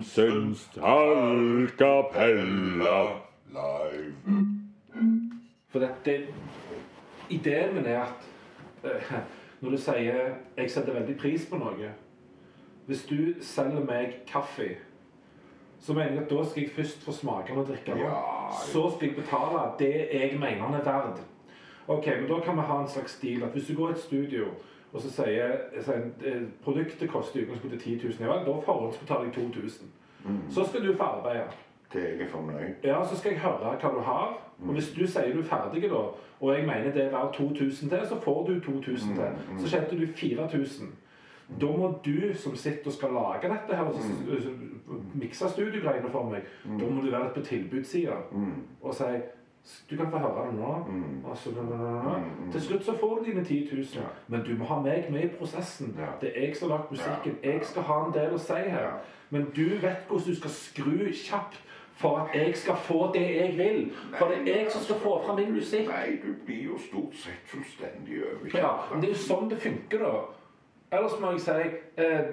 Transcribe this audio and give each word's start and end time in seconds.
Johansens 0.00 0.70
tallkapella 0.74 3.20
live. 3.52 4.14
For 5.68 5.78
det, 5.78 5.90
det, 6.04 6.26
ideen 7.28 7.74
min 7.74 7.86
er 7.86 8.02
at 8.02 8.14
eh, 8.84 9.12
når 9.60 9.70
du 9.70 9.76
sier 9.76 10.34
'jeg 10.56 10.70
setter 10.70 10.92
veldig 10.92 11.18
pris 11.18 11.46
på 11.46 11.56
noe' 11.56 11.92
Hvis 12.86 13.02
du 13.02 13.34
selger 13.40 13.84
meg 13.84 14.14
kaffe, 14.26 14.76
så 15.78 15.92
mener 15.92 16.12
jeg 16.12 16.22
at 16.22 16.30
da 16.30 16.44
skal 16.44 16.62
jeg 16.62 16.70
først 16.70 17.04
få 17.04 17.12
smake 17.12 17.52
og 17.52 17.66
drikke 17.66 17.92
den. 17.92 17.98
Ja, 17.98 18.14
Så 18.72 18.90
skal 18.96 19.08
jeg 19.08 19.16
betale 19.16 19.72
det 19.78 20.08
jeg 20.12 20.40
mener 20.40 20.66
den 20.66 20.74
er 20.74 20.84
verd. 20.84 21.18
Ok, 21.88 22.06
men 22.06 22.28
Da 22.28 22.40
kan 22.40 22.56
vi 22.56 22.60
ha 22.60 22.80
en 22.80 22.88
slags 22.88 23.18
deal 23.22 23.42
at 23.42 23.50
hvis 23.50 23.66
du 23.66 23.74
går 23.74 23.88
i 23.88 23.92
et 23.92 23.98
studio 23.98 24.44
og 24.92 25.00
så 25.00 25.10
sier, 25.10 25.56
sier 25.80 26.06
eh, 26.26 26.42
produktet 26.64 27.10
koster 27.10 27.40
i 27.40 27.44
utgangspunktet 27.44 27.80
10 27.80 27.96
000, 28.04 28.20
ja 28.20 28.32
vel, 28.32 28.46
da 28.46 28.60
forhåndsbetaler 28.66 29.24
jeg 29.30 29.34
2000. 29.34 29.90
Så 30.50 30.64
skal 30.68 30.86
du 30.86 30.96
få 30.96 31.02
arbeide. 31.02 31.50
er 31.94 32.16
jeg 32.20 32.28
fornøyd. 32.30 32.74
Ja, 32.84 33.04
så 33.04 33.16
skal 33.16 33.32
jeg 33.32 33.40
høre 33.40 33.76
hva 33.80 33.90
du 33.94 34.00
har. 34.06 34.38
Og 34.60 34.72
hvis 34.76 34.90
du 34.92 35.06
sier 35.06 35.32
du 35.32 35.40
er 35.40 35.48
ferdig, 35.48 35.90
da, 35.90 36.02
og 36.40 36.56
jeg 36.56 36.66
mener 36.66 36.92
det 36.92 37.04
er 37.04 37.10
verdt 37.10 37.34
2000 37.34 37.90
til, 37.90 38.06
så 38.08 38.20
får 38.20 38.46
du 38.46 38.60
2000 38.60 39.14
til. 39.14 39.58
Så 39.58 39.70
tjente 39.70 39.98
du 40.00 40.06
4000. 40.06 40.92
Da 41.60 41.66
må 41.66 41.94
du 42.04 42.34
som 42.34 42.54
sitter 42.56 42.86
og 42.86 42.92
skal 42.92 43.08
lage 43.12 43.48
dette 43.50 43.76
her, 43.76 43.82
og 43.82 43.94
mikse 45.14 45.48
studiegreiene 45.48 46.10
for 46.10 46.30
meg, 46.30 46.46
da 46.64 46.86
må 46.90 47.02
du 47.02 47.10
være 47.10 47.32
på 47.34 47.40
tilbudssida 47.40 48.20
og 48.82 48.94
si 48.94 49.10
du 49.90 49.96
kan 49.96 50.10
få 50.10 50.18
høre 50.18 50.46
det 50.46 50.54
nå. 50.54 50.72
Og 51.24 51.36
så, 51.36 51.50
Til 52.52 52.60
slutt 52.60 52.84
så 52.84 52.96
får 53.00 53.18
du 53.18 53.24
dine 53.24 53.44
10 53.44 53.68
000. 53.72 53.84
Ja. 53.94 54.00
Men 54.28 54.44
du 54.46 54.54
må 54.58 54.64
ha 54.64 54.80
meg 54.80 55.10
med 55.10 55.24
i 55.24 55.28
prosessen. 55.38 55.96
Ja. 55.98 56.12
Det 56.20 56.32
er 56.36 56.46
jeg 56.46 56.56
som 56.56 56.70
har 56.70 56.76
lagd 56.76 56.90
musikken. 56.90 57.38
Ja. 57.42 57.50
Jeg 57.50 57.60
skal 57.64 57.82
ha 57.82 57.98
en 58.06 58.14
del 58.14 58.34
å 58.34 58.38
si 58.38 58.52
her. 58.52 58.92
Men 59.30 59.50
du 59.56 59.66
vet 59.82 60.06
hvordan 60.08 60.26
du 60.26 60.36
skal 60.40 60.50
skru 60.50 61.12
kjapt 61.12 61.60
for 62.00 62.18
at 62.18 62.34
jeg 62.34 62.56
skal 62.56 62.76
få 62.76 63.10
det 63.14 63.26
jeg 63.36 63.58
vil. 63.58 63.92
For 64.18 64.32
det 64.32 64.40
er 64.48 64.62
jeg 64.62 64.70
som 64.72 64.82
skal 64.82 65.00
få 65.02 65.22
fram 65.26 65.36
min 65.36 65.52
musikk. 65.52 65.88
Nei, 65.88 66.16
du 66.22 66.32
blir 66.46 66.62
jo 66.64 66.78
stort 66.78 67.16
sett 67.16 67.44
fullstendig 67.44 68.22
Ja, 68.54 68.72
men 68.92 69.02
det 69.02 69.10
er 69.10 69.14
jo 69.14 69.24
sånn 69.26 69.50
det 69.50 69.60
funker, 69.60 70.06
da. 70.06 70.14
Ellers 70.96 71.20
må 71.20 71.34
jeg 71.36 71.44
si 71.44 71.58
eh, 72.02 72.32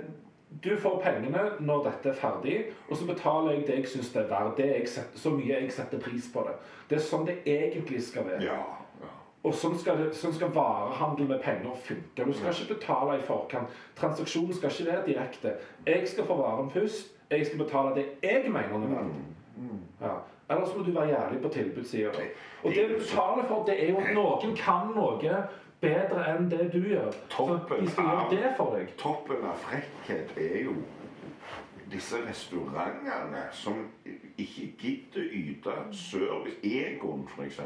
Du 0.63 0.77
får 0.79 1.01
pengene 1.03 1.43
når 1.59 1.83
dette 1.83 2.09
er 2.09 2.17
ferdig, 2.17 2.57
og 2.89 2.97
så 2.97 3.05
betaler 3.05 3.51
jeg 3.51 3.65
det 3.67 3.75
jeg 3.81 3.89
syns 3.91 4.09
det 4.13 4.21
er 4.23 4.29
verdt. 4.31 4.57
Det 4.57 4.67
jeg 4.71 4.89
setter, 4.89 5.19
så 5.19 5.31
mye 5.35 5.53
jeg 5.53 5.71
setter 5.75 5.99
pris 6.01 6.29
på 6.33 6.43
det. 6.47 6.55
Det 6.89 6.97
er 6.97 7.03
sånn 7.03 7.27
det 7.27 7.35
egentlig 7.43 8.01
skal 8.07 8.25
være. 8.29 8.45
Ja, 8.47 8.61
ja. 9.03 9.11
Og 9.43 9.53
sånn 9.55 9.75
skal, 9.79 9.99
det, 9.99 10.07
sånn 10.17 10.33
skal 10.33 10.53
varehandel 10.55 11.27
med 11.29 11.43
penger 11.43 11.75
funke. 11.89 12.23
Du 12.23 12.33
skal 12.33 12.55
ikke 12.55 12.77
betale 12.77 13.19
i 13.19 13.27
forkant. 13.27 13.75
Transaksjonen 13.99 14.55
skal 14.55 14.71
ikke 14.71 14.89
være 14.91 15.05
direkte. 15.09 15.53
Jeg 15.85 16.07
skal 16.07 16.29
få 16.31 16.39
varen 16.39 16.71
først. 16.73 17.13
Jeg 17.29 17.45
skal 17.45 17.65
betale 17.65 17.93
det 17.99 18.07
jeg 18.23 18.47
mener 18.47 18.73
den 18.73 18.87
er 18.87 18.97
verdt. 18.97 19.21
Ja. 20.01 20.15
Ellers 20.49 20.75
må 20.77 20.83
du 20.83 20.91
være 20.95 21.09
jævlig 21.11 21.41
på 21.43 21.49
tilbudssida. 21.51 22.09
Og 22.63 22.71
det 22.71 22.89
du 22.89 22.93
betaler 23.01 23.43
for, 23.47 23.65
det 23.67 23.75
er 23.83 23.89
jo 23.91 23.97
at 23.99 24.13
noen 24.15 24.55
kan 24.55 24.93
noe 24.95 25.17
bedre 25.81 26.25
enn 26.33 26.51
det 26.51 26.69
du 26.73 26.79
gjør. 26.89 27.11
Så 27.11 27.27
Toppen 27.29 27.85
de 27.85 27.91
skal 27.91 28.03
gjøre 28.03 28.29
det 28.31 28.53
for 28.57 28.75
deg. 28.75 28.93
Toppen 28.97 29.45
av 29.45 29.57
frekkhet 29.65 30.37
er 30.37 30.63
jo 30.65 30.75
disse 31.91 32.19
restaurantene 32.25 33.45
som 33.55 33.85
ikke 34.37 34.71
gidder 34.79 35.27
yte 35.31 35.75
service. 35.95 36.57
Egon, 36.63 37.27
f.eks. 37.35 37.61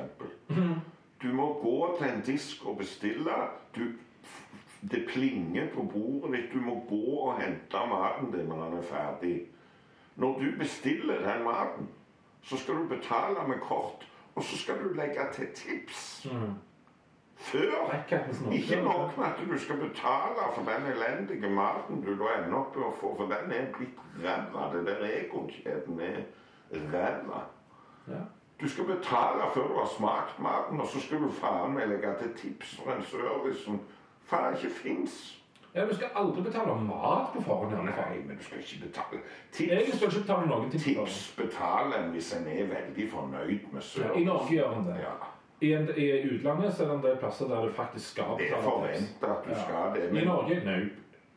Du 1.22 1.28
må 1.34 1.47
gå 1.62 1.97
til 2.00 2.09
en 2.09 2.24
disk 2.25 2.66
og 2.66 2.78
bestille. 2.78 3.38
Du, 3.75 3.81
det 4.91 5.06
plinger 5.09 5.68
på 5.74 5.86
bordet 5.94 6.36
ditt. 6.38 6.53
Du 6.53 6.62
må 6.66 6.80
gå 6.90 7.18
og 7.30 7.41
hente 7.41 7.86
maten 7.90 8.31
din 8.34 8.50
når 8.50 8.63
den 8.66 8.78
er 8.78 8.88
ferdig. 8.90 9.36
Når 10.16 10.40
du 10.40 10.47
bestiller 10.59 11.22
den 11.34 11.44
maten, 11.44 11.90
så 12.44 12.57
skal 12.57 12.75
du 12.75 12.88
betale 12.90 13.47
med 13.47 13.62
kort, 13.62 14.07
og 14.36 14.44
så 14.44 14.57
skal 14.57 14.81
du 14.84 14.94
legge 14.94 15.22
til 15.34 15.47
tips. 15.56 16.28
Før 17.41 18.03
ikke 18.52 18.75
nok 18.81 19.18
med 19.18 19.25
at 19.25 19.40
du 19.52 19.57
skal 19.59 19.75
betale 19.78 20.44
for 20.56 20.62
den 20.72 20.85
elendige 20.91 21.50
maten 21.50 22.02
du 22.06 22.12
da 22.19 22.35
ender 22.38 22.57
opp 22.59 22.75
med 22.78 22.85
å 22.85 22.91
få, 23.00 23.16
for 23.18 23.31
den 23.31 23.52
er 23.57 23.72
blitt 23.78 23.97
ræva. 24.24 24.68
Det 24.75 24.84
der 24.88 25.02
Egon-kjeden 25.09 26.00
er 26.06 26.22
ræva. 26.94 27.41
Ja. 28.07 28.22
Du 28.62 28.69
skal 28.69 28.85
betale 28.85 29.50
før 29.53 29.68
du 29.68 29.75
har 29.80 29.90
smakt 29.97 30.40
maten, 30.40 30.80
og 30.81 30.88
så 30.88 31.01
skal 31.01 31.24
du 31.25 31.31
faen 31.41 31.74
meg 31.74 31.90
legge 31.90 32.13
til 32.22 32.34
tips 32.38 32.75
for 32.84 32.94
en 32.94 33.03
service 33.09 33.63
som 33.66 33.81
faen 34.30 34.53
ikke 34.59 34.69
fins. 34.84 35.38
Ja, 35.75 35.85
du 35.88 35.96
skal 35.96 36.09
aldri 36.16 36.41
betale 36.44 36.75
mat 36.84 37.31
på 37.34 37.41
forhånd. 37.41 37.74
Nei, 37.88 38.18
men 38.28 38.38
du 38.38 38.44
skal 38.44 38.59
ikke 38.59 38.85
betale. 38.85 39.22
Jeg 39.59 39.85
Tips, 39.88 39.97
skal 39.97 40.07
ikke 40.12 40.19
betale 40.28 40.47
noen 40.47 40.72
tips. 40.72 40.84
tips 40.84 41.19
betaler 41.38 42.03
en 42.03 42.09
hvis 42.12 42.34
en 42.38 42.47
er 42.47 42.68
veldig 42.75 43.12
fornøyd 43.12 43.72
med 43.72 43.81
Ja. 43.97 44.12
I 44.19 44.24
Norge 44.24 44.53
gjør 44.56 44.78
en 44.78 44.85
det. 44.85 44.97
Ja, 45.00 45.16
I, 45.62 45.74
en, 45.74 45.90
I 45.98 46.08
utlandet 46.36 46.74
så 46.74 46.84
er 46.84 46.88
det 46.88 46.96
en 46.96 47.04
del 47.04 47.18
plasser 47.22 47.48
der 47.52 47.66
du 47.68 47.72
faktisk 47.78 48.12
skal 48.16 48.32
det 48.40 48.48
er 48.52 48.62
forventa 48.66 49.28
at 49.36 49.46
du 49.46 49.52
Ja. 49.52 49.60
skal 49.64 49.94
det. 49.96 50.22
I 50.22 50.26
Norge 50.26 50.62
Nei. 50.66 50.82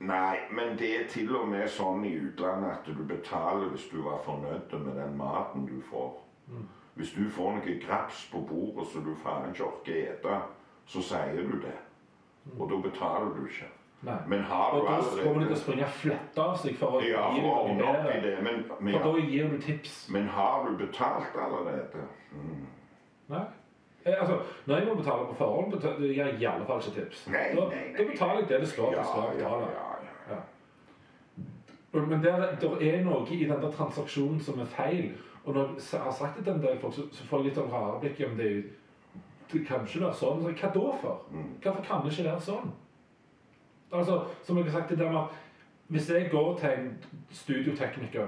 Nei, 0.01 0.37
men 0.51 0.79
det 0.79 0.89
er 1.01 1.05
til 1.09 1.37
og 1.37 1.49
med 1.49 1.69
sånn 1.71 2.05
i 2.05 2.15
utlandet 2.19 2.71
at 2.71 2.87
du 2.87 3.05
betaler 3.09 3.69
hvis 3.73 3.87
du 3.93 4.03
var 4.03 4.19
fornøyd 4.25 4.73
med 4.85 4.97
den 4.97 5.17
maten 5.17 5.67
du 5.67 5.81
får. 5.91 6.11
Hvis 6.95 7.13
du 7.15 7.29
får 7.31 7.53
noe 7.57 7.77
graps 7.87 8.25
på 8.33 8.41
bordet 8.49 8.89
som 8.93 9.05
du 9.05 9.15
faen 9.23 9.49
ikke 9.53 9.65
orker 9.65 10.13
ete, 10.13 10.41
så 10.87 11.03
sier 11.03 11.41
du 11.47 11.57
det. 11.63 11.77
Og 12.59 12.69
da 12.71 12.77
betaler 12.89 13.33
du 13.39 13.47
ikke. 13.47 13.71
Nei. 14.05 14.19
Men 14.29 14.43
har 14.43 14.75
Og 14.77 14.81
du 14.83 14.87
da 14.87 14.97
kommer 14.99 15.01
de 15.01 15.15
til 15.15 15.25
å 15.25 15.31
allerede 15.35 15.57
springe 15.61 15.87
flette 15.89 16.43
av 16.43 16.57
seg 16.61 16.77
for 16.77 16.99
å 16.99 17.01
Ja, 17.01 17.31
gi 17.33 17.41
for 17.41 17.69
deg 17.79 17.89
opp 17.89 18.11
i 18.15 18.21
det. 18.27 18.35
Men, 18.43 18.65
men, 18.81 18.93
For 18.99 19.13
da 19.13 19.27
gir 19.27 19.49
du 19.49 19.59
tips. 19.61 20.09
men 20.11 20.29
har 20.29 20.67
du 20.69 20.77
betalt 20.77 21.37
allerede? 21.41 22.05
Nei. 23.29 23.45
Eh, 24.07 24.21
altså, 24.21 24.39
når 24.67 24.77
jeg 24.77 24.87
må 24.87 24.95
betale 24.95 25.27
på 25.27 25.35
forhånd, 25.35 25.73
det 25.73 25.95
gir 25.99 26.25
jeg 26.25 26.41
i 26.41 26.45
alle 26.45 26.67
fall 26.67 26.83
ikke 26.83 27.01
tips. 27.01 27.27
Nei, 27.33 27.47
da, 27.57 27.69
nei, 27.69 27.85
nei. 27.89 27.97
da 27.99 28.09
betaler 28.11 28.41
jeg 28.41 28.49
det 28.49 28.61
det 28.61 28.69
står 28.69 28.91
at 28.91 28.97
jeg 28.99 29.07
skal 29.11 29.23
ja, 29.23 29.33
betale. 29.35 29.69
ja. 30.31 30.35
ja. 30.35 30.41
Men 31.95 32.23
det 32.23 32.33
er 32.93 33.05
noe 33.05 33.27
i 33.31 33.45
den 33.45 33.63
der 33.63 33.71
transaksjonen 33.71 34.41
som 34.43 34.61
er 34.61 34.71
feil. 34.77 35.13
Og 35.45 35.55
når 35.55 35.77
jeg 35.79 36.01
har 36.01 36.13
sagt 36.13 36.37
det 36.37 36.45
til 36.45 36.53
en 36.53 36.63
del 36.63 36.81
folk, 36.81 36.95
så, 36.95 37.05
så 37.13 37.27
får 37.29 37.39
jeg 37.39 37.49
litt 37.49 37.61
av 37.63 37.73
rare 37.73 38.01
blikk. 38.01 38.21
om 38.29 38.37
det, 38.37 38.51
det 39.53 39.67
kan 39.67 39.85
ikke 39.87 40.07
være 40.07 40.21
sånn. 40.21 40.43
Så, 40.43 40.53
hva 40.53 40.71
da 40.75 40.97
for? 41.03 41.21
Hvorfor 41.63 41.85
kan 41.85 42.05
det 42.05 42.13
ikke 42.13 42.29
være 42.31 42.41
sånn? 42.41 42.73
Altså, 43.95 44.25
som 44.43 44.59
jeg 44.59 44.67
har 44.67 44.81
sagt 44.81 44.91
det 44.91 44.99
der 44.99 45.13
med 45.13 45.41
Hvis 45.87 46.09
jeg 46.11 46.31
går 46.31 46.59
til 46.59 46.71
en 46.71 47.05
studiotekniker 47.31 48.27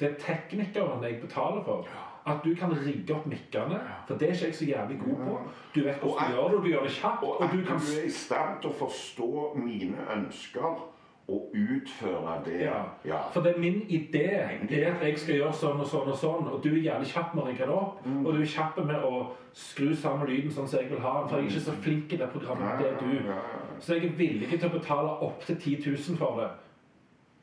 Det 0.00 0.08
er 0.08 0.18
teknikeren 0.20 1.04
jeg 1.04 1.20
betaler 1.22 1.62
for. 1.64 1.86
At 2.28 2.44
du 2.44 2.52
kan 2.58 2.74
rigge 2.86 3.14
opp 3.14 3.26
mikkene. 3.26 3.80
For 4.06 4.20
det 4.20 4.28
er 4.28 4.36
ikke 4.36 4.50
jeg 4.50 4.54
så 4.60 4.68
jævlig 4.68 5.00
god 5.04 5.24
på. 5.24 5.38
Du 5.74 5.80
vet 5.86 6.04
hvordan 6.04 6.30
du 6.30 6.34
gjør 6.34 6.48
det, 6.48 6.58
og 6.58 6.62
du 6.64 6.68
gjør 6.68 6.86
det 6.86 6.94
kjapt. 6.98 7.24
Og 7.24 7.42
at 7.44 7.50
du 7.52 7.64
kan 7.64 7.82
du 7.82 7.90
er 7.96 8.06
i 8.06 8.14
stand 8.14 8.60
til 8.62 8.70
å 8.70 8.78
forstå 8.84 9.32
mine 9.56 10.06
ønsker 10.16 10.86
og 11.28 11.54
utføre 11.54 12.42
det. 12.44 12.60
Ja. 12.60 12.82
Ja. 13.04 13.16
For 13.32 13.40
det 13.40 13.54
er 13.54 13.60
min 13.60 13.82
idé 13.88 14.24
er 14.24 14.94
at 14.94 15.02
jeg 15.02 15.18
skal 15.18 15.34
gjøre 15.34 15.52
sånn 15.52 15.82
og 15.82 15.86
sånn 15.86 16.08
og 16.08 16.16
sånn, 16.16 16.46
og 16.48 16.62
du 16.64 16.70
er 16.70 16.78
jævlig 16.86 17.10
kjapp 17.10 17.34
med 17.34 17.42
å 17.42 17.48
rigge 17.50 17.66
det 17.68 17.74
opp. 17.74 17.98
Mm. 18.06 18.22
Og 18.22 18.32
du 18.32 18.40
er 18.40 18.54
kjapp 18.54 18.78
med 18.88 19.04
å 19.04 19.12
skru 19.52 19.90
sammen 19.96 20.30
lyden 20.30 20.54
sånn 20.54 20.68
som 20.68 20.80
jeg 20.80 20.88
vil 20.88 21.02
ha 21.04 21.12
den, 21.18 21.28
for 21.28 21.36
jeg 21.36 21.44
er 21.44 21.50
ikke 21.50 21.66
så 21.66 21.76
flink 21.84 22.14
i 22.16 22.20
det 22.22 22.30
programmet. 22.32 22.80
Det 22.80 22.88
er 22.88 22.96
du. 23.02 23.76
Så 23.84 23.98
jeg 23.98 24.08
er 24.08 24.16
villig 24.16 24.48
til 24.54 24.70
å 24.70 24.72
betale 24.78 25.12
opptil 25.28 25.60
10 25.60 25.76
000 25.90 26.18
for 26.22 26.40
det. 26.40 26.48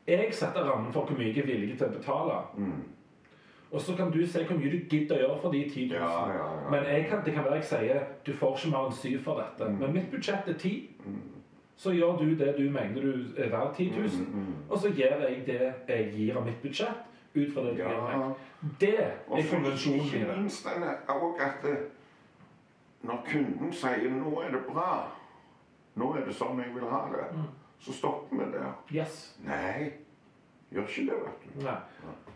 Jeg 0.07 0.33
setter 0.33 0.65
rammen 0.65 0.93
for 0.93 1.05
hvor 1.05 1.17
mye 1.17 1.29
jeg 1.29 1.45
er 1.45 1.51
villig 1.53 1.77
til 1.77 1.87
å 1.87 1.93
betale. 1.93 2.41
Mm. 2.57 2.81
Og 3.75 3.81
så 3.81 3.95
kan 3.97 4.11
du 4.11 4.21
se 4.27 4.43
hvor 4.47 4.55
mye 4.57 4.71
du 4.71 4.77
gidder 4.89 5.17
å 5.17 5.19
gjøre 5.19 5.39
for 5.41 5.51
de 5.51 5.63
10 5.69 5.87
000. 5.91 5.95
Ja, 5.99 6.11
ja, 6.31 6.35
ja. 6.35 6.69
Men 6.71 6.85
jeg 6.87 7.07
kan, 7.09 7.23
det 7.25 7.33
kan 7.35 7.43
være 7.43 7.57
jeg 7.59 7.63
sier 7.71 8.03
du 8.25 8.31
får 8.39 8.53
ikke 8.57 8.69
mer 8.71 8.85
enn 8.87 8.93
7 8.99 9.17
for 9.25 9.41
dette. 9.41 9.67
Mm. 9.71 9.79
Men 9.81 9.93
mitt 9.97 10.07
budsjett 10.13 10.47
er 10.47 10.53
10. 10.53 10.75
Så 11.75 11.91
gjør 11.91 12.15
du 12.21 12.29
det 12.39 12.53
du 12.57 12.69
mener 12.71 13.01
du 13.03 13.25
er 13.37 13.49
verdt 13.51 13.75
10 13.77 13.89
000, 13.97 14.27
Mm, 14.31 14.53
og 14.69 14.77
så 14.79 14.87
gir 14.95 15.11
jeg 15.11 15.43
det 15.47 15.57
jeg 15.89 16.13
gir 16.13 16.37
av 16.39 16.45
mitt 16.45 16.61
budsjett, 16.63 17.01
ut 17.35 17.51
fra 17.53 17.65
det 17.65 17.73
du 17.75 17.81
gir 17.83 18.01
meg. 18.01 18.31
Det 18.79 18.93
Og 19.27 19.39
er 19.39 19.49
konvensjonen 19.51 20.87
òg 21.09 21.41
at 21.43 21.59
det, 21.63 21.75
når 23.03 23.19
kunden 23.27 23.73
sier 23.73 24.09
'nå 24.09 24.39
er 24.41 24.51
det 24.51 24.63
bra', 24.71 25.03
'nå 25.95 26.15
er 26.15 26.25
det 26.25 26.35
sånn 26.35 26.63
jeg 26.63 26.73
vil 26.75 26.89
ha 26.89 27.01
det', 27.11 27.35
Mm. 27.35 27.43
så 27.79 27.91
stopper 27.93 28.37
vi 28.37 28.51
der. 28.51 28.71
Yes. 28.95 29.37
Nei, 29.43 29.91
gjør 30.73 30.87
ikke 30.89 31.05
det, 31.09 31.17
vet 31.25 31.43
du. 31.43 31.63
Nei. 31.65 31.77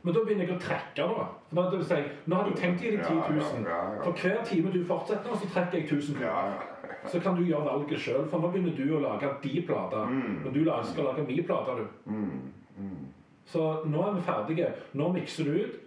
Men 0.01 0.13
da 0.15 0.21
begynner 0.23 0.47
jeg 0.47 0.55
å 0.55 0.59
trekke, 0.63 1.05
da. 1.11 1.25
Da, 1.57 1.63
det 1.73 1.79
si, 1.89 1.97
nå 2.31 2.35
har 2.39 2.47
du 2.47 2.55
tenkt 2.55 2.81
å 2.81 2.85
gi 2.85 2.91
deg 2.95 3.05
10 3.05 3.15
000. 3.35 3.65
Ja, 3.67 3.79
ja, 3.79 3.95
ja. 3.97 4.03
For 4.05 4.21
hver 4.21 4.45
time 4.47 4.71
du 4.71 4.79
fortsetter, 4.87 5.35
så 5.41 5.49
trekker 5.55 5.77
jeg 5.81 5.89
1000 5.89 6.21
Ja, 6.23 6.29
kroner. 6.29 6.63
ja. 6.87 7.09
Så 7.11 7.19
kan 7.23 7.35
du 7.35 7.43
gjøre 7.43 7.65
valget 7.65 7.99
sjøl, 7.99 8.23
for 8.31 8.39
nå 8.39 8.51
begynner 8.53 8.75
du 8.77 8.95
å 8.95 9.01
lage 9.03 9.33
de 9.43 9.61
plater. 9.67 10.05
Mm. 10.07 10.39
Og 10.45 10.53
du 10.55 10.61
skal 10.87 11.03
lage 11.09 11.25
min 11.27 11.43
plate, 11.43 11.75
du. 11.81 11.85
Så 13.49 13.67
nå 13.85 14.01
er 14.07 14.17
vi 14.17 14.21
ferdige. 14.21 14.71
Nå 14.93 15.11
mikser 15.13 15.43
du 15.43 15.51
ut, 15.57 15.77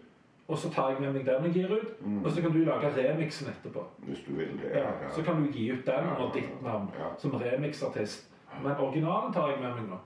og 0.49 0.59
så 0.59 0.71
tar 0.75 0.91
jeg 0.91 1.01
med 1.01 1.13
meg 1.15 1.27
den 1.27 1.45
jeg 1.49 1.55
gir 1.55 1.73
ut. 1.77 1.93
Og 2.25 2.31
så 2.33 2.43
kan 2.43 2.53
du 2.53 2.65
lage 2.65 2.91
remixen 2.97 3.49
etterpå. 3.49 3.85
Hvis 4.09 4.25
du 4.27 4.33
vil 4.37 4.53
det. 4.61 4.75
Ja, 4.77 4.91
så 5.15 5.23
kan 5.23 5.41
du 5.41 5.49
gi 5.53 5.71
ut 5.73 5.87
den 5.87 6.11
og 6.11 6.27
under 6.27 6.35
ditt 6.35 6.63
navn 6.63 6.91
som 7.19 7.37
remixartist. 7.41 8.29
Men 8.63 8.77
originalen 8.77 9.33
tar 9.33 9.49
jeg 9.51 9.61
med 9.63 9.79
meg 9.79 9.89
nå. 9.89 10.01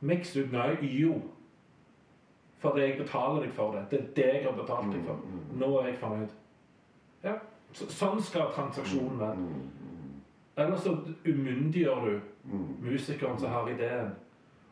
Miks 0.00 0.36
ut 0.36 0.52
Nei, 0.52 0.76
jo. 0.82 1.16
Fordi 2.58 2.80
jeg 2.80 2.98
betaler 2.98 3.42
deg 3.44 3.52
for 3.54 3.72
det. 3.72 3.84
Det 3.90 3.98
er 4.00 4.06
det 4.16 4.24
jeg 4.34 4.44
har 4.44 4.52
betalt 4.56 4.92
deg 4.92 5.04
for. 5.06 5.14
Mm, 5.14 5.58
Nå 5.60 5.68
er 5.80 5.86
jeg 5.86 5.98
fornøyd. 6.00 6.32
Ja, 7.24 7.34
så, 7.72 7.86
Sånn 7.92 8.22
skal 8.22 8.48
transaksjonen 8.54 9.18
være. 9.20 9.34
mm, 9.34 10.16
Ellers 10.58 10.80
så 10.82 10.96
umyndiggjør 11.26 12.04
du 12.04 12.20
mm, 12.44 12.64
musikeren 12.82 13.38
som 13.38 13.50
har 13.54 13.68
ideen. 13.70 14.10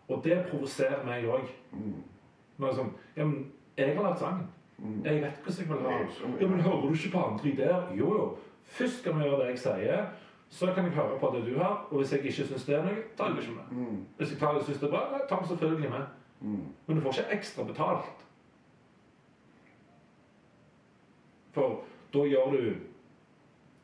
Og 0.09 0.21
det 0.25 0.41
provoserer 0.51 1.05
meg 1.07 1.25
òg. 1.31 1.47
mm, 1.73 2.03
sånn 2.75 2.91
Ja, 3.17 3.25
men 3.25 3.53
jeg 3.79 3.97
har 3.97 4.03
lagd 4.03 4.19
sangen. 4.19 4.49
mm. 4.79 5.05
Jeg 5.05 5.23
vet 5.23 5.43
hvordan 5.45 5.59
jeg 5.59 5.69
vil 5.69 5.91
ha 5.91 5.99
den. 5.99 6.37
Ja, 6.41 6.49
men 6.49 6.61
hører 6.61 6.81
du 6.81 6.93
ikke 6.95 7.13
på 7.13 7.25
andre 7.25 7.49
ideer? 7.49 7.83
Jo, 7.95 8.13
jo. 8.15 8.37
Først 8.65 8.99
skal 8.99 9.15
vi 9.15 9.25
gjøre 9.25 9.39
det 9.45 9.49
jeg 9.55 9.59
sier. 9.59 10.07
Så 10.51 10.67
kan 10.75 10.85
jeg 10.85 10.93
høre 10.95 11.19
på 11.21 11.31
det 11.35 11.45
du 11.47 11.59
har. 11.59 11.87
Og 11.91 11.99
hvis 11.99 12.13
jeg 12.13 12.21
ikke 12.25 12.33
syns 12.47 12.65
det 12.67 12.75
er 12.77 12.83
noe, 12.85 13.03
tar 13.17 13.27
jeg 13.31 13.37
det 13.37 13.43
ikke 13.43 13.55
med. 13.57 13.87
Mm, 13.87 14.05
Hvis 14.17 14.31
jeg 14.31 14.39
tar 14.39 14.55
det 14.55 14.65
synes 14.65 14.79
det 14.81 14.87
er 14.87 14.91
bra, 14.91 15.19
tar 15.29 15.39
jeg 15.41 15.49
selvfølgelig 15.49 15.91
med. 15.91 16.05
Men 16.41 16.97
du 16.97 17.01
får 17.01 17.19
ikke 17.19 17.37
ekstra 17.39 17.65
betalt. 17.65 18.25
For 21.57 21.81
da 22.13 22.25
gjør 22.29 22.53
du 22.53 22.63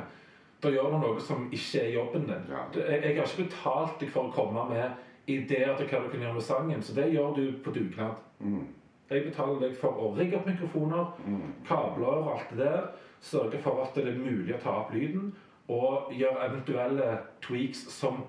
Da 0.60 0.68
gjør 0.68 0.90
du 0.92 0.98
noe 1.00 1.20
som 1.24 1.46
ikke 1.56 1.80
er 1.86 1.94
jobben 1.94 2.26
din. 2.28 2.42
Ja. 2.52 2.66
Jeg, 2.76 2.98
jeg 3.02 3.14
har 3.16 3.24
ikke 3.30 3.46
betalt 3.46 4.02
deg 4.02 4.10
for 4.12 4.28
å 4.28 4.34
komme 4.34 4.66
med 4.68 5.30
ideer 5.30 5.72
til 5.78 5.88
hva 5.88 6.02
du 6.04 6.10
kan 6.12 6.20
gjøre 6.20 6.36
med 6.36 6.44
sangen, 6.44 6.82
så 6.84 6.92
det 6.98 7.06
gjør 7.14 7.32
du 7.38 7.44
på 7.64 7.72
dugnad. 7.72 8.18
Mm, 8.44 8.66
Jeg 9.10 9.24
betaler 9.24 9.60
deg 9.64 9.72
for 9.80 9.96
å 9.96 10.10
rigge 10.18 10.36
opp 10.36 10.46
mikrofoner, 10.50 11.14
mm, 11.24 11.46
kabler 11.66 12.20
og 12.20 12.28
alt 12.34 12.52
det 12.52 12.60
der. 12.60 12.90
Sørge 13.24 13.58
for 13.64 13.80
at 13.82 13.96
det 13.96 14.04
er 14.12 14.18
mulig 14.20 14.54
å 14.54 14.60
ta 14.60 14.74
opp 14.82 14.92
lyden, 14.94 15.30
og 15.72 16.12
gjøre 16.12 16.44
eventuelle 16.50 17.08
tweaks 17.44 17.86
som 17.94 18.20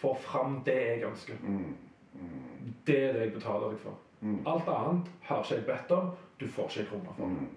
får 0.00 0.16
fram 0.24 0.60
det 0.64 0.78
jeg 0.80 1.04
ønsker. 1.10 1.38
mm, 1.42 1.74
Det 2.86 2.96
er 3.08 3.12
det 3.12 3.20
jeg 3.26 3.32
betaler 3.34 3.70
deg 3.70 3.78
for. 3.82 3.94
mm, 4.20 4.38
Alt 4.46 4.68
annet 4.68 5.10
har 5.28 5.42
ikke 5.42 5.54
jeg 5.54 5.66
bedt 5.66 5.90
om. 5.98 6.10
Du 6.40 6.46
får 6.48 6.68
ikke 6.70 6.90
kroner 6.90 7.12
for 7.16 7.24
det. 7.24 7.32
mm. 7.32 7.48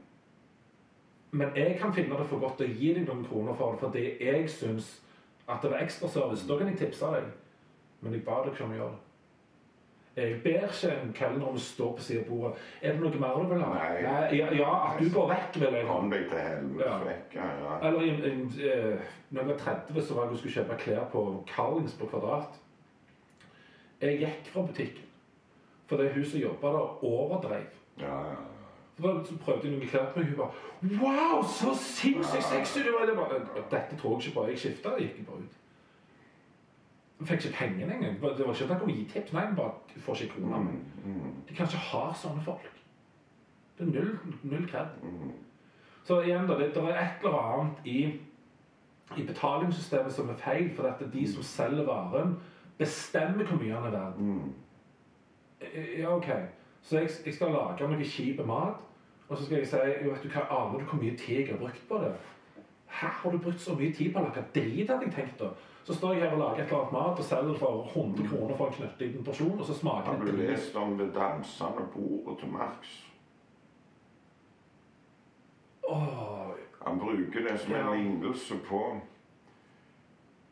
Men 1.31 1.51
jeg 1.55 1.75
kan 1.81 1.93
finne 1.93 2.17
det 2.17 2.25
for 2.25 2.39
godt 2.41 2.61
å 2.61 2.69
gi 2.69 2.93
deg 2.93 3.05
noen 3.07 3.25
kroner 3.27 3.53
for 3.53 3.71
det 3.75 3.79
fordi 3.83 4.05
jeg 4.25 4.47
syns 4.49 4.87
at 5.49 5.61
det 5.61 5.71
var 5.71 5.83
ekstraservice. 5.83 6.47
Da 6.49 6.57
kan 6.57 6.67
jeg 6.71 6.77
tipse 6.77 7.05
deg. 7.13 7.23
Men 8.01 8.13
jeg 8.15 8.23
ba 8.25 8.39
deg 8.45 8.53
ikke 8.53 8.63
om 8.65 8.71
å 8.73 8.79
gjøre 8.79 8.89
det. 8.95 9.05
Jeg 10.19 10.39
ber 10.43 10.65
ikke 10.67 10.89
en 11.01 11.11
kelner 11.15 11.45
om 11.47 11.55
å 11.55 11.61
stå 11.63 11.89
på 11.95 12.01
siden 12.03 12.23
av 12.25 12.29
bordet. 12.31 12.63
Er 12.81 12.95
det 12.95 13.01
noe 13.03 13.19
mer 13.21 13.37
du 13.43 13.53
vil 13.53 13.61
ha? 13.63 13.69
Nei. 13.75 14.39
ja, 14.39 14.47
ja, 14.57 14.71
at 14.89 14.97
du 14.99 15.05
går 15.13 15.27
vekk, 15.29 15.59
vil 15.61 15.77
jeg. 15.77 15.85
Kom 15.87 16.09
deg 16.11 16.25
til 16.31 16.41
helvete 16.43 16.89
Ja. 16.89 16.97
vekk. 17.05 17.35
Ja, 17.37 17.45
ja. 17.61 17.77
Eller 17.87 18.01
i, 18.01 18.09
i, 18.09 18.33
i, 18.65 18.73
når 19.29 19.41
jeg 19.43 19.49
var 19.51 19.61
30, 19.63 20.01
så 20.09 20.17
var 20.17 20.25
jeg 20.33 20.41
skulle 20.41 20.55
kjøpe 20.57 20.79
klær 20.81 21.05
på 21.13 21.23
Carlings 21.53 21.93
på 22.01 22.09
Kvadrat. 22.11 22.57
Jeg 24.01 24.19
gikk 24.19 24.51
fra 24.53 24.61
butikken 24.61 25.03
For 25.89 26.03
hun 26.13 26.25
som 26.25 26.39
jobba 26.39 26.67
der, 26.75 27.03
overdrev. 27.03 27.65
ja, 27.99 28.15
ja. 28.29 28.35
Så 28.99 29.23
så 29.25 29.37
prøvde 29.39 29.67
jeg 29.67 29.71
noen 29.77 29.87
klær 29.89 30.09
på 30.13 30.19
meg, 30.19 30.27
hun 30.29 30.37
bare 30.37 30.99
Wow, 31.01 31.43
så 31.43 31.71
sinnssykt 31.75 32.43
sexy 32.43 32.79
du 32.83 32.91
var! 32.95 33.31
Dette 33.71 33.95
tror 33.97 34.17
jeg 34.19 34.27
ikke 34.27 34.35
på. 34.39 34.45
Jeg 34.47 34.59
skifta 34.59 34.89
og 34.89 34.99
gikk 34.99 35.21
bare 35.27 35.37
ut. 35.43 35.55
Jeg 37.19 37.27
fikk 37.27 37.45
ikke 37.45 37.57
pengene 37.57 37.93
engang. 37.95 38.13
Det 38.21 38.45
var 38.47 38.53
ikke 38.53 38.67
snakk 38.67 38.83
om 38.83 38.91
å 38.91 38.95
gi 38.95 39.05
tips. 39.13 39.33
Nei, 39.35 39.45
bare 39.55 39.71
du 39.93 39.99
får 40.03 40.21
ikke 40.23 40.33
kroner. 40.37 40.57
Men 40.67 40.79
Mm, 41.05 41.13
mm, 41.15 41.33
de 41.49 41.53
kan 41.55 41.65
ikke 41.65 41.77
ha 41.91 42.13
sånne 42.13 42.41
folk. 42.43 42.69
Det 43.77 43.87
er 43.87 43.91
null, 43.91 44.17
null 44.43 44.67
kred. 44.67 44.87
mm. 45.03 45.31
Så 46.03 46.21
igjen, 46.21 46.47
da, 46.47 46.57
det, 46.59 46.73
det 46.75 46.83
er 46.83 46.99
et 46.99 47.23
eller 47.23 47.37
annet 47.39 47.85
i, 47.85 48.19
i 49.17 49.23
betalingssystemet 49.27 50.13
som 50.13 50.29
er 50.29 50.39
feil. 50.43 50.71
For 50.75 50.83
at 50.87 51.03
de 51.13 51.27
som 51.33 51.43
selger 51.43 51.85
varen, 51.87 52.35
bestemmer 52.79 53.45
hvor 53.45 53.59
mye 53.61 53.73
han 53.75 53.85
er 53.89 53.95
verdt. 53.97 54.19
Mm. 54.19 54.53
Ja, 55.99 56.15
ok. 56.15 56.29
Så 56.81 56.97
jeg, 57.01 57.09
jeg 57.25 57.33
skal 57.35 57.51
lage 57.51 57.87
noe 57.91 58.03
kjip 58.07 58.39
mat, 58.47 58.79
og 59.29 59.37
så 59.37 59.45
skal 59.45 59.57
jeg 59.59 59.67
si 59.67 59.77
jo, 60.05 60.11
vet 60.13 60.23
du 60.23 60.29
hva, 60.33 60.45
Aner 60.49 60.79
du 60.79 60.85
hvor 60.89 61.01
mye 61.01 61.17
tid 61.19 61.41
jeg 61.43 61.49
har 61.51 61.59
brukt 61.59 61.81
på 61.89 61.97
det? 62.03 62.13
Her 62.99 63.11
har 63.21 63.31
du 63.31 63.37
brukt 63.37 63.59
så 63.61 63.75
mye 63.77 63.91
tid 63.93 64.13
på 64.13 64.19
å 64.21 64.23
lage 64.29 64.45
drit, 64.55 64.87
hadde 64.89 65.05
jeg 65.05 65.13
tenkt 65.13 65.43
da? 65.43 65.49
Så 65.83 65.93
står 65.97 66.13
jeg 66.15 66.23
her 66.23 66.33
og 66.37 66.39
lager 66.41 66.63
et 66.63 66.71
eller 66.71 66.79
annet 66.79 66.95
mat 66.95 67.19
og 67.19 67.25
selger 67.25 67.59
for 67.59 67.83
100 67.93 68.25
kroner 68.31 68.55
for 68.57 68.67
en 68.71 68.73
knøttliten 68.79 69.23
porsjon, 69.25 69.59
og 69.59 69.65
så 69.65 69.73
smaker 69.77 70.11
Har 70.11 70.23
det 70.23 70.31
du 70.31 70.37
drit. 70.37 70.49
lest 70.49 70.75
om 70.75 70.97
det 70.97 71.11
dansende 71.15 71.85
bordet 71.93 72.39
til 72.39 72.49
Marx? 72.55 72.95
Åh, 75.89 76.51
Han 76.85 76.99
bruker 76.99 77.39
det 77.49 77.59
som 77.59 77.73
en 77.73 77.79
Ja. 77.85 77.93
lignelse 77.95 78.55
på 78.69 79.01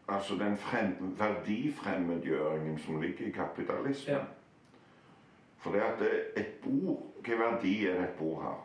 altså 0.08 0.36
den 0.36 0.58
frem, 0.58 0.96
verdifremmedgjøringen 1.18 2.78
som 2.80 3.02
ligger 3.02 3.28
i 3.28 3.30
kapitalismen. 3.32 4.16
Ja. 4.16 4.22
For 5.58 5.72
det 5.72 5.80
at 5.82 6.02
et 6.38 6.52
bord 6.64 7.04
Hvilken 7.18 7.40
verdi 7.40 7.88
er 7.88 7.94
det 7.94 8.04
et 8.04 8.16
bord 8.20 8.42
har? 8.44 8.58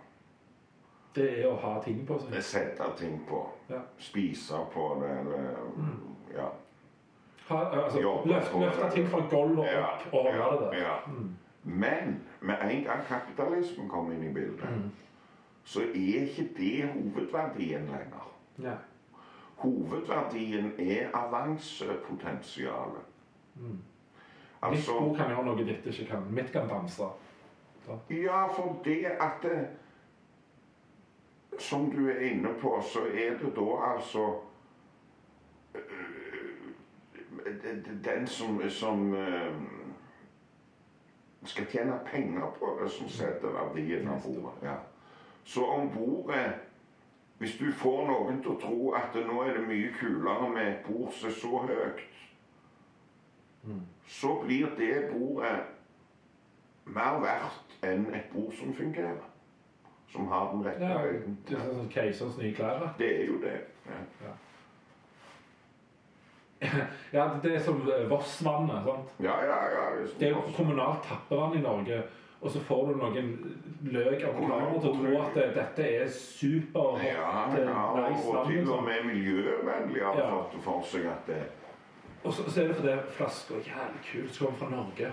det 1.14 1.24
er 1.42 1.46
å 1.50 1.56
ha 1.60 1.80
ting 1.84 2.06
på 2.06 2.16
seg. 2.18 2.36
Sette 2.42 2.84
ting 2.96 3.18
på. 3.28 3.40
Ja. 3.70 3.80
Spise 3.98 4.54
på 4.72 4.84
det, 5.02 5.10
eller 5.18 5.48
Ja. 6.36 6.46
Ha, 7.48 7.58
altså, 7.84 8.00
Jobbe 8.00 8.28
løfte, 8.28 8.52
på 8.52 8.60
løfte 8.60 8.90
ting 8.94 9.08
fra 9.08 9.18
gulvet 9.30 9.58
og 9.58 9.64
Ja, 9.66 9.86
opp 9.96 10.14
og 10.14 10.32
holde 10.34 10.64
det 10.64 10.70
der. 10.72 10.78
ja. 10.78 10.96
Mm. 11.06 11.36
Men 11.64 12.20
med 12.40 12.54
en 12.70 12.84
gang 12.84 13.02
kapitalismen 13.08 13.88
kommer 13.88 14.12
inn 14.14 14.22
i 14.30 14.32
bildet, 14.32 14.68
Mm. 14.70 14.90
så 15.64 15.80
er 15.80 16.22
ikke 16.22 16.48
det 16.56 16.88
hovedverdien 16.88 17.80
lenger. 17.86 18.32
Ja. 18.62 18.74
Hovedverdien 19.62 20.72
er 20.78 21.08
avansepotensialet. 21.14 23.04
Mm. 23.54 23.78
Mitt 24.70 24.88
ord 24.88 25.16
kan 25.16 25.30
gjøre 25.30 25.44
noe 25.44 25.64
ditt 25.66 25.86
ikke 25.86 26.06
kan. 26.10 26.26
Mitt 26.30 26.52
kan 26.52 26.68
danse. 26.70 27.08
Ja, 28.10 28.46
for 28.54 28.80
det 28.84 29.04
at 29.06 29.42
det, 29.42 29.68
Som 31.58 31.90
du 31.90 32.08
er 32.08 32.20
inne 32.20 32.48
på, 32.60 32.80
så 32.82 33.00
er 33.00 33.38
det 33.38 33.56
da 33.56 33.92
altså 33.92 34.38
øh, 35.74 35.82
Den 38.04 38.26
som, 38.26 38.62
som 38.68 39.14
skal 41.44 41.66
tjene 41.66 42.00
penger 42.06 42.50
på 42.58 42.78
det, 42.82 42.90
som 42.90 43.08
setter 43.08 43.48
verdien 43.48 44.08
av 44.08 44.22
bordet. 44.22 44.62
Ja. 44.62 44.76
Så 45.44 45.64
om 45.64 45.90
bordet 45.90 46.52
Hvis 47.42 47.56
du 47.58 47.72
får 47.74 48.04
noen 48.06 48.36
til 48.42 48.52
å 48.52 48.60
tro 48.62 48.92
at 48.94 49.14
nå 49.26 49.40
er 49.42 49.56
det 49.56 49.64
mye 49.66 49.88
kulere 49.98 50.48
med 50.52 50.66
et 50.68 50.84
bord 50.86 51.10
som 51.12 51.28
er 51.28 51.34
så 51.34 51.58
høyt, 51.66 52.02
Mm. 53.64 53.80
så 54.08 54.30
blir 54.44 54.66
det 54.78 55.10
bordet 55.12 55.58
mer 56.84 57.18
verdt 57.22 57.76
enn 57.86 58.08
et 58.14 58.30
bord 58.32 58.52
som 58.58 58.72
fungerer. 58.74 59.20
Som 60.12 60.26
har 60.28 60.48
den 60.52 60.64
rette 60.66 60.80
Ja, 60.88 60.98
høyden. 60.98 61.36
det 61.48 61.56
er 61.58 61.68
sånn 61.68 61.88
keiserens 61.90 62.38
nye 62.38 62.54
klær. 62.54 62.88
Det 62.98 63.10
er 63.20 63.26
jo 63.26 63.38
det. 63.42 63.60
Ja, 63.86 64.32
Ja, 67.12 67.28
det 67.42 67.54
er 67.56 67.60
som 67.60 67.80
Vossvannet. 68.10 68.84
sant? 68.84 69.08
ja, 69.20 69.36
ja. 69.44 69.56
ja 69.70 70.06
Det 70.18 70.28
er 70.28 70.30
jo 70.30 70.42
kommunalt 70.56 71.02
tappevann 71.08 71.56
i 71.58 71.60
Norge. 71.62 72.02
Og 72.42 72.50
så 72.50 72.60
får 72.60 72.86
du 72.88 72.94
noen 72.98 73.28
løk 73.82 74.22
amerikanere 74.26 74.80
til 74.82 74.88
å 74.90 74.94
tro 74.98 75.18
at 75.22 75.34
det, 75.38 75.44
dette 75.54 75.84
er 76.02 76.08
super 76.10 76.98
ja, 76.98 77.44
ja, 77.54 77.82
og, 77.92 77.98
nice 78.10 78.24
og 78.28 78.34
vann, 78.34 78.46
til 78.50 78.58
og 78.60 78.66
liksom. 78.66 78.84
med 78.84 79.04
miljøvennlig 79.14 80.02
har 80.02 80.18
Ja. 80.18 80.30
fått 80.30 80.56
for 80.64 80.82
seg 80.82 81.06
at 81.06 81.26
det 81.26 81.42
Og 82.24 82.32
så, 82.32 82.42
så 82.50 82.62
er 82.62 82.68
det 82.68 82.76
fordi 82.76 82.96
flasker 83.18 83.54
er 83.56 83.68
jævlig 83.70 84.02
kult. 84.12 84.34
som 84.34 84.46
kommer 84.46 84.58
fra 84.58 84.70
Norge. 84.70 85.12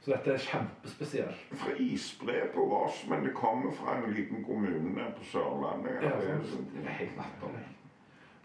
Så 0.00 0.10
dette 0.12 0.30
er 0.32 0.38
kjempespesielt. 0.38 1.40
fra 1.54 1.72
isbre 1.78 2.36
på 2.54 2.66
Voss, 2.68 3.06
men 3.08 3.24
det 3.24 3.34
kommer 3.34 3.72
fra 3.72 3.96
en 3.96 4.12
liten 4.14 4.44
kommune 4.44 5.04
på 5.18 5.24
Sørlandet. 5.32 5.98
Ja, 6.02 6.08
det 6.20 6.46
sånn- 6.52 6.68
det 6.74 6.84
er 6.86 6.90
helt 7.00 7.16
latterlig. 7.16 7.64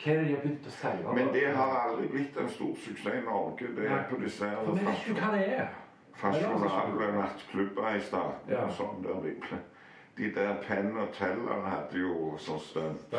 Hva 0.04 0.12
er 0.12 0.18
det 0.20 0.28
de 0.28 0.36
har 0.36 0.42
begynt 0.42 0.68
å 0.68 0.72
selge? 0.72 1.14
Men 1.16 1.34
det 1.34 1.56
har 1.56 1.90
aldri 1.90 2.08
blitt 2.08 2.38
en 2.38 2.50
stor 2.50 2.76
suksess 2.76 3.14
i 3.14 3.22
Norge. 3.26 3.68
Det 3.76 3.86
er 3.92 4.04
på 4.10 4.20
disse 4.24 4.44
vi 4.44 4.86
vet 4.86 5.06
du 5.08 5.14
hva 5.14 5.32
det 5.32 5.48
er. 5.60 5.68
Fasjonable 6.14 7.12
nattklubber 7.18 7.96
i 7.96 8.02
starten. 8.02 8.54
Ja. 8.54 8.66
og 8.66 8.74
Sånn 8.78 9.04
der 9.06 9.22
de, 9.26 9.36
de 10.18 10.32
der 10.36 10.56
Penn 10.68 10.98
og 10.98 11.14
Teller 11.18 11.68
hadde 11.68 12.02
jo 12.04 12.34
sånn 12.42 12.64
stunt. 12.64 13.16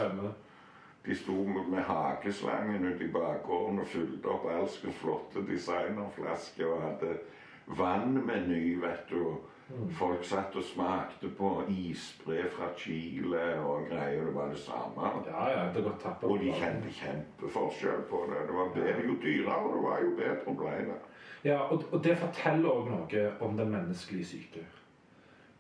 De 1.04 1.14
sto 1.14 1.34
med, 1.44 1.82
hakeslangen 1.84 2.86
ute 2.86 3.04
i 3.04 3.12
bakgården 3.12 3.82
og 3.82 3.90
fylte 3.92 4.30
opp 4.32 4.46
alskens 4.48 4.96
flotte 5.02 5.42
designerflasker 5.44 6.70
og 6.70 6.80
hadde 6.86 7.18
vannmeny, 7.66 8.78
vet 8.80 9.10
du. 9.10 9.34
Mm. 9.68 9.90
Folk 9.96 10.24
satt 10.28 10.56
og 10.60 10.64
smakte 10.64 11.28
på 11.38 11.50
isbre 11.72 12.42
fra 12.52 12.70
Chile 12.76 13.44
og 13.64 13.86
greier. 13.88 14.24
Det 14.24 14.34
var 14.34 14.50
det 14.52 14.60
samme. 14.60 15.12
Ja, 15.26 15.46
ja, 15.50 15.62
det 15.74 15.84
var 15.84 15.96
tappet. 16.02 16.28
Og 16.28 16.40
de 16.40 16.52
kjente 16.52 16.92
kjempeforskjell 16.92 18.04
på 18.10 18.24
det. 18.32 18.42
Det 18.48 18.56
var 18.58 18.72
bedre, 18.74 19.06
Jo 19.08 19.16
dyrere 19.22 19.72
det 19.72 19.82
var, 19.86 20.02
jo 20.04 20.16
bedre 20.20 20.56
ble 20.60 20.76
det. 20.90 20.98
Ja, 21.44 21.58
og, 21.68 21.82
og 21.92 22.04
det 22.04 22.16
forteller 22.18 22.70
òg 22.70 22.88
noe 22.88 23.24
om 23.44 23.56
den 23.58 23.70
menneskelige 23.70 24.24
syke. 24.24 24.64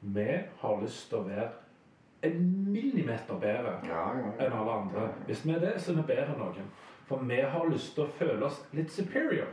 Vi 0.00 0.30
har 0.60 0.80
lyst 0.80 1.10
til 1.10 1.18
å 1.20 1.26
være 1.26 1.50
en 2.24 2.40
millimeter 2.72 3.36
bedre 3.40 3.74
Ja, 3.84 4.04
ja. 4.16 4.30
enn 4.46 4.56
alle 4.56 4.78
andre. 4.80 5.08
Hvis 5.26 5.44
vi 5.44 5.52
er 5.52 5.60
det, 5.60 5.74
så 5.80 5.92
er 5.92 6.00
vi 6.00 6.06
bedre 6.14 6.32
enn 6.32 6.40
noen. 6.40 6.70
For 7.08 7.20
vi 7.28 7.40
har 7.40 7.68
lyst 7.68 7.92
til 7.96 8.06
å 8.06 8.14
føle 8.16 8.48
oss 8.48 8.62
litt 8.72 8.92
superior. 8.92 9.50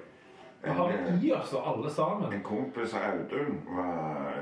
Vi 0.63 0.69
har 0.77 0.91
det 0.91 1.17
i 1.25 1.31
oss, 1.33 1.53
alle 1.53 1.89
sammen. 1.89 2.31
En 2.33 2.43
kompis 2.45 2.93
av 2.93 3.07
Audun 3.09 3.57
var 3.75 4.37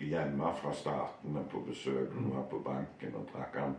hjemme 0.00 0.52
fra 0.60 0.72
statene 0.72 1.42
på 1.50 1.64
besøk. 1.66 2.12
Hun 2.14 2.30
var 2.36 2.46
på 2.50 2.60
banken 2.64 3.16
og 3.18 3.26
drakk 3.32 3.56
han. 3.58 3.74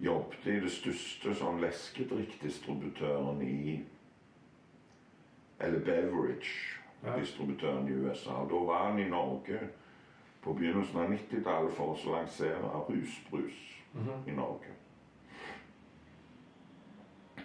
Jobbet 0.00 0.46
i 0.48 0.58
det 0.64 0.72
største 0.72 1.34
sånn 1.36 1.60
leskedrikkdistributøren 1.60 3.42
i 3.44 3.82
Eller 5.60 5.84
beverage-distributøren 5.84 7.88
i 7.88 7.92
USA. 7.92 8.30
Da 8.30 8.64
var 8.64 8.90
han 8.90 8.98
i 8.98 9.08
Norge 9.08 9.58
på 10.42 10.52
begynnelsen 10.52 11.00
av 11.00 11.12
90-tallet 11.12 11.74
for 11.76 11.92
å 11.92 11.96
lansere 12.14 12.84
rusbrus 12.88 13.58
i 14.26 14.32
Norge. 14.32 14.72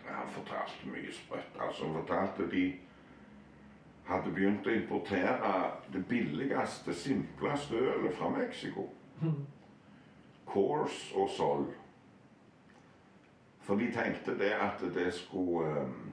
Han 0.06 0.30
fortalte 0.32 0.88
mye 0.88 1.14
sprøtt. 1.14 1.60
Altså, 1.60 1.86
han 1.86 1.94
fortalte 2.00 2.52
de 2.52 2.74
hadde 4.06 4.32
begynt 4.32 4.68
å 4.68 4.76
importere 4.76 5.54
det 5.94 6.06
billigste, 6.08 6.94
simpleste 6.94 7.76
ølet 7.76 8.16
fra 8.16 8.30
Mexico. 8.30 8.90
Course 10.46 11.16
og 11.16 11.30
Sol. 11.30 11.66
For 13.66 13.82
de 13.82 13.90
tenkte 13.92 14.38
det 14.38 14.52
at 14.62 14.84
det 14.94 15.10
skulle 15.14 15.72
eh, 15.72 16.05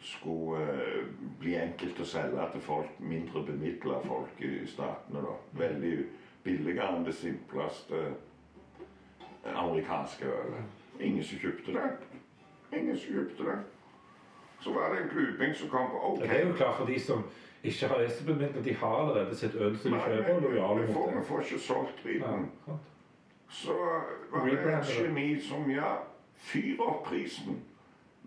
skulle 0.00 0.62
eh, 0.62 1.04
bli 1.40 1.54
enkelt 1.58 2.00
å 2.00 2.04
selge 2.06 2.48
til 2.52 2.60
folk, 2.60 3.00
mindre 3.00 3.42
bemidla 3.46 4.00
folk 4.06 4.40
i 4.40 4.66
statene. 4.66 5.22
da. 5.24 5.34
Veldig 5.58 5.94
billigere 6.44 6.96
enn 6.96 7.04
det 7.06 7.14
simpleste 7.14 8.04
amerikanske 9.54 10.24
ølet. 10.24 10.64
Ingen 11.00 11.24
som 11.24 11.38
kjøpte 11.38 11.72
det. 11.72 11.90
Ingen 12.78 12.96
som 12.98 13.14
kjøpte 13.14 13.44
det. 13.50 13.58
Så 14.60 14.72
var 14.74 14.94
det 14.94 15.02
en 15.02 15.08
klubing 15.12 15.54
som 15.54 15.68
kom 15.70 15.90
på 15.90 16.00
OK. 16.12 16.20
Det 16.22 16.30
er 16.40 16.46
jo 16.48 16.54
klart 16.58 16.76
for 16.76 16.86
de 16.86 16.98
som 17.00 17.22
ikke 17.62 17.88
har 17.90 18.00
lesebemidler, 18.02 18.62
de 18.62 18.74
har 18.74 18.96
allerede 19.00 19.36
sitt 19.36 19.54
øl 19.54 19.76
som 19.78 19.92
de 19.92 20.00
kjøper, 20.00 20.34
og 20.34 20.42
lojale 20.42 20.86
mot 20.86 20.94
får, 20.94 21.12
vi 21.18 21.24
får 21.28 21.40
ikke 21.40 21.58
solgt 21.58 22.04
Ja, 22.04 22.10
driten. 22.10 22.50
sant. 22.66 22.80
Så 23.48 23.72
var 24.32 24.44
det 24.46 24.58
et 24.58 24.90
geni 24.98 25.40
som 25.40 25.70
ja, 25.70 25.94
fyr 26.34 26.80
opp 26.84 27.04
prisen. 27.06 27.62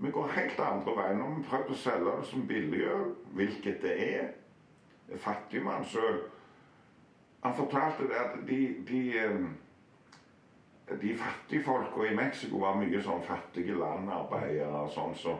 Vi 0.01 0.11
går 0.11 0.27
helt 0.35 0.59
andre 0.59 0.95
veien. 0.97 1.19
Når 1.21 1.33
vi 1.37 1.47
prøver 1.49 1.73
å 1.73 1.77
selge 1.77 2.13
det 2.17 2.27
som 2.29 2.45
billigøl, 2.49 3.11
hvilket 3.37 3.81
det 3.83 3.97
er, 4.05 4.29
fattigmannsøl 5.21 6.21
Han 7.41 7.55
fortalte 7.57 8.05
det 8.07 8.17
at 8.21 8.35
de, 8.47 8.57
de, 8.87 8.99
eh, 9.17 10.97
de 11.01 11.15
fattigfolka 11.17 12.05
i 12.05 12.15
Mexico 12.15 12.59
var 12.61 12.77
mye 12.77 13.01
sånn 13.01 13.23
fattige 13.25 13.73
landarbeidere 13.79 14.83
og 14.85 14.91
sånn, 14.93 15.15
så 15.17 15.33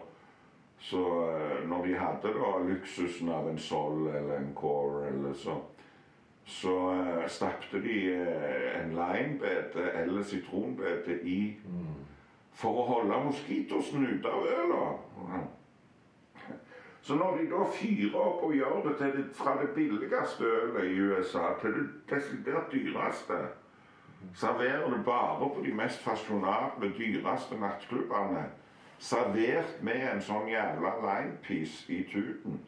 så 0.82 1.02
eh, 1.30 1.68
når 1.70 1.86
de 1.86 1.98
hadde 1.98 2.32
da 2.34 2.56
luksusen 2.66 3.30
av 3.30 3.50
en 3.50 3.60
Sol 3.62 4.08
eller 4.08 4.40
en 4.40 4.54
Core 4.58 5.12
eller 5.12 5.34
så 5.34 5.62
så 6.46 6.72
uh, 6.92 7.28
stappte 7.30 7.80
de 7.80 7.98
eh, 8.12 8.82
en 8.82 8.96
limebete 8.98 9.84
eller 9.96 10.24
sitronbete 10.24 11.20
i 11.24 11.56
for 12.54 12.82
å 12.82 12.88
holde 12.90 13.24
moskitosen 13.26 14.06
ute 14.08 14.30
av 14.30 14.46
øla. 14.48 14.84
Så 17.02 17.16
når 17.18 17.38
de 17.38 17.48
da 17.50 17.64
fyrer 17.74 18.18
opp 18.20 18.44
og 18.46 18.54
gjør 18.56 18.84
det, 18.86 19.14
det 19.16 19.24
fra 19.34 19.56
det 19.62 19.72
billigste 19.76 20.46
ølet 20.46 20.92
i 20.92 21.00
USA 21.00 21.56
til 21.62 21.74
det 21.80 21.88
desidert 22.12 22.72
dyreste 22.72 23.40
Serverer 24.36 24.90
det 24.90 25.06
bare 25.06 25.50
på 25.50 25.62
de 25.66 25.74
mest 25.74 26.00
fasjonable, 26.00 26.94
dyreste 26.98 27.58
nattklubbene. 27.60 28.44
Servert 29.00 29.80
med 29.82 30.04
en 30.12 30.22
sånn 30.22 30.50
jævla 30.52 30.92
limepiece 31.02 31.90
i 31.90 32.04
tuten. 32.12 32.60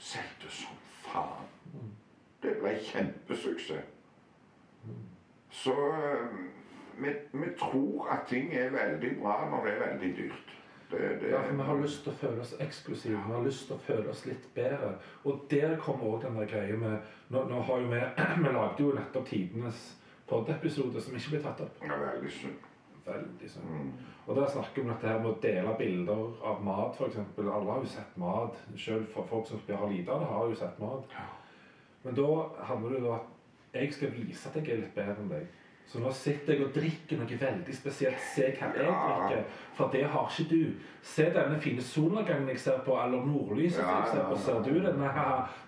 Solgte 0.00 0.48
som 0.50 0.78
faen. 1.04 1.92
Det 2.42 2.56
ble 2.62 2.72
kjempesuksess. 2.80 3.90
Så 5.54 5.74
eh, 5.96 6.32
vi, 6.98 7.14
vi 7.32 7.50
tror 7.58 8.08
at 8.12 8.28
ting 8.28 8.52
er 8.54 8.70
veldig 8.74 9.16
bra 9.22 9.38
når 9.50 9.66
det 9.66 9.72
er 9.74 9.82
veldig 9.86 10.12
dyrt. 10.16 10.54
Det, 10.90 10.98
det, 11.20 11.30
Ja, 11.30 11.40
for 11.42 11.56
vi 11.56 11.62
har 11.62 11.80
lyst 11.80 12.02
til 12.04 12.12
å 12.12 12.16
føle 12.20 12.44
oss 12.44 12.54
eksklusive. 12.60 13.18
Vi 13.26 13.34
har 13.34 13.44
lyst 13.46 13.66
til 13.66 13.76
å 13.76 13.82
føle 13.86 14.10
oss 14.12 14.24
litt 14.28 14.46
bedre. 14.54 14.94
Og 15.24 15.46
der 15.50 15.76
kommer 15.80 16.12
òg 16.12 16.26
den 16.26 16.38
der 16.38 16.50
greia 16.50 16.76
med 16.78 16.98
Nå, 17.32 17.44
nå 17.50 17.62
har 17.66 17.80
jo 17.82 17.90
vi 17.90 18.02
Vi 18.44 18.52
lagde 18.52 18.84
jo 18.84 18.92
nettopp 18.94 19.26
tidenes 19.28 19.86
podd-episode 20.28 21.02
som 21.02 21.16
ikke 21.16 21.36
ble 21.36 21.42
tatt 21.44 21.64
opp. 21.64 21.82
Ja, 21.84 21.98
veldig 22.00 22.32
synd. 22.32 22.68
Veldig 23.06 23.50
synd. 23.50 23.70
Mm. 23.70 23.90
Og 24.26 24.36
der 24.36 24.52
snakker 24.52 24.80
vi 24.80 24.84
om 24.84 24.92
dette 24.92 25.08
her 25.08 25.18
med 25.20 25.30
å 25.32 25.40
dele 25.42 25.74
bilder 25.78 26.44
av 26.50 26.62
mat, 26.64 26.96
f.eks. 26.96 27.18
Alle 27.42 27.72
har 27.72 27.82
jo 27.82 27.90
sett 27.92 28.14
mat. 28.20 28.60
Selv 28.80 29.10
for 29.12 29.28
folk 29.28 29.48
som 29.48 29.60
har 29.68 29.90
lite 29.90 30.12
av 30.12 30.22
det, 30.22 30.30
har 30.30 30.46
jo 30.48 30.60
sett 30.62 30.78
mat. 30.80 31.18
Men 32.04 32.16
da 32.16 32.30
handler 32.70 32.94
det 32.94 33.02
jo 33.02 33.10
om 33.10 33.18
at 33.18 33.74
jeg 33.74 33.92
skal 33.92 34.12
vise 34.14 34.48
at 34.48 34.56
jeg 34.60 34.70
er 34.70 34.82
litt 34.84 34.96
bedre 34.96 35.20
enn 35.20 35.30
deg. 35.32 35.60
Så 35.86 36.00
nå 36.00 36.10
sitter 36.16 36.54
jeg 36.54 36.64
og 36.64 36.72
drikker 36.74 37.18
noe 37.20 37.36
veldig 37.40 37.74
spesielt. 37.76 38.20
Se 38.34 38.48
hva 38.56 38.70
jeg 38.74 38.86
drikker. 38.88 39.44
For 39.76 39.92
det 39.92 40.02
har 40.10 40.30
ikke 40.32 40.46
du. 40.50 40.72
Se 41.04 41.26
denne 41.34 41.60
fine 41.60 41.82
solnedgangen 41.84 42.48
jeg 42.48 42.60
ser 42.64 42.80
på, 42.86 42.96
eller 42.98 43.26
nordlyset 43.28 43.82
Ja, 43.82 44.00
jeg 44.00 44.12
ser 44.14 44.28
på. 44.30 44.38
Ser 44.40 44.62
du 44.64 44.74
den? 44.80 45.02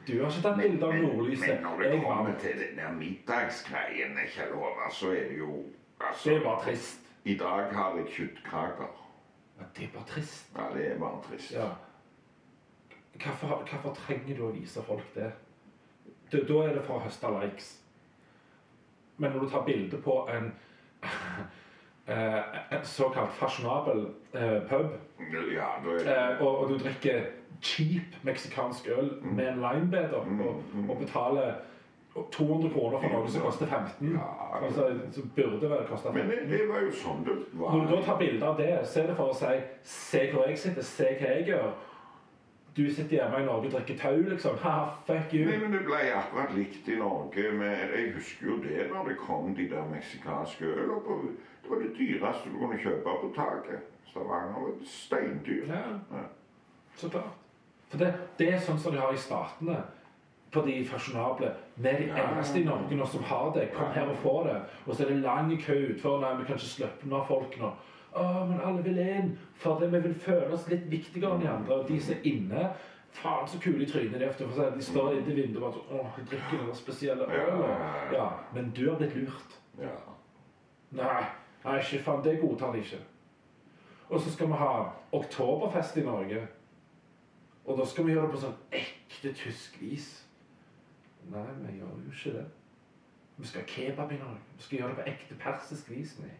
Du 0.09 0.15
har 0.23 0.31
ikke 0.31 0.43
tatt 0.43 0.59
bilde 0.63 0.87
av 0.87 0.95
nordlyset. 1.05 1.49
men 1.55 1.63
når 1.63 1.83
det 1.83 1.91
Jeg 1.93 2.03
kommer 2.03 2.31
vant. 2.31 2.39
til 2.41 2.59
den 2.65 2.77
der 2.81 2.93
middagsgreien, 2.93 4.19
Kjell 4.35 4.55
Håvard, 4.55 4.93
så 4.93 5.11
er 5.13 5.29
det 5.29 5.39
jo 5.39 5.65
altså, 6.01 6.31
Det 6.31 6.43
bare 6.43 6.63
trist. 6.65 7.01
I 7.25 7.35
dag 7.37 7.73
har 7.75 7.97
jeg 7.97 8.07
kjøttkaker. 8.17 8.93
Ja, 9.59 9.65
det 9.77 9.85
er 9.85 9.93
bare 9.95 10.07
trist. 10.07 10.47
Ja, 10.57 10.65
det 10.75 10.93
er 10.93 10.99
bare 10.99 11.23
trist. 11.31 11.53
Ja. 11.53 11.69
Hvorfor, 13.25 13.65
hvorfor 13.71 13.95
trenger 13.95 14.37
du 14.37 14.43
å 14.49 14.53
vise 14.53 14.83
folk 14.83 15.15
det? 15.15 15.33
det? 16.33 16.49
Da 16.49 16.63
er 16.67 16.75
det 16.75 16.85
for 16.85 16.99
å 16.99 17.05
høste 17.07 17.31
likes. 17.41 17.77
Men 19.19 19.33
når 19.33 19.41
du 19.41 19.49
tar 19.51 19.65
bilde 19.67 19.97
på 20.03 20.29
en, 20.33 20.51
eh, 22.07 22.39
en 22.71 22.85
såkalt 22.85 23.33
fasjonabel 23.33 24.07
eh, 24.33 24.59
pub, 24.69 24.91
Ja, 25.55 25.71
er 25.85 26.33
eh, 26.33 26.43
og, 26.43 26.59
og 26.59 26.69
du 26.69 26.79
drikker 26.79 27.23
cheap 27.63 28.19
meksikansk 28.23 28.89
øl 28.99 29.11
med 29.23 29.49
en 29.49 29.63
limebeder 29.63 30.19
og, 30.21 30.63
og 30.89 30.99
betaler 30.99 31.55
200 32.33 32.71
kroner 32.73 33.01
for 33.01 33.09
noe 33.13 33.31
som 33.31 33.43
koster 33.45 33.67
15, 33.67 34.13
Ja. 34.13 34.29
altså, 34.67 34.87
så 35.13 35.23
burde 35.37 35.71
vel 35.71 35.85
koste 35.89 36.13
Men 36.13 36.31
15 36.31 36.51
det, 36.51 36.59
det 36.59 36.69
var 36.69 36.81
jo 36.81 36.93
sånn 36.93 37.25
det 37.27 37.35
var. 37.53 37.75
når 37.75 37.87
du 37.87 37.95
da 37.95 38.03
tar 38.07 38.19
bilde 38.19 38.47
av 38.47 38.57
det, 38.61 38.71
så 38.89 39.03
er 39.03 39.11
det 39.11 39.17
for 39.19 39.33
å 39.33 39.37
si 39.37 39.59
Se 39.83 40.23
hvor 40.33 40.47
jeg 40.49 40.59
sitter, 40.59 40.83
se 40.83 41.11
hva 41.21 41.35
jeg 41.35 41.47
gjør. 41.51 41.69
Du 42.76 42.90
sitter 42.92 43.16
hjemme 43.16 43.38
i 43.40 43.45
Norge 43.47 43.66
og 43.66 43.73
drikker 43.73 43.97
tau, 43.99 44.16
liksom. 44.28 44.56
Ha, 44.61 44.75
fuck 45.06 45.33
you. 45.35 45.47
Nei, 45.49 45.56
men 45.62 45.73
Det 45.73 45.80
ble 45.87 46.00
akkurat 46.12 46.52
likt 46.54 46.88
i 46.92 46.97
Norge. 47.00 47.52
Med, 47.56 47.76
jeg 47.97 48.12
husker 48.14 48.47
jo 48.50 48.56
det 48.62 48.88
når 48.92 49.09
det 49.09 49.16
kom 49.23 49.54
de 49.56 49.68
der 49.71 49.87
meksikanske 49.92 50.64
ølene. 50.64 50.99
Det 51.62 51.71
var 51.71 51.80
det 51.83 51.92
dyreste 51.99 52.50
du 52.52 52.59
kunne 52.61 52.78
kjøpe 52.83 53.14
på 53.23 53.33
taket. 53.37 53.87
Stavanger 54.11 54.61
var 54.66 54.76
steindyr. 54.85 55.64
Ja, 55.73 55.83
Ja. 56.12 56.26
så 56.97 57.09
klart. 57.09 57.33
For 57.88 57.99
det, 57.99 58.12
det 58.38 58.52
er 58.52 58.59
sånn 58.61 58.78
som 58.78 58.92
de 58.92 58.99
har 59.00 59.12
i 59.14 59.16
Statene. 59.21 59.80
På 60.52 60.62
de 60.66 60.76
fasjonable. 60.88 61.50
Vi 61.76 61.88
er 61.88 61.99
de 61.99 62.06
eneste 62.12 62.61
i 62.61 62.64
Norge 62.64 62.97
nå 62.97 63.06
som 63.06 63.23
har 63.25 63.50
det. 63.54 63.71
Kom 63.75 63.90
her 63.92 64.09
og 64.09 64.16
få 64.23 64.37
det. 64.47 64.61
Og 64.87 64.95
så 64.95 65.04
er 65.04 65.09
det 65.14 65.23
lang 65.25 65.50
kø 65.62 65.75
utfor. 65.95 66.21
Nei, 66.21 66.35
vi 66.38 66.45
kan 66.45 66.56
ikke 66.61 66.68
slippe 66.76 67.06
unna 67.09 67.25
folk 67.28 67.56
nå. 67.61 67.73
Å, 68.13 68.27
men 68.49 68.61
alle 68.65 68.85
vil 68.85 68.99
inn. 69.03 69.33
For 69.61 69.81
vi 69.81 69.99
vil 69.99 70.15
føle 70.15 70.53
oss 70.55 70.69
litt 70.71 70.87
viktigere 70.91 71.35
enn 71.35 71.43
de 71.43 71.51
andre. 71.51 71.81
Og 71.81 71.89
de 71.89 71.99
som 72.01 72.15
er 72.17 72.29
inne 72.33 72.69
Faen, 73.17 73.47
så 73.49 73.57
kule 73.63 73.81
i 73.81 73.89
trynet 73.89 74.21
de 74.21 74.27
er. 74.27 74.33
For 74.37 74.71
De 74.75 74.83
står 74.85 75.15
inntil 75.17 75.39
vinduet 75.41 75.63
og 75.63 75.63
bare 75.65 75.77
sånn 75.79 75.93
Å, 75.97 76.03
jeg 76.19 76.27
drikker 76.33 76.59
den 76.59 76.67
der 76.69 76.77
spesielle 76.77 77.29
ølen. 77.39 77.85
Ja, 78.13 78.27
men 78.53 78.69
du 78.77 78.83
har 78.91 78.99
blitt 79.01 79.17
lurt. 79.17 79.57
Ja. 79.81 79.95
Nei, 80.97 81.23
nei, 81.65 81.79
ikke 81.81 82.03
faen. 82.05 82.25
Det 82.25 82.37
godtar 82.43 82.77
de 82.77 82.83
ikke. 82.85 83.01
Og 84.11 84.21
så 84.21 84.31
skal 84.31 84.53
vi 84.53 84.61
ha 84.61 84.75
oktoberfest 85.17 85.97
i 85.97 86.05
Norge. 86.07 86.45
Og 87.67 87.79
da 87.81 87.87
skal 87.89 88.07
vi 88.07 88.15
gjøre 88.15 88.29
det 88.29 88.37
på 88.37 88.43
sånn 88.45 88.61
ekte 88.79 89.33
tysk 89.35 89.81
vis. 89.81 90.11
Nei, 91.33 91.47
vi 91.65 91.79
gjør 91.81 91.97
jo 92.05 92.13
ikke 92.13 92.35
det. 92.37 92.45
Vi 93.37 93.49
skal 93.49 93.65
ha 93.65 93.71
kebab 93.73 94.13
i 94.13 94.21
Norge. 94.21 94.45
Vi 94.57 94.67
skal 94.69 94.79
gjøre 94.79 94.93
det 94.93 94.99
på 95.01 95.09
ekte 95.11 95.39
persisk 95.41 95.91
vis. 95.91 96.15
Nei. 96.23 96.37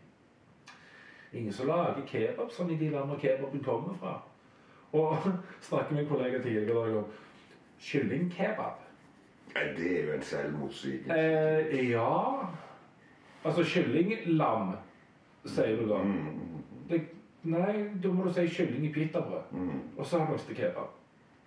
Ingen 1.33 1.52
som 1.52 1.66
lager 1.66 2.02
kebab 2.06 2.50
sånn 2.54 2.71
i 2.71 2.76
de 2.80 2.90
landene 2.90 3.18
kebaben 3.21 3.62
kommer 3.64 3.95
fra. 4.00 4.14
Og 4.92 5.16
snakker 5.68 5.95
med 5.95 6.04
en 6.04 6.09
kollega 6.09 6.38
tidligere 6.42 6.71
i 6.71 6.75
dag 6.75 6.97
om 6.97 7.04
kyllingkebab. 7.80 8.83
Det 9.76 9.88
er 10.00 10.06
jo 10.06 10.12
en 10.12 10.23
selvmotsigelse. 10.23 11.16
Eh, 11.16 11.90
ja 11.90 12.49
Altså 13.47 13.62
kyllinglam, 13.64 14.73
sier 15.47 15.76
du 15.78 15.88
da. 15.88 15.99
Mm, 16.02 16.62
Det, 16.90 17.00
nei, 17.47 17.75
da 18.02 18.11
må 18.11 18.25
du 18.25 18.33
si 18.35 18.47
kylling 18.50 18.87
i 18.88 18.92
pitabrød. 18.92 19.52
mm. 19.52 19.80
Og 19.97 20.06
så 20.06 20.18
har 20.18 20.26
du 20.26 20.33
lyst 20.33 20.47
til 20.47 20.56
kebab. 20.56 20.88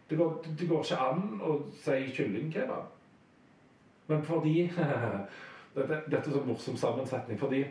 Det 0.10 0.18
går, 0.18 0.46
det 0.60 0.68
går 0.70 0.84
ikke 0.84 0.98
an 1.10 1.42
å 1.44 1.58
si 1.84 1.98
kyllingkebab. 2.16 2.86
Men 4.08 4.24
fordi 4.24 4.70
dette, 5.76 6.00
dette 6.12 6.30
er 6.30 6.32
så 6.32 6.44
morsom 6.46 6.78
sammensetning. 6.78 7.40
Fordi 7.40 7.66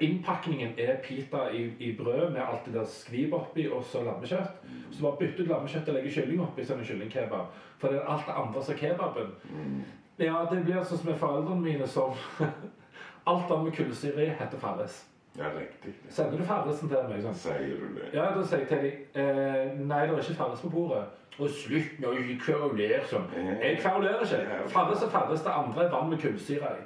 innpakningen 0.00 0.78
er 0.78 0.96
pita 1.04 1.48
i, 1.52 1.64
i 1.78 1.90
brød 1.96 2.30
med 2.32 2.40
alt 2.40 2.64
det 2.66 2.74
der 2.74 2.84
skvip 2.88 3.32
oppi, 3.36 3.66
og 3.68 3.84
så 3.84 4.04
lammekjøtt. 4.04 4.62
Så 4.90 5.02
bare 5.02 5.16
bytte 5.20 5.42
ut 5.42 5.48
lammekjøtt 5.48 5.88
og 5.88 5.98
legge 5.98 6.12
kylling 6.14 6.40
oppi, 6.44 6.64
sånn 6.64 6.84
kyllingkebab. 6.84 7.50
For 7.82 7.92
det 7.92 8.00
er 8.00 8.12
alt 8.14 8.26
det 8.26 8.36
andre 8.40 8.62
som 8.64 8.74
er 8.74 8.80
kebaben. 8.80 9.34
Ja, 10.18 10.44
det 10.50 10.62
blir 10.64 10.84
sånn 10.84 11.00
som 11.02 11.10
med 11.10 11.18
foreldrene 11.20 11.60
mine 11.60 11.88
som 11.90 12.14
Alt 13.26 13.48
annet 13.48 13.64
med 13.64 13.72
kullsyre 13.72 14.26
heter 14.36 14.60
Farris. 14.60 14.98
Ja, 15.38 15.48
riktig. 15.56 15.94
Sender 16.12 16.38
du 16.38 16.44
Farrisen 16.44 16.88
til 16.88 17.06
meg? 17.08 17.22
sånn? 17.24 17.36
Sier 17.40 17.78
du 17.80 17.94
det? 17.96 18.10
Ja, 18.14 18.28
da 18.36 18.42
sier 18.46 18.60
jeg 18.62 18.68
til 18.68 18.82
dem 18.84 19.22
eh, 19.22 19.78
Nei, 19.80 20.02
det 20.06 20.12
er 20.12 20.20
ikke 20.20 20.36
Farris 20.38 20.60
på 20.62 20.70
bordet. 20.74 21.06
Og 21.40 21.48
slutt 21.50 21.96
med 21.98 22.10
å 22.12 22.36
kverulere 22.44 23.00
sånn. 23.10 23.24
Jeg 23.34 23.80
kverulerer 23.80 24.22
ikke. 24.22 24.58
Farris 24.70 25.02
er 25.02 25.10
Farris. 25.10 25.42
Det 25.42 25.50
andre 25.50 25.86
er 25.86 25.90
vann 25.96 26.12
med 26.12 26.20
kullsyre 26.22 26.70
i. 26.78 26.84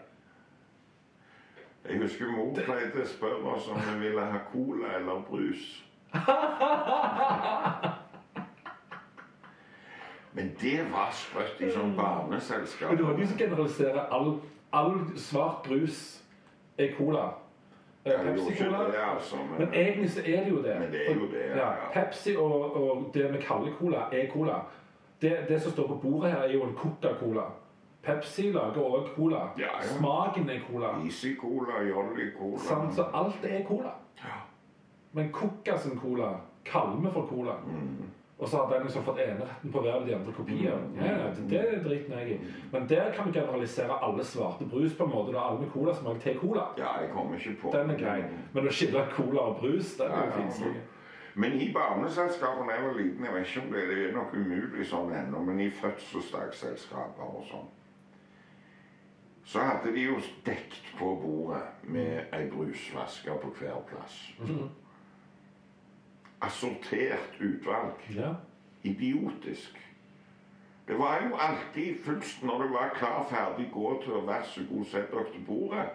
Jeg 1.88 1.98
husker 2.02 2.26
mor 2.30 2.54
pleide 2.54 3.02
å 3.02 3.06
spørre 3.08 3.52
oss 3.54 3.68
om 3.68 3.78
vi 3.80 4.08
ville 4.08 4.20
ha 4.20 4.38
cola 4.52 4.94
eller 4.98 5.22
brus. 5.30 5.84
Men 10.32 10.50
det 10.60 10.78
var 10.92 11.08
sprøtt 11.16 11.60
i 11.64 11.70
sånn 11.72 11.94
barneselskap. 11.96 12.90
Men 12.92 12.98
det 13.00 13.06
var 13.08 13.16
de 13.18 13.26
som 13.26 13.38
generaliserer 13.40 14.04
all, 14.14 14.34
all 14.72 14.98
svart 15.18 15.62
brus 15.66 16.00
er 16.78 16.92
cola. 16.98 17.30
Eh, 18.04 18.12
Ja, 18.12 18.18
Pepsi-cola. 18.22 18.84
altså, 19.14 19.36
men- 19.36 19.58
Men 19.58 19.74
egentlig 19.74 20.10
så 20.10 20.20
er 20.20 20.44
det 20.44 20.50
jo 20.50 20.62
det. 20.62 20.76
Men 20.80 20.90
det 20.92 21.00
er 21.10 21.14
jo 21.14 21.26
det, 21.30 21.56
ja. 21.56 21.72
Pepsi 21.92 22.36
og, 22.36 22.76
og 22.76 23.10
det 23.14 23.32
vi 23.32 23.38
kaller 23.42 23.72
cola, 23.78 24.08
er 24.12 24.30
cola. 24.32 24.60
Det, 25.22 25.46
det 25.48 25.62
som 25.62 25.72
står 25.72 25.86
på 25.88 25.94
bordet 25.94 26.30
her, 26.32 26.38
er 26.42 26.52
jo 26.52 26.62
en 26.62 26.74
Coca-Cola. 26.76 27.42
Pepsi 28.08 28.50
lager 28.52 28.82
òg 28.82 29.08
cola. 29.16 29.44
Ja, 29.60 29.72
ja. 29.78 29.88
Smaken 29.98 30.50
er 30.50 30.60
cola. 30.70 30.94
Easy 31.04 31.34
Cola, 31.36 31.82
Jolly 31.84 32.30
Cola. 32.38 32.58
Sant? 32.58 32.94
Så 32.96 33.04
alt 33.14 33.44
er 33.44 33.64
cola. 33.68 33.92
Ja. 34.24 34.38
Men 35.12 35.32
Coca 35.32 35.76
sin 35.78 35.98
cola 35.98 36.32
kaller 36.64 37.00
vi 37.04 37.10
for 37.12 37.26
cola. 37.26 37.54
Mm. 37.66 38.08
Og 38.38 38.48
så 38.48 38.56
har 38.56 38.68
den 38.74 38.84
liksom 38.86 39.02
fått 39.02 39.18
eneretten 39.18 39.72
på 39.72 39.80
hver 39.82 39.96
av 39.98 40.04
de 40.06 40.14
andre 40.14 40.32
kopiene. 40.32 40.76
Mm. 40.76 40.98
Ja, 41.04 41.12
ja, 41.12 41.30
det, 41.50 41.58
er 41.60 41.80
driter 41.82 42.18
jeg 42.18 42.30
i. 42.30 42.36
Men 42.72 42.84
der 42.88 43.08
kan 43.16 43.26
vi 43.26 43.32
generalisere 43.40 43.96
alle 44.04 44.24
svarte 44.24 44.64
brus 44.64 44.94
på 44.94 45.04
en 45.04 45.10
måte. 45.10 45.32
Da 45.34 45.40
alle 45.48 45.60
med 45.60 45.72
cola 45.72 45.94
smaker 45.94 46.20
til 46.20 46.38
cola. 46.38 46.68
ja, 46.78 46.92
jeg 47.00 47.10
kommer 47.12 47.36
ikke 47.36 47.56
på 47.62 47.72
Den 47.74 47.90
er 47.90 47.98
grei. 47.98 48.20
Men 48.52 48.68
å 48.68 48.70
skille 48.70 49.02
cola 49.16 49.48
og 49.52 49.58
brus, 49.60 49.96
den 49.98 50.06
er 50.06 50.16
Ja, 50.16 50.24
jo 50.24 50.30
ja. 50.30 50.36
finstlig. 50.42 50.76
Men 51.34 51.52
i 51.60 51.72
barneselskapene 51.74 52.72
jeg 52.72 52.84
var 52.84 52.94
liten, 52.98 53.24
jeg 53.24 53.34
vet 53.34 53.46
ikke 53.46 53.66
om 53.66 53.72
det, 53.72 53.82
det 53.90 53.98
er 54.08 54.14
nok 54.14 54.32
umulig 54.34 54.86
sånn 54.86 55.12
ennå, 55.14 55.42
men 55.46 55.60
i 55.60 55.68
fødselsdagsselskaper 55.70 57.22
og 57.28 57.44
sånn, 57.50 57.68
så 59.48 59.62
hadde 59.64 59.94
de 59.94 60.02
jo 60.04 60.18
dekt 60.44 60.94
på 60.98 61.14
bordet 61.22 61.62
med 61.82 62.34
ei 62.36 62.50
brusflaske 62.50 63.32
på 63.42 63.52
hver 63.56 63.78
plass. 63.88 64.16
Mm. 64.38 64.68
Assortert 66.40 67.40
utvalg. 67.40 68.02
Ja. 68.14 68.34
Idiotisk. 68.82 69.78
Det 70.88 70.98
var 70.98 71.22
jo 71.28 71.36
alltid 71.36 72.04
først 72.04 72.42
når 72.42 72.62
det 72.62 72.70
var 72.70 72.92
klar, 72.96 73.26
ferdig, 73.30 73.70
gå 73.72 74.02
til, 74.02 74.12
å 74.12 74.20
vær 74.28 74.44
så 74.44 74.66
god, 74.68 74.84
sett 74.84 75.10
dere 75.12 75.32
til 75.32 75.46
bordet, 75.46 75.86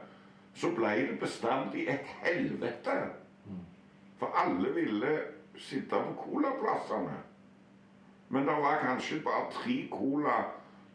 så 0.53 0.73
ble 0.73 0.95
det 1.11 1.19
bestandig 1.21 1.85
et 1.89 2.09
helvete. 2.25 2.97
For 4.17 4.33
alle 4.37 4.73
ville 4.73 5.13
sitte 5.57 6.01
på 6.07 6.17
colaplassene. 6.25 7.15
Men 8.29 8.49
det 8.49 8.57
var 8.65 8.81
kanskje 8.81 9.21
bare 9.21 9.49
tre 9.53 9.77
cola, 9.91 10.41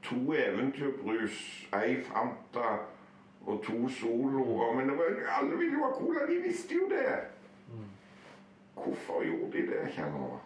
to 0.03 0.35
eventyrbrus, 0.35 1.41
ei 1.75 1.99
Fanta 2.05 2.77
og 3.47 3.63
to 3.65 3.89
Soloer. 3.89 4.75
Men 4.77 4.89
det 4.89 4.99
var, 4.99 5.17
alle 5.41 5.57
ville 5.59 5.79
jo 5.79 5.85
ha 5.85 5.91
cola, 5.97 6.27
de 6.29 6.43
visste 6.45 6.75
jo 6.75 6.89
det. 6.91 7.17
Hvorfor 8.75 9.25
gjorde 9.27 9.53
de 9.53 9.67
det, 9.67 9.89
kjenner 9.95 10.39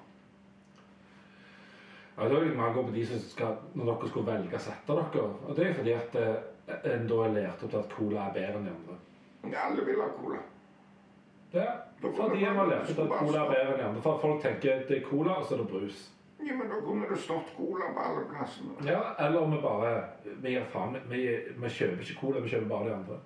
Ja, 2.16 2.28
det 2.28 2.36
er 2.36 2.44
litt 2.44 2.56
mer 2.56 2.72
gå 2.76 2.82
på 2.84 2.92
de 2.94 3.02
som 3.08 3.20
skal, 3.24 3.54
når 3.74 3.86
dere 3.88 4.08
skulle 4.10 4.28
velge 4.28 4.58
å 4.58 4.62
sette 4.62 4.96
dere. 4.98 5.28
Og 5.48 5.56
det 5.56 5.68
er 5.68 5.76
fordi 5.78 5.92
at 5.96 6.16
eh, 6.20 6.34
en 6.92 7.06
da 7.08 7.20
er 7.24 7.36
lært 7.36 7.62
opp 7.64 7.70
til 7.72 7.80
at 7.80 7.94
cola 7.96 8.26
er 8.26 8.34
bedre 8.36 8.58
enn 8.60 8.66
de 8.68 8.74
andre. 8.74 8.98
Alle 9.62 9.86
vil 9.86 10.02
ha 10.02 10.08
cola. 10.16 10.42
Ja, 11.52 11.68
fordi 12.02 12.44
en 12.44 12.60
har 12.60 12.68
lært 12.68 12.90
opp 12.92 12.98
til 12.98 13.06
at 13.06 13.16
cola 13.16 13.44
er 13.44 13.54
bedre 13.54 13.72
enn 13.72 13.80
de 13.80 13.86
andre. 13.88 14.02
For 14.04 14.20
folk 14.26 14.44
tenker 14.44 14.84
det 14.88 14.98
er 14.98 15.06
cola, 15.08 15.38
og 15.40 15.48
så 15.48 15.56
er 15.56 15.62
det 15.62 15.68
brus. 15.72 16.04
Ja, 16.42 16.54
men 16.58 16.68
da 16.68 16.80
kunne 16.82 17.08
det 17.10 17.18
stått 17.22 17.52
cola 17.56 17.92
på 17.94 18.00
alle 18.00 18.24
plassene. 18.30 18.72
Ja, 18.86 19.02
Eller 19.18 19.40
om 19.40 19.52
vi 19.52 19.60
bare 19.62 19.92
Vi 20.42 20.50
gir 20.50 20.64
faen. 20.72 20.96
Vi, 21.08 21.20
vi 21.56 21.68
kjøper 21.68 22.02
ikke 22.02 22.20
cola, 22.20 22.40
vi 22.40 22.48
kjøper 22.48 22.68
bare 22.68 22.88
de 22.88 22.94
andre. 22.94 23.18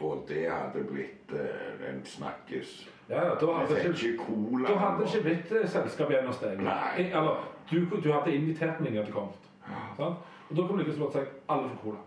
Og 0.00 0.24
det 0.28 0.44
hadde 0.50 0.84
blitt 0.90 1.32
eh, 1.32 1.88
en 1.90 2.00
snakkis. 2.04 2.88
Ja, 3.08 3.24
ja, 3.24 3.34
Da 3.40 3.46
Vi 3.46 3.52
hadde 3.52 3.74
fikk 3.74 3.94
ikke, 3.94 4.12
ikke 4.12 4.24
cola. 4.26 4.68
da 4.68 4.78
hadde 4.78 5.02
det 5.02 5.10
ikke 5.14 5.24
blitt 5.28 5.52
eh, 5.52 5.68
selskap 5.70 6.10
igjen 6.10 6.26
hos 6.26 6.40
deg. 6.42 6.62
Nei. 6.62 7.10
Eller 7.10 7.44
du, 7.70 7.76
du 8.00 8.12
hadde 8.12 8.34
invitert 8.34 8.80
meg, 8.80 8.94
jeg 8.94 9.04
hadde 9.04 9.12
kommet. 9.14 9.50
Sant? 9.96 10.18
Og 10.50 10.56
da 10.56 10.66
kunne 10.66 10.82
du 10.82 10.88
ikke 10.88 10.98
så 10.98 11.10
seg 11.10 11.20
sagt 11.24 11.38
alle 11.48 11.68
får 11.70 11.80
cola. 11.84 12.02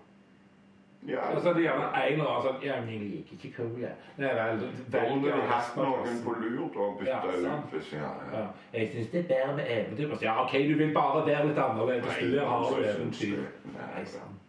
Ja, 1.08 1.30
Og 1.32 1.42
så 1.42 1.50
er 1.50 1.54
det 1.56 1.62
gjerne 1.64 1.86
en 1.96 2.14
eller 2.14 2.30
annen 2.30 2.44
sånn 2.44 2.64
Ja, 2.66 2.78
men 2.84 2.90
jeg 2.92 3.06
liker 3.12 3.36
ikke 3.38 3.52
cola. 3.56 3.92
Nei 4.20 4.32
vel, 4.36 4.58
da 4.92 5.04
velg 5.06 5.22
du 5.24 5.30
hatt 5.52 5.78
noen 5.80 6.18
på 6.26 6.34
lur 6.42 6.66
da 6.74 6.82
og 6.84 6.98
bytta 7.00 7.14
Ja, 7.46 7.54
ut 7.62 7.76
hvis 7.76 7.92
ja, 7.96 8.10
ja. 8.10 8.42
Ja. 8.42 8.42
Jeg 8.74 8.90
syns 8.92 9.14
det 9.14 9.22
er 9.22 9.30
bedre 9.32 9.56
med 9.56 9.72
eventyr. 9.78 10.18
Ja, 10.26 10.34
OK, 10.44 10.58
du 10.68 10.74
vil 10.82 10.92
bare 10.98 11.24
være 11.30 11.48
litt 11.48 11.62
annerledes. 11.64 12.10
Nei, 12.12 12.28
Du 12.34 12.40
har 12.42 12.58
altså, 12.58 12.82
syns 12.82 12.92
eventyr. 12.98 13.48
Nei. 13.72 13.88
Nei, 13.96 14.04
sant. 14.06 14.44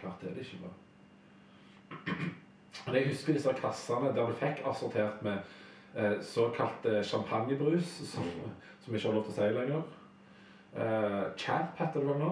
Klart 0.00 0.24
det 0.24 0.30
er 0.30 0.34
det 0.38 0.46
ikke 0.46 0.62
bra. 0.64 0.72
Men 2.86 2.94
jeg 2.96 3.08
husker 3.10 3.36
disse 3.36 3.52
kassene 3.60 4.14
der 4.16 4.26
du 4.30 4.36
fikk 4.40 4.62
assortert 4.70 5.20
med 5.26 5.38
eh, 5.96 6.16
såkalt 6.24 6.86
champagnebrus, 7.04 7.90
som, 8.08 8.24
som 8.80 8.94
ikke 8.94 9.08
har 9.10 9.18
lov 9.18 9.26
til 9.28 9.34
å 9.34 9.36
si 9.36 9.48
lenger. 9.58 9.82
Eh, 10.80 11.24
Champ 11.36 11.76
heter 11.76 12.00
det 12.00 12.08
vel 12.08 12.22
nå. 12.22 12.30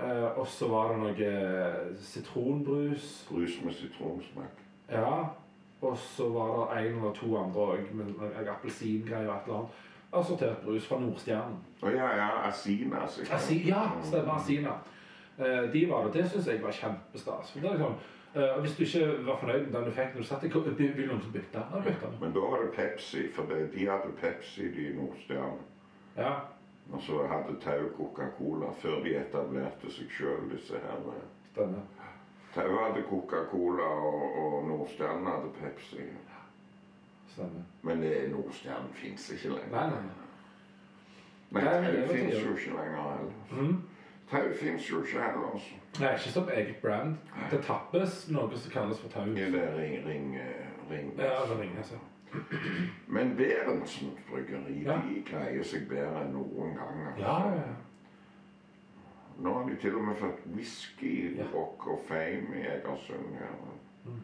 Eh, 0.00 0.38
og 0.38 0.46
så 0.46 0.68
var 0.68 0.92
det 0.92 0.98
noe 1.02 1.28
eh, 1.28 1.92
sitronbrus. 2.00 3.26
Brus 3.28 3.58
med 3.64 3.76
sitronsmak. 3.76 4.64
Ja. 4.90 5.28
Og 5.80 5.96
så 5.98 6.28
var 6.28 6.74
det 6.74 6.86
en 6.86 6.98
eller 6.98 7.12
to 7.16 7.36
andre 7.36 7.60
òg, 7.60 7.94
med 7.96 8.48
appelsingreier 8.48 9.28
og 9.28 9.36
et 9.36 9.46
eller 9.46 9.58
annet. 9.58 9.78
Assortert 10.12 10.64
brus 10.64 10.86
fra 10.88 10.98
Nordstjernen. 11.00 11.58
Å 11.82 11.92
ja, 11.94 12.08
ja, 12.18 12.30
Asina. 12.48 13.04
sikkert. 13.08 13.36
Asi, 13.36 13.60
ja, 13.68 13.84
stemmer. 14.02 14.34
Asina. 14.34 14.72
Eh, 15.38 15.72
de 15.72 15.84
var 15.90 16.04
det. 16.04 16.12
Det 16.14 16.30
syns 16.30 16.48
jeg 16.50 16.62
var 16.62 16.74
kjempestas. 16.74 17.52
For 17.52 17.60
det 17.60 17.70
er 17.70 17.76
liksom, 17.78 17.94
eh, 18.34 18.60
hvis 18.60 18.76
du 18.76 18.82
ikke 18.84 19.26
var 19.26 19.38
fornøyd 19.40 19.66
med 19.66 19.72
den 19.72 19.84
du 19.84 19.90
fikk 19.90 20.14
når 20.14 20.20
du 20.20 20.28
satt 20.28 20.44
i 20.44 20.52
vil 20.96 21.08
noen 21.08 21.22
som 21.22 21.32
bytte? 21.32 21.62
Ja, 21.72 21.82
bytte. 21.84 22.12
Men 22.20 22.34
da 22.34 22.40
var 22.40 22.64
det 22.64 22.72
Pepsi, 22.76 23.28
for 23.32 23.46
de 23.46 23.86
hadde 23.86 24.12
Pepsi, 24.20 24.68
de 24.74 24.88
i 24.88 24.96
Nordstjernen. 24.96 25.62
Ja. 26.16 26.34
Og 26.92 27.02
så 27.02 27.20
hadde 27.30 27.54
Tau 27.62 27.88
Coca-Cola 27.96 28.72
før 28.82 28.96
de 29.04 29.12
etablerte 29.20 29.90
seg 29.94 30.10
sjøl, 30.10 30.48
disse 30.50 30.78
her. 30.82 31.04
eh. 31.14 31.26
Stemmer. 31.52 31.84
Tau 32.54 32.72
hadde 32.80 33.04
Coca-Cola, 33.10 33.86
og, 34.08 34.24
og 34.44 34.64
Nordstjernen 34.68 35.26
hadde 35.26 35.52
Pepsi. 35.60 36.02
Stemmer. 37.28 37.62
Men 37.82 38.02
det 38.02 38.30
Nordstjernen 38.32 38.90
fins 38.94 39.30
ikke 39.30 39.48
lenger. 39.54 39.70
Nei, 39.70 39.86
nei. 39.90 40.02
Men 41.50 41.62
Tau 41.62 42.06
fins 42.14 42.34
jo 42.44 42.50
ikke 42.56 42.74
lenger 42.74 43.06
heller. 43.12 43.32
Mm. 43.52 43.80
Tau 44.30 44.52
fins 44.60 44.90
jo 44.90 45.02
ikke 45.02 45.22
heller, 45.22 45.50
altså. 45.52 45.78
Nei, 46.00 46.12
ikke 46.12 46.30
som 46.34 46.48
eget 46.54 46.76
brand. 46.82 47.16
Det 47.50 47.62
tappes 47.66 48.20
noe 48.30 48.58
som 48.58 48.70
kalles 48.74 49.00
for 49.02 49.10
tau. 49.14 49.26
Ja, 49.38 49.46
det 49.50 49.64
ring, 49.78 49.96
ring, 50.06 50.36
eh, 50.38 50.66
ring. 50.90 51.14
Ja, 51.18 51.40
det 51.50 51.56
ringer 51.60 51.82
seg. 51.82 51.98
Men 53.06 53.36
Berentsens 53.36 54.18
bryggeri 54.30 54.82
Ja. 54.84 55.00
de 55.08 55.22
greier 55.30 55.62
seg 55.64 55.88
bedre 55.88 56.22
enn 56.24 56.32
noen 56.32 56.74
gang. 56.76 57.06
altså. 57.06 57.22
Ja, 57.24 57.38
ja, 57.48 57.54
ja. 57.54 57.76
Nå 59.40 59.54
har 59.54 59.68
de 59.68 59.76
til 59.80 59.94
og 59.96 60.04
med 60.04 60.16
fått 60.16 60.42
whisky, 60.54 61.36
Ja. 61.36 61.44
rock 61.54 61.86
og 61.86 62.00
fame 62.08 62.56
i 62.60 62.66
Egersund. 62.66 63.34
her. 63.38 63.54
Mm. 64.04 64.20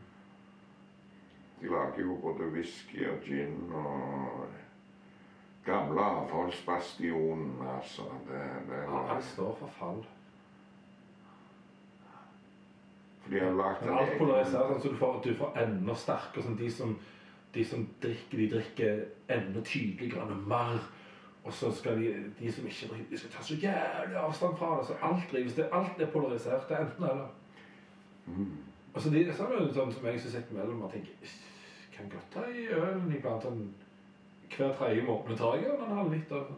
De 1.60 1.66
lager 1.66 2.00
jo 2.00 2.16
både 2.22 2.50
whisky 2.52 3.06
og 3.08 3.20
gin 3.24 3.72
og 3.74 4.46
gamle 5.64 6.00
avfallsbastionen, 6.00 7.56
altså. 7.76 8.02
Det, 8.28 8.42
det 8.68 8.82
Ja, 8.82 9.06
han 9.14 9.22
står 9.22 9.56
for 9.58 9.66
fall. 9.78 10.04
For 13.22 13.30
de 13.30 13.40
har 13.40 13.52
lagd 13.52 13.82
en 13.82 13.88
alt 13.98 14.08
egen 14.08 14.18
polariserer 14.20 14.68
sånn 14.70 14.80
så 14.84 14.88
du 14.92 14.96
får, 15.00 15.16
du 15.24 15.32
får 15.34 15.56
enda 15.64 15.94
sterkere 15.98 16.42
som 16.46 16.56
de, 16.56 16.68
som, 16.70 16.92
de 17.56 17.64
som 17.64 17.88
drikker, 18.02 18.38
de 18.38 18.50
drikker 18.52 19.02
enda 19.32 19.62
tydeligere 19.64 20.36
mer. 20.46 20.78
Og 21.46 21.52
så 21.54 21.70
skal 21.72 21.98
de, 22.02 22.12
de 22.40 22.52
som 22.52 22.66
ikke 22.66 22.88
drikker, 22.90 23.10
de 23.10 23.18
skal 23.18 23.30
ta 23.30 23.42
så 23.42 23.54
jævlig 23.54 24.16
avstand 24.18 24.56
fra 24.58 24.78
det. 24.78 24.86
Så 24.86 24.94
alt 25.02 25.32
drives, 25.32 25.54
det, 25.54 25.68
alt 25.72 26.00
er 26.00 26.10
polarisert. 26.10 26.68
Det 26.68 26.76
er 26.76 26.86
enten 26.86 27.04
eller. 27.04 27.28
Mm. 28.26 28.56
Og 28.94 29.02
så 29.02 29.10
de, 29.10 29.24
så 29.32 29.46
er 29.46 29.58
det 29.60 29.74
sånn 29.76 29.92
som 29.92 30.06
jeg 30.08 30.20
som 30.20 30.32
sitter 30.32 30.56
mellom 30.56 30.82
og 30.82 30.92
tenker 30.92 31.34
Kan 31.96 32.08
godt 32.12 32.30
ta 32.32 32.42
i 32.50 32.66
ølen 32.76 33.12
iblant. 33.12 33.44
Sånn, 33.44 33.66
hver 34.56 34.74
tredje 34.78 35.04
måned 35.06 35.38
tar 35.38 35.56
jeg 35.56 35.72
en 35.74 35.98
halv 35.98 36.12
liter. 36.12 36.48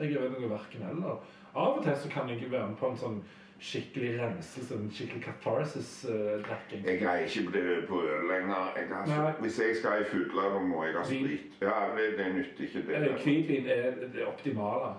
Jeg 0.00 0.12
gjør 0.12 0.28
noe 0.34 0.50
verken 0.50 0.84
eller. 0.90 1.22
Av 1.54 1.78
og 1.78 1.82
til 1.84 1.96
så 1.98 2.10
kan 2.12 2.28
jeg 2.30 2.50
være 2.50 2.68
med 2.70 2.78
på 2.78 2.90
en 2.90 3.00
sånn 3.00 3.18
skikkelig 3.60 4.20
renselse, 4.20 4.74
en 4.74 4.90
skikkelig 4.90 5.22
catharsis-drikking. 5.22 6.86
Jeg 6.86 7.00
greier 7.00 7.26
ikke 7.26 7.52
det 7.52 7.88
på 7.88 8.02
øl 8.02 8.28
lenger. 8.30 8.72
Jeg 8.76 9.14
har, 9.14 9.36
hvis 9.40 9.60
jeg 9.60 9.76
skal 9.76 10.00
i 10.00 10.04
fugler, 10.04 10.48
da 10.54 10.58
må 10.58 10.84
jeg 10.84 10.94
ha 10.94 11.04
sprit. 11.04 11.52
Ja, 11.60 11.76
det, 11.96 12.18
det 12.18 12.34
nytter 12.34 12.64
ikke 12.64 12.86
det. 12.86 12.96
Eller 12.96 13.22
Hvitvin 13.22 13.66
er 13.66 13.90
det 14.14 14.26
optimale. 14.26 14.94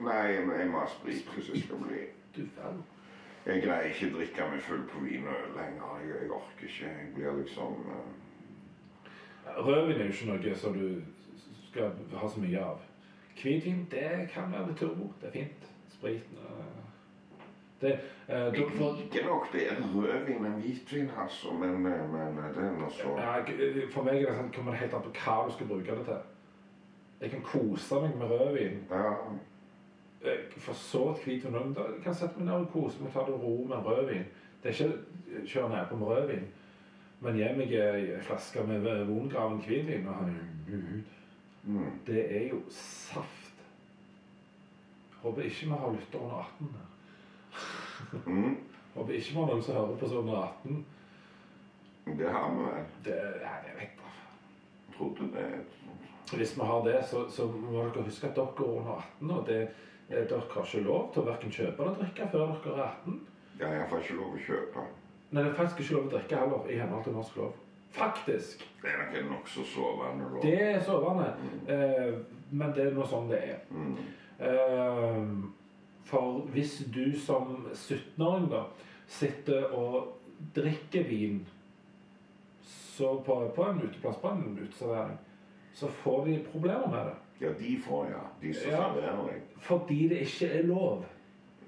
Nei, 0.00 0.26
jeg 0.34 0.68
må 0.70 0.78
ha 0.78 0.86
sprit 0.86 1.30
hvis 1.34 1.48
jeg 1.54 1.62
skal 1.62 1.76
bli 1.76 2.02
Du 2.36 2.42
vel. 2.42 2.82
Jeg 3.46 3.62
greier 3.62 3.92
ikke 3.92 4.08
å 4.10 4.16
drikke 4.16 4.46
meg 4.50 4.62
full 4.66 4.82
på 4.90 5.04
vin 5.04 5.28
og 5.30 5.36
øl 5.36 5.52
lenger. 5.56 6.00
Jeg, 6.02 6.16
jeg 6.22 6.30
orker 6.30 6.66
ikke. 6.70 6.90
Jeg 6.90 7.12
blir 7.14 7.38
liksom 7.42 7.78
uh... 7.86 9.62
Rødvin 9.66 10.00
er 10.00 10.10
jo 10.10 10.12
ikke 10.12 10.32
noe 10.32 10.56
som 10.58 10.74
du 10.74 10.88
skal 11.70 11.94
ha 12.18 12.28
så 12.28 12.42
mye 12.42 12.66
av. 12.72 12.82
Hvitvin, 13.36 13.86
det 13.90 14.10
kan 14.32 14.52
være 14.52 14.66
med 14.66 14.76
turbo. 14.80 15.12
Det 15.20 15.30
er 15.30 15.32
fint. 15.38 15.68
Sprit 15.92 16.34
eh, 16.34 16.55
det, 17.80 17.92
eh, 18.28 18.36
da 18.36 18.50
Jeg 18.50 18.70
får- 18.70 18.96
liker 18.96 19.24
nok 19.26 19.52
bedre 19.52 19.76
rødvin 19.94 20.46
enn 20.46 20.60
hvitvin, 20.62 21.10
altså. 21.22 21.52
Men, 21.52 21.86
eh, 21.86 22.08
men 22.12 22.36
den 22.54 22.82
er 22.82 22.88
så. 22.88 23.16
Ja, 23.18 23.42
For 23.92 24.02
meg 24.02 24.22
er 24.22 24.26
det 24.26 24.36
sånn, 24.38 24.52
kommer 24.52 24.70
det 24.72 24.80
helt 24.80 24.94
an 24.94 25.02
på 25.02 25.12
hva 25.12 25.46
du 25.46 25.52
skal 25.52 25.66
bruke 25.66 25.96
det 25.98 26.04
til. 26.04 26.18
Jeg 27.20 27.30
kan 27.30 27.42
kose 27.42 27.94
meg 28.00 28.16
med 28.16 28.28
rødvin. 28.30 28.78
Ja. 28.90 29.14
Jeg 30.24 30.38
For 30.50 30.72
så 30.72 31.10
et 31.10 31.24
hvitvin 31.24 31.54
òg. 31.54 31.76
Jeg 31.76 32.02
kan 32.04 32.14
sette 32.14 32.38
meg 32.38 32.46
ned 32.46 32.54
og 32.54 32.72
kose 32.72 33.02
meg, 33.02 33.12
ta 33.12 33.20
det 33.20 33.34
ro 33.34 33.64
med 33.68 33.76
en 33.76 33.84
rødvin. 33.84 34.24
Det 34.62 34.80
er 34.80 34.84
ikke 34.84 34.98
kjøre 35.46 35.68
nedpå 35.70 35.96
med 35.98 36.06
rødvin. 36.06 36.48
Men 37.20 37.36
gi 37.36 37.52
meg 37.56 37.72
ei 37.72 38.20
flaske 38.20 38.66
med 38.66 39.06
vongraven 39.06 39.60
hvitvin 39.62 40.08
og 40.08 40.30
Mm. 41.66 41.90
Det 42.06 42.36
er 42.36 42.48
jo 42.48 42.60
saft. 42.70 43.54
Håper 45.22 45.42
ikke 45.42 45.66
vi 45.66 45.70
har 45.70 45.92
lytter 45.92 46.18
under 46.18 46.36
18 46.36 46.68
her. 46.72 46.95
Mm. 48.26 48.56
Håper 48.94 49.12
ikke 49.12 49.32
vi 49.32 49.40
har 49.40 49.50
noen 49.50 49.62
som 49.62 49.76
hører 49.76 49.96
på 50.00 50.08
som 50.08 50.18
under 50.24 50.36
18. 50.42 50.84
Det 52.18 52.28
har 52.30 52.50
vi 52.54 52.68
vel. 52.68 52.84
Det, 53.04 53.16
ja, 53.42 53.54
jeg 53.66 53.74
vet 53.80 53.98
da. 54.00 54.12
Trodde 54.96 55.30
det. 55.34 55.48
Hvis 56.32 56.54
vi 56.58 56.68
har 56.70 56.84
det, 56.84 57.00
så, 57.10 57.24
så 57.30 57.46
må 57.46 57.82
dere 57.82 58.06
huske 58.06 58.30
at 58.30 58.36
dere 58.36 58.46
er 58.46 58.70
under 58.80 58.92
18. 58.98 59.30
Og 59.30 59.46
det, 59.48 59.60
eh, 60.08 60.22
dere 60.22 60.40
har 60.40 60.62
ikke 60.64 60.84
lov 60.86 61.10
til 61.12 61.22
å 61.22 61.26
hverken 61.26 61.56
kjøpe 61.58 61.82
eller 61.82 61.98
drikke 62.00 62.30
før 62.32 62.46
dere 62.46 62.76
er 62.76 62.86
18. 62.86 63.20
Ja, 63.60 63.72
jeg 63.72 63.90
får 63.90 64.02
ikke 64.04 64.18
lov 64.20 64.32
å 64.36 64.42
kjøpe. 64.48 64.86
Nei, 65.30 65.42
det 65.42 65.50
er 65.50 65.58
faktisk 65.58 65.82
ikke 65.82 65.98
lov 65.98 66.08
å 66.08 66.14
drikke 66.16 66.40
heller, 66.40 66.70
i 66.70 66.80
henhold 66.80 67.04
til 67.04 67.16
norsk 67.16 67.38
lov. 67.40 67.54
Faktisk. 67.96 68.64
Det 68.82 68.90
er 68.92 68.98
nok 69.02 69.30
nokså 69.30 69.64
sovende 69.64 70.30
lov. 70.30 70.42
Det 70.42 70.56
er 70.62 70.82
sovende. 70.84 71.30
Eh, 71.68 72.18
men 72.50 72.74
det 72.76 72.86
er 72.86 72.96
nå 72.96 73.06
sånn 73.08 73.30
det 73.30 73.40
er. 73.42 73.62
Mm. 73.70 73.94
Eh, 74.38 75.22
for 76.06 76.44
hvis 76.54 76.78
du 76.94 77.12
som 77.18 77.66
17-åring 77.74 78.48
da 78.52 78.62
sitter 79.10 79.68
og 79.74 80.12
drikker 80.54 81.04
vin 81.08 81.40
så 82.96 83.16
på, 83.26 83.36
på 83.56 83.64
en 83.68 83.80
uteplass, 83.82 84.16
på 84.22 84.28
en 84.30 84.58
uteservering, 84.62 85.18
så 85.76 85.88
får 85.88 86.24
de 86.26 86.38
problemer 86.52 86.88
med 86.88 87.10
det. 87.10 87.16
Ja, 87.40 87.50
de 87.58 87.74
får, 87.84 88.06
ja. 88.10 88.22
De 88.40 88.54
som 88.54 88.70
Ja. 88.70 88.76
serverer 88.86 89.26
deg. 89.28 89.42
Fordi 89.60 90.08
det 90.08 90.22
ikke 90.24 90.48
er 90.58 90.62
lov. 90.62 91.04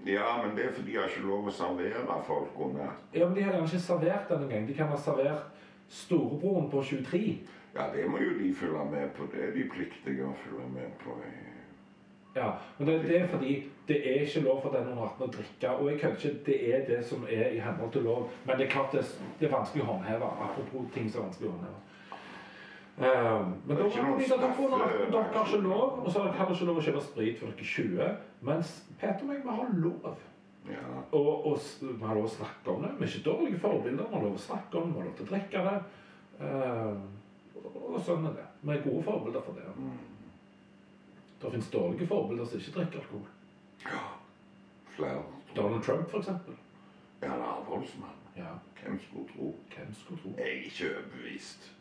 Ja, 0.07 0.31
men 0.46 0.57
det 0.57 0.64
er 0.64 0.72
fordi 0.72 0.92
de 0.92 0.96
har 0.96 1.09
ikke 1.11 1.27
lov 1.27 1.48
å 1.51 1.53
servere 1.53 2.22
folk 2.24 2.55
under 2.57 2.94
Ja, 3.14 3.27
men 3.27 3.35
De 3.37 3.42
har 3.42 3.53
ikke 3.61 3.81
servert 3.83 4.29
den 4.31 4.42
engang. 4.46 4.66
De 4.68 4.74
kan 4.74 4.88
ha 4.88 4.96
servert 4.96 5.51
storebroren 5.88 6.70
på 6.70 6.83
23. 6.83 7.38
Ja, 7.74 7.90
det 7.94 8.07
må 8.11 8.18
jo 8.18 8.38
de 8.38 8.55
følge 8.55 8.85
med 8.90 9.11
på. 9.16 9.27
Det 9.33 9.42
er 9.48 9.53
de 9.53 9.68
pliktige 9.68 10.24
å 10.24 10.35
følge 10.44 10.68
med 10.72 10.94
på. 11.03 11.18
Ja, 12.37 12.51
men 12.79 12.88
det, 12.88 13.03
det 13.09 13.21
er 13.21 13.27
fordi 13.27 13.55
det 13.88 13.97
er 14.05 14.21
ikke 14.23 14.41
lov 14.45 14.61
for 14.62 14.75
den 14.77 14.91
under 14.93 15.03
18 15.09 15.25
å 15.25 15.31
drikke. 15.33 15.71
Og 15.71 15.91
jeg 15.91 16.01
kødder 16.01 16.17
ikke, 16.29 16.45
det 16.47 16.59
er 16.75 16.83
det 16.87 16.99
som 17.09 17.25
er 17.25 17.55
i 17.57 17.61
henhold 17.64 17.93
til 17.93 18.05
lov. 18.05 18.29
Men 18.47 18.59
det 18.59 18.67
er 18.67 18.71
klart 18.75 18.93
det, 18.93 19.05
det 19.41 19.49
er 19.49 19.55
vanskelig 19.57 19.85
å 19.85 19.93
håndheve. 19.93 20.29
Apropos 20.47 20.91
ting 20.95 21.09
som 21.11 21.23
er 21.23 21.29
vanskelig 21.31 21.49
å 21.51 21.55
håndheve. 21.57 21.85
Um, 22.99 23.53
men 23.64 23.77
da 23.79 23.85
må 23.87 24.17
dere 24.19 24.38
dere 24.43 24.55
får 24.57 24.64
under 24.67 24.81
18, 24.83 24.88
straffe- 24.91 25.11
dere 25.12 25.35
har 25.35 25.45
ikke 25.47 25.61
lov, 25.62 25.99
og 26.03 26.09
så 26.11 26.23
har 26.25 26.33
dere 26.35 26.55
ikke 26.57 26.67
lov 26.67 26.81
å 26.81 26.87
kjøpe 26.88 27.03
sprit 27.07 27.38
for 27.38 27.53
dere 27.53 27.62
er 27.62 27.71
20. 27.75 28.09
Mens 28.49 28.73
Peter 28.99 29.23
og 29.23 29.31
meg, 29.31 29.45
vi 29.45 29.55
har 29.61 29.77
lov. 29.85 30.25
Ja. 30.69 30.88
Og, 31.17 31.47
og 31.47 31.61
vi 31.81 32.05
har 32.05 32.19
lov 32.19 32.27
å 32.27 32.33
snakke 32.35 32.75
om 32.75 32.83
det. 32.85 32.91
Vi 32.99 33.07
er 33.07 33.12
ikke 33.12 33.31
dårlige 33.31 33.62
forbilder. 33.62 34.09
Vi 34.11 34.19
har 34.19 34.27
lov 34.27 34.35
å 34.35 34.43
snakke 34.49 34.83
om 34.83 34.91
det, 34.91 34.97
vi 34.97 35.01
har 35.01 35.09
lov 35.09 35.17
til 35.21 35.29
å 35.29 35.33
drikke 35.33 35.64
det. 35.69 35.77
Um, 36.43 37.07
og 37.95 38.01
sånn 38.05 38.27
er 38.29 38.35
det. 38.37 38.47
Vi 38.67 38.75
er 38.75 38.85
gode 38.85 39.05
forbilder 39.07 39.47
for 39.47 39.62
det. 39.62 39.71
Mm. 39.79 39.95
Det 41.42 41.51
finnes 41.51 41.70
dårlige 41.70 42.07
forbilder 42.07 42.44
som 42.44 42.59
ikke 42.59 42.72
drikker 42.79 42.98
alkohol. 43.01 43.27
ja. 43.85 44.05
Flere. 44.98 45.22
Donald 45.57 45.83
Trump, 45.85 46.11
for 46.11 46.18
eksempel. 46.18 46.55
Ja, 47.22 47.29
han 47.29 47.40
er 47.40 47.44
avholdsmann. 47.44 48.11
Ja, 48.37 48.53
Hvem 48.83 49.01
skulle 49.01 49.29
tro? 49.37 49.55
hvem 49.77 49.94
skulle 49.94 50.20
tro? 50.22 50.31
Jeg 50.38 50.46
er 50.46 50.64
ikke 50.64 50.88
overbevist. 50.96 51.72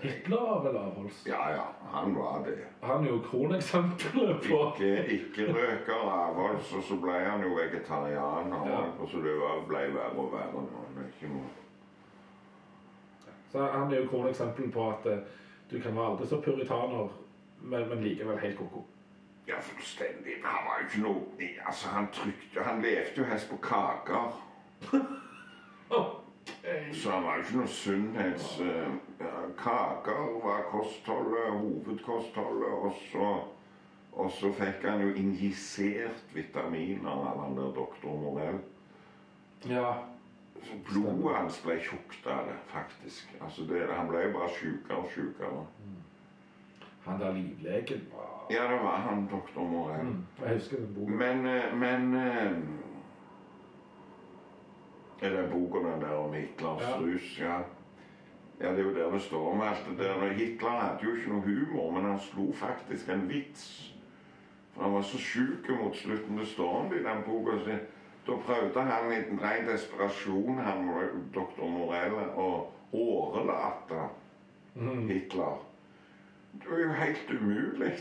Hitler 0.00 0.40
var 0.40 0.62
vel 0.62 0.76
avholds. 0.76 1.26
Ja, 1.26 1.50
ja, 1.50 1.62
han 1.92 2.14
var 2.14 2.44
det. 2.44 2.58
Han 2.82 3.04
er 3.06 3.10
jo 3.10 3.18
kroneksempelet 3.30 4.40
på 4.48 4.58
Ikke, 4.76 5.06
ikke 5.14 5.46
røker 5.54 6.10
avholds, 6.12 6.72
og 6.72 6.82
så 6.82 6.96
ble 7.00 7.12
han 7.12 7.42
jo 7.42 7.54
vegetarianer. 7.54 8.66
Ja. 8.70 8.82
Og 9.00 9.08
så 9.08 9.16
det 9.16 9.36
var- 9.40 9.64
ble 9.68 9.78
verre 9.94 10.18
og 10.18 10.32
verre. 10.32 10.66
Er 10.96 11.06
ikke 11.06 11.32
noe 11.34 11.44
Så 13.52 13.66
han 13.72 13.92
er 13.92 14.00
jo 14.00 14.08
kroneksempelet 14.08 14.72
på 14.72 14.90
at 14.90 15.06
eh, 15.06 15.18
du 15.70 15.80
kan 15.80 15.96
være 15.96 16.10
aldri 16.10 16.26
så 16.26 16.40
puritaner, 16.40 17.08
men, 17.66 17.88
men 17.88 18.04
likevel 18.04 18.38
helt 18.42 18.58
ko-ko. 18.58 18.84
Ja, 19.46 19.60
fullstendig. 19.62 20.40
Han 20.42 20.66
var 20.66 20.80
jo 20.80 20.86
ikke 20.88 21.02
noe 21.04 21.50
Altså, 21.66 21.88
han 21.94 22.08
trykte 22.12 22.64
Han 22.66 22.80
levde 22.82 23.20
jo 23.20 23.24
helst 23.24 23.50
på 23.50 23.58
kaker. 23.62 24.40
Så 26.92 27.10
han 27.10 27.24
var 27.24 27.36
jo 27.36 27.42
ikke 27.44 27.58
noe 27.60 27.70
sunnhets... 27.70 28.48
eh, 28.60 28.96
ja, 29.20 29.32
kaker 29.58 30.40
var 30.42 30.64
kostholdet, 30.70 31.52
hovedkostholdet, 31.60 32.72
og 32.72 32.98
så 33.10 33.28
og 34.16 34.30
så 34.32 34.48
fikk 34.56 34.84
han 34.88 35.02
jo 35.04 35.10
injisert 35.20 36.34
vitaminer 36.34 37.10
av 37.12 37.40
han 37.42 37.56
der 37.58 37.72
doktor 37.76 38.16
Morell. 38.16 38.62
Ja. 39.68 39.90
Så 40.64 40.78
blodet 40.88 41.34
hans 41.36 41.58
ble 41.62 41.76
tjukt 41.84 42.24
av 42.32 42.48
det, 42.48 42.56
faktisk. 42.70 43.34
Altså 43.44 43.66
det, 43.68 43.82
han 43.92 44.08
ble 44.08 44.22
jo 44.24 44.32
bare 44.38 44.48
sjukere 44.56 45.02
og 45.02 45.10
sjukere. 45.12 45.66
Han 47.06 47.20
der 47.20 47.32
livlegen 47.32 48.00
var 48.12 48.46
Ja, 48.50 48.62
det 48.72 48.80
var 48.82 48.96
han 48.96 49.28
doktor 49.30 49.64
Morell. 49.68 50.04
mm, 50.06 50.24
Jeg 50.44 50.54
husker 50.54 50.76
den 50.76 50.94
boka. 50.94 51.12
Men, 51.12 51.46
eh, 51.46 51.76
men 51.76 52.14
eh, 52.14 52.52
Er 55.22 55.30
det 55.42 55.50
boka 55.52 55.78
den 55.90 56.00
der 56.00 56.12
om 56.16 56.32
Hitlers 56.32 56.82
Ja. 56.82 56.96
rus? 57.00 57.38
Ja. 57.40 57.58
ja, 58.60 58.70
det 58.70 58.78
er 58.78 58.84
jo 58.84 58.94
der 58.94 59.10
det 59.10 59.20
står 59.22 59.52
om 59.52 59.60
alt 59.60 59.86
det 59.90 59.98
der. 59.98 60.32
Hitler 60.32 60.68
hadde 60.70 60.98
jo 61.04 61.14
ikke 61.14 61.28
noe 61.28 61.40
humor, 61.40 61.92
men 61.92 62.04
han 62.10 62.18
slo 62.20 62.52
faktisk 62.52 63.08
en 63.08 63.28
vits. 63.28 63.92
For 64.72 64.82
han 64.82 64.92
var 64.92 65.00
så 65.02 65.18
sjuk 65.18 65.68
mot 65.80 65.96
slutten. 65.96 66.38
Det 66.38 66.46
står 66.46 66.76
om 66.80 66.88
det 66.90 67.00
i 67.00 67.04
den 67.04 67.22
boka. 67.26 67.50
Da 68.26 68.32
prøvde 68.46 68.80
han 68.82 69.12
i 69.12 69.14
en 69.16 69.40
ren 69.42 69.66
desperasjon, 69.68 70.58
han 70.58 70.88
doktor 71.34 71.68
Morell, 71.68 72.12
å 72.36 72.66
årelate 72.92 74.08
Mm. 74.74 75.08
Hitler. 75.08 75.58
Det 76.62 76.70
var 76.70 76.78
jo 76.78 76.92
helt 76.92 77.30
umulig. 77.30 77.92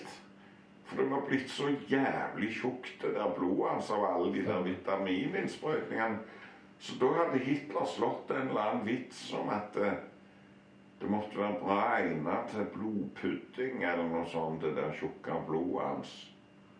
For 0.85 1.01
det 1.01 1.09
var 1.09 1.21
blitt 1.27 1.49
så 1.49 1.71
jævlig 1.89 2.51
tjukt, 2.53 3.01
det 3.01 3.15
der 3.15 3.33
blodet 3.37 3.69
hans 3.71 3.91
av 3.91 4.03
alle 4.05 4.33
de 4.33 4.43
der 4.45 4.61
vitamininnsprøytningene. 4.67 6.19
Så 6.79 6.97
da 7.01 7.09
hadde 7.17 7.41
Hitler 7.41 7.87
slått 7.89 8.31
en 8.31 8.51
eller 8.51 8.61
annen 8.61 8.85
vits 8.85 9.21
om 9.33 9.49
at 9.49 9.73
det, 9.73 9.93
det 11.01 11.09
måtte 11.09 11.39
være 11.39 11.59
bra 11.63 11.79
egnet 11.97 12.51
til 12.51 12.67
blodpudding 12.75 13.83
eller 13.83 14.05
noe 14.11 14.25
sånt, 14.29 14.61
det 14.61 14.75
der 14.77 14.93
tjukke 14.99 15.39
blodet 15.47 15.87
hans. 15.87 16.15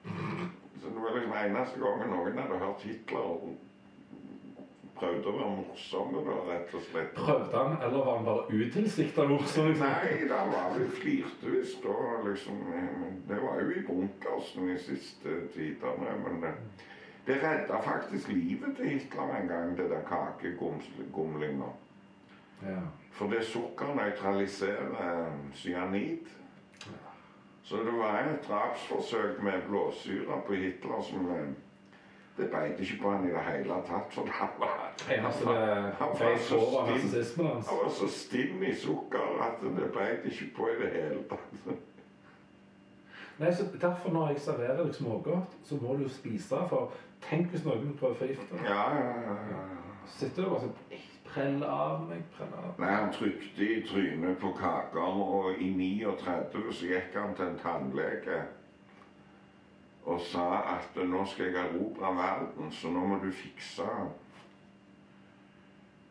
Så 0.05 0.91
det 0.91 1.01
var 1.01 1.15
liksom 1.15 1.38
eneste 1.39 1.81
gangen 1.81 2.13
noen 2.13 2.38
hadde 2.43 2.59
hørt 2.61 2.85
Hitler 2.85 3.31
prøvde 4.95 5.29
å 5.29 5.36
være 5.36 5.53
morsomme, 5.60 6.23
da, 6.25 6.36
rett 6.49 6.73
og 6.75 6.84
slett. 6.88 7.13
Prøvde 7.17 7.62
han, 7.62 7.77
eller 7.84 8.05
var 8.08 8.17
han 8.17 8.27
bare 8.27 8.60
utilsikta 8.60 9.27
morsom? 9.29 9.69
Liksom? 9.71 9.88
Nei, 9.88 10.27
da 10.29 10.41
var 10.51 10.75
vi 10.77 10.89
flirte 10.99 11.53
visst 11.53 11.84
da, 11.84 11.95
liksom. 12.27 12.62
Det 13.29 13.39
var 13.43 13.62
jo 13.62 13.71
i 13.71 13.86
bunkersen 13.88 14.69
de 14.71 14.77
siste 14.79 15.39
tidene. 15.55 16.15
Men 16.23 16.39
det, 16.43 16.53
det 17.27 17.41
redda 17.43 17.81
faktisk 17.84 18.31
livet 18.31 18.77
til 18.77 18.93
Hitler 18.93 19.36
en 19.39 19.51
gang, 19.51 19.75
det 19.77 19.89
der 19.91 20.05
kakegomlinga. 20.08 21.73
Ja. 22.63 22.79
For 23.15 23.31
det 23.31 23.43
sukker 23.47 23.95
nøytraliserer 23.95 25.31
cyanid. 25.53 26.31
Så 27.65 27.77
det 27.81 27.93
var 27.97 28.19
et 28.19 28.43
drapsforsøk 28.47 29.39
med 29.43 29.63
blåsyre 29.67 30.41
på 30.47 30.53
Hitler 30.53 31.01
som 31.01 31.29
Det 32.37 32.49
beit 32.51 32.79
ikke 32.83 32.97
på 33.01 33.11
han 33.13 33.23
i 33.27 33.31
det 33.31 33.43
hele 33.47 33.77
tatt. 33.87 34.13
For 34.13 34.27
han 34.27 34.55
var, 34.59 34.91
Eneste 35.11 35.45
Han 35.99 36.15
var 36.19 36.37
så 36.37 36.59
på, 36.59 36.97
stinn. 36.99 37.45
han 37.45 37.79
var 37.83 37.91
så 37.99 38.07
stinn 38.11 38.63
i 38.63 38.73
sukker 38.75 39.39
at 39.45 39.63
det 39.63 39.91
beit 39.95 40.25
ikke 40.31 40.49
på 40.57 40.67
i 40.73 40.79
det 40.81 40.91
hele 40.91 41.23
tatt. 41.29 41.77
Nei, 43.39 43.53
så 43.53 43.65
Derfor 43.81 44.11
når 44.11 44.27
jeg 44.27 44.39
serverer 44.39 44.83
deg 44.83 44.95
smågodt, 44.95 45.55
så 45.63 45.75
må 45.81 45.95
du 45.95 46.03
jo 46.03 46.09
spise. 46.11 46.59
For 46.69 46.91
tenk 47.29 47.51
hvis 47.51 47.65
noen 47.65 47.95
prøver 47.99 48.15
å 48.15 48.19
forgifte 48.19 48.51
deg. 48.55 48.69
Ja, 48.69 48.85
ja, 48.95 49.09
ja, 49.27 49.35
ja. 49.51 49.63
Så 50.05 50.25
sitter 50.25 50.43
du 50.43 50.49
bare 50.49 50.67
sånn 50.67 50.77
«Ei, 50.91 51.01
Prell 51.35 51.63
av 51.67 52.05
meg, 52.07 52.21
prell 52.37 52.51
av. 52.55 52.77
Nei, 52.79 52.91
han 52.93 53.09
trykte 53.11 53.65
i 53.65 53.81
trynet 53.83 54.37
på 54.39 54.53
kaker, 54.55 55.01
og 55.03 55.57
i 55.59 55.67
39 55.75 56.69
så 56.71 56.87
gikk 56.87 57.17
han 57.19 57.33
til 57.35 57.49
en 57.49 57.57
tannlege. 57.59 58.37
Og 60.05 60.21
sa 60.21 60.45
at 60.75 60.99
nå 61.09 61.23
skal 61.25 61.49
jeg 61.49 61.65
erobre 61.65 62.11
verden, 62.17 62.71
så 62.71 62.91
nå 62.93 63.05
må 63.09 63.17
du 63.23 63.31
fikse 63.33 63.87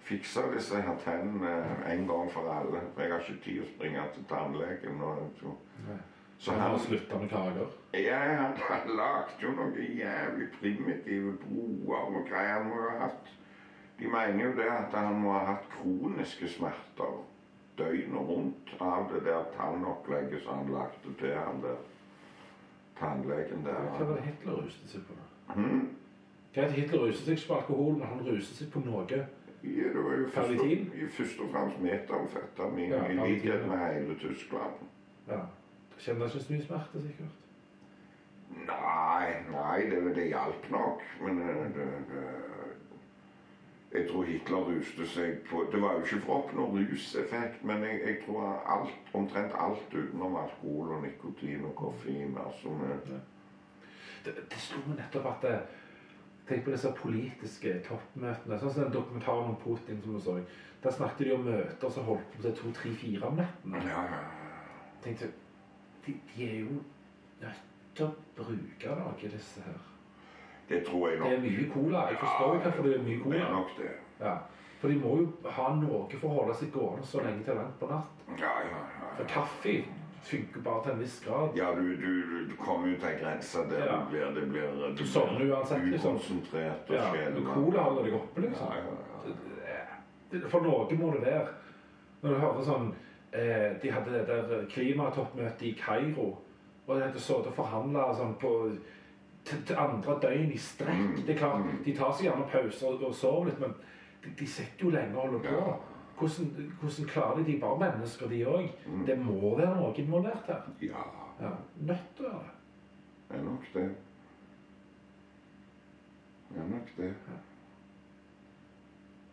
Fikse 0.04 0.42
disse 0.52 0.80
her 0.84 0.98
tennene 1.00 1.52
en 1.88 2.02
gang 2.06 2.26
for 2.32 2.48
alle. 2.52 2.80
For 2.94 3.02
jeg 3.02 3.12
har 3.12 3.22
ikke 3.22 3.44
tid 3.44 3.62
å 3.62 3.68
springe 3.70 4.02
til 4.12 4.26
tannlegen. 4.28 4.98
Så, 5.38 5.52
så 6.36 6.52
Han 6.52 6.60
han 6.60 6.74
har 6.74 6.82
slutta 6.82 7.20
med 7.22 7.30
kaker. 7.30 7.70
ja, 7.96 8.18
han, 8.42 8.52
han 8.68 8.90
lagde 8.98 9.38
jo 9.40 9.54
noen 9.56 9.96
jævlig 9.96 10.50
primitive 10.58 11.32
broer 11.46 12.04
og 12.18 12.28
greier 12.28 12.58
han 12.58 12.68
må 12.68 12.82
ha 12.82 12.98
hatt. 13.06 13.32
De 13.96 14.10
mener 14.12 14.44
jo 14.44 14.52
det 14.58 14.68
at 14.68 14.92
han 14.98 15.16
må 15.22 15.32
ha 15.32 15.40
hatt 15.54 15.70
kroniske 15.72 16.52
smerter 16.52 17.22
døgnet 17.78 18.28
rundt 18.28 18.76
av 18.84 19.08
det 19.08 19.24
der 19.24 19.48
tannopplegget 19.56 20.44
som 20.44 20.60
han 20.60 20.72
lagde 20.76 21.16
til 21.18 21.32
han 21.32 21.64
der 21.64 21.80
tannlegen 22.98 23.64
der. 23.64 23.80
Hva 23.96 24.08
var 24.08 24.16
det 24.16 24.24
Hitler 24.28 24.58
ruset 24.62 24.90
seg 24.90 25.06
på? 25.08 25.16
Hmm? 25.54 25.88
Greit, 26.54 26.72
Hitler 26.72 27.06
ruset 27.06 27.26
seg 27.26 27.46
på 27.48 27.54
alkohol, 27.54 27.96
men 27.98 28.06
han 28.08 28.26
ruset 28.26 28.60
seg 28.60 28.70
på 28.72 28.82
noe. 28.84 29.06
Ja, 29.64 29.86
det 29.94 30.04
var 30.04 30.18
jo 30.18 30.26
først 30.28 30.60
og, 30.60 30.74
først 31.16 31.40
og 31.40 31.50
fremst 31.52 31.80
metamfetamin, 31.80 32.90
Ja, 32.92 33.06
i 33.08 33.16
likhet 33.16 33.66
med 33.68 33.78
hele 33.78 34.18
Tyskland. 34.20 34.84
Ja. 35.28 35.40
det 35.94 36.02
kjenner 36.04 36.26
ikke 36.26 36.40
så 36.44 36.52
mye 36.52 36.66
smerte, 36.66 37.02
sikkert. 37.02 37.40
Nei, 38.54 39.28
nei, 39.50 39.78
det, 39.90 40.02
det 40.16 40.26
hjalp 40.28 40.68
nok. 40.70 41.02
Men 41.22 41.40
eh, 41.42 41.64
det, 41.76 41.86
det, 42.10 42.24
jeg 43.94 44.08
tror 44.08 44.24
Hitler 44.26 44.66
ruste 44.68 45.06
seg 45.06 45.36
på 45.48 45.66
Det 45.72 45.80
var 45.82 45.94
jo 45.94 46.02
ikke 46.02 46.20
for 46.24 46.34
å 46.34 46.38
oppnå 46.42 46.66
ruseffekt, 46.74 47.62
men 47.62 47.84
jeg, 47.86 48.00
jeg 48.08 48.18
tror 48.24 48.48
alt, 48.76 49.14
omtrent 49.14 49.54
alt 49.66 49.94
utenom 49.94 50.34
alkohol 50.40 50.96
og 50.96 51.06
nikotin 51.06 51.64
og 51.68 51.76
koffein 51.78 52.34
altså 52.46 52.74
med, 52.80 53.14
Det, 54.24 54.34
det 54.50 54.58
slo 54.58 54.82
meg 54.88 54.98
nettopp 55.02 55.30
at 55.30 55.46
det, 55.46 55.56
Tenk 56.44 56.66
på 56.66 56.74
disse 56.74 56.90
politiske 56.92 57.70
toppmøtene. 57.86 58.58
Sånn 58.60 58.72
som 58.72 58.82
den 58.82 58.92
dokumentaren 58.92 59.54
om 59.54 59.56
Putin 59.62 60.02
som 60.02 60.12
du 60.12 60.20
så. 60.20 60.34
Der 60.84 60.92
snakket 60.92 61.24
de 61.24 61.32
om 61.38 61.46
møter 61.46 61.92
som 61.94 62.04
holdt 62.04 62.26
på 62.34 62.42
til 62.44 62.56
to, 62.58 62.72
tre, 62.76 62.92
fire 63.00 63.30
om 63.30 63.38
netten. 63.40 63.78
ja, 63.88 64.02
ja, 64.10 64.18
tenkte 65.00 65.30
de, 66.04 66.12
de 66.34 66.44
er 66.50 66.58
jo 66.66 66.82
nødt 67.40 67.64
til 67.96 68.10
å 68.10 68.12
bruke 68.36 68.98
noe, 69.00 69.16
disse 69.22 69.64
her. 69.64 69.93
Det 70.68 70.84
tror 70.86 71.08
jeg 71.10 71.18
nok. 71.18 71.28
Det 71.30 71.36
er 71.38 71.42
mye 71.44 71.70
cola. 71.74 71.98
Jeg 72.10 72.16
forstår 72.18 72.54
ikke 72.54 72.64
hvorfor 72.70 72.82
det 72.88 72.94
er 72.98 73.02
mye 73.08 73.18
cola. 73.22 73.36
Det 73.36 73.42
er 73.46 73.52
nok 73.52 73.70
det. 73.78 73.90
Ja. 74.20 74.34
For 74.80 74.88
de 74.88 74.98
må 75.00 75.16
jo 75.20 75.50
ha 75.50 75.68
noe 75.80 76.06
for 76.20 76.28
å 76.28 76.38
holde 76.40 76.54
seg 76.54 76.72
gående 76.72 77.06
så 77.06 77.20
lenge 77.24 77.44
til 77.44 77.54
langt 77.56 77.78
på 77.80 77.86
natt. 77.90 78.24
Ja, 78.40 78.50
ja, 78.64 78.80
ja. 79.00 79.10
For 79.16 79.24
kaffe 79.24 79.74
funker 80.24 80.60
bare 80.64 80.82
til 80.82 80.92
en 80.92 81.00
viss 81.00 81.18
grad. 81.24 81.56
Ja, 81.56 81.70
du, 81.76 81.96
du, 81.96 82.10
du- 82.48 82.56
kommer 82.56 82.88
jo 82.88 82.96
til 82.96 83.08
en 83.08 83.18
grense 83.20 83.58
der 83.70 83.84
Ja. 83.86 83.96
du 84.00 84.06
blir, 84.10 84.24
det 84.40 84.48
blir, 84.48 84.68
du 84.88 84.96
Du 85.02 85.06
sovner 85.06 85.44
uansett, 85.52 85.84
liksom. 85.84 86.14
ukonsentrert 86.16 86.88
og 86.90 86.94
Ja, 86.96 87.10
skjelven. 87.12 87.44
Cola 87.54 87.80
holder 87.82 88.02
deg 88.04 88.14
oppe, 88.14 88.40
liksom. 88.40 88.66
Ja, 88.66 88.74
ja, 88.76 89.28
ja. 89.68 89.84
Det- 90.32 90.50
For 90.50 90.60
noe 90.60 90.96
må 90.96 91.10
det 91.12 91.20
være. 91.26 91.46
Når 92.22 92.30
du 92.30 92.36
hører 92.40 92.64
sånn 92.64 92.94
eh, 93.32 93.76
De 93.82 93.90
hadde 93.92 94.12
det 94.12 94.26
der 94.26 94.64
klimatoppmøtet 94.70 95.62
i 95.62 95.72
Kairo. 95.84 96.38
Og 96.86 96.96
de 96.96 97.02
hadde 97.02 97.20
sittet 97.20 97.46
og 97.46 97.54
forhandla 97.54 98.14
sånn 98.14 98.34
på 98.40 98.76
til, 99.44 99.64
til 99.68 99.76
andre 99.78 100.14
døgn 100.22 100.52
i 100.52 100.58
strekk. 100.58 101.00
Mm, 101.00 101.16
Det 101.26 101.34
er 101.34 101.38
klart, 101.38 101.60
mm. 101.64 101.82
De 101.84 101.94
tar 101.96 102.12
seg 102.12 102.28
gjerne 102.30 102.46
pauser 102.52 102.86
og, 102.88 103.02
og 103.08 103.14
sover 103.14 103.50
litt, 103.50 103.60
men 103.60 103.74
de, 104.24 104.30
de 104.38 104.46
sitter 104.48 104.86
jo 104.86 104.90
lenge 104.94 105.16
og 105.16 105.28
holder 105.28 105.44
på. 105.48 105.54
Ja. 105.58 105.74
Hvordan, 106.18 106.72
hvordan 106.80 107.08
klarer 107.10 107.36
de? 107.42 107.44
De 107.52 107.58
bare 107.60 107.78
mennesker, 107.82 108.28
de 108.30 108.42
òg. 108.46 108.68
Mm. 108.86 109.04
Det 109.06 109.18
må 109.18 109.56
være 109.58 109.74
noe 109.76 109.94
involvert 109.98 110.46
her. 110.52 110.68
Ja, 110.82 111.04
Ja, 111.40 111.50
Nødt 111.82 112.10
til 112.16 112.26
å 112.26 112.30
være 112.30 112.44
det. 112.44 112.52
det 113.30 113.38
er 113.38 113.42
nok 113.44 113.64
det. 113.74 113.86
Det 116.54 116.60
er 116.62 116.68
nok 116.70 116.92
det. 116.96 117.08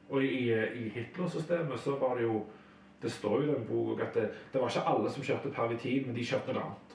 Og 0.10 0.24
i, 0.24 0.50
i 0.52 0.90
Hitler-systemet 0.96 1.80
så 1.80 1.94
var 2.02 2.16
det 2.18 2.24
jo 2.26 2.42
Det 3.02 3.12
står 3.12 3.42
jo 3.42 3.52
i 3.52 3.54
den 3.56 3.64
boka 3.66 4.04
at 4.06 4.14
det, 4.14 4.26
det 4.54 4.62
var 4.62 4.68
ikke 4.70 4.82
alle 4.90 5.10
som 5.12 5.24
kjørte 5.26 5.50
pervitin, 5.56 6.04
men 6.08 6.16
de 6.16 6.26
kjørte 6.26 6.54
noe 6.54 6.64
annet. 6.68 6.91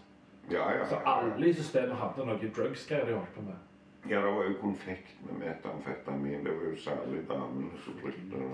Ja, 0.51 0.73
ja. 0.75 0.87
Så 0.87 0.97
alle 0.97 1.49
i 1.49 1.55
systemet 1.55 1.97
hadde 1.99 2.27
noe 2.27 2.51
drugs-greier 2.57 3.09
de 3.09 3.17
holdt 3.19 3.35
på 3.35 3.43
med. 3.47 3.63
Ja, 4.07 4.21
det 4.23 4.33
var 4.37 4.45
jo 4.47 4.59
konfekt 4.61 5.17
med 5.27 5.41
metamfetamin. 5.41 6.45
Det 6.45 6.53
var 6.55 6.69
jo 6.71 6.77
særlig 6.79 7.25
damene 7.29 7.79
som 7.85 7.97
brukte 8.03 8.31
det. 8.31 8.51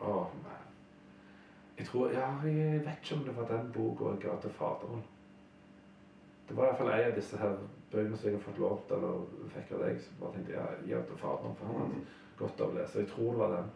Åh, 0.00 0.26
man. 0.42 0.58
Jeg 1.78 1.86
tror 1.86 2.10
Ja, 2.10 2.30
jeg 2.44 2.80
vet 2.86 2.98
ikke 3.02 3.14
om 3.14 3.24
det 3.24 3.36
var 3.36 3.46
den 3.56 3.72
boka 3.72 4.10
jeg 4.10 4.20
ga 4.20 4.40
til 4.40 4.50
faderen. 4.50 5.04
Det 6.48 6.56
var 6.56 6.66
iallfall 6.66 6.90
en 6.90 7.06
av 7.10 7.14
disse 7.16 7.38
her 7.38 7.54
bøkene 7.92 8.16
som 8.16 8.28
jeg 8.28 8.36
har 8.36 8.44
fått 8.44 8.58
lånt 8.58 8.90
eller 8.96 9.22
fikk 9.54 9.70
av 9.76 9.84
deg. 9.86 10.00
Så 10.02 10.18
bare 10.20 10.34
tenkte 10.34 10.52
jeg 10.52 10.82
gir 10.82 10.96
gi 10.96 11.06
til 11.08 11.20
faderen, 11.22 11.54
for 11.58 11.66
han 11.70 11.80
hadde 11.80 12.02
godt 12.38 12.60
av 12.60 12.72
å 12.72 12.76
lese. 12.80 12.98
Jeg 12.98 13.08
tror 13.14 13.30
det 13.30 13.38
var 13.44 13.54
den. 13.56 13.70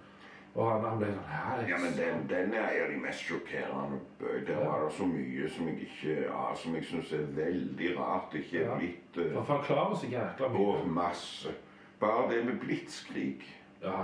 Og 0.57 0.71
han, 0.73 0.85
han 0.89 0.99
ble 1.01 1.09
sånn 1.13 1.33
er 1.37 1.67
Ja, 1.69 1.77
men 1.83 1.93
den, 1.99 2.23
den 2.31 2.55
er 2.57 2.71
jo 2.79 2.85
de 2.95 3.01
mest 3.03 3.21
sjokkerende. 3.29 3.99
Der 4.47 4.63
var 4.65 4.85
det 4.87 4.93
så 4.97 5.05
mye 5.11 5.49
som 5.53 5.69
jeg 5.69 5.83
ikke 5.85 6.15
ja, 6.23 6.45
som 6.57 6.75
jeg 6.79 6.85
syns 6.89 7.13
er 7.13 7.27
veldig 7.37 7.91
rart 7.99 8.35
ikke 8.41 8.63
er 8.63 8.71
Ja. 8.71 8.79
blitt 8.81 9.19
For 9.21 9.43
uh, 9.43 9.51
Han 9.51 9.65
klarer 9.67 9.95
så 10.01 10.07
jækla 10.15 10.49
mye. 10.49 10.59
Og 10.79 10.89
masse. 10.89 11.53
Bare 12.01 12.31
det 12.33 12.45
med 12.47 12.57
blitskrig. 12.61 13.43
Ja, 13.83 13.99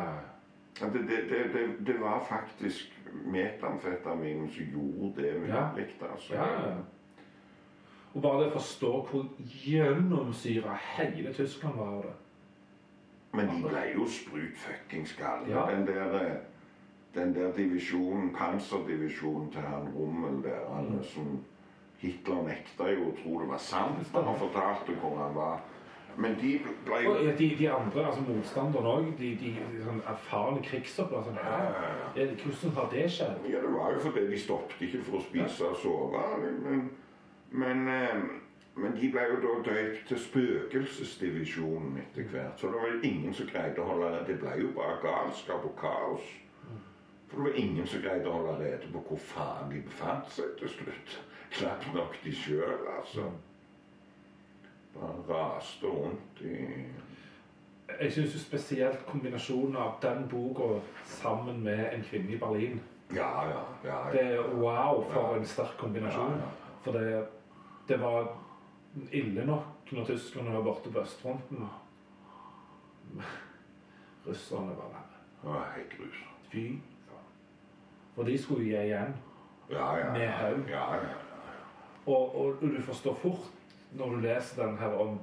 ja, 0.81 0.87
Det, 0.93 1.01
det, 1.09 1.19
det, 1.31 1.41
det, 1.55 1.87
det 1.87 1.97
var 2.01 2.21
faktisk 2.29 2.93
metamfetaminen 3.25 4.51
som 4.51 4.65
gjorde 4.65 5.23
det 5.23 5.49
Ja. 5.49 5.69
mulig. 5.73 5.89
Altså. 6.13 6.35
Ja, 6.35 6.47
ja, 6.53 6.69
ja. 6.69 6.77
Og 8.15 8.23
bare 8.23 8.41
det 8.45 8.51
å 8.53 8.59
forstå 8.59 8.93
hvor 9.09 9.25
gjennomsyra 9.65 10.75
hele 10.97 11.33
Tyskland 11.33 11.79
var 11.81 11.87
av 11.97 12.03
det. 12.03 12.13
Men 13.33 13.49
de 13.49 13.63
ble 13.69 13.83
jo 13.95 14.07
sprut 14.07 14.57
fuckings 14.61 15.15
galne. 15.17 15.49
Ja. 15.55 15.67
Den 15.71 15.87
der 15.87 16.15
eh, 16.21 16.33
den 17.15 17.35
der 17.35 17.53
divisjonen, 17.53 18.33
panserdivisjonen 18.37 19.51
til 19.53 19.61
han 19.61 19.89
Rommel 19.97 20.43
der, 20.45 20.63
han, 20.75 20.85
Mm. 20.97 21.03
som 21.05 21.45
Hitler 21.99 22.43
nekta 22.43 22.89
jo 22.91 23.11
å 23.11 23.17
tro 23.23 23.41
det 23.41 23.49
var 23.49 23.59
sant 23.59 24.09
da 24.15 24.23
han 24.23 24.39
fortalte 24.41 24.93
hvor 25.01 25.17
han 25.21 25.35
var. 25.35 25.61
Men 26.17 26.35
de 26.41 26.59
ble 26.85 26.99
jo 27.05 27.11
Og 27.13 27.39
de, 27.39 27.49
de 27.59 27.69
andre, 27.73 28.07
altså 28.07 28.21
motstanderne 28.29 28.89
òg, 28.89 29.07
de, 29.19 29.31
de, 29.41 29.53
de 29.73 29.85
sånn 29.85 30.01
erfarne 30.09 30.61
krigsopprør 30.65 31.23
sånn, 31.25 31.39
Ja, 31.41 31.61
ja, 31.65 31.93
ja. 32.17 32.27
Hvordan 32.43 32.75
har 32.77 32.89
det 32.93 33.07
skjedd? 33.11 33.47
Ja, 33.49 33.61
det 33.65 33.73
var 33.73 33.93
jo 33.95 33.99
fordi 34.09 34.27
de 34.31 34.39
stoppet 34.39 34.81
ikke 34.89 35.01
for 35.07 35.17
å 35.17 35.23
spise 35.23 35.69
og 35.71 35.77
sove. 35.77 36.25
Men, 36.65 36.91
men, 37.51 37.89
eh, 37.89 38.19
men 38.75 38.95
de 38.97 39.09
ble 39.13 39.23
jo 39.29 39.37
da 39.43 39.51
døpt 39.71 40.07
til 40.09 40.19
spøkelsesdivisjonen 40.19 41.99
etter 41.99 42.23
hvert. 42.33 42.61
Så 42.61 42.67
det 42.67 42.75
var 42.81 43.05
ingen 43.05 43.35
som 43.35 43.47
greide 43.47 43.83
å 43.83 43.85
holde 43.91 44.25
Det 44.27 44.39
ble 44.41 44.55
jo 44.61 44.71
bare 44.77 44.97
galskap 45.03 45.65
og 45.65 45.77
kaos. 45.81 46.31
For 47.29 47.37
det 47.37 47.45
var 47.51 47.59
ingen 47.61 47.87
som 47.87 48.01
greide 48.03 48.29
å 48.29 48.33
holde 48.33 48.59
rede 48.61 48.89
på 48.93 49.05
hvor 49.09 49.19
faen 49.19 49.71
de 49.73 49.81
befant 49.85 50.29
seg 50.33 50.57
til 50.59 50.69
slutt. 50.69 51.17
Knapt 51.53 51.95
nok 51.95 52.17
de 52.25 52.33
sjøl, 52.33 52.87
altså. 52.99 53.29
Bare 54.95 55.25
raste 55.29 55.87
rundt 55.87 56.41
i 56.41 56.57
Jeg 58.01 58.13
syns 58.13 58.41
spesielt 58.41 59.07
kombinasjonen 59.07 59.77
av 59.77 59.99
den 60.03 60.29
boka 60.29 60.81
sammen 61.05 61.61
med 61.65 61.93
'En 61.93 62.03
kvinne 62.03 62.33
i 62.33 62.39
Berlin' 62.39 62.81
Ja, 63.15 63.49
ja. 63.49 63.63
ja, 63.85 64.11
Det 64.13 64.21
er 64.21 64.55
wow 64.55 65.05
for 65.11 65.33
Ja. 65.33 65.39
en 65.39 65.45
sterk 65.45 65.77
kombinasjon. 65.79 66.31
Ja, 66.31 66.37
ja. 66.37 66.49
For 66.83 66.93
det, 66.93 67.27
det 67.89 68.01
var 68.01 68.42
ille 69.13 69.45
nok 69.47 69.93
når 69.93 70.05
tyskerne 70.07 70.53
var 70.55 70.63
borte 70.63 70.91
på 70.93 71.01
østfronten. 71.01 71.69
Russerne 74.27 74.77
var 74.77 74.89
verre. 74.93 75.19
Det 75.43 75.51
var 75.51 75.73
helt 75.77 75.97
grusomt. 75.99 76.47
Fy 76.53 76.65
faen. 77.09 77.27
For 78.15 78.29
de 78.29 78.39
skulle 78.39 78.65
gi 78.69 78.77
igjen. 78.77 79.15
Ja, 79.71 79.89
ja. 79.99 80.13
Med 80.13 80.23
ja, 80.27 80.31
haug. 80.31 80.69
ja, 80.71 80.87
ja. 80.95 81.19
Og, 82.07 82.35
og 82.37 82.57
du 82.63 82.81
forstår 82.83 83.15
fort 83.23 83.51
når 83.97 84.11
du 84.15 84.17
leser 84.25 84.63
den 84.67 84.79
her 84.79 84.95
om, 85.01 85.19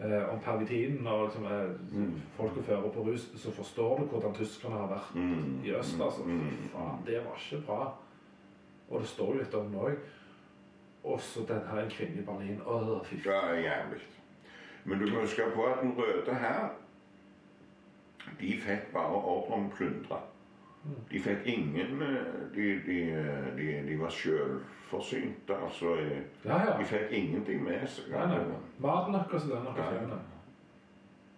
eh, 0.00 0.28
om 0.32 0.40
pervitinen 0.44 1.06
og 1.06 1.24
liksom, 1.26 1.44
eh, 1.46 1.70
Mm. 1.92 2.20
folk 2.36 2.56
og 2.56 2.64
fører 2.64 2.90
på 2.90 3.00
rus, 3.06 3.28
så 3.36 3.50
forstår 3.52 3.98
du 3.98 4.04
hvordan 4.04 4.34
tyskerne 4.34 4.74
har 4.76 4.86
vært 4.88 5.14
Mm, 5.14 5.60
i 5.64 5.70
øst. 5.74 6.00
altså. 6.00 6.22
mm, 6.24 6.40
Fy 6.50 6.68
faen, 6.72 7.02
det 7.06 7.22
var 7.24 7.36
ikke 7.38 7.66
bra. 7.66 7.94
Og 8.90 9.00
det 9.00 9.08
står 9.08 9.26
jo 9.32 9.38
litt 9.38 9.54
om 9.54 9.70
det 9.72 9.80
òg. 9.80 9.96
Og 11.04 11.20
så 11.20 11.40
den 11.48 11.60
her 11.70 11.82
en 11.82 11.90
kvinne 11.90 12.22
i 12.22 12.24
Berlin. 12.24 12.60
Å, 12.66 13.00
fy 13.04 13.18
faen. 13.22 13.54
er 13.54 13.62
jævlig. 13.64 14.02
Men 14.84 14.98
du 14.98 15.10
må 15.10 15.20
huske 15.20 15.46
på 15.54 15.64
at 15.66 15.82
den 15.82 15.94
røde 15.98 16.34
her 16.34 16.68
De 18.40 18.52
fikk 18.60 18.92
bare 18.92 19.18
ordre 19.18 19.54
om 19.54 19.66
å 19.66 19.74
plyndre. 19.76 20.18
De 21.10 21.20
fikk 21.22 21.46
ingen 21.46 22.02
eh, 22.02 22.30
De, 22.54 22.68
de, 22.86 22.98
de, 23.56 23.66
de 23.88 23.98
var 24.00 24.10
sjølforsynte. 24.10 25.56
Altså 25.56 25.94
eh, 25.98 26.22
Ja, 26.44 26.58
ja. 26.64 26.78
De 26.78 26.86
fikk 26.86 27.10
ingenting 27.10 27.64
med 27.64 27.86
seg. 27.88 28.10
Nei, 28.10 28.26
nei. 28.26 28.60
Maten 28.82 29.14
deres 29.18 29.46
er 29.46 29.66
dere 29.66 29.88
finner. 29.90 30.24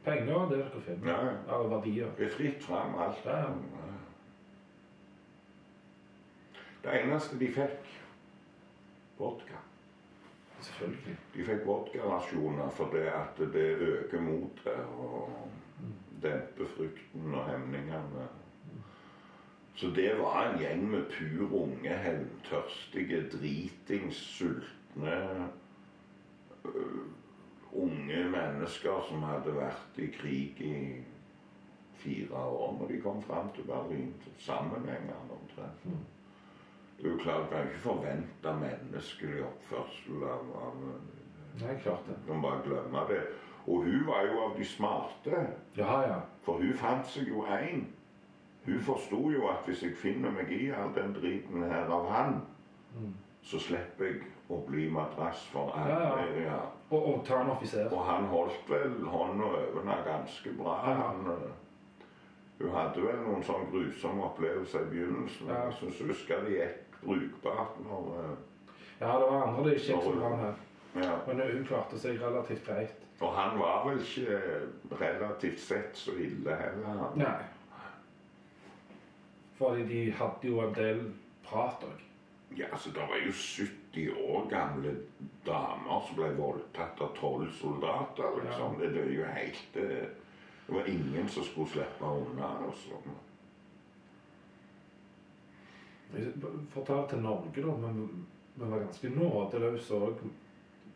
Penger 0.05 0.49
det 0.51 0.59
dere 0.61 0.85
finner. 0.87 1.11
Ja, 1.13 1.19
ja. 1.27 1.37
Av 1.57 1.69
verdier. 1.73 2.13
Det 2.19 2.29
er 2.29 2.37
fritt 2.37 2.65
fram, 2.65 2.97
alt. 3.01 3.25
Ja. 3.27 3.47
Det 6.85 6.97
eneste 7.01 7.39
de 7.41 7.49
fikk 7.53 7.93
vodka. 9.19 9.61
Selvfølgelig. 10.61 11.17
De 11.35 11.45
fikk 11.45 11.67
vodkarasjoner 11.67 12.71
fordi 12.71 13.03
at 13.11 13.43
det 13.53 13.67
øker 13.89 14.21
motet 14.21 14.81
og 14.99 15.51
demper 16.23 16.71
frykten 16.77 17.35
og 17.35 17.51
hemningene. 17.51 18.29
Så 19.75 19.87
det 19.87 20.19
var 20.19 20.47
en 20.47 20.59
gjeng 20.59 20.91
med 20.91 21.05
pur 21.11 21.63
unge, 21.63 21.97
hevntørstige, 21.99 23.29
dritings, 23.33 24.17
sultne 24.17 25.49
uh, 26.65 26.71
unge 27.73 28.25
mennesker 28.31 29.03
som 29.09 29.27
hadde 29.27 29.57
vært 29.57 29.99
i 29.99 30.07
krig 30.15 30.63
i 30.63 30.77
fire 31.99 32.45
år 32.47 32.77
når 32.79 32.93
de 32.93 33.01
kom 33.03 33.23
fram 33.23 33.51
til 33.57 33.67
Berlin. 33.67 34.15
Sammenhengende 34.39 35.35
omtrent. 35.41 36.14
Det 37.05 37.11
er 37.11 37.15
jo 37.15 37.21
klart, 37.21 37.43
Du 37.51 37.53
kan 37.53 37.67
ikke 37.69 37.79
forvente 37.85 38.53
menneskelig 38.61 39.43
oppførsel 39.45 40.23
av, 40.25 40.47
av 40.57 40.79
Nei, 41.61 41.75
klart 41.83 42.07
det. 42.09 42.15
Du 42.27 42.33
kan 42.33 42.41
bare 42.43 42.63
glemme 42.65 43.03
det. 43.11 43.19
Og 43.67 43.85
hun 43.85 44.07
var 44.07 44.23
jo 44.27 44.39
av 44.47 44.55
de 44.59 44.65
smarte. 44.65 45.43
Ja, 45.77 45.99
ja. 46.09 46.17
For 46.43 46.57
hun 46.63 46.73
fant 46.81 47.07
seg 47.13 47.29
jo 47.29 47.45
én. 47.45 47.85
Hun 48.65 48.81
forsto 48.81 49.21
jo 49.31 49.47
at 49.53 49.67
hvis 49.69 49.83
jeg 49.85 49.97
finner 50.01 50.33
meg 50.33 50.49
i 50.53 50.71
all 50.73 50.95
den 50.97 51.13
driten 51.15 51.63
her 51.69 51.85
av 51.93 52.09
han, 52.11 52.41
Mm. 52.95 53.15
så 53.43 53.59
slipper 53.59 54.05
jeg 54.05 54.21
å 54.49 54.61
bli 54.67 54.89
madrass 54.91 55.41
for 55.53 55.73
Ja, 55.77 55.89
ja. 55.89 56.13
alle. 56.13 56.43
Ja. 56.45 56.59
Og, 56.91 57.07
og 57.15 57.25
ta 57.27 57.41
en 57.43 57.51
offiser. 57.51 57.89
Og 57.93 58.05
han 58.07 58.25
holdt 58.31 58.69
vel 58.71 59.05
hånda 59.11 59.45
over 59.45 60.05
ganske 60.07 60.53
bra. 60.59 60.75
Han, 60.85 61.27
øh, 61.27 61.51
hun 62.61 62.71
hadde 62.71 63.03
vel 63.03 63.17
noen 63.27 63.43
sånn 63.43 63.67
grusomme 63.73 64.23
opplevelser 64.25 64.81
i 64.87 64.91
begynnelsen. 64.93 65.49
Ja. 65.49 65.65
Jeg 65.65 65.73
syns 65.81 65.99
hun 66.01 66.09
husker 66.09 66.45
det 66.47 66.55
gikk 66.61 66.84
brukbart 67.05 67.81
når 67.85 68.11
øh, 68.23 68.35
Ja, 69.01 69.07
det 69.19 69.27
var 69.31 69.47
andre 69.49 69.65
det 69.71 69.73
ikke 69.81 69.87
som 70.05 70.19
bra 70.21 70.29
med. 70.37 70.55
ja. 71.05 71.17
Men 71.27 71.41
hun 71.57 71.65
klarte 71.67 71.99
seg 71.99 72.21
relativt 72.23 72.65
greit. 72.67 73.01
Og 73.21 73.33
han 73.35 73.59
var 73.59 73.85
vel 73.89 74.01
ikke 74.01 74.39
relativt 75.01 75.61
sett 75.61 75.97
så 75.99 76.13
ille 76.19 76.55
heller. 76.57 76.87
han. 77.03 77.19
Nei. 77.19 77.43
Fordi 79.59 79.83
de 79.89 80.01
hadde 80.19 80.49
jo 80.51 80.61
en 80.65 80.75
del 80.75 81.03
prat 81.47 81.85
òg. 81.87 82.01
Ja, 82.59 82.67
altså, 82.73 82.91
Det 82.95 83.03
var 83.11 83.19
jo 83.27 83.33
70 83.33 84.11
år 84.29 84.49
gamle 84.51 84.95
damer 85.47 86.05
som 86.07 86.17
ble 86.19 86.33
voldtatt 86.39 87.01
av 87.03 87.15
tolv 87.19 87.51
soldater. 87.59 88.31
liksom. 88.45 88.77
Det, 88.81 88.93
det 88.95 89.03
er 89.07 89.13
jo 89.15 89.25
helt 89.25 89.77
eh, 89.77 90.09
Det 90.67 90.75
var 90.75 90.87
ingen 90.89 91.29
som 91.29 91.45
skulle 91.45 91.69
slippe 91.69 92.05
unna. 92.05 92.51
altså. 92.67 93.01
Fortalt 96.71 97.11
til 97.11 97.23
Norge, 97.23 97.63
da, 97.63 97.75
men 97.83 98.27
vi 98.55 98.71
var 98.71 98.79
ganske 98.85 99.11
nådeløse 99.11 99.95
òg 99.95 100.25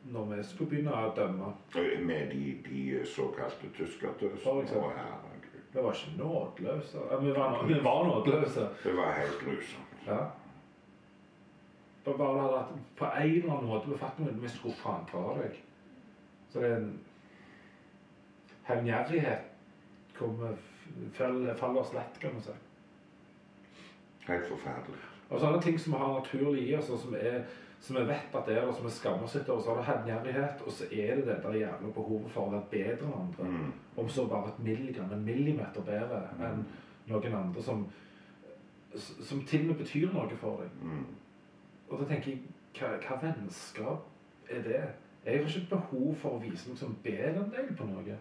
når 0.09 0.29
vi 0.31 0.43
skulle 0.47 0.71
begynne 0.71 0.95
å 0.95 1.11
dømme. 1.17 1.49
Med 2.07 2.31
de, 2.33 2.45
de 2.65 2.83
såkalte. 3.05 3.69
Å. 3.69 4.55
Vi 5.73 5.83
var 5.83 5.93
ikke 5.93 6.15
nådeløse. 6.17 7.03
Vi 7.23 7.33
var, 7.37 7.59
vi 7.67 7.81
var 7.85 8.07
nådeløse. 8.07 8.69
Det 8.85 8.95
var 8.97 9.19
helt 9.19 9.43
grusomt. 9.43 9.99
Ja. 10.07 10.21
Bare 12.09 12.47
at 12.61 12.71
på 12.97 13.05
en 13.05 13.35
eller 13.35 13.53
annen 13.53 13.69
måte 13.69 13.91
befatter 13.91 14.25
vi 14.25 14.41
vi 14.41 14.49
skulle 14.49 14.79
faen 14.81 15.05
ta 15.11 15.27
deg. 15.37 15.59
Så 16.49 16.63
det 16.63 16.71
er 16.71 16.79
en 16.79 16.95
hevngjerrighet 18.71 19.45
kommer 20.17 20.57
faller 21.13 21.55
faller 21.55 21.81
oss 21.81 21.93
lett, 21.93 22.19
kan 22.21 22.33
man 22.33 22.43
si. 22.43 22.57
Helt 24.29 24.51
forferdelig. 24.51 25.01
Og 25.29 25.41
så 25.41 25.47
er 25.47 25.53
det 25.53 25.63
ting 25.63 25.81
som 25.81 25.93
vi 25.93 25.99
har 25.99 26.13
naturlig 26.19 26.69
i 26.69 26.75
oss, 26.77 26.91
og 26.91 26.99
som, 26.99 27.15
er, 27.21 27.41
som 27.81 27.97
vi 27.97 28.03
vet 28.09 28.35
at 28.35 28.47
det 28.47 28.57
er, 28.57 28.67
og 28.67 28.75
som 28.75 28.85
vi 28.87 28.91
skammer 28.91 29.25
oss 29.25 29.37
etter, 29.37 29.53
og 29.53 29.63
så 29.63 29.71
er 29.71 29.81
det 29.81 29.87
hevngjerrighet, 29.89 30.63
og 30.67 30.73
så 30.73 30.85
er 30.93 31.15
det 31.17 31.27
det 31.27 31.39
der 31.43 31.57
jævla 31.61 31.93
behovet 31.95 32.31
for 32.33 32.49
å 32.49 32.53
være 32.57 32.71
bedre 32.73 33.09
enn 33.09 33.17
andre. 33.23 33.49
Mm. 33.49 33.73
Om 33.97 34.13
så 34.13 34.27
bare 34.29 34.53
et 34.53 34.61
milligram, 34.65 35.13
en 35.13 35.25
millimeter 35.25 35.85
bedre 35.85 36.23
enn 36.39 36.65
noen 37.09 37.35
andre 37.35 37.63
som, 37.65 37.87
som 38.97 39.43
til 39.45 39.67
og 39.67 39.73
med 39.73 39.83
betyr 39.83 40.13
noe 40.13 40.41
for 40.41 40.63
deg. 40.63 40.81
Mm. 40.83 41.05
Og 41.89 42.01
da 42.01 42.09
tenker 42.13 42.35
jeg, 42.35 42.43
hva, 42.79 42.95
hva 43.05 43.21
vennskap 43.23 44.51
er 44.51 44.65
det? 44.65 44.83
Jeg 45.25 45.43
har 45.43 45.49
ikke 45.49 45.77
behov 45.77 46.15
for 46.21 46.37
å 46.37 46.43
vise 46.43 46.71
meg 46.71 46.79
som 46.81 46.97
bedre 47.05 47.43
enn 47.45 47.53
deg 47.53 47.73
på 47.77 47.89
noe. 47.89 48.19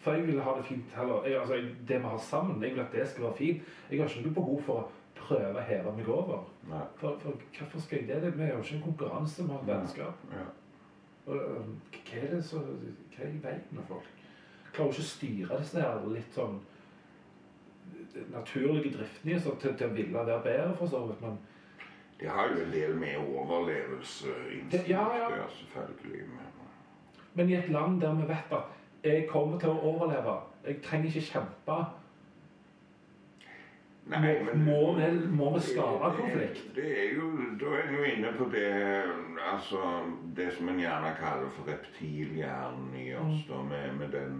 For 0.00 0.14
jeg 0.14 0.26
vil 0.28 0.40
ha 0.40 0.52
det 0.56 0.64
fint 0.68 0.92
heller. 0.94 1.24
Jeg, 1.26 1.40
altså, 1.40 1.54
det 1.88 1.98
vi 1.98 2.04
har 2.12 2.18
sammen, 2.18 2.62
jeg 2.62 2.70
vil 2.74 2.80
at 2.80 2.92
det 2.92 3.08
skal 3.08 3.24
være 3.24 3.36
fint. 3.36 3.62
Jeg 3.90 4.00
har 4.00 4.08
ikke 4.08 4.22
noe 4.28 4.34
behov 4.34 4.62
for 4.62 4.84
å 4.84 4.88
prøve 5.18 5.58
å 5.58 5.64
heve 5.66 5.92
meg 5.96 6.08
over. 6.14 6.44
Nei. 6.70 6.84
For, 7.00 7.18
for 7.18 7.34
hvorfor 7.58 7.82
skal 7.82 8.04
jeg 8.06 8.22
det? 8.22 8.30
Vi 8.38 8.42
er 8.46 8.52
jo 8.54 8.62
ikke 8.62 8.76
en 8.78 8.82
konkurranse, 8.86 9.42
vi 9.44 9.50
har 9.52 9.60
et 9.64 9.70
vennskap. 9.72 10.22
Ja. 10.32 10.46
Og, 11.26 11.34
hva 11.92 12.22
er 12.22 12.30
det 12.36 12.44
så, 12.46 12.62
hva 12.62 13.24
er 13.26 13.34
i 13.34 13.42
veien 13.42 13.64
med 13.76 13.84
folk? 13.90 14.06
Klarer 14.72 14.94
ikke 14.94 15.02
å 15.04 15.08
styre 15.10 15.58
disse 15.60 15.82
her 15.82 16.06
litt 16.14 16.36
sånn 16.36 16.60
naturlige 18.32 18.94
driftene 18.96 19.38
så 19.40 19.54
til, 19.60 19.74
til 19.78 19.90
å 19.90 19.94
ville 19.96 20.14
være 20.24 20.40
bedre, 20.44 20.74
for 20.78 20.90
så 20.90 21.02
vidt. 21.08 21.20
Men 21.24 21.38
De 22.20 22.26
har 22.26 22.50
jo 22.54 22.62
en 22.64 22.72
del 22.72 22.94
med 22.98 23.18
overlevelseinstinkt 23.18 24.72
Det- 24.72 24.88
ja, 24.90 25.04
ja. 25.16 25.44
selvfølgelig. 25.58 26.24
Men 27.34 27.50
i 27.50 27.54
et 27.54 27.68
land 27.70 28.00
der 28.00 28.14
vi 28.14 28.26
vet 28.28 28.52
at 28.52 28.77
jeg 29.04 29.28
kommer 29.30 29.58
til 29.58 29.72
å 29.72 29.80
overleve, 29.92 30.36
jeg 30.66 30.82
trenger 30.82 31.10
ikke 31.12 31.26
kjempe, 31.32 31.78
Nei, 34.08 34.38
men 34.40 34.62
må, 34.64 34.94
vi, 34.96 35.08
må 35.36 35.50
vi 35.52 35.60
skape 35.60 36.10
konflikt? 36.16 36.62
Det, 36.72 36.82
det 36.82 36.92
er 37.02 37.10
jo, 37.18 37.26
da 37.60 37.72
er 37.76 37.90
en 37.90 37.96
jo 37.98 38.04
inne 38.08 38.30
på 38.38 38.46
det 38.54 38.70
altså, 39.52 39.82
det 40.36 40.46
som 40.56 40.70
en 40.72 40.80
gjerne 40.80 41.10
kaller 41.18 41.50
for 41.52 41.68
reptilhjernen 41.68 42.94
i 42.96 43.10
oss, 43.20 43.42
da, 43.50 43.60
med, 43.68 43.98
med 43.98 44.14
den 44.16 44.38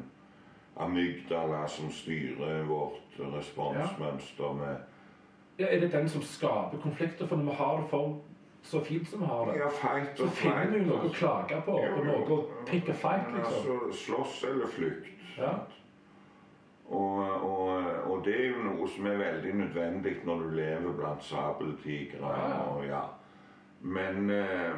amygdala 0.81 1.67
som 1.69 1.93
styrer 1.93 2.65
vårt 2.65 3.19
responsmønster. 3.19 4.57
med 4.57 5.59
Ja, 5.59 5.67
er 5.67 5.81
det 5.81 5.93
den 5.93 6.09
som 6.09 6.23
skaper 6.23 6.81
konflikter? 6.81 7.27
For 7.27 7.37
når 7.37 7.51
vi 7.51 7.57
har 7.61 7.81
det 7.83 7.91
for 7.91 8.21
så 8.69 8.81
fint 8.85 9.09
som 9.09 9.21
vi 9.21 9.27
har 9.27 9.47
det, 9.47 9.59
ja, 9.59 9.69
fight 9.73 10.19
så 10.19 10.27
finner 10.37 10.67
vi 10.73 10.81
noe 10.85 10.99
å 10.99 11.03
altså. 11.07 11.15
klage 11.17 11.61
på, 11.65 11.77
Ja, 11.81 11.93
og 11.97 12.05
noe 12.05 12.35
å 12.35 12.65
pick 12.69 12.91
a 12.93 12.97
fight, 12.97 13.31
liksom. 13.33 13.55
Altså, 13.55 14.01
slåss 14.05 14.43
eller 14.51 14.73
flykt. 14.75 15.15
Ja. 15.39 15.55
Og, 16.89 17.23
og, 17.45 17.89
og 18.11 18.21
det 18.25 18.35
er 18.37 18.47
jo 18.51 18.67
noe 18.67 18.89
som 18.93 19.09
er 19.09 19.17
veldig 19.21 19.55
nødvendig 19.63 20.15
når 20.29 20.45
du 20.45 20.55
lever 20.59 20.95
blant 21.01 21.25
sabeltigre. 21.25 22.21
Ja, 22.21 22.51
ja. 22.53 22.85
Ja. 22.89 23.03
Men, 23.81 24.31
eh, 24.37 24.77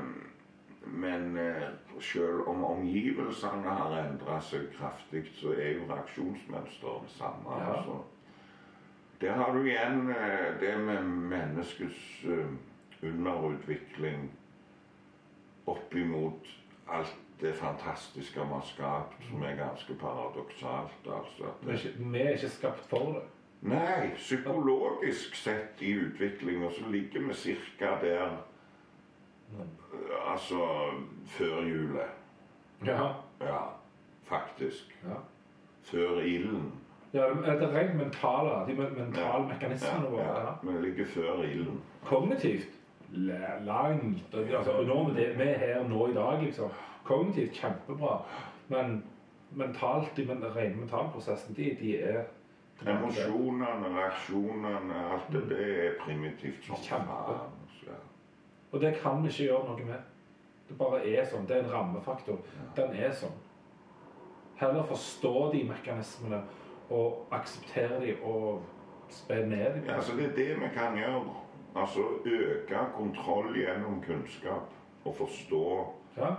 men 0.87 1.37
eh, 1.38 1.68
selv 1.98 2.48
om 2.50 2.64
omgivelsene 2.64 3.74
har 3.74 3.98
endret 4.05 4.46
seg 4.46 4.70
kraftig, 4.74 5.26
så 5.38 5.55
er 5.55 5.81
jo 5.81 5.90
reaksjonsmønsteret 5.90 7.07
det 7.07 7.14
samme. 7.16 7.59
Ja. 7.59 7.76
Altså. 7.76 8.00
Der 9.20 9.38
har 9.42 9.55
du 9.55 9.64
igjen 9.66 10.11
eh, 10.14 10.50
det 10.62 10.76
med 10.79 11.14
menneskets 11.35 12.26
underutvikling 13.03 14.31
oppimot 15.67 16.47
alt 16.89 17.17
det 17.41 17.55
fantastiske 17.55 18.41
vi 18.41 18.47
har 18.47 18.61
skapt, 18.65 19.25
som 19.31 19.43
er 19.43 19.57
ganske 19.57 19.95
paradoksalt. 19.95 21.07
Altså, 21.07 21.45
Vi 22.01 22.19
er 22.21 22.31
ikke, 22.31 22.49
skapt 22.49 22.81
for 22.91 23.13
det. 23.13 23.23
Nei, 23.63 24.11
psykologisk 24.17 25.35
sett 25.37 25.81
i 25.85 25.92
utviklinga 26.01 26.71
så 26.71 26.88
ligger 26.90 27.21
vi 27.29 27.35
cirka 27.35 27.87
der 28.01 28.25
eh, 29.53 30.33
Altså 30.33 30.59
før 31.27 31.63
hjulet. 31.67 32.11
Ja. 32.87 33.09
Ja, 33.40 33.59
faktisk. 34.25 34.96
ja. 35.05 35.17
Før 35.83 36.21
ilden. 36.21 36.73
Ja, 37.13 37.21
det 37.29 37.63
er 37.63 37.75
rent 37.75 37.96
mentale, 37.96 38.67
de 38.73 38.75
men- 38.81 38.94
mentale 39.07 39.46
mekanismene 39.48 40.05
Ja, 40.05 40.11
våre. 40.11 40.40
ja, 40.40 40.73
vi 40.73 40.87
ligger 40.87 41.07
før 41.07 41.42
ilden. 41.42 41.81
Kognitivt 42.05 42.69
langt. 43.13 44.35
og- 44.35 44.48
Altså, 44.54 44.73
og 44.73 44.85
nå 44.87 45.02
med 45.08 45.15
det, 45.15 45.38
vi 45.38 45.42
er 45.42 45.58
her 45.58 45.88
nå 45.88 46.06
i 46.06 46.15
dag, 46.15 46.42
liksom. 46.42 46.71
Kognitivt 47.04 47.52
kjempebra. 47.52 48.23
Men 48.69 49.04
mentalt, 49.50 50.17
de 50.17 50.25
men, 50.25 50.44
rene 50.56 50.77
mentalprosessen, 50.77 51.54
de, 51.54 51.77
de 51.81 52.02
er 52.02 52.23
Emosjonene, 52.87 53.67
reaksjonene, 53.96 54.94
alt 55.13 55.33
det, 55.33 55.48
det 55.48 55.87
er 55.87 55.90
primitivt 56.00 56.63
Kjempe. 56.63 57.33
ja. 57.87 57.92
Og 58.73 58.81
det 58.81 58.94
kan 59.02 59.23
vi 59.23 59.29
ikke 59.29 59.44
gjøre 59.44 59.65
noe 59.67 59.85
med. 59.87 59.98
Det 60.69 60.79
bare 60.79 61.00
er 61.17 61.25
sånn. 61.27 61.46
Det 61.48 61.56
er 61.56 61.65
en 61.65 61.73
rammefaktor. 61.73 62.38
Den 62.77 62.94
er 62.94 63.11
sånn. 63.11 63.35
Heller 64.56 64.83
forstå 64.83 65.52
de 65.52 65.65
mekanismene 65.65 66.42
og 66.90 67.27
akseptere 67.33 68.00
de 68.00 68.15
og 68.23 68.63
spe 69.08 69.35
ned 69.46 69.75
dem. 69.75 69.85
Ja, 69.87 69.94
altså 69.94 70.17
Det 70.17 70.25
er 70.31 70.35
det 70.37 70.61
vi 70.61 70.69
kan 70.75 70.96
gjøre. 70.96 71.37
Altså 71.77 72.00
øke 72.25 72.79
kontroll 72.96 73.54
gjennom 73.54 74.02
kunnskap. 74.06 74.73
Og 75.04 75.16
forstå 75.16 75.94
Ja. 76.16 76.35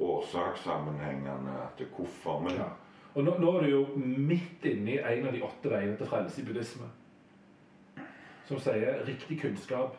årsakssammenhengene. 0.00 1.56
til 1.76 1.86
hvorfor 1.96 2.40
vi 2.40 2.54
Ja. 2.54 2.68
Og 3.14 3.24
nå, 3.24 3.38
nå 3.38 3.56
er 3.56 3.60
du 3.60 3.70
jo 3.70 3.86
midt 3.96 4.64
inne 4.64 4.90
i 4.90 4.98
en 5.18 5.26
av 5.26 5.32
de 5.32 5.42
åtte 5.42 5.70
veiene 5.70 5.96
til 5.96 6.06
frelse 6.06 6.42
i 6.42 6.44
buddhisme. 6.44 6.84
som 8.46 8.58
sier 8.58 9.02
riktig 9.06 9.40
kunnskap 9.40 9.96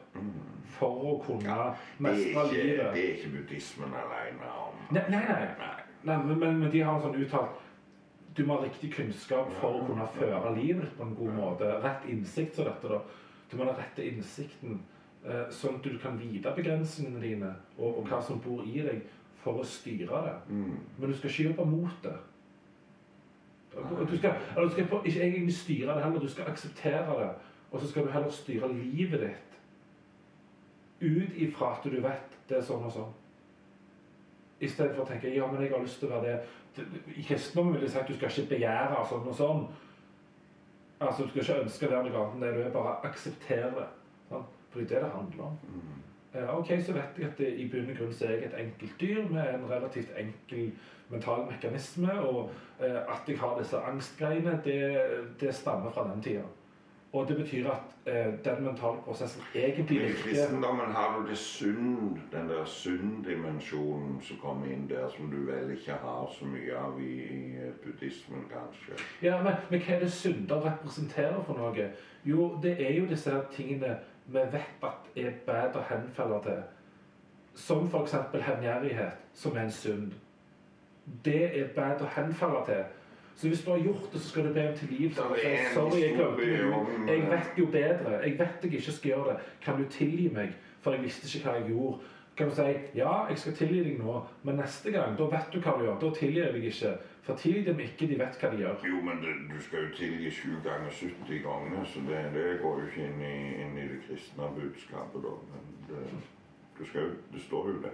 for 0.78 1.02
å 1.04 1.24
kunne 1.26 1.52
er, 1.52 1.74
mestre 2.00 2.46
livet. 2.54 2.94
det 2.94 3.10
er 3.10 3.16
ikke 3.18 3.32
buddhismen 3.32 3.90
alene 3.92 4.52
om. 4.68 4.78
Nei, 4.92 5.04
nei, 5.10 5.24
nei. 5.28 5.48
Nei. 5.60 5.74
nei 6.04 6.18
men, 6.24 6.60
men, 6.60 6.72
de 6.72 6.80
har 6.80 7.02
sånn 7.02 7.16
uttalt 7.16 7.50
du 8.38 8.46
må 8.46 8.60
ha 8.60 8.64
riktig 8.64 8.94
kunnskap 8.94 9.50
for 9.58 9.80
å 9.80 9.86
kunne 9.88 10.08
føre 10.14 10.54
livet 10.56 10.92
på 10.98 11.04
en 11.04 11.16
god 11.18 11.34
måte. 11.34 11.70
Rett 11.84 12.06
innsikt, 12.06 12.56
som 12.56 12.68
dette 12.70 12.92
da. 12.92 13.00
Du 13.52 13.58
må 13.58 13.64
ha 13.64 13.72
den 13.72 13.82
rette 13.82 14.06
innsikten, 14.06 14.82
eh, 15.26 15.46
sånn 15.54 15.80
at 15.80 15.86
du 15.88 15.98
kan 16.02 16.20
vite 16.20 16.52
begrensningene 16.56 17.22
dine 17.24 17.52
og, 17.78 18.02
og 18.02 18.10
hva 18.10 18.22
som 18.24 18.42
bor 18.44 18.66
i 18.68 18.82
deg, 18.84 19.06
for 19.44 19.62
å 19.62 19.68
styre 19.68 20.24
det. 20.26 20.34
Mm. 20.50 20.80
Men 20.98 21.12
du 21.12 21.16
skal 21.16 21.32
ikke 21.32 21.50
jobbe 21.52 21.68
mot 21.70 22.02
det. 22.04 22.16
Du 23.78 24.16
skal, 24.18 24.40
du 24.58 24.70
skal 24.74 24.88
ikke 25.06 25.22
egentlig 25.22 25.54
styre 25.54 25.94
det 25.96 26.04
heller, 26.04 26.20
du 26.20 26.32
skal 26.32 26.50
akseptere 26.50 27.20
det. 27.22 27.30
Og 27.72 27.82
så 27.82 27.90
skal 27.90 28.08
du 28.08 28.12
heller 28.12 28.32
styre 28.34 28.74
livet 28.74 29.22
ditt 29.22 29.48
ut 31.02 31.36
ifra 31.36 31.76
at 31.76 31.84
du 31.84 32.00
vet 32.02 32.38
det 32.50 32.58
er 32.58 32.64
sånn 32.66 32.86
og 32.88 32.94
sånn. 32.94 33.10
I 34.64 34.70
stedet 34.72 34.96
for 34.96 35.04
å 35.04 35.10
tenke 35.10 35.30
ja, 35.30 35.46
men 35.52 35.62
jeg 35.62 35.74
har 35.76 35.84
lyst 35.84 36.00
til 36.02 36.10
å 36.10 36.18
være 36.18 36.32
det. 36.32 36.86
I 37.14 37.26
kristendommen 37.26 37.76
ville 37.76 37.86
jeg 37.86 37.94
si 37.94 38.00
at 38.00 38.10
du 38.10 38.16
skal 38.16 38.32
ikke 38.32 38.56
begjære 38.56 39.04
sånn 39.10 39.28
og 39.30 39.38
sånn. 39.38 39.68
Altså, 41.00 41.24
Du 41.24 41.30
skal 41.30 41.42
ikke 41.44 41.64
ønske 41.64 41.88
å 41.88 41.92
være 41.92 42.10
noe 42.10 42.22
annet 42.24 42.36
enn 42.36 42.42
det 42.42 42.54
du 42.56 42.62
er, 42.66 42.74
bare 42.74 42.98
akseptere 43.10 43.72
det. 43.76 43.88
Sant? 44.30 44.54
Fordi 44.72 44.86
det 44.86 44.98
er 44.98 45.04
det 45.04 45.10
det 45.10 45.16
handler 45.16 45.44
om. 45.44 45.58
Mm. 45.70 46.04
Eh, 46.34 46.50
Ok, 46.58 46.72
så 46.86 46.94
vet 46.94 47.18
jeg 47.18 47.28
at 47.30 47.38
det, 47.38 47.54
i 47.60 47.68
bunn 47.72 47.90
og 47.90 47.98
grunn 47.98 48.14
så 48.14 48.26
er 48.26 48.32
jeg 48.32 48.50
et 48.50 48.60
enkelt 48.66 49.02
dyr 49.02 49.30
med 49.30 49.54
en 49.54 49.70
relativt 49.70 50.10
enkel 50.18 50.72
mental 51.10 51.46
mekanisme, 51.52 52.20
og 52.20 52.50
eh, 52.80 52.98
at 52.98 53.30
jeg 53.30 53.40
har 53.40 53.58
disse 53.60 53.78
angstgreiene, 53.80 54.62
det, 54.66 54.80
det 55.40 55.56
stammer 55.56 55.92
fra 55.92 56.10
den 56.12 56.22
tida. 56.22 56.44
Og 57.18 57.28
det 57.28 57.38
betyr 57.38 57.70
at 57.72 57.96
eh, 58.06 58.34
den 58.46 58.64
mentale 58.64 59.02
prosessen 59.06 59.42
egentlig 59.56 60.02
I 60.10 60.12
kristendommen 60.14 60.92
har 60.92 61.20
du 61.20 61.30
det 61.30 61.38
synd, 61.38 62.20
den 62.32 62.50
der 62.50 62.66
synddimensjonen 62.66 64.22
som 64.22 64.38
kommer 64.42 64.66
inn 64.66 64.86
der, 64.90 65.10
som 65.10 65.32
du 65.32 65.38
vel 65.52 65.72
ikke 65.74 65.98
har 66.04 66.28
så 66.40 66.46
mye 66.46 66.78
av 66.78 67.02
i, 67.02 67.14
i 67.24 67.72
buddhismen, 67.84 68.46
kanskje. 68.54 69.00
Ja, 69.22 69.40
men, 69.44 69.58
men 69.70 69.82
hva 69.82 69.96
er 69.96 70.06
det 70.06 70.12
synder 70.14 70.62
representerer 70.66 71.42
for 71.48 71.58
noe? 71.58 71.90
Jo, 72.26 72.52
det 72.64 72.76
er 72.86 72.94
jo 73.00 73.10
disse 73.10 73.34
tingene 73.56 73.98
vi 74.28 74.40
vet 74.54 74.84
at 74.84 75.10
er 75.16 75.42
bedre 75.48 75.82
å 75.82 75.88
henfalle 75.90 76.40
til. 76.44 76.64
Som 77.58 77.88
f.eks. 77.88 78.14
hevngjerrighet, 78.46 79.26
som 79.34 79.56
er 79.58 79.66
en 79.66 79.72
synd. 79.74 80.12
Det 81.26 81.44
er 81.48 81.74
bedre 81.74 82.06
å 82.06 82.14
henfalle 82.14 82.66
til. 82.68 82.84
Så 83.38 83.48
hvis 83.48 83.64
du 83.64 83.72
har 83.72 83.78
gjort 83.78 84.14
det, 84.14 84.22
så 84.22 84.30
skal 84.30 84.48
du 84.48 84.54
be 84.54 84.70
om 84.70 84.78
tilgivelse. 84.78 85.22
En 85.22 85.74
Sorry, 85.74 86.00
jeg 86.02 86.16
glemte 86.16 86.42
det. 86.42 87.14
Jeg 87.14 87.32
vet 87.32 87.60
jo 87.60 87.66
bedre. 87.66 88.12
Jeg 88.24 88.40
vet 88.40 88.64
jeg 88.64 88.74
ikke 88.74 88.92
skal 88.92 89.12
gjøre 89.12 89.34
det. 89.34 89.38
Kan 89.62 89.84
du 89.84 89.90
tilgi 89.90 90.30
meg? 90.34 90.56
For 90.82 90.92
jeg 90.92 91.04
visste 91.04 91.38
ikke 91.38 91.50
hva 91.50 91.60
jeg 91.60 91.68
gjorde. 91.70 92.00
Kan 92.38 92.50
du 92.50 92.56
si 92.56 92.74
ja, 92.96 93.14
jeg 93.30 93.38
skal 93.38 93.54
tilgi 93.58 93.84
deg 93.84 94.02
nå, 94.02 94.16
men 94.46 94.60
neste 94.62 94.92
gang 94.94 95.16
da 95.18 95.26
vet 95.32 95.54
du 95.54 95.58
hva 95.62 95.72
du 95.78 95.86
gjør. 95.86 95.96
Da 96.02 96.10
tilgir 96.18 96.44
jeg 96.44 96.54
deg 96.54 96.66
ikke. 96.70 96.92
For 97.28 97.40
tilgi 97.42 97.64
dem 97.66 97.80
ikke, 97.84 98.08
de 98.08 98.20
vet 98.20 98.38
hva 98.42 98.52
de 98.54 98.60
gjør. 98.62 98.84
Jo, 98.90 99.00
men 99.08 99.24
det, 99.24 99.34
du 99.50 99.58
skal 99.62 99.88
jo 99.88 99.96
tilgi 99.98 100.30
7 100.32 100.52
ganger 100.66 100.92
70 101.00 101.42
ganger, 101.46 101.88
så 101.94 102.04
det, 102.10 102.22
det 102.36 102.46
går 102.62 102.82
jo 102.82 102.86
ikke 102.92 103.08
inn 103.08 103.24
i, 103.26 103.38
inn 103.64 103.74
i 103.82 103.88
det 103.90 103.98
kristne 104.06 104.52
budskapet, 104.60 105.26
da. 105.26 105.34
Men 105.54 105.74
det, 105.90 106.04
du 106.78 106.86
skal 106.86 107.10
jo, 107.10 107.18
det 107.34 107.42
står 107.42 107.72
jo 107.74 107.82
det. 107.88 107.94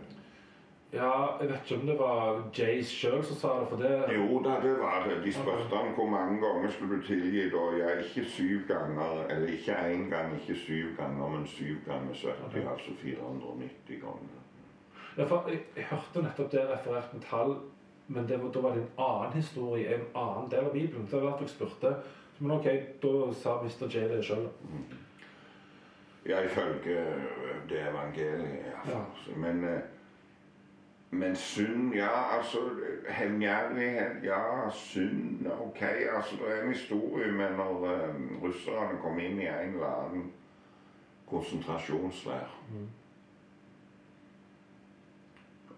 Ja, 0.93 1.37
jeg 1.41 1.49
vet 1.49 1.61
ikke 1.65 1.81
om 1.81 1.87
det 1.87 1.93
var 1.99 2.41
Jays 2.57 2.89
sjøl 2.93 3.23
som 3.25 3.37
sa 3.37 3.53
det, 3.59 3.67
for 3.71 3.81
det 3.81 4.13
Jo 4.13 4.41
da, 4.45 4.59
det 4.61 4.73
var 4.77 5.07
det. 5.09 5.15
De 5.23 5.31
spurte 5.33 5.75
han 5.75 5.95
hvor 5.97 6.09
mange 6.09 6.37
ganger 6.41 6.69
skulle 6.71 6.99
du 6.99 7.07
tilgi 7.07 7.47
da. 7.49 7.63
Ja, 7.79 7.95
ikke 7.97 8.25
syv 8.29 8.67
ganger, 8.67 9.23
eller 9.33 9.47
ikke 9.55 9.77
én 9.89 10.03
gang, 10.11 10.35
ikke 10.37 10.59
syv 10.59 10.91
ganger, 10.97 11.29
men 11.33 11.47
syv 11.47 11.79
ganger 11.87 12.13
70, 12.13 12.67
altså 12.71 12.93
490 13.01 14.01
ganger. 14.03 14.37
Ja, 15.17 15.25
for 15.25 15.49
jeg, 15.49 15.63
jeg 15.75 15.87
hørte 15.89 16.21
nettopp 16.27 16.51
det 16.51 16.67
referert 16.69 17.13
med 17.13 17.25
tall, 17.29 17.55
men 18.07 18.27
det 18.29 18.37
da 18.53 18.61
var 18.61 18.77
det 18.77 18.83
en 18.83 18.93
annen 19.07 19.33
historie, 19.33 19.95
en 19.95 20.05
annen 20.15 20.51
del 20.51 20.69
av 20.69 20.73
Bibelen. 20.73 21.07
Det 21.09 21.21
var 21.21 21.29
derfor 21.31 21.47
jeg 21.47 21.55
spurte. 21.55 21.95
Men 22.39 22.51
ok, 22.51 22.69
da 23.01 23.33
sa 23.33 23.57
Mr. 23.63 23.89
J 23.89 24.05
det 24.13 24.21
sjøl. 24.25 24.45
Ja, 26.25 26.43
ifølge 26.45 27.01
det 27.69 27.81
evangeliet. 27.89 28.65
Ja. 28.69 28.93
Ja. 28.93 29.03
Men, 29.35 29.63
eh, 29.63 29.81
men 31.13 31.35
synd, 31.35 31.93
ja, 31.95 32.37
altså 32.37 32.57
Hevngjerrighet, 33.09 34.23
ja, 34.23 34.69
synd, 34.69 35.47
ok. 35.61 35.81
altså 36.15 36.35
Det 36.35 36.57
er 36.57 36.63
en 36.63 36.73
historie 36.73 37.31
med 37.31 37.55
når 37.57 37.87
eh, 37.91 38.15
russerne 38.43 38.99
kom 39.01 39.19
inn 39.19 39.39
i 39.41 39.47
en 39.47 39.77
eller 39.77 39.87
annen 39.87 40.27
konsentrasjonsleir. 41.29 42.51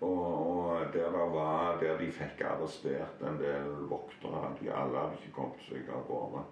Og, 0.02 0.26
og 0.48 0.94
der, 0.94 1.12
det 1.12 1.30
var, 1.34 1.78
der 1.82 1.98
de 1.98 2.12
fikk 2.12 2.42
arrestert 2.42 3.24
en 3.24 3.40
del 3.40 3.72
voktere. 3.90 4.54
De 4.62 4.72
alle 4.74 5.00
hadde 5.00 5.20
ikke 5.22 5.36
kommet 5.40 5.68
seg 5.70 5.90
av 5.90 6.08
gårde. 6.10 6.44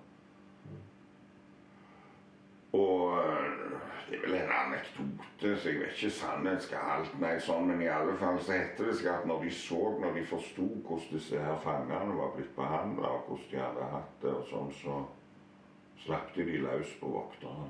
Og 2.73 3.17
øh, 3.17 3.71
det 4.09 4.17
er 4.17 4.21
vel 4.21 4.35
en 4.35 4.51
anekdote, 4.65 5.59
så 5.59 5.69
jeg 5.69 5.79
vet 5.79 6.03
ikke 6.03 6.09
sannheten 6.09 6.61
skal 6.61 6.77
alt, 6.95 7.13
nei, 7.21 7.35
sånn, 7.41 7.67
men 7.69 7.81
i 7.85 7.89
alle 7.89 8.15
fall 8.17 8.39
så 8.41 8.55
heter 8.57 8.89
det 8.89 8.95
seg 8.97 9.11
at 9.11 9.27
når 9.29 9.45
de 9.45 9.53
så, 9.53 9.81
når 10.01 10.17
de 10.17 10.25
forsto 10.25 10.65
hvordan 10.65 11.11
disse 11.13 11.39
her 11.45 11.59
fangene 11.61 12.17
var 12.17 12.33
blitt 12.35 12.55
behandla, 12.57 13.13
og 13.13 13.29
hvordan 13.29 13.47
de 13.51 13.61
hadde 13.61 13.91
hatt 13.93 14.17
det 14.21 14.33
og 14.33 14.45
sånn, 14.49 14.73
så 14.81 14.97
slapp 16.03 16.33
de 16.35 16.45
de 16.49 16.59
løs 16.65 16.97
på 16.99 17.13
vokterne. 17.13 17.69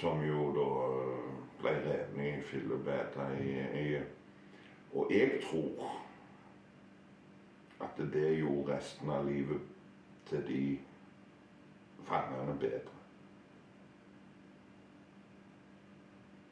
Som 0.00 0.22
jo 0.26 0.50
da 0.54 0.66
øh, 1.02 1.30
ble 1.62 1.72
revet 1.82 2.18
i 2.26 2.32
fillebeta 2.46 3.30
i, 3.40 3.54
i 3.82 4.00
Og 4.94 5.10
jeg 5.12 5.40
tror 5.44 5.96
at 7.80 7.98
det 8.12 8.38
gjorde 8.38 8.76
resten 8.76 9.10
av 9.10 9.26
livet 9.26 9.60
til 10.28 10.44
de 10.46 10.62
fangene 12.08 12.58
bedre. 12.60 12.94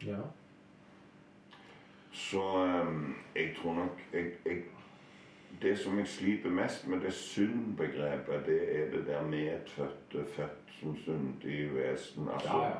Ja. 0.06 0.22
Så 2.12 2.42
jeg 3.36 3.54
tror 3.62 3.74
nok 3.74 4.02
jeg, 4.12 4.24
jeg, 4.46 4.56
Det 5.62 5.78
som 5.78 5.98
jeg 5.98 6.06
sliter 6.06 6.50
mest 6.50 6.88
med, 6.88 7.00
det 7.00 7.12
syndbegrepet, 7.12 8.46
det 8.46 8.80
er 8.80 8.90
det 8.90 9.06
der 9.06 9.22
medfødte, 9.22 10.32
født 10.32 10.66
som 10.80 10.96
syndig 10.96 11.74
vesen. 11.74 12.28
Altså, 12.34 12.56
ja, 12.56 12.66
ja. 12.66 12.72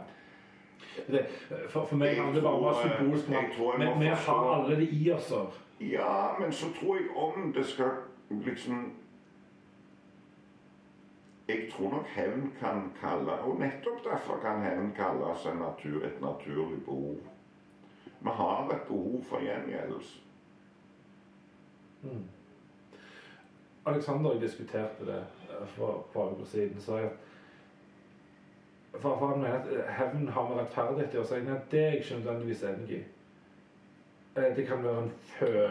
Det, 1.07 1.27
for, 1.69 1.87
for 1.87 1.97
meg 1.97 2.17
handler 2.17 2.35
det 2.35 2.43
bare 2.43 2.53
om 2.53 2.65
å 2.65 2.73
være 2.75 2.99
symbolsk. 2.99 3.31
jeg 3.31 3.79
Men 3.79 4.01
vi 4.01 4.07
har 4.07 4.53
alle 4.55 4.77
det 4.77 4.89
i 4.93 5.11
oss. 5.13 5.33
Ja, 5.81 6.37
men 6.41 6.53
så 6.53 6.67
tror 6.81 6.97
jeg 6.97 7.09
om 7.17 7.53
det 7.53 7.67
skal 7.67 7.91
liksom 8.31 8.93
Jeg 11.49 11.69
tror 11.73 11.91
nok 11.91 12.07
hevn 12.07 12.53
kan 12.61 12.93
kalle 13.01 13.33
Og 13.47 13.61
nettopp 13.61 14.05
derfor 14.05 14.39
kan 14.43 14.63
hevn 14.63 14.93
kalles 14.97 15.47
en 15.47 15.57
natur, 15.63 16.05
et 16.05 16.21
naturlig 16.21 16.85
behov. 16.85 17.17
Vi 18.21 18.31
har 18.31 18.71
et 18.75 18.83
behov 18.89 19.23
for 19.29 19.39
gjengjeldelse. 19.39 20.21
Mm. 22.03 22.25
Jeg 23.87 24.41
diskuterte 24.41 25.07
det 25.07 25.25
eh, 25.51 25.67
for 25.67 25.89
et 25.99 26.13
par 26.13 26.23
uker 26.23 26.45
siden. 26.45 26.81
sa 26.81 26.97
jeg 26.97 27.11
for, 29.01 29.27
han 29.27 29.41
mener 29.41 29.55
at 29.59 29.73
eh, 29.73 29.93
hevn 29.99 30.29
har 30.29 30.49
med 30.49 30.59
rettferdighet 30.59 31.15
å 31.15 31.23
gjøre. 31.23 31.45
Nei, 31.45 31.59
det 31.71 31.81
er 31.81 31.91
jeg 31.91 32.01
ikke 32.03 32.19
nødvendigvis 32.19 32.63
enig 32.63 32.91
i. 32.91 33.03
Eh, 34.37 34.57
Det 34.57 34.67
kan 34.67 34.85
være 34.85 35.03
en 35.03 35.13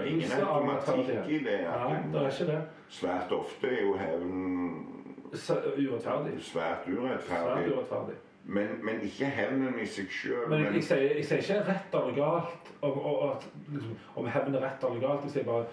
Ingen 0.08 0.22
følelse 0.22 0.46
av 0.46 0.70
automatikk 0.70 1.30
i 1.30 1.40
det. 1.44 1.62
Nei, 1.68 1.98
det 2.14 2.22
er 2.22 2.30
ikke 2.32 2.52
det. 2.52 2.62
svært 2.90 3.32
ofte 3.32 3.68
er 3.68 3.82
jo 3.82 3.96
hevn 3.98 4.95
urettferdig. 5.36 6.38
svært 6.44 6.86
Svært 6.86 6.88
urettferdig. 6.88 7.74
urettferdig. 7.74 8.16
Men, 8.46 8.68
men 8.86 9.02
ikke 9.02 9.26
hevnen 9.26 9.80
i 9.82 9.88
seg 9.90 10.12
sjøl. 10.14 10.46
Men 10.50 10.68
jeg, 10.68 10.74
jeg, 10.76 10.84
sier, 10.84 11.06
jeg 11.18 11.26
sier 11.26 11.42
ikke 11.42 11.72
rett 11.72 11.96
eller 11.98 12.18
galt 12.20 12.70
om, 12.86 13.00
om, 13.02 13.48
liksom, 13.74 13.96
om 14.22 14.28
hevn 14.30 14.56
er 14.56 14.66
rett 14.68 14.86
eller 14.86 15.02
galt. 15.02 15.26
Jeg 15.26 15.34
sier 15.34 15.48
bare 15.48 15.66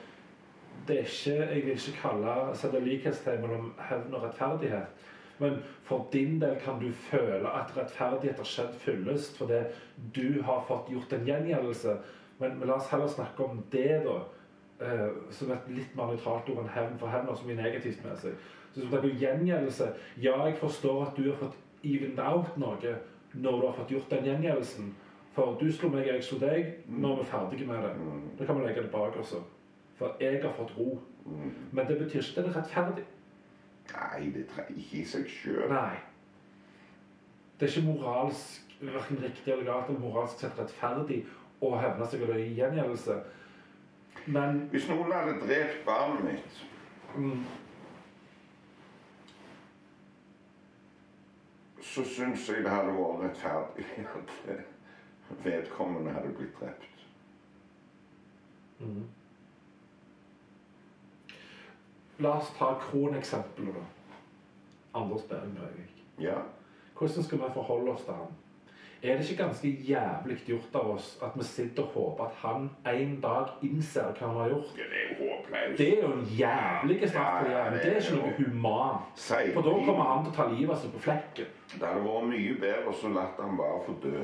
det 0.89 0.97
er 0.99 1.05
ikke, 1.07 1.35
Jeg 1.55 1.65
vil 1.67 1.73
ikke 1.77 1.99
kalle 2.01 2.37
sette 2.59 2.81
likhetstegn 2.83 3.43
mellom 3.45 3.69
hevn 3.91 4.15
og 4.17 4.25
rettferdighet. 4.25 5.09
Men 5.43 5.59
for 5.85 6.09
din 6.13 6.41
del 6.41 6.57
kan 6.65 6.81
du 6.81 6.89
føle 6.93 7.51
at 7.61 7.77
rettferdighet 7.77 8.41
har 8.41 8.49
skjedd 8.49 8.75
fyllest 8.81 9.39
fordi 9.39 9.61
du 10.15 10.43
har 10.43 10.65
fått 10.69 10.91
gjort 10.91 11.13
en 11.13 11.27
gjengjeldelse. 11.29 11.97
Men, 12.39 12.59
men 12.59 12.69
la 12.69 12.79
oss 12.81 12.91
heller 12.91 13.11
snakke 13.11 13.45
om 13.45 13.63
det, 13.73 14.03
da. 14.07 14.23
Uh, 14.83 15.31
som 15.31 15.53
et 15.55 15.69
litt 15.71 15.93
mer 15.95 16.09
nøytralt 16.11 16.49
ord 16.51 16.65
enn 16.65 16.73
hevn, 16.75 16.97
for 16.99 17.13
hevn 17.13 17.29
har 17.31 17.37
så 17.39 17.47
mye 17.47 17.61
negativt 17.61 18.01
med 18.03 18.17
seg. 18.19 18.49
Så 18.75 18.87
snakker 18.89 19.11
om 19.11 19.17
gjengjeldelse 19.21 19.89
Ja, 20.23 20.37
jeg 20.47 20.57
forstår 20.61 21.07
at 21.07 21.17
du 21.17 21.31
har 21.31 21.39
fått 21.41 21.57
evened 21.85 22.19
out 22.19 22.57
noe 22.57 22.95
når 23.35 23.61
du 23.61 23.67
har 23.67 23.75
fått 23.77 23.91
gjort 23.91 24.11
den 24.11 24.25
gjengjeldelsen. 24.29 24.93
For 25.33 25.57
du 25.61 25.71
slo 25.73 25.89
meg, 25.89 26.07
jeg 26.07 26.25
slo 26.25 26.37
deg. 26.39 26.75
Nå 26.89 27.15
er 27.15 27.23
vi 27.23 27.25
ferdige 27.31 27.67
med 27.67 27.83
det. 27.83 27.93
Mm, 27.97 28.23
Da 28.39 28.45
kan 28.45 28.59
vi 28.61 28.67
legge 28.67 28.83
det 28.83 28.91
bak 28.93 29.17
oss. 29.17 29.35
For 29.97 30.17
jeg 30.21 30.43
har 30.43 30.53
fått 30.53 30.75
ro. 30.79 30.99
mm. 31.25 31.53
Men 31.73 31.87
det 31.89 31.99
betyr 31.99 32.21
ikke 32.21 32.41
at 32.41 32.45
det 32.47 32.53
er 32.57 32.59
rettferdig. 32.61 33.05
Nei, 33.93 34.31
det 34.35 34.47
trenger 34.49 34.77
ikke 34.79 34.99
i 35.01 35.05
seg 35.05 35.29
sjøl. 35.29 35.73
Det 37.61 37.69
er 37.69 37.73
ikke 37.73 37.87
moralsk 37.89 38.77
verken 38.83 39.23
riktig 39.23 39.53
eller 39.53 39.65
galt 39.65 39.89
eller 39.89 40.01
moralsk 40.01 40.39
sett 40.43 40.59
rettferdig 40.59 41.23
å 41.63 41.73
hevne 41.79 42.07
seg 42.11 42.23
eller 42.27 42.41
gjengjeldelse. 42.43 43.17
Men 44.27 44.69
Hvis 44.71 44.89
noen 44.91 45.13
hadde 45.13 45.39
drept 45.47 45.85
barnet 45.87 46.25
mitt 46.27 46.61
mm, 47.17 47.45
så 51.95 52.05
syns 52.05 52.49
jeg 52.49 52.65
det 52.65 52.71
hadde 52.73 52.93
vært 52.97 53.25
rettferdig 53.27 54.07
at 54.17 54.31
eh, 54.53 54.63
vedkommende 55.45 56.13
hadde 56.13 56.33
blitt 56.37 56.55
drept. 56.61 57.03
mm. 58.79 59.03
La 62.23 62.37
oss 62.39 62.53
ta 62.57 62.75
kroneksempelet, 62.81 63.75
da. 63.75 63.85
Anders 65.01 65.23
Behring 65.29 65.57
Breivik. 65.57 66.05
Ja. 66.21 66.43
Hvordan 66.99 67.25
skal 67.25 67.39
vi 67.39 67.53
forholde 67.55 67.91
oss 67.91 68.05
til 68.05 68.15
han? 68.15 68.37
Er 69.03 69.17
det 69.19 69.31
ikke 69.31 69.43
ganske 69.43 69.69
jævlig 69.69 70.37
gjort 70.47 70.75
av 70.79 70.91
oss 70.93 71.19
at 71.23 71.33
vi 71.35 71.43
sitter 71.45 71.83
og 71.83 71.89
håper 71.95 72.25
at 72.25 72.35
han 72.43 72.69
en 72.87 73.17
dag 73.23 73.49
innser 73.67 74.13
hva 74.15 74.27
han 74.29 74.37
har 74.37 74.49
gjort? 74.53 74.69
Det 74.77 74.85
er 74.87 75.09
jo 75.09 75.17
håpløst. 75.31 75.79
Det 75.79 75.89
er 75.89 76.03
jo 76.03 76.11
en 76.13 76.27
jævlig 76.39 77.09
straff 77.09 77.33
for 77.41 77.49
det. 77.49 77.65
men 77.65 77.73
Det 77.73 77.89
er 77.91 77.97
ikke 77.97 78.21
noe 78.21 78.35
humant. 78.39 79.25
For 79.55 79.63
da 79.67 79.73
kommer 79.89 80.05
han 80.13 80.23
til 80.25 80.33
å 80.33 80.37
ta 80.37 80.47
livet 80.53 80.71
av 80.77 80.79
seg 80.85 80.93
på 80.95 81.03
flekken. 81.09 81.51
Det 81.73 81.83
hadde 81.89 82.05
vært 82.07 82.29
mye 82.31 82.55
bedre 82.63 82.95
så 83.01 83.11
la 83.17 83.27
han 83.41 83.59
bare 83.59 83.83
få 83.89 83.97
dø. 84.05 84.23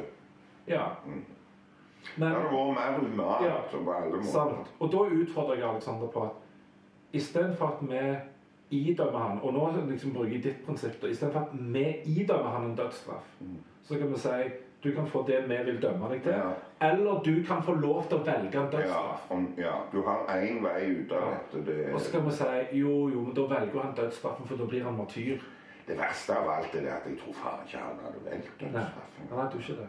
Ja. 0.68 0.86
Mm. 1.06 1.24
Men 2.16 2.28
hadde 2.28 2.52
vært 2.54 2.74
mer 2.78 3.00
humant 3.00 3.44
Ja. 3.48 3.56
på 3.72 3.82
alle 3.96 4.16
måter. 4.16 4.30
sant. 4.32 4.70
Og 4.78 4.92
da 4.92 4.98
utfordrer 5.22 5.54
jeg 5.58 5.68
Alexander 5.72 6.06
på 6.06 6.22
at 6.22 6.30
istedenfor 7.12 7.66
at 7.66 7.82
vi 8.70 8.84
idømmer 8.92 9.18
han, 9.18 9.40
og 9.42 9.52
nå 9.52 9.66
liksom 9.90 10.12
bruker 10.14 10.32
jeg 10.32 10.42
ditt 10.44 10.64
prinsipp, 10.66 11.02
istedenfor 11.04 11.40
at 11.40 11.48
vi 11.74 11.84
idømmer 12.22 12.50
han 12.50 12.64
en 12.70 12.76
dødsstraff, 12.76 13.38
så 13.82 13.98
kan 13.98 14.12
vi 14.12 14.18
si 14.18 14.28
du 14.82 14.92
kan 14.94 15.06
få 15.10 15.24
det 15.26 15.40
vi 15.48 15.56
vil 15.64 15.80
dømme 15.82 16.08
deg 16.12 16.22
til, 16.22 16.32
Ja. 16.32 16.50
eller 16.90 17.22
du 17.24 17.44
kan 17.46 17.62
få 17.62 17.74
lov 17.74 18.04
til 18.08 18.18
å 18.18 18.24
velge 18.24 18.54
en 18.58 18.70
Ja, 18.72 18.78
dødsstraff. 18.78 19.30
om, 19.30 19.54
ja, 19.58 19.72
du 19.92 20.02
har 20.02 20.26
én 20.28 20.62
vei 20.62 20.90
ut 21.00 21.12
av 21.12 21.22
Ja. 21.22 21.30
dette. 21.38 21.64
Det, 21.66 21.94
Og 21.94 22.00
så 22.00 22.12
kan 22.12 22.24
vi 22.26 22.30
si 22.30 22.78
jo, 22.78 23.08
jo, 23.08 23.20
men 23.20 23.34
da 23.34 23.40
velger 23.42 23.80
han 23.82 23.94
dødsstraffen, 23.94 24.46
for 24.46 24.56
da 24.56 24.64
blir 24.64 24.82
han 24.84 24.96
martyr. 24.96 25.38
det 25.88 25.96
verste 25.98 26.36
av 26.36 26.48
alt 26.48 26.74
er 26.74 26.80
det 26.80 26.88
at 26.92 27.06
jeg 27.06 27.18
tror 27.18 27.32
faen 27.34 27.64
ikke 27.66 27.78
han 27.78 27.96
hadde 28.04 28.20
valgt 28.30 28.60
Nei, 28.60 28.70
dødsstraffen. 28.72 29.28
han 29.30 29.38
hadde 29.38 29.52
jo 29.54 29.58
ikke 29.60 29.80
det. 29.80 29.88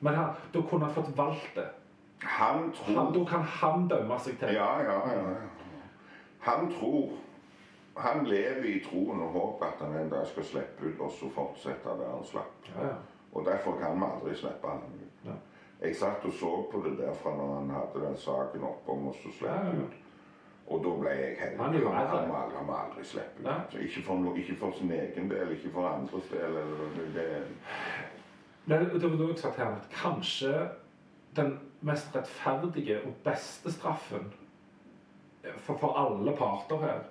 Men 0.00 0.14
han, 0.14 0.30
da 0.54 0.60
kunne 0.60 0.84
han 0.84 0.94
fått 0.94 1.16
valgt 1.16 1.54
det. 1.54 1.68
Han 2.22 2.72
tror 2.72 2.96
Han, 3.04 3.12
da 3.14 3.24
kan 3.24 3.40
han 3.42 3.88
dømme 3.88 4.18
seg 4.20 4.38
til. 4.38 4.48
Ja, 4.54 4.80
ja, 4.82 4.98
ja. 5.12 5.22
Han 6.40 6.70
tror 6.72 7.10
Han 7.96 8.24
lever 8.26 8.64
i 8.64 8.80
troen 8.80 9.20
og 9.22 9.28
håper 9.32 9.66
at 9.66 9.74
han 9.80 9.96
en 9.96 10.08
dag 10.10 10.26
skal 10.26 10.42
slippe 10.42 10.82
ut 10.88 11.00
og 11.00 11.10
så 11.12 11.28
fortsette 11.30 11.84
der 11.98 12.08
han 12.10 12.24
slapp. 12.24 12.66
Ja, 12.74 12.86
ja. 12.86 12.94
Og 13.34 13.44
derfor 13.46 13.78
kan 13.80 13.98
vi 14.00 14.06
aldri 14.06 14.34
slippe 14.38 14.68
han 14.68 14.82
ut. 14.94 15.26
Ja. 15.26 15.34
Jeg 15.82 15.96
satt 15.96 16.24
og 16.24 16.32
så 16.32 16.50
på 16.72 16.80
det 16.84 16.94
derfra 16.98 17.32
når 17.36 17.54
han 17.54 17.70
hadde 17.74 18.04
den 18.06 18.16
saken 18.16 18.62
oppe 18.64 18.92
om 18.94 19.08
å 19.10 19.14
slippe 19.18 19.54
ut. 19.80 19.96
Og 20.66 20.80
da 20.84 20.92
ble 21.00 21.10
jeg 21.18 21.34
helt 21.40 21.58
Han 21.60 21.74
han, 21.74 21.74
aldri- 21.84 22.56
han 22.56 22.66
må 22.66 22.76
aldri 22.78 23.04
slippe 23.04 23.42
ut. 23.42 23.48
Altså, 23.52 23.78
ikke, 23.78 24.02
for 24.06 24.14
no, 24.22 24.34
ikke 24.34 24.56
for 24.56 24.72
sin 24.78 24.92
egen 24.92 25.28
del, 25.30 25.50
ikke 25.52 25.72
for 25.74 25.88
andres 25.90 26.30
del. 26.30 26.56
Eller, 26.62 26.94
det, 26.96 27.08
det, 27.14 27.42
Men 28.64 28.86
det 28.94 29.10
var 29.10 29.18
da 29.18 29.26
jeg 29.28 29.38
sa 29.38 29.50
til 29.50 29.64
ham 29.64 29.74
at 29.74 29.90
kanskje 29.92 30.54
den 31.36 31.58
mest 31.84 32.14
rettferdige 32.16 33.00
og 33.04 33.12
beste 33.24 33.72
straffen 33.72 34.30
for, 35.66 35.76
for 35.76 35.92
alle 36.00 36.32
parter 36.36 36.80
her 36.80 37.02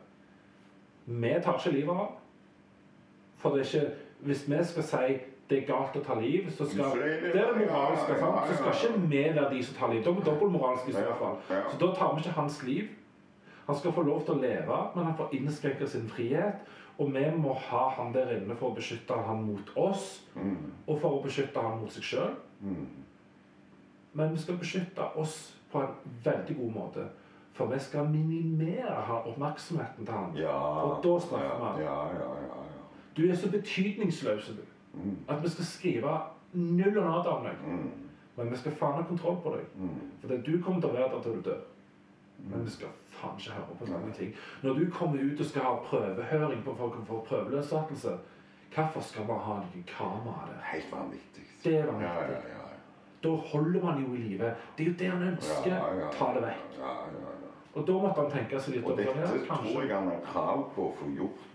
Vi 1.06 1.34
tar 1.44 1.60
ikke 1.60 1.76
livet 1.76 1.90
av 1.94 1.98
ham. 2.00 2.16
For 3.38 3.50
det 3.54 3.60
er 3.62 3.70
ikke 3.84 3.96
Hvis 4.24 4.50
vi 4.50 4.64
skal 4.64 4.84
si 4.84 5.18
det 5.54 5.62
er 5.62 5.68
galt 5.70 5.96
å 6.00 6.02
ta 6.04 6.16
liv, 6.20 6.50
så 6.50 6.66
skal 6.66 6.98
det- 6.98 7.36
er 7.36 7.54
det 7.54 7.68
moralske. 7.70 8.20
sant? 8.20 8.48
Så 8.50 8.58
skal 8.58 8.74
ikke 8.74 9.10
vi 9.10 9.24
være 9.36 9.50
de 9.54 9.64
som 9.64 9.76
tar 9.76 9.94
liv. 9.94 10.04
Da 10.04 10.10
er 10.10 10.14
vi 10.14 10.22
dobbeltmoralske 10.22 10.90
i 10.90 10.94
så 10.94 11.16
fall. 11.20 11.38
Så 11.72 11.78
da 11.80 11.94
tar 11.94 12.16
vi 12.16 12.22
ikke 12.22 12.32
hans 12.40 12.64
liv. 12.64 12.88
Han 13.68 13.76
skal 13.76 13.92
få 13.92 14.02
lov 14.04 14.26
til 14.26 14.34
å 14.34 14.42
leve, 14.42 14.78
men 14.96 15.06
han 15.06 15.16
får 15.18 15.30
innskrenke 15.38 15.88
sin 15.88 16.10
frihet. 16.10 16.56
Og 17.00 17.14
vi 17.14 17.24
må 17.38 17.54
ha 17.56 17.90
han 17.90 18.12
der 18.14 18.28
inne 18.36 18.56
for 18.56 18.70
å 18.72 18.76
beskytte 18.76 19.16
han 19.26 19.44
mot 19.44 19.72
oss, 19.76 20.22
mm, 20.36 20.58
og 20.88 21.00
for 21.02 21.10
å 21.10 21.24
beskytte 21.24 21.62
han 21.62 21.80
mot 21.80 21.92
seg 21.92 22.04
sjøl. 22.04 22.36
mm. 22.62 22.86
Men 24.14 24.32
vi 24.32 24.38
skal 24.38 24.58
beskytte 24.58 25.18
oss 25.18 25.54
på 25.72 25.82
en 25.82 25.88
veldig 26.24 26.58
god 26.58 26.74
måte. 26.74 27.08
For 27.54 27.66
vi 27.66 27.80
skal 27.80 28.06
minimere 28.06 29.24
oppmerksomheten 29.26 30.06
til 30.06 30.14
han. 30.14 30.36
Ja, 30.36 30.84
Og 30.84 31.04
da 31.04 31.20
straffer 31.20 31.78
vi 31.78 31.84
ja, 31.84 32.06
ja, 32.06 32.14
ja, 32.14 32.30
ja. 32.42 32.62
Du 33.18 33.30
er 33.30 33.36
så 33.36 33.50
betydningsløs 33.52 34.48
du, 34.48 34.62
at 35.28 35.44
vi 35.44 35.50
skal 35.50 35.66
skrive 35.66 36.16
null 36.54 36.98
og 36.98 37.04
nada 37.06 37.30
om 37.30 37.46
deg. 37.46 37.62
mm, 37.66 37.92
Men 38.38 38.50
vi 38.52 38.58
skal 38.58 38.72
faen 38.72 38.94
ha 38.94 39.04
kontroll 39.04 39.38
på 39.44 39.56
deg. 39.56 39.66
mm. 39.76 40.02
For 40.22 40.28
det 40.28 40.46
du 40.46 40.62
kommer 40.62 40.82
til 40.82 40.90
å 40.90 40.94
være 40.94 41.10
der 41.16 41.22
til 41.22 41.32
du 41.38 41.42
dør. 41.50 41.62
Men 42.44 42.64
vi 42.66 42.70
skal 42.70 42.88
faen 43.10 43.38
ikke 43.40 43.52
høre 43.58 43.78
på 43.80 43.86
sånne 43.88 44.14
ting. 44.14 44.34
Når 44.64 44.74
du 44.80 44.90
kommer 44.92 45.22
ut 45.24 45.40
og 45.40 45.46
skal 45.46 45.62
ha 45.62 45.74
prøvehøring 45.90 46.64
på 46.66 46.76
folk 46.78 46.98
for 47.08 47.26
prøveløslatelse, 47.30 48.18
hvorfor 48.76 49.02
skal 49.02 49.26
man 49.28 49.40
ha 49.40 49.54
noen 49.62 49.86
kamera 49.88 50.48
der? 50.50 50.60
Helt 50.74 50.92
vanvittig. 50.92 51.46
Det 51.64 51.76
er 51.78 51.86
vanvittig. 51.86 52.10
ja, 52.10 52.48
ja. 52.58 52.60
Da 53.24 53.30
holder 53.30 53.84
man 53.84 54.02
jo 54.04 54.14
i 54.14 54.18
live. 54.18 54.50
Det 54.78 54.84
er 54.86 54.90
jo 54.92 54.96
det 55.00 55.10
han 55.12 55.22
ønsker. 55.24 55.72
Ja, 55.72 55.94
ja. 55.96 56.10
Ta 56.12 56.26
det 56.36 56.42
vekk. 56.44 56.74
Ja, 56.80 56.94
ja, 57.08 57.20
ja. 57.22 57.52
Og 57.74 57.88
da 57.88 57.94
måtte 57.94 58.22
han 58.22 58.32
tenke 58.32 58.60
seg 58.62 58.76
litt 58.76 58.86
Og 58.86 58.98
dette 58.98 59.30
tror 59.48 59.82
jeg 59.82 59.96
han 59.96 60.10
har 60.12 60.20
krav 60.26 60.66
på 60.76 60.90
å 60.90 60.96
få 61.00 61.08
gjort 61.16 61.46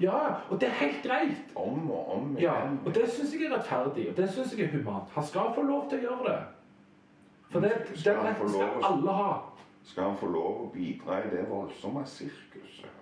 Ja, 0.00 0.18
og 0.50 0.60
det 0.60 0.68
er 0.68 0.72
helt 0.72 1.02
greit. 1.02 1.52
om 1.54 1.90
og 1.90 2.16
om 2.16 2.36
Ja, 2.40 2.54
og 2.86 2.94
det 2.94 3.08
syns 3.10 3.32
jeg 3.32 3.46
er 3.46 3.56
rettferdig, 3.56 4.10
og 4.10 4.16
det 4.16 4.30
syns 4.30 4.58
jeg 4.58 4.66
er 4.66 4.78
humant. 4.78 5.10
Han 5.14 5.24
skal 5.24 5.54
få 5.54 5.62
lov 5.62 5.88
til 5.90 5.98
å 5.98 6.02
gjøre 6.02 6.28
det. 6.28 6.42
For 7.50 7.60
det, 7.60 7.72
den 8.04 8.20
retten 8.26 8.48
skal 8.48 8.84
alle 8.90 9.12
ha. 9.12 9.32
Skal 9.84 10.04
han 10.04 10.16
få 10.20 10.26
lov 10.26 10.60
å 10.66 10.70
bidra 10.74 11.22
i 11.24 11.30
det 11.30 11.46
voldsomme 11.48 12.02
sirkuset? 12.06 12.92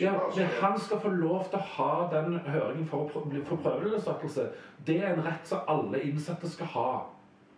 Ja, 0.00 0.12
men 0.36 0.46
han 0.60 0.78
skal 0.78 1.00
få 1.02 1.08
lov 1.08 1.48
til 1.50 1.58
å 1.58 1.62
ha 1.76 2.08
den 2.12 2.36
høringen 2.38 2.86
for 2.86 3.08
for 3.08 3.56
prøveløslatelse. 3.56 4.44
Det 4.86 5.00
er 5.02 5.14
en 5.14 5.24
rett 5.26 5.48
som 5.48 5.64
alle 5.68 6.04
innsatte 6.06 6.50
skal 6.50 6.66
ha. 6.66 6.90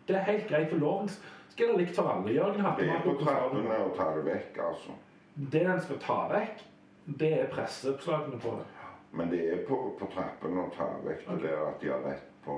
Det 0.09 0.17
er 0.17 0.25
helt 0.31 0.49
greit, 0.49 0.71
for 0.71 0.81
loven 0.81 1.11
skal 1.51 1.69
være 1.69 1.83
likt 1.83 1.97
for 1.97 2.09
alle. 2.09 2.33
Jørgen 2.33 2.65
Det 2.79 2.89
er 2.89 3.03
på 3.05 3.15
trappene 3.21 3.79
å 3.85 3.93
ta 3.97 4.09
det 4.17 4.25
vekk, 4.25 4.59
altså. 4.71 4.97
Det 5.53 5.67
han 5.67 5.81
skal 5.81 5.99
ta 6.01 6.19
vekk, 6.33 6.65
det 7.19 7.33
er 7.41 7.47
presseoppslagene 7.53 8.41
på 8.41 8.49
det. 8.59 8.67
Men 9.13 9.31
det 9.31 9.41
er 9.53 9.63
på, 9.69 9.77
på 9.99 10.07
trappene 10.13 10.67
å 10.67 10.73
ta 10.77 10.89
vekk 11.05 11.23
det 11.29 11.35
Ok. 11.35 11.43
der 11.43 11.63
at 11.69 11.81
de 11.81 11.89
har 11.89 12.03
rett 12.05 12.27
på 12.45 12.57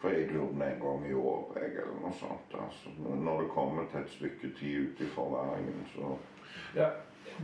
For 0.00 0.08
jeg 0.14 0.28
lurer 0.30 0.46
på 0.54 0.62
en 0.64 0.80
gang 0.80 1.06
i 1.10 1.14
året, 1.14 1.62
eller 1.74 1.94
noe 2.00 2.12
sånt. 2.14 2.54
altså. 2.54 2.90
Når 3.02 3.40
det 3.42 3.48
kommer 3.50 3.84
til 3.90 4.00
et 4.00 4.10
stykke 4.10 4.50
tid 4.60 4.88
ute 4.92 5.04
i 5.04 5.08
forvaringen, 5.14 5.84
så 5.94 6.16
Ja, 6.76 6.88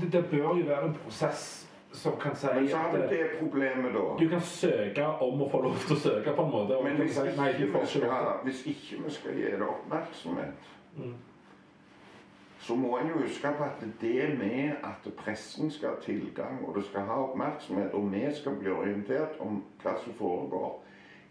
det, 0.01 0.13
det 0.13 0.25
bør 0.31 0.55
jo 0.59 0.67
være 0.67 0.87
en 0.87 0.95
prosess 0.95 1.67
som 1.93 2.17
kan 2.21 2.35
si 2.37 2.47
Men 2.55 2.69
så 2.69 2.77
har 2.77 2.93
du 2.97 3.03
eh, 3.03 3.11
det 3.11 3.31
problemet, 3.41 3.93
da. 3.95 4.01
du 4.19 4.29
kan 4.29 4.41
søke 4.41 5.05
om 5.07 5.43
å 5.43 5.49
få 5.51 5.61
lov 5.63 5.77
til 5.87 5.97
å 5.97 5.99
søke, 6.01 6.33
på 6.37 6.43
en 6.43 6.51
måte. 6.51 6.79
Men 6.85 6.97
hvis 7.03 7.15
si, 7.15 7.27
nei, 7.37 7.51
ikke, 7.55 7.69
vi 7.81 7.87
skal, 7.87 8.41
hvis 8.45 8.65
ikke 8.67 9.03
vi 9.05 9.11
skal 9.11 9.35
gi 9.39 9.51
det 9.51 9.69
oppmerksomhet, 9.69 10.71
Mm. 10.97 11.15
Så 12.65 12.75
må 12.75 12.99
en 12.99 13.09
jo 13.09 13.19
huske 13.21 13.51
på 13.59 13.65
at 13.65 13.83
det 14.01 14.39
med 14.39 14.77
at 14.85 15.09
pressen 15.17 15.71
skal 15.71 15.89
ha 15.89 16.01
tilgang, 16.01 16.63
og 16.65 16.77
det 16.77 16.85
skal 16.85 17.01
ha 17.01 17.13
oppmerksomhet, 17.13 17.93
og 17.93 18.13
vi 18.13 18.23
skal 18.35 18.55
bli 18.57 18.71
orientert 18.71 19.35
om 19.41 19.59
hva 19.83 19.93
som 20.05 20.15
foregår, 20.17 20.79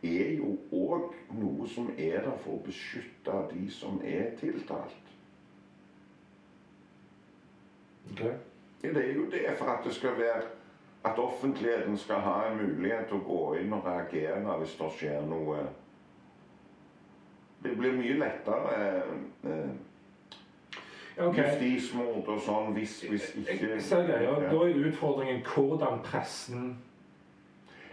er 0.04 0.34
jo 0.38 0.52
òg 0.72 1.16
noe 1.34 1.68
som 1.68 1.88
er 1.98 2.20
der 2.22 2.36
for 2.44 2.60
å 2.60 2.64
beskytte 2.66 3.40
de 3.50 3.64
som 3.72 4.02
er 4.06 4.36
tiltalt. 4.38 5.10
Okay. 8.12 8.36
Det 8.84 8.98
er 8.98 9.14
jo 9.16 9.26
det 9.32 9.56
for 9.58 9.72
at 9.72 9.88
det 9.88 9.94
skal 9.96 10.18
være 10.20 10.44
at 11.04 11.20
offentligheten 11.20 11.98
skal 11.98 12.22
ha 12.22 12.36
en 12.50 12.60
mulighet 12.62 13.08
til 13.08 13.18
å 13.18 13.26
gå 13.26 13.56
inn 13.64 13.74
og 13.74 13.88
reagere 13.88 14.58
hvis 14.60 14.76
det 14.80 14.92
skjer 15.00 15.26
noe. 15.32 15.64
Det 17.64 17.74
blir 17.80 17.98
mye 17.98 18.20
lettere 18.20 18.78
eh, 19.48 19.74
Ja, 21.18 21.28
ok. 21.28 21.38
justismord 21.38 22.28
og 22.28 22.40
sånn 22.42 22.74
hvis, 22.74 23.02
hvis 23.10 23.28
ikke 23.38 23.82
ser 23.82 24.06
greia. 24.08 24.32
Ja. 24.42 24.50
Da 24.50 24.62
er 24.66 24.80
utfordringen 24.88 25.44
hvordan 25.46 26.00
pressen 26.04 26.78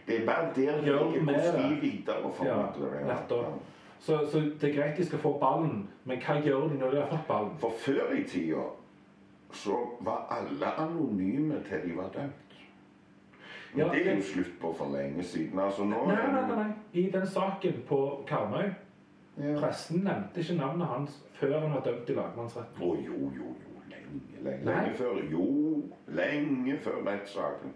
Det 0.06 0.20
er 0.22 0.26
bare 0.26 0.52
der 0.56 0.80
Gjør 0.82 1.10
ligger 1.10 1.24
hvordan 1.24 1.56
de 1.56 1.74
det. 1.74 1.82
videreformidler 1.82 2.90
det. 3.28 3.38
Ja, 3.38 3.44
så, 4.00 4.18
så 4.32 4.40
det 4.60 4.70
er 4.70 4.76
greit 4.82 4.96
de 4.96 5.04
skal 5.06 5.18
få 5.18 5.38
ballen, 5.38 5.88
men 6.04 6.18
hva 6.24 6.38
gjør 6.40 6.68
de 6.72 6.78
når 6.80 6.90
de 6.90 7.00
har 7.00 7.08
fått 7.10 7.26
ballen? 7.28 7.50
For 7.60 7.70
før 7.78 8.14
i 8.16 8.22
tida 8.24 8.64
så 9.52 9.76
var 10.00 10.26
alle 10.30 10.66
anonyme 10.78 11.60
til 11.68 11.90
de 11.90 11.96
var 11.96 12.08
dømt. 12.14 12.56
Men 13.74 13.84
Ja, 13.86 13.92
det 13.92 14.06
er 14.06 14.16
jo 14.16 14.22
slutt 14.22 14.54
på 14.60 14.72
for 14.78 14.96
lenge 14.96 15.22
siden. 15.22 15.58
Altså 15.58 15.84
nå 15.84 16.06
Nei, 16.06 16.16
nei, 16.32 16.40
nei, 16.48 16.56
nei. 16.56 16.72
I 16.92 17.10
den 17.10 17.26
saken 17.26 17.82
på 17.88 18.24
Karmøy. 18.26 18.70
Pressen 19.60 20.04
nevnte 20.04 20.40
ikke 20.40 20.56
navnet 20.58 20.86
hans 20.86 21.18
før 21.40 21.60
han 21.60 21.72
var 21.72 21.80
dømt 21.86 22.08
i 22.10 22.16
lagmannsretten. 22.18 22.82
Å 22.82 22.94
jo, 23.06 23.18
jo, 23.36 23.54
jo. 23.54 23.76
Lenge 23.90 24.42
lenge, 24.44 24.64
lenge, 24.64 24.94
før 24.98 25.20
Jo, 25.30 25.46
lenge 26.08 26.78
før 26.84 27.02
rettssaken. 27.06 27.74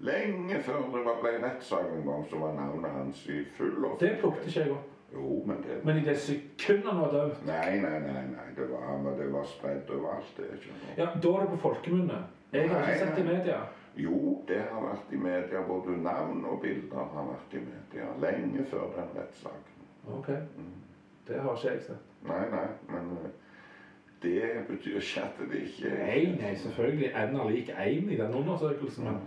Lenge 0.00 0.60
før 0.64 0.78
det 0.94 1.04
var- 1.04 1.20
ble 1.22 1.30
rettssak 1.42 1.90
en 1.96 2.06
gang, 2.06 2.24
så 2.30 2.38
var 2.40 2.52
navnet 2.56 2.90
hans 2.90 3.26
i 3.28 3.44
full 3.56 3.84
og 3.84 3.98
Det 4.00 4.18
plukket 4.20 4.46
ikke 4.46 4.60
jeg 4.64 4.70
opp. 4.72 4.86
Jo, 5.12 5.42
men 5.46 5.56
det 5.62 5.84
Men 5.84 5.96
i 5.96 6.00
det 6.00 6.16
sekundet 6.16 6.84
han 6.92 7.00
var 7.00 7.10
dømt, 7.12 7.46
Nei, 7.46 7.78
nei, 7.80 7.98
nei, 7.98 8.22
nei. 8.30 8.46
Det 8.56 8.68
var, 8.70 8.98
men 9.02 9.18
det 9.18 9.32
var 9.32 9.44
spredd 9.44 9.90
overalt. 9.90 10.36
det 10.36 10.60
skjønner 10.60 10.86
noe. 10.86 10.96
ja, 10.96 11.06
da 11.22 11.28
er 11.36 11.40
det 11.40 11.48
på 11.50 11.56
folkemunne. 11.68 12.18
Jeg 12.52 12.68
har 12.68 12.80
Nei, 12.80 12.92
ikke 12.94 12.98
sett 13.06 13.16
det 13.16 13.24
i 13.24 13.28
media. 13.36 13.58
Jo, 13.96 14.42
det 14.48 14.60
har 14.72 14.80
vært 14.80 15.12
i 15.12 15.16
media. 15.16 15.60
Både 15.68 15.96
navn 16.02 16.44
og 16.44 16.60
bilder 16.62 16.96
har 17.14 17.24
vært 17.26 17.54
i 17.54 17.58
media. 17.58 18.06
Lenge 18.20 18.64
før 18.64 18.86
den 18.96 19.08
rettssaken. 19.16 19.76
Ok. 20.18 20.28
Det 21.30 21.40
har 21.40 21.54
ikke 21.56 21.70
jeg 21.72 21.82
sett. 21.86 22.06
Nei, 22.26 22.40
nei, 22.52 22.66
men 22.90 23.10
eh, 23.16 23.30
det 24.22 24.66
betyr 24.68 24.98
ikke 25.00 25.22
at 25.24 25.38
det 25.52 25.60
ikke 25.64 25.92
Nei, 25.96 26.24
nei, 26.40 26.54
selvfølgelig. 26.58 27.12
N 27.30 27.36
er 27.40 27.50
lik 27.54 27.70
1 27.70 28.10
i 28.12 28.16
den 28.18 28.34
undersøkelsen. 28.34 29.04
Men 29.06 29.20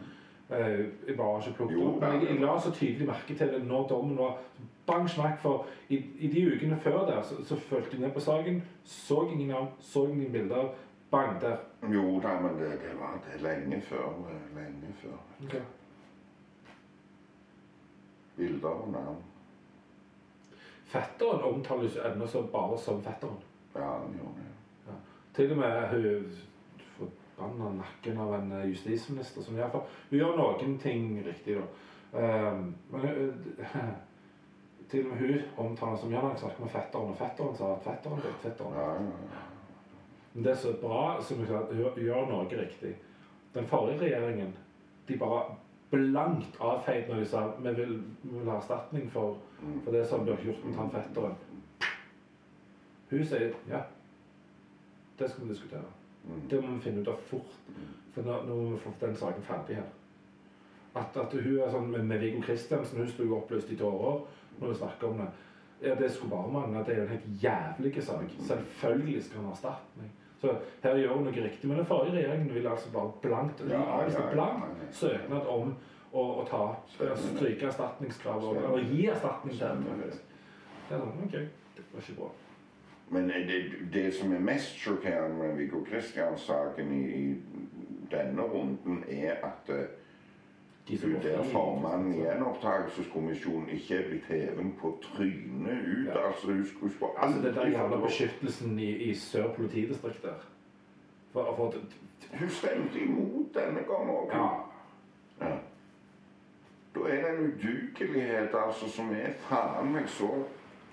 uh, 0.49 0.83
jeg 1.07 1.17
bare 1.17 1.31
har 1.31 1.47
ikke 1.47 1.57
plukket 1.57 1.77
Jo, 1.79 1.87
opp. 1.93 2.01
Men 2.03 2.19
jeg, 2.21 2.29
jeg 2.29 2.41
la 2.43 2.59
så 2.61 2.71
tydelig 2.75 3.07
merke 3.07 3.35
til 3.39 3.53
det 3.55 3.63
når 3.65 3.87
dommen 3.89 4.17
var 4.19 4.37
bang 4.85 5.09
smakk. 5.09 5.39
For 5.41 5.65
i, 5.89 6.01
i 6.19 6.27
de 6.35 6.43
ukene 6.53 6.77
før 6.83 7.05
der 7.09 7.21
så, 7.25 7.39
så 7.47 7.55
fulgte 7.59 7.95
jeg 7.97 8.05
ned 8.05 8.13
på 8.13 8.19
saken. 8.27 8.61
Så 8.83 9.23
ingen 9.31 9.47
navn, 9.55 9.67
så 9.79 10.05
ingen 10.11 10.31
bilder. 10.31 10.73
Bang, 11.11 11.41
der. 11.41 11.57
Jo 11.93 12.19
da, 12.21 12.35
men 12.41 12.59
det, 12.59 12.71
det 12.83 12.93
var 12.99 13.17
det 13.25 13.41
lenge 13.41 13.81
før. 13.81 14.05
eh, 14.29 14.55
Lenge 14.57 14.93
før. 15.01 15.17
Bilder 18.37 18.67
og 18.69 18.91
navn. 18.91 19.17
Fetteren 20.93 21.43
omtales 21.43 21.95
jo 21.97 22.03
ennå 22.05 22.27
så 22.29 22.43
bare 22.53 22.77
som 22.77 23.01
fetteren. 23.01 23.39
Ja, 23.73 23.95
han 23.97 24.13
gjør 24.13 24.33
det. 24.37 24.97
Til 25.33 25.51
og 25.51 25.57
med 25.57 25.87
hun 25.89 26.27
forbanna 26.97 27.71
nakken 27.79 28.19
av 28.21 28.33
en 28.37 28.51
eh, 28.51 28.67
justisminister 28.69 29.41
som 29.41 29.57
iallfall 29.57 29.87
Hun 30.09 30.19
gjør 30.19 30.35
noen 30.37 30.75
ting 30.81 31.15
riktig, 31.25 31.57
da. 31.57 31.63
Ehm, 32.19 32.67
men 32.93 33.07
eh, 33.09 33.79
til 34.91 35.07
og 35.07 35.15
med 35.15 35.23
hun 35.23 35.65
omtaler 35.65 35.97
som 35.97 36.13
Jan 36.13 36.37
snakker 36.37 36.67
med 36.67 36.75
fetteren, 36.75 37.09
og 37.09 37.17
fetteren 37.17 37.57
sa 37.57 37.73
at 37.73 37.87
fetteren 37.87 38.21
ble 38.21 38.35
fetteren. 38.45 38.77
Ja, 38.77 38.85
ja, 38.93 39.17
ja. 39.33 39.41
Men 40.33 40.45
det 40.45 40.51
er 40.51 40.61
så 40.61 40.75
bra 40.81 41.01
som 41.21 41.41
hun 41.41 41.49
sa, 41.49 41.65
hun 41.73 42.05
gjør 42.05 42.29
noe 42.29 42.45
riktig. 42.49 42.93
Den 43.53 43.67
forrige 43.69 44.01
regjeringen 44.05 44.53
de 45.07 45.17
bare 45.17 45.57
blankt 45.93 46.59
avfeid 46.59 47.09
når 47.09 47.21
de 47.21 47.25
sa 47.29 47.45
vi 47.61 47.73
vil, 47.77 47.97
vi 48.23 48.35
vil 48.35 48.49
ha 48.49 48.59
erstatning 48.59 49.09
for, 49.13 49.37
for 49.85 49.95
det 49.95 50.05
som 50.09 50.25
blir 50.25 50.41
gjort 50.45 50.65
mot 50.65 50.79
han 50.81 50.93
fetteren. 50.93 51.35
Hun 53.13 53.25
sier 53.29 53.53
ja, 53.69 53.83
det 55.19 55.29
skal 55.29 55.45
vi 55.45 55.53
diskutere. 55.53 55.85
Det 56.49 56.61
må 56.61 56.75
vi 56.75 56.85
finne 56.87 57.03
ut 57.03 57.11
av 57.11 57.19
fort. 57.29 57.59
For 58.15 58.25
nå, 58.25 58.39
nå 58.47 58.55
må 58.55 58.71
vi 58.71 58.81
få 58.81 58.93
den 59.01 59.15
saken 59.17 59.45
ferdig 59.45 59.77
her. 59.81 59.91
At, 60.95 61.15
at 61.17 61.33
hun 61.33 61.59
er 61.59 61.71
sånn 61.73 61.89
med, 61.89 62.05
med 62.09 62.21
Viggo 62.21 62.41
Kristiansen, 62.45 63.01
hun 63.01 63.09
sto 63.09 63.25
jo 63.25 63.39
opplyst 63.39 63.71
i 63.73 63.77
tårer 63.77 64.21
når 64.59 64.67
vi 64.69 64.79
snakker 64.81 65.09
om 65.09 65.23
det. 65.23 65.29
Ja, 65.83 65.95
Det 65.99 66.11
skulle 66.11 66.31
bare 66.31 66.51
mangle. 66.51 66.83
Det 66.85 66.93
er 66.93 67.01
jo 67.01 67.07
en 67.07 67.15
helt 67.15 67.43
jævlig 67.43 68.03
sak. 68.03 68.35
Selvfølgelig 68.47 69.23
skal 69.23 69.41
han 69.41 69.49
ha 69.49 69.55
erstatning. 69.57 70.11
Så 70.43 70.51
her 70.83 70.97
gjør 70.99 71.13
hun 71.15 71.23
noe 71.23 71.43
riktig. 71.45 71.69
Men 71.71 71.77
den 71.79 71.85
forrige 71.87 72.17
regjeringen 72.17 72.49
ville 72.53 72.69
altså 72.69 72.89
bare 72.91 73.11
blankt 73.23 73.61
Ja, 73.69 73.79
ja, 74.03 74.23
blankt 74.33 74.81
søknad 74.91 75.47
om 75.47 75.69
å, 76.11 76.23
å 76.41 76.43
ta 76.49 76.63
altså, 76.99 77.29
stryke 77.37 77.69
erstatningskravet 77.69 78.49
og- 78.49 78.57
eller 78.73 78.89
gi 78.91 79.05
erstatning 79.07 79.55
til 79.55 79.67
henne. 79.67 80.09
Det 80.89 80.97
er 80.97 80.99
sånn, 80.99 81.23
ok, 81.23 81.37
det 81.77 81.85
var 81.93 82.01
ikke 82.03 82.17
bra. 82.19 82.29
Men 83.15 83.29
det, 83.29 83.61
det 83.93 84.13
som 84.17 84.33
er 84.35 84.43
mest 84.43 84.75
sjokkerende 84.83 85.37
med 85.39 85.57
Viggo 85.61 85.79
Kristians-saken 85.87 86.91
i, 86.91 87.03
i 87.23 87.25
denne 88.11 88.41
runden, 88.51 89.03
er 89.07 89.39
at 89.47 89.69
eh, 89.69 89.85
De 90.87 90.97
går 90.97 91.19
der 91.21 91.43
fri, 91.43 91.51
formannen 91.51 92.13
i 92.13 92.17
så- 92.17 92.23
gjenopptakelseskommisjonen 92.23 93.69
ikke 93.69 93.95
er 93.95 94.07
blitt 94.09 94.25
hevet 94.25 94.73
på 94.79 94.97
trynet 95.01 95.85
ut. 95.87 96.07
Ja. 96.07 96.27
Altså, 96.27 96.51
husk, 96.53 96.73
skulle 96.75 96.93
skulle 96.93 97.11
Altså 97.17 97.41
det 97.41 97.55
der 97.55 97.67
jævla 97.67 97.97
beskyttelsen 98.05 98.79
i, 98.79 98.91
i 98.91 99.15
Sør 99.15 99.53
politidistrikt 99.53 100.23
der. 100.23 100.39
For, 101.31 101.55
for, 101.55 101.73
Hun 102.39 102.49
stemte 102.49 102.99
imot 102.99 103.53
denne 103.55 103.79
gangen 103.87 104.09
òg. 104.09 104.29
ja, 104.33 104.47
Ja. 105.41 105.55
Da 106.95 106.99
er 106.99 107.21
det 107.21 107.39
en 107.39 107.45
udugelighet 107.45 108.49
altså, 108.65 108.89
som 108.89 109.11
er 109.11 109.31
faen 109.49 109.93
meg 109.93 110.09
så 110.09 110.43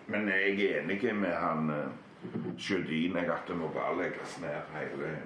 Men 0.06 0.28
jeg 0.28 0.60
er 0.60 0.80
enig 0.80 1.14
med 1.14 1.28
han 1.32 1.70
uh, 1.70 2.58
Sjødin 2.58 3.16
at 3.16 3.44
det 3.48 3.56
må 3.56 3.68
bare 3.68 4.02
legges 4.02 4.40
ned 4.40 4.48
hele 4.74 5.18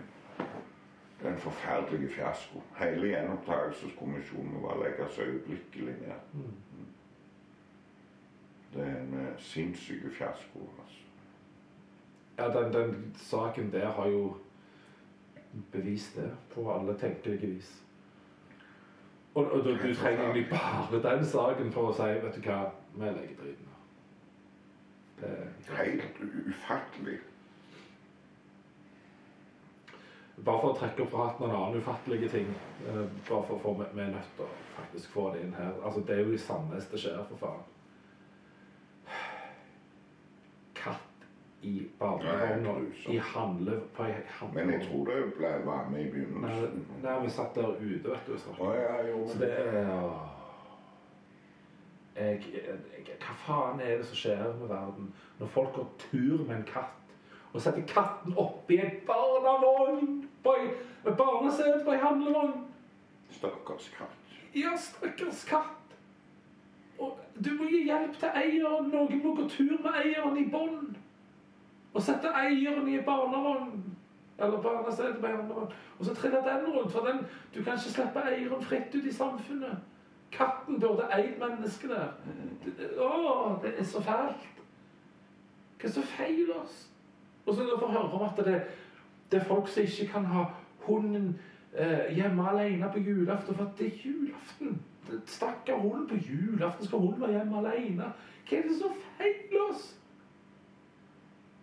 En 1.25 1.39
forferdelig 1.39 2.11
fiasko. 2.13 2.61
Hele 2.77 3.07
gjenopptakelseskommisjonen 3.09 4.53
må 4.53 4.61
bare 4.69 4.83
legges 4.83 5.19
øyeblikkelig 5.19 5.95
ned. 6.01 6.43
Det 8.75 8.83
er 8.83 8.97
en 9.01 9.15
uh, 9.15 9.39
sinnssyk 9.39 10.13
fiasko. 10.13 10.59
altså. 10.83 11.01
ja 12.39 12.49
den, 12.61 12.73
den 12.73 13.15
saken 13.17 13.73
der 13.73 13.91
har 13.91 14.09
jo 14.09 14.37
bevist 15.73 16.17
det 16.17 16.37
på 16.55 16.75
alle 16.75 16.99
tenkelige 16.99 17.39
vis. 17.39 17.85
Og, 19.35 19.53
og 19.53 19.65
du, 19.65 19.71
du 19.71 19.95
trenger 19.95 20.23
egentlig 20.23 20.47
bare 20.51 21.17
den 21.17 21.27
saken 21.27 21.73
for 21.73 21.91
å 21.91 21.95
si 21.95 22.03
vet 22.23 22.37
du 22.37 22.41
hva, 22.49 22.59
vi 22.95 23.07
legger 23.07 23.39
driten 23.43 23.71
Helt 25.69 26.21
ufattelig. 26.21 27.19
Bare 30.37 30.61
for 30.61 30.73
å 30.73 30.79
trekke 30.79 31.05
opp 31.05 31.13
fra 31.13 31.29
hatten 31.29 31.47
en 31.47 31.57
annen 31.57 31.79
ufattelige 31.79 32.29
ting. 32.33 32.49
Uh, 32.89 33.05
bare 33.29 33.45
for 33.47 33.55
å 33.55 33.63
få 33.63 33.75
Vi 33.81 34.03
er 34.03 34.11
nødt 34.17 34.33
til 34.37 34.47
å 34.47 34.49
faktisk 34.75 35.15
få 35.15 35.29
det 35.35 35.45
inn 35.45 35.55
her. 35.55 35.73
Altså, 35.85 36.01
Det 36.01 36.17
er 36.17 36.25
jo 36.25 36.35
i 36.35 36.43
Sandnes 36.43 36.91
det 36.91 37.01
skjer, 37.01 37.23
for 37.31 37.37
faen. 37.45 37.63
Katt 40.75 41.29
i 41.65 41.89
barnevogna 41.99 42.75
i 43.09 43.19
handle 43.19 43.79
på 43.97 44.05
ei 44.05 44.17
handle... 44.39 44.65
Men 44.65 44.75
jeg 44.75 44.89
tror 44.89 45.07
det 45.09 45.21
ble, 45.39 45.53
var 45.65 45.89
med 45.91 46.07
i 46.07 46.11
begynnelsen. 46.13 46.87
nei, 47.03 47.15
vi 47.23 47.31
satt 47.31 47.55
der 47.55 47.79
ute, 47.79 48.11
vet 48.11 48.27
du. 48.27 48.33
og 48.35 48.41
snakket. 48.43 48.67
Å 48.67 48.75
ja, 48.75 48.97
jo, 49.09 49.23
Så 49.29 49.39
det 49.39 49.53
er 49.55 49.89
jeg, 52.15 52.43
jeg, 52.53 53.17
Hva 53.23 53.39
faen 53.47 53.81
er 53.81 53.97
det 53.99 54.07
som 54.11 54.19
skjer 54.19 54.45
med 54.59 54.69
verden 54.71 55.09
når 55.41 55.51
folk 55.55 55.73
går 55.79 55.89
tur 56.05 56.45
med 56.45 56.57
en 56.61 56.69
katt 56.69 57.01
og 57.55 57.61
setter 57.63 57.83
katten 57.87 58.35
oppi 58.37 58.77
en 58.83 58.91
barnevogn 59.07 60.29
på 60.43 60.55
ei 60.59 61.13
barnesete 61.19 61.83
på 61.85 61.93
ei 61.95 61.99
handlevogn? 62.03 62.53
Stakkars 63.31 63.89
katt. 63.99 64.37
Ja, 64.55 64.75
stakkars 64.77 65.45
katt. 65.49 65.95
Og 66.99 67.19
du 67.45 67.51
må 67.59 67.69
gi 67.71 67.85
hjelp 67.85 68.19
til 68.19 68.29
eieren. 68.35 68.91
Noen 68.91 69.23
må 69.25 69.35
gå 69.35 69.49
tur 69.49 69.77
med 69.83 69.97
eieren 70.05 70.37
i 70.39 70.45
bånd. 70.51 70.95
Og 71.95 72.03
sette 72.03 72.31
eieren 72.39 72.89
i 72.89 72.99
en 72.99 73.05
barnevogn. 73.07 73.83
Eller 74.39 74.63
barnesete 74.63 75.19
på 75.21 75.27
en 75.27 75.37
handlevogn. 75.37 75.73
Og 75.99 76.05
så 76.05 76.15
triller 76.15 76.43
den 76.47 76.73
rundt. 76.75 76.93
For 76.93 77.07
den, 77.07 77.19
du 77.55 77.63
kan 77.63 77.79
ikke 77.79 77.95
slippe 77.97 78.23
eieren 78.31 78.63
fritt 78.63 78.95
ut 78.95 79.05
i 79.07 79.13
samfunnet. 79.13 79.79
Katten 80.33 80.81
burde 80.81 81.07
eid 81.15 81.39
mennesket 81.39 81.91
der. 81.91 82.09
Det- 82.65 82.77
det- 82.79 82.99
Å, 82.99 83.59
det 83.63 83.75
er 83.79 83.85
så 83.85 84.03
fælt. 84.03 84.49
Hva 85.79 85.89
er 85.89 85.93
så 85.93 86.03
feil 86.03 86.51
oss? 86.53 86.91
Og 87.47 87.55
så 87.55 87.67
får 87.79 87.87
vi 87.87 87.93
høre 87.93 88.11
om 88.13 88.23
at 88.23 88.45
det, 88.45 88.63
det 89.33 89.41
er 89.41 89.45
folk 89.45 89.69
som 89.69 89.83
ikke 89.83 90.13
kan 90.13 90.25
ha 90.25 90.45
hunden 90.87 91.41
eh, 91.77 92.15
hjemme 92.17 92.51
alene 92.51 92.91
på 92.93 92.99
julaften, 92.99 93.55
for 93.55 93.65
at 93.65 93.79
det 93.79 93.87
er 93.87 93.99
julaften. 94.05 94.83
Stakkar 95.27 95.77
hund 95.77 96.09
på 96.09 96.15
julaften 96.15 96.87
skal 96.87 96.99
hunden 96.99 97.21
være 97.21 97.33
hjemme 97.39 97.59
alene. 97.59 98.13
Hva 98.49 98.59
er 98.59 98.63
det 98.69 98.79
som 98.81 98.97
feiler 99.19 99.69
oss? 99.71 99.95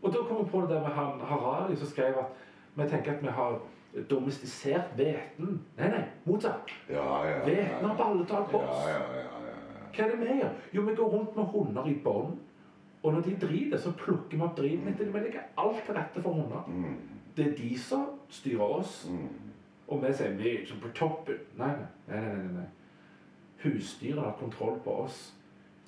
Og 0.02 0.14
da 0.14 0.24
kom 0.28 0.38
jeg 0.38 0.50
på 0.52 0.62
det 0.62 0.70
der 0.70 0.82
med 0.82 0.90
han 0.98 1.20
Harari 1.30 1.76
som 1.76 1.88
skrev 1.88 2.18
at 2.18 2.26
vi 2.76 2.88
tenker 2.90 3.12
at 3.14 3.24
vi 3.24 3.28
har 3.28 3.60
domestisert 4.10 4.94
hveten. 4.96 5.62
Nei, 5.78 5.90
nei, 5.90 6.04
motsatt. 6.26 6.72
Ja, 6.90 7.26
ja. 7.28 7.44
Hveten 7.44 7.86
har 7.86 7.98
balletak 7.98 8.50
på 8.52 8.58
oss. 8.58 8.88
Ja, 8.88 8.96
ja, 8.96 9.18
ja, 9.18 9.42
ja. 9.48 9.90
Hva 9.92 10.06
er 10.06 10.14
det 10.14 10.20
vi 10.22 10.38
gjør? 10.40 10.54
Jo, 10.74 10.82
vi 10.82 10.96
går 10.96 11.12
rundt 11.16 11.36
med 11.36 11.46
hunder 11.54 11.86
i 11.86 11.96
bånd. 12.04 12.40
Og 13.04 13.14
når 13.14 13.22
de 13.22 13.36
driter, 13.42 13.78
så 13.78 13.92
plukker 13.98 14.38
vi 14.38 14.44
opp 14.46 14.58
driten 14.58 14.88
etter 14.88 15.06
dem. 15.06 15.14
Vi 15.14 15.20
legger 15.20 15.42
alt 15.58 15.84
til 15.86 15.96
rette 15.96 16.22
for 16.22 16.32
hunder. 16.38 16.64
Mm, 16.68 16.98
Det 17.38 17.48
er 17.48 17.56
de 17.58 17.80
som 17.80 18.06
styrer 18.30 18.62
oss. 18.80 19.08
mm. 19.12 19.28
Og 19.88 20.04
vi 20.04 20.14
sier 20.14 20.32
vi 20.38 20.50
er 20.50 20.60
ikke 20.62 20.78
på 20.82 20.88
toppen. 20.96 21.36
Nei, 21.58 21.68
nei, 21.68 22.20
nei. 22.22 22.36
nei, 22.38 22.52
nei. 22.54 22.68
Husdyret 23.64 24.20
har 24.24 24.36
kontroll 24.40 24.80
på 24.84 24.92
oss. 25.04 25.34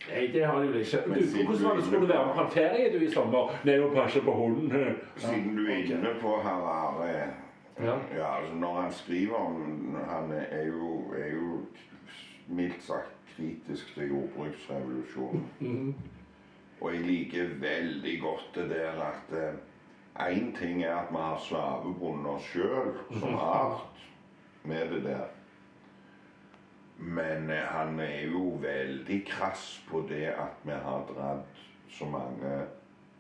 Nei, 0.10 0.26
det 0.34 0.44
har 0.46 0.60
de 0.62 0.68
vel 0.68 0.82
ikke. 0.82 1.04
Men 1.08 1.20
Du, 1.22 1.44
hvordan 1.46 1.64
var 1.64 1.76
det 1.76 1.84
skulle 1.86 2.08
være 2.10 2.34
på 2.36 2.42
en 2.42 2.52
ferie 2.52 2.90
du 3.00 3.06
i 3.06 3.12
sommer? 3.14 3.54
Nei, 3.66 3.78
å 3.80 3.88
passe 3.96 4.20
på 4.26 4.32
hunden. 4.36 4.98
Siden 5.16 5.56
du 5.56 5.64
er 5.68 5.86
inne 5.86 6.12
på 6.22 6.36
Harare 6.44 7.30
Ja. 7.80 7.96
Ja, 8.16 8.28
altså 8.38 8.56
Når 8.56 8.82
han 8.82 8.92
skriver 8.92 9.36
om 9.36 9.96
Han 10.10 10.32
er 10.32 10.66
jo, 10.68 11.14
er 11.18 11.32
jo 11.34 11.62
mildt 12.48 12.84
sagt 12.84 13.16
kritisk 13.38 13.94
til 13.96 14.10
jordbruksrevolusjonen. 14.10 15.46
Mhm. 15.60 15.96
Og 16.84 16.92
jeg 16.92 17.06
liker 17.08 17.54
veldig 17.62 18.14
godt 18.22 18.50
det 18.56 18.66
der 18.70 18.98
at 19.06 19.36
eh, 19.40 20.42
ting 20.60 20.84
er 20.84 20.96
at 20.96 21.12
vi 21.12 21.22
har 21.22 21.40
slavebundet 21.40 22.28
oss 22.34 22.50
sjøl 22.52 22.92
som 23.20 23.38
art 23.40 24.02
med 24.64 24.92
det 24.92 25.04
der. 25.06 25.30
Men 26.98 27.50
eh, 27.50 27.64
han 27.72 28.00
er 28.00 28.28
jo 28.28 28.60
veldig 28.62 29.22
krass 29.28 29.84
på 29.88 30.04
det 30.10 30.26
at 30.36 30.60
vi 30.64 30.76
har 30.76 31.08
dratt 31.08 31.64
så 31.90 32.06
mange 32.06 32.52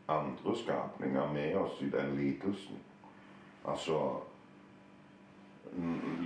andre 0.07 0.57
skapninger 0.57 1.33
med 1.33 1.55
oss 1.55 1.81
i 1.81 1.89
den 1.89 2.15
lidelsen. 2.17 2.83
Altså 3.65 4.19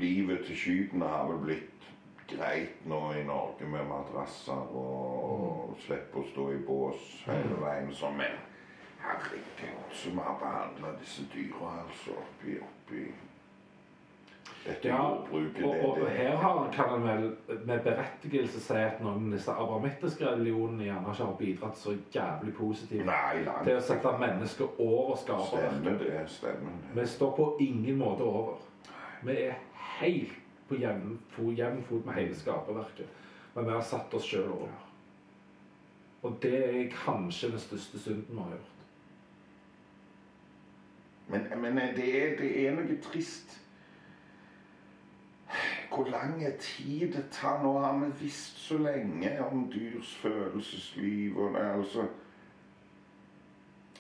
Livet 0.02 0.46
til 0.46 0.58
skytene 0.58 1.08
har 1.08 1.28
vel 1.30 1.38
blitt 1.46 1.86
greit 2.28 2.86
nå 2.86 3.14
i 3.14 3.24
Norge 3.28 3.66
med 3.70 3.86
madrasser 3.90 4.76
og, 4.76 5.24
og 5.32 5.78
slippe 5.86 6.20
å 6.22 6.28
stå 6.32 6.50
i 6.54 6.60
bås 6.68 7.06
hele 7.28 7.58
veien 7.62 7.94
som 7.94 8.18
menn. 8.20 8.38
Herregud, 9.02 9.88
så 9.94 10.10
vi 10.12 10.20
har 10.20 10.36
behandla 10.42 10.92
disse 11.00 11.24
dyra 11.34 11.70
altså 11.86 12.18
oppi, 12.20 12.58
oppi 12.60 13.06
dette 14.68 14.88
Ja, 14.90 14.98
jordbruket. 14.98 15.64
og, 15.64 15.96
det- 15.96 16.04
og 16.04 16.10
her 16.12 16.36
har, 16.36 16.70
kan 16.74 16.90
en 16.96 17.04
vel 17.08 17.38
med 17.66 17.80
berettigelse 17.86 18.60
si 18.60 18.74
at 18.74 19.00
noen 19.02 19.30
av 19.30 19.38
disse 19.38 19.52
abramittiske 19.52 20.26
religionene 20.28 20.84
gjerne 20.90 21.14
ikke 21.14 21.24
har 21.30 21.38
bidratt 21.40 21.78
så 21.80 21.94
jævlig 22.14 22.54
positivt 22.58 23.06
Nei, 23.08 23.44
langt 23.46 23.64
til 23.64 23.78
å 23.78 23.86
sette 23.88 24.12
mennesket 24.20 24.82
over 24.84 25.16
skaperverket. 25.16 25.78
Stemmer 25.80 25.98
det. 26.04 26.26
Stemmer 26.30 26.76
det. 26.82 26.96
Vi 27.02 27.08
står 27.14 27.32
på 27.38 27.48
ingen 27.64 27.98
måte 28.02 28.28
over. 28.28 28.60
Vi 29.24 29.38
er 29.46 29.56
helt 30.02 30.36
på 30.68 30.76
jevn 30.76 31.18
fot, 31.30 32.06
med 32.06 32.14
hele 32.14 32.36
skaperverket. 32.36 33.08
Men 33.54 33.66
vi 33.66 33.72
har 33.72 33.82
satt 33.82 34.14
oss 34.14 34.28
sjøl 34.28 34.50
over. 34.52 34.74
Og 36.22 36.40
det 36.42 36.58
er 36.66 36.92
kanskje 37.06 37.52
den 37.52 37.60
største 37.60 38.00
synden 38.00 38.36
vi 38.36 38.42
har 38.42 38.58
gjort. 38.58 38.74
Men, 41.28 41.48
men 41.62 41.96
det, 41.96 42.08
er, 42.24 42.38
det 42.40 42.52
er 42.68 42.76
noe 42.76 43.00
trist. 43.04 43.58
Hvor 45.92 46.08
lang 46.12 46.40
tid 46.60 47.14
det 47.14 47.26
tar. 47.32 47.64
Nå 47.64 47.74
har 47.80 47.98
vi 48.00 48.12
visst 48.22 48.60
så 48.62 48.78
lenge 48.78 49.32
om 49.46 49.68
dyrs 49.72 50.16
følelsesliv 50.22 51.38
og 51.38 51.54
det, 51.54 51.66
altså 51.80 52.08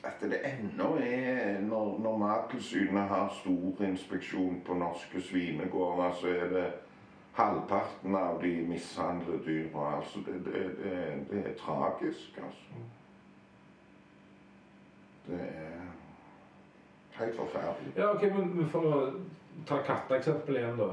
At 0.07 0.21
det 0.21 0.39
ennå 0.45 0.95
er 0.97 1.61
Når, 1.61 1.99
når 1.99 2.17
Mattilsynet 2.17 3.09
har 3.11 3.33
stor 3.41 3.83
inspeksjon 3.83 4.61
på 4.65 4.73
norske 4.73 5.21
svinegårder, 5.21 6.13
så 6.21 6.27
er 6.27 6.53
det 6.53 6.67
halvparten 7.37 8.15
av 8.15 8.41
de 8.41 8.51
mishandlede 8.67 9.43
dyra. 9.45 9.95
Altså, 9.97 10.19
det, 10.25 10.45
det, 10.45 10.61
det, 10.83 11.25
det 11.29 11.43
er 11.45 11.57
tragisk, 11.57 12.39
altså. 12.43 12.85
Det 15.27 15.41
er 15.41 15.83
helt 17.19 17.35
forferdelig. 17.35 17.91
Ja, 17.97 18.13
ok, 18.15 18.23
men 18.33 18.69
For 18.71 18.87
å 18.87 19.01
ta 19.67 19.81
katteeksempelet 19.85 20.63
igjen, 20.63 20.79
da. 20.81 20.89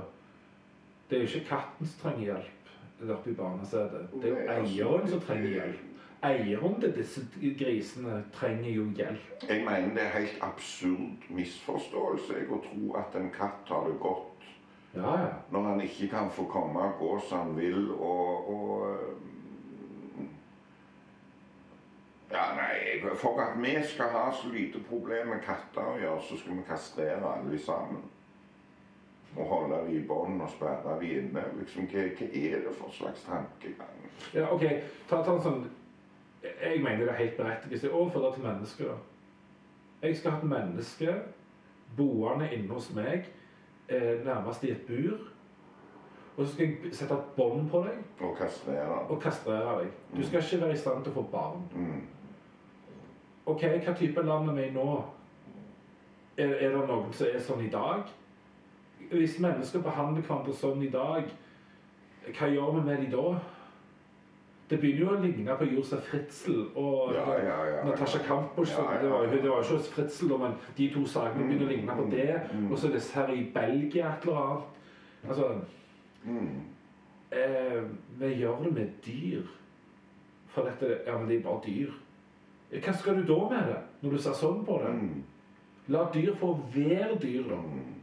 Det 1.09 1.17
er 1.17 1.25
jo 1.25 1.31
ikke 1.31 1.49
katten 1.55 1.89
som 1.89 2.01
trenger 2.03 2.25
hjelp 2.33 3.11
oppe 3.15 3.31
i 3.31 3.35
barnesetet. 3.35 4.13
Det 4.23 4.31
er 4.31 4.33
jo 4.33 4.45
altså, 4.49 4.77
eieren 4.77 5.09
som 5.09 5.21
trenger 5.21 5.51
hjelp. 5.59 5.94
Eieren 6.25 6.79
til 6.81 6.95
disse 6.97 7.21
grisene 7.59 8.25
trenger 8.33 8.71
jo 8.71 8.85
hjelp. 8.97 9.45
Jeg 9.49 9.65
mener 9.65 9.95
det 9.95 10.03
er 10.03 10.15
helt 10.19 10.39
absurd 10.43 11.27
misforståelse 11.29 12.39
jeg, 12.39 12.47
å 12.49 12.61
tro 12.65 12.95
at 13.01 13.19
en 13.21 13.29
katt 13.35 13.69
har 13.69 13.85
det 13.91 13.99
godt 14.01 14.31
Ja, 14.95 15.11
ja. 15.21 15.29
når 15.51 15.63
han 15.69 15.81
ikke 15.85 16.09
kan 16.09 16.31
få 16.31 16.47
komme 16.49 16.81
og 16.81 16.99
gå 17.01 17.13
som 17.29 17.39
han 17.39 17.57
vil, 17.59 17.91
og, 17.93 18.49
og 18.55 18.91
øh, 18.91 19.15
Ja, 22.35 22.45
nei, 22.57 23.15
For 23.15 23.39
at 23.41 23.59
vi 23.63 23.75
skal 23.87 24.09
ha 24.11 24.33
så 24.33 24.49
lite 24.51 24.81
problem 24.89 25.29
med 25.29 25.43
katter 25.47 25.87
å 25.87 25.99
gjøre, 26.01 26.23
så 26.27 26.39
skal 26.41 26.57
vi 26.59 26.65
kastrere 26.67 27.35
alle 27.37 27.59
sammen. 27.63 28.03
Og 29.37 29.47
holde 29.51 29.77
dem 29.77 29.93
i 29.95 30.01
bånd 30.09 30.43
og 30.43 30.51
sperre 30.51 30.97
dem 30.99 31.11
inne. 31.11 31.45
Liksom, 31.61 31.87
hva, 31.91 32.09
hva 32.19 32.27
er 32.41 32.65
det 32.65 32.75
for 32.79 32.91
slags 32.95 33.23
tankegang? 33.29 34.03
ja 34.35 34.49
ok, 34.51 34.63
ta, 35.11 35.23
ta 35.23 35.35
en 35.35 35.43
sånn 35.43 35.65
Jeg 36.45 36.81
mener 36.83 36.99
det 37.05 37.09
er 37.09 37.23
helt 37.23 37.37
berettiget. 37.37 37.91
Overfor 37.91 38.21
det 38.21 38.35
til 38.35 38.45
mennesker. 38.45 38.85
Jeg 40.03 40.17
skal 40.17 40.31
ha 40.31 40.39
et 40.39 40.45
menneske 40.45 41.15
boende 41.97 42.49
inne 42.53 42.69
hos 42.73 42.91
meg, 42.95 43.25
eh, 43.89 44.25
nærmest 44.25 44.65
i 44.65 44.71
et 44.71 44.81
bur. 44.87 45.19
Og 46.37 46.47
så 46.47 46.53
skal 46.53 46.67
jeg 46.67 46.95
sette 46.95 47.15
et 47.15 47.31
bånd 47.37 47.71
på 47.71 47.85
deg 47.87 48.27
Og 48.27 48.37
kastrere. 48.37 48.99
og 49.09 49.21
kastrere 49.23 49.81
deg. 49.81 49.91
Du 50.17 50.27
skal 50.27 50.43
ikke 50.43 50.61
være 50.65 50.73
i 50.73 50.77
stand 50.77 51.05
til 51.05 51.13
å 51.13 51.15
få 51.15 51.23
barn. 51.33 51.63
Mm. 51.75 52.03
Ok, 53.47 53.63
hva 53.63 53.95
type 53.95 54.23
land 54.23 54.49
er 54.51 54.55
vi 54.55 54.63
i 54.63 54.73
nå? 54.73 55.05
Er, 56.37 56.49
er 56.49 56.69
det 56.75 56.89
noen 56.89 57.13
som 57.13 57.27
er 57.27 57.39
sånn 57.41 57.63
i 57.65 57.71
dag? 57.71 58.03
Hvis 59.13 59.39
mennesker 59.39 59.83
behandler 59.85 60.23
hverandre 60.23 60.55
sånn 60.55 60.83
i 60.83 60.91
dag, 60.91 61.29
hva 62.39 62.49
gjør 62.51 62.73
vi 62.75 62.81
med 62.89 62.97
dem 62.97 63.11
da? 63.13 63.39
Det 64.75 64.81
begynner 64.83 65.05
jo 65.05 65.11
å 65.15 65.21
ligne 65.23 65.55
på 65.61 65.67
Josef 65.71 66.03
Fritzel 66.11 66.65
og 66.75 67.13
Ja, 67.15 67.25
ja, 67.39 67.59
ja. 67.71 67.83
Natasha 67.87 68.19
Kampusch. 68.27 68.73
Det, 68.75 69.11
var, 69.11 69.27
det 69.31 69.43
var 69.47 69.61
jo 69.63 69.77
ikke 69.79 69.93
Fritzel, 69.95 70.33
men 70.41 70.57
de 70.77 70.89
to 70.91 71.05
sakene 71.07 71.47
begynner 71.47 71.69
å 71.69 71.71
ligne 71.71 71.95
på 72.01 72.07
det. 72.11 72.41
Mm. 72.51 72.65
Og 72.73 72.79
så 72.83 72.91
disse 72.91 73.15
her 73.15 73.31
i 73.31 73.45
Belgia 73.55 74.09
et 74.17 74.27
eller 74.27 74.41
annet. 74.43 74.65
Altså, 75.29 75.53
Mm. 76.25 76.61
eh, 77.33 77.83
vi 78.19 78.27
gjør 78.35 78.63
det 78.65 78.73
med 78.75 78.91
dyr. 79.07 79.43
For 80.49 80.63
dette, 80.65 80.99
ja, 81.07 81.19
men 81.19 81.29
det 81.29 81.37
er 81.39 81.43
bare 81.43 81.61
dyr. 81.67 81.91
Hva 82.81 82.93
skal 82.99 83.17
du 83.21 83.23
da 83.29 83.39
med 83.51 83.67
det, 83.71 83.79
når 84.03 84.11
du 84.11 84.19
ser 84.19 84.33
sånn 84.39 84.65
på 84.67 84.79
det? 84.83 84.91
Mm. 84.95 85.23
La 85.89 86.07
dyr 86.15 86.35
få 86.41 86.55
være 86.75 87.19
dyr, 87.23 87.43
da. 87.49 87.55
Mm. 87.61 87.95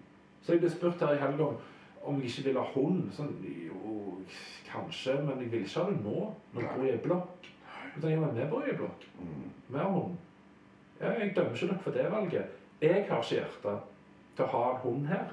Så 0.41 0.53
jeg 0.53 0.61
ble 0.61 0.69
spurt 0.69 0.99
her 1.01 1.15
i 1.15 1.21
helga 1.25 1.43
om, 1.47 1.57
om 2.03 2.21
jeg 2.21 2.29
ikke 2.29 2.43
ville 2.51 2.59
ha 2.59 2.71
hund. 2.75 3.09
Sånn, 3.11 3.33
jo, 3.67 4.21
kanskje, 4.73 5.15
men 5.25 5.41
jeg 5.41 5.51
vil 5.51 5.63
ikke 5.65 5.79
ha 5.79 5.89
det 5.89 6.01
nå. 6.03 6.33
Når 6.53 6.61
jeg 6.61 6.69
bor 6.77 6.85
i 6.85 6.91
en 6.93 7.03
blokk. 7.05 7.49
Da 7.95 8.01
tenker 8.07 8.25
jeg, 8.27 8.35
vi 8.35 8.49
bor 8.51 8.63
i 8.65 8.69
en 8.71 8.77
blokk. 8.77 9.05
med 9.19 9.69
Vi 9.69 9.77
har 9.77 9.89
hund. 9.97 10.17
Ja, 11.01 11.11
jeg 11.19 11.33
dømmer 11.35 11.53
ikke 11.55 11.67
dere 11.67 11.79
for 11.83 11.91
det 11.91 12.11
valget. 12.11 12.45
Jeg 12.81 13.05
har 13.09 13.21
ikke 13.23 13.35
hjerte 13.35 13.77
til 14.35 14.45
å 14.45 14.51
ha 14.55 14.63
en 14.71 14.81
hund 14.85 15.07
her. 15.07 15.31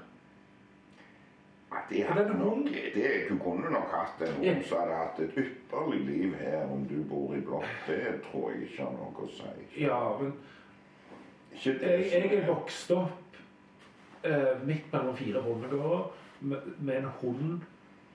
Ja, 1.71 1.77
det 1.91 2.05
hadde 2.09 2.39
nok, 2.39 2.69
det, 2.95 3.09
du 3.29 3.35
kunne 3.39 3.71
nok 3.71 3.91
hatt 3.93 4.23
en 4.25 4.35
hund 4.41 4.63
som 4.65 4.79
hadde 4.81 4.95
hatt 4.97 5.19
et 5.21 5.35
ypperlig 5.43 5.99
liv 6.07 6.37
her 6.41 6.63
om 6.73 6.87
du 6.89 6.97
bor 7.11 7.35
i 7.37 7.41
blokk. 7.45 7.67
Det 7.87 8.15
tror 8.25 8.51
jeg 8.55 8.63
ikke 8.71 8.87
har 8.87 8.95
noe 8.97 9.25
å 9.27 9.29
si. 9.35 9.51
Ja, 9.83 9.99
men 10.21 10.33
jeg, 11.65 11.77
jeg 11.83 12.25
er 12.25 12.39
er- 12.39 12.47
vokst 12.49 12.91
opp 12.97 13.37
eh, 14.25 14.55
midt 14.65 14.89
mellom 14.93 15.17
fire 15.17 15.43
bondegårder 15.45 16.09
med, 16.41 16.73
med 16.79 16.97
en 17.03 17.11
hund 17.21 17.61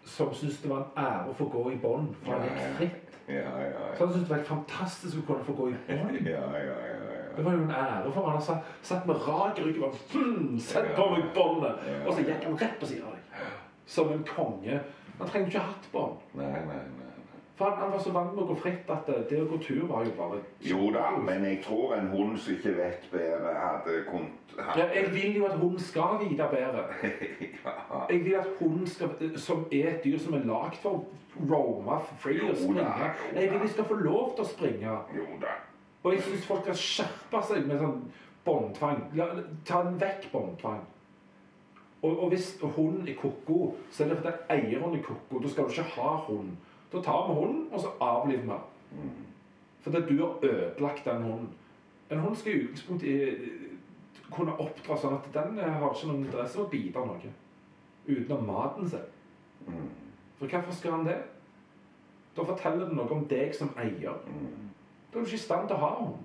som 0.05 0.33
syntes 0.33 0.57
det 0.61 0.69
var 0.69 0.83
en 0.83 1.03
ære 1.05 1.29
å 1.31 1.35
få 1.37 1.45
gå 1.53 1.63
i 1.71 1.77
bånd, 1.81 2.13
for 2.23 2.33
han 2.33 2.43
Ja, 2.43 2.53
ja. 2.53 2.67
gikk 2.67 2.77
fritt. 2.77 3.19
Ja, 3.27 3.35
ja, 3.35 3.67
ja. 3.71 3.83
Så 3.97 4.05
han 4.05 4.13
syntes 4.13 4.29
det 4.29 4.35
var 4.37 4.43
fantastisk 4.49 5.17
å 5.21 5.25
kunne 5.27 5.45
få 5.47 5.53
gå 5.61 5.69
i 5.71 5.77
bånd. 5.87 6.17
Ja, 6.33 6.47
ja, 6.57 6.75
ja. 6.87 6.99
Det 7.35 7.45
var 7.45 7.55
jo 7.55 7.63
en 7.63 7.71
ære 7.71 8.11
for 8.13 8.27
han. 8.27 8.35
Han 8.37 8.63
satt, 8.83 9.07
med 9.09 9.15
rak 9.27 9.59
rygg 9.63 9.79
og 9.81 9.95
hm, 10.13 10.59
Sett 10.61 10.91
på 10.95 11.07
meg 11.09 11.23
båndet! 11.33 11.79
Og 12.05 12.13
så 12.13 12.21
gikk 12.27 12.43
han 12.45 12.59
rett 12.61 12.75
på 12.79 12.89
siden 12.91 13.07
av 13.09 13.15
deg. 13.15 13.47
Som 13.89 14.11
en 14.13 14.21
konge. 14.27 14.81
Han 15.17 15.29
trengte 15.31 15.49
ikke 15.49 15.63
hatt 15.65 15.87
bånd. 15.93 16.19
Nei, 16.37 16.51
nei, 16.51 16.61
nei. 16.67 17.02
Han, 17.63 17.77
han 17.79 17.91
var 17.91 17.99
så 18.03 18.11
vant 18.13 18.33
med 18.35 18.43
å 18.43 18.47
gå 18.51 18.55
fritt 18.59 18.91
at 18.93 19.07
det, 19.09 19.17
det 19.29 19.39
å 19.43 19.47
gå 19.49 19.57
tur 19.63 19.81
var 19.89 20.05
jo 20.07 20.13
bare 20.17 20.39
Jo 20.67 20.91
da, 20.93 21.09
men 21.23 21.45
jeg 21.47 21.61
tror 21.65 21.95
en 21.97 22.11
hund 22.13 22.37
som 22.39 22.55
ikke 22.55 22.75
vet 22.77 23.09
bedre, 23.11 23.53
hadde 23.57 23.97
kunnet 24.09 24.55
ja, 24.57 24.87
Jeg 24.93 25.11
vil 25.13 25.37
jo 25.39 25.49
at 25.49 25.57
hunden 25.57 25.81
skal 25.81 26.19
vite 26.21 26.47
bedre. 26.51 26.85
ja. 27.65 27.75
Jeg 28.09 28.23
vil 28.25 28.39
at 28.39 28.49
hunden 28.59 28.87
skal, 28.87 29.13
som 29.41 29.65
er 29.71 29.95
et 29.95 30.03
dyr 30.03 30.19
som 30.21 30.37
er 30.37 30.47
lagd 30.49 30.77
for 30.83 31.01
å 31.01 31.47
roame 31.49 31.99
free 32.21 32.43
og 32.45 32.57
springe. 32.57 33.11
Jeg 33.33 33.51
vil 33.51 33.63
de 33.63 33.69
skal 33.73 33.87
få 33.89 33.97
lov 34.01 34.35
til 34.35 34.45
å 34.45 34.49
springe. 34.51 34.97
Jo 35.17 35.25
da. 35.41 35.55
Og 36.03 36.13
jeg 36.13 36.25
syns 36.27 36.45
folk 36.45 36.67
skal 36.67 36.79
skjerpe 36.79 37.41
seg 37.47 37.67
med 37.69 37.79
sånn 37.81 38.01
båndtvang. 38.45 39.05
Ta 39.65 39.81
den 39.87 39.97
vekk, 40.01 40.27
båndtvang. 40.33 40.83
Og, 42.03 42.11
og 42.11 42.29
hvis 42.33 42.49
hunden 42.61 43.07
er 43.07 43.15
ko-ko, 43.15 43.73
så 43.91 44.03
er 44.03 44.11
det 44.11 44.19
fordi 44.19 44.33
eieren 44.51 44.97
er 44.97 45.03
ko-ko. 45.05 45.39
Da 45.39 45.51
skal 45.51 45.69
du 45.69 45.77
ikke 45.77 45.89
ha 45.95 46.15
hund. 46.27 46.57
Da 46.93 47.01
tar 47.01 47.27
vi 47.27 47.33
hunden, 47.33 47.67
og 47.71 47.79
så 47.79 47.87
avliver 47.99 48.41
vi 48.41 48.47
den. 48.47 49.11
Fordi 49.81 50.01
du 50.01 50.25
har 50.25 50.37
ødelagt 50.43 51.05
den 51.05 51.23
hunden. 51.23 51.49
En 52.09 52.19
hund 52.19 52.35
skal 52.35 52.53
i 52.53 52.63
utgangspunktet 52.63 53.33
eh, 53.33 53.37
kunne 54.31 54.53
oppdra 54.59 54.97
sånn 54.97 55.15
at 55.17 55.29
den 55.33 55.57
eh, 55.59 55.71
har 55.79 55.89
ikke 55.89 56.09
noen 56.11 56.25
interesse 56.27 56.59
av 56.59 56.67
å 56.67 56.69
bite 56.69 57.05
noe 57.05 57.31
utenom 58.07 58.45
maten 58.45 58.89
sin. 58.89 59.07
For 60.37 60.47
hvorfor 60.47 60.75
skal 60.77 60.97
han 60.97 61.07
det? 61.07 61.17
Da 62.37 62.45
forteller 62.45 62.89
det 62.89 62.97
noe 62.97 63.11
om 63.15 63.25
deg 63.29 63.55
som 63.55 63.73
eier. 63.79 64.19
Da 65.13 65.19
er 65.19 65.23
du 65.23 65.25
ikke 65.25 65.39
i 65.39 65.45
stand 65.45 65.67
til 65.69 65.77
å 65.77 65.83
ha 65.85 65.91
hund. 65.99 66.19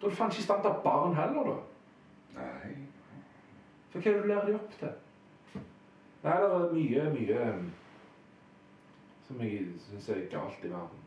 Da 0.00 0.06
er 0.06 0.12
du 0.12 0.18
faen 0.18 0.34
ikke 0.34 0.42
i 0.42 0.48
stand 0.48 0.64
til 0.64 0.72
å 0.72 0.74
ha 0.74 0.84
barn 0.84 1.16
heller, 1.16 1.48
da. 1.48 1.56
Nei. 2.40 2.74
For 3.92 4.00
hva 4.00 4.10
er 4.10 4.18
det 4.18 4.22
du 4.22 4.28
lærer 4.28 4.50
de 4.50 4.58
opp 4.58 4.76
til? 4.80 4.94
Nei, 6.24 6.36
det 6.42 6.50
er 6.50 6.70
mye, 6.74 7.08
mye 7.14 7.48
som 9.26 9.40
jeg 9.40 9.66
syns 9.86 10.08
er 10.08 10.26
galt 10.32 10.64
i 10.64 10.70
verden. 10.72 11.02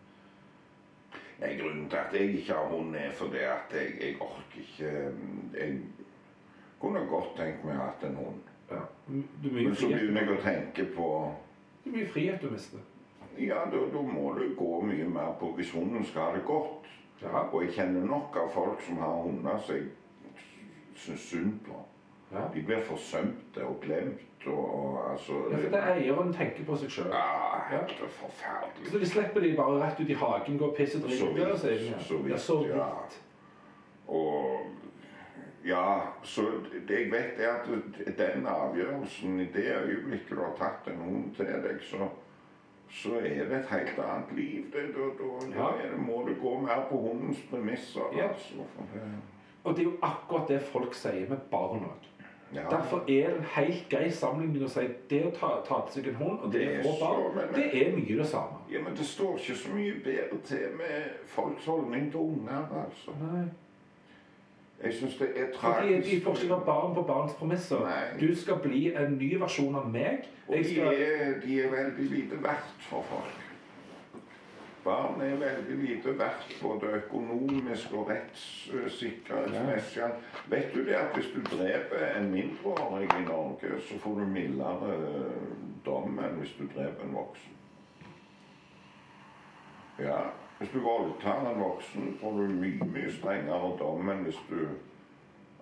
Nei, 1.37 1.53
Grunnen 1.59 1.89
til 1.89 1.97
at 1.97 2.13
jeg 2.13 2.39
ikke 2.39 2.53
har 2.53 2.67
hund, 2.71 2.95
er 2.95 3.11
fordi 3.13 3.37
at 3.37 3.73
jeg, 3.73 3.93
jeg 4.01 4.15
orker 4.21 4.61
ikke 4.63 5.07
um, 5.07 5.51
jeg, 5.53 5.79
Kunne 6.81 6.99
godt 7.09 7.31
tenkt 7.37 7.63
meg 7.65 7.73
å 7.73 7.85
ha 7.87 7.93
en 8.05 8.17
hund. 8.19 8.49
Ja. 8.69 8.83
Men 9.07 9.75
så 9.75 9.87
begynner 9.89 10.27
jeg 10.27 10.35
å 10.35 10.41
tenke 10.43 10.83
på 10.93 11.07
Det 11.83 11.89
er 11.89 11.95
mye 11.95 12.09
frihet 12.11 12.43
du 12.43 12.51
mister. 12.53 12.83
Ja, 13.37 13.63
da, 13.71 13.81
da 13.93 14.01
må 14.01 14.33
du 14.37 14.43
gå 14.57 14.81
mye 14.85 15.07
mer 15.09 15.31
på 15.39 15.49
hvis 15.57 15.71
hunden 15.73 16.05
skal 16.05 16.27
ha 16.27 16.35
det 16.35 16.43
godt. 16.45 16.85
Ja. 17.21 17.47
Og 17.47 17.63
jeg 17.63 17.73
kjenner 17.79 18.05
nok 18.05 18.37
av 18.37 18.51
folk 18.53 18.81
som 18.85 19.01
har 19.01 19.23
hunder 19.25 19.57
som 19.65 19.79
jeg 19.79 19.89
syns 20.97 21.25
synd 21.31 21.59
på. 21.65 21.81
Ja. 22.31 22.41
De 22.53 22.61
blir 22.67 22.81
forsømte 22.83 23.63
og 23.65 23.77
glemt 23.81 24.47
og, 24.47 24.63
og 24.79 25.11
altså 25.11 25.33
Ja, 25.51 25.57
for 25.57 25.69
det 25.75 25.79
er 25.83 25.93
eieren 25.93 26.33
tenker 26.33 26.65
på 26.67 26.75
seg 26.75 26.91
sjøl. 26.91 27.07
Ja, 27.11 27.59
helt 27.71 27.93
forferdelig. 28.19 28.89
Så 28.91 28.99
de 28.99 29.07
slipper 29.09 29.39
de 29.43 29.53
bare 29.57 29.79
rett 29.83 29.99
ut 30.01 30.09
i 30.09 30.13
hagen, 30.19 30.57
går 30.59 30.67
og 30.69 30.75
pisser 30.75 30.99
Så 30.99 31.31
vidt, 31.33 31.47
ja. 31.47 31.99
så 31.99 32.17
vidt, 32.17 32.31
Ja, 32.31 32.37
så 32.37 32.59
ja. 32.67 32.89
vidt. 33.01 33.21
Og 34.07 34.59
ja, 35.65 35.99
så 36.23 36.41
det 36.87 36.99
jeg 36.99 37.11
vet 37.11 37.39
er 37.43 37.57
at 37.57 38.17
den 38.17 38.45
avgjørelsen 38.47 39.39
i 39.39 39.45
det 39.51 39.65
øyeblikket 39.83 40.29
du 40.37 40.39
har 40.43 40.53
tatt 40.59 40.87
en 40.93 41.01
hund 41.01 41.35
til 41.35 41.45
deg, 41.45 41.81
så, 41.83 42.07
så 42.89 43.17
er 43.19 43.49
det 43.49 43.57
et 43.57 43.71
helt 43.73 43.99
annet 43.99 44.31
liv. 44.37 44.69
Det, 44.73 44.85
da, 44.95 45.09
da, 45.19 45.49
Ja. 45.57 45.71
det, 45.91 45.99
må 45.99 46.23
det 46.27 46.37
gå 46.41 46.59
mer 46.59 46.85
på 46.89 46.97
hundens 46.97 47.41
premisser. 47.49 48.01
Ja. 48.17 48.27
Altså, 48.27 48.53
Og 49.63 49.75
det 49.75 49.81
er 49.81 49.89
jo 49.89 49.97
akkurat 50.01 50.47
det 50.47 50.61
folk 50.61 50.93
sier 50.95 51.27
med 51.29 51.37
barn 51.51 51.83
òg. 51.89 52.05
Ja. 52.55 52.61
Derfor 52.69 52.97
er 52.97 53.27
det 53.29 53.37
en 53.37 53.43
helt 53.55 53.89
grei 53.89 54.09
sammenligning 54.11 54.63
å 54.65 54.69
si 54.69 54.87
det 55.09 55.25
å 55.25 55.31
ta, 55.39 55.47
ta 55.67 55.81
til 55.91 56.03
seg 56.03 56.07
en 56.13 56.15
hund 56.15 56.39
og 56.43 56.51
det 56.53 56.61
Det 56.61 56.79
å 56.79 56.83
få 56.83 57.05
barn, 57.05 57.35
men- 57.35 57.53
det 57.55 57.87
er 57.87 57.91
mye 57.95 58.17
det 58.17 58.27
samme. 58.27 58.57
ja, 58.71 58.79
men 58.81 58.95
det 58.95 59.05
står 59.05 59.37
ikke 59.37 59.55
så 59.55 59.69
mye 59.75 59.93
bedre 60.03 60.37
til 60.45 60.67
med 60.77 61.03
folks 61.25 61.65
holdning 61.65 62.11
til 62.11 62.19
unger, 62.19 62.67
altså. 62.85 63.11
Nei. 63.21 63.45
Jeg 64.83 64.93
syns 64.93 65.17
det 65.17 65.29
er 65.35 65.45
Fordi 65.59 65.87
tragisk. 65.87 66.09
de 66.11 66.21
får 66.21 66.33
ikke 66.35 66.49
være 66.49 66.65
barn 66.65 66.95
på 66.95 67.01
barns 67.03 67.33
premisser. 67.33 67.79
Nei. 67.79 68.27
Du 68.27 68.35
skal 68.35 68.55
bli 68.63 68.93
en 68.95 69.17
ny 69.17 69.35
versjon 69.39 69.75
av 69.75 69.89
meg. 69.91 70.27
Og 70.47 70.55
Jeg 70.55 70.65
de 70.65 70.79
er, 70.81 71.39
de 71.45 71.61
er 71.61 71.69
veldig 71.69 72.09
lite 72.11 72.43
verdt 72.43 72.75
for 72.79 73.01
folk. 73.01 73.33
Barn 74.87 75.21
er 75.21 75.35
veldig 75.35 75.75
lite 75.83 76.13
verdt 76.19 76.59
både 76.61 76.87
økonomisk 77.01 77.93
og 77.93 78.09
rettssikkerhetsmessig. 78.09 80.03
Vet 80.47 80.69
du 80.75 80.79
det 80.87 80.95
at 80.95 81.15
hvis 81.15 81.27
du 81.35 81.41
dreper 81.55 82.05
en 82.15 82.31
mindreårig 82.31 83.09
i 83.19 83.23
Norge, 83.25 83.81
så 83.81 83.99
får 83.99 84.13
du 84.19 84.25
mildere 84.31 84.93
eh, 84.95 85.41
dom 85.85 86.19
enn 86.23 86.39
hvis 86.39 86.55
du 86.59 86.63
dreper 86.71 87.03
en 87.03 87.17
voksen? 87.19 87.57
Ja. 89.99 90.21
Hvis 90.57 90.71
du 90.73 90.79
voldtar 90.79 91.51
en 91.51 91.59
voksen, 91.59 92.17
får 92.21 92.31
du 92.31 92.55
mye, 92.55 92.87
mye 92.95 93.11
strengere 93.11 93.73
dom 93.83 94.09
enn 94.09 94.23
hvis 94.29 94.39
du 94.49 94.61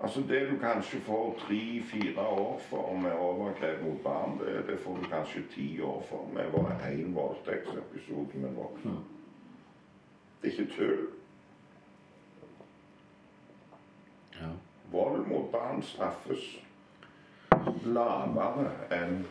Altså 0.04 0.22
Det 0.22 0.42
du 0.52 0.58
kanskje 0.60 1.00
får 1.02 1.36
tre-fire 1.40 2.22
år 2.28 2.60
for 2.70 2.98
med 3.00 3.12
overgrep 3.12 3.84
mot 3.84 4.00
barn, 4.04 4.40
det, 4.40 4.68
det 4.68 4.80
får 4.80 4.98
du 4.98 5.04
kanskje 5.10 5.44
ti 5.56 5.82
år 5.82 6.04
for 6.10 6.28
med 6.34 6.46
én 6.92 7.16
voldtektsepisode 7.16 8.28
med 8.34 8.50
en 8.50 8.56
voksen. 8.56 8.98
Det 10.46 10.54
er 10.54 10.60
ikke 10.62 10.76
tull. 10.76 11.08
Ja. 14.34 14.48
Vold 14.92 15.24
mot 15.28 15.48
barn 15.52 15.80
straffes 15.82 16.44
lavere 17.86 18.68
enn 18.94 19.24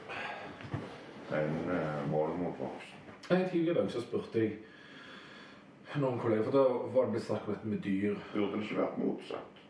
enn 1.39 1.55
uh, 1.69 2.01
vold 2.11 2.35
mot 2.41 2.59
voksne. 2.59 3.15
En 3.31 3.47
tidligere 3.47 3.77
dag 3.79 3.93
så 3.95 4.03
spurte 4.03 4.43
jeg 4.43 6.03
noen 6.03 6.19
kolleger, 6.19 6.49
for 6.49 6.59
da 6.59 6.65
var 6.97 7.07
det 7.07 7.15
blitt 7.15 7.27
snakk 7.29 7.47
om 7.47 7.55
dette 7.55 7.71
med 7.77 7.87
dyr. 7.87 8.19
Burde 8.33 8.59
det 8.59 8.67
ikke 8.67 8.81
vært 8.81 8.99
motsatt? 9.05 9.63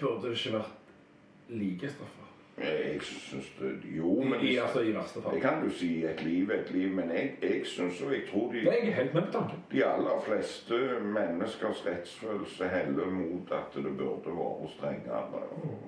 Burde 0.00 0.24
det 0.26 0.34
ikke 0.40 0.56
vært 0.58 1.54
like 1.62 1.92
straffer? 1.94 2.29
Jeg 2.60 3.02
syns 3.02 3.46
det 3.58 3.70
Jo, 3.96 4.22
men 4.22 4.40
i, 4.44 4.56
altså, 4.56 4.80
I 4.80 4.92
verste 4.92 5.22
fall. 5.22 5.34
Det 5.34 5.42
kan 5.42 5.62
du 5.64 5.70
si. 5.72 6.04
Et 6.04 6.22
liv 6.22 6.50
et 6.50 6.70
liv. 6.70 6.90
Men 6.92 7.10
jeg, 7.10 7.30
jeg 7.42 7.66
syns 7.66 8.02
og 8.02 8.12
jeg 8.12 8.22
tror 8.30 8.52
de 8.52 8.64
Jeg 8.64 8.88
er 8.88 8.92
helt 8.94 9.14
med 9.14 9.22
på 9.22 9.32
tanken. 9.32 9.62
De 9.72 9.84
aller 9.84 10.20
fleste 10.26 10.80
menneskers 11.02 11.86
rettsfølelse 11.86 12.68
heller 12.68 13.10
mot 13.10 13.52
at 13.52 13.74
det 13.74 13.96
burde 13.96 14.36
vært 14.36 14.70
strengere. 14.76 15.24
og 15.62 15.78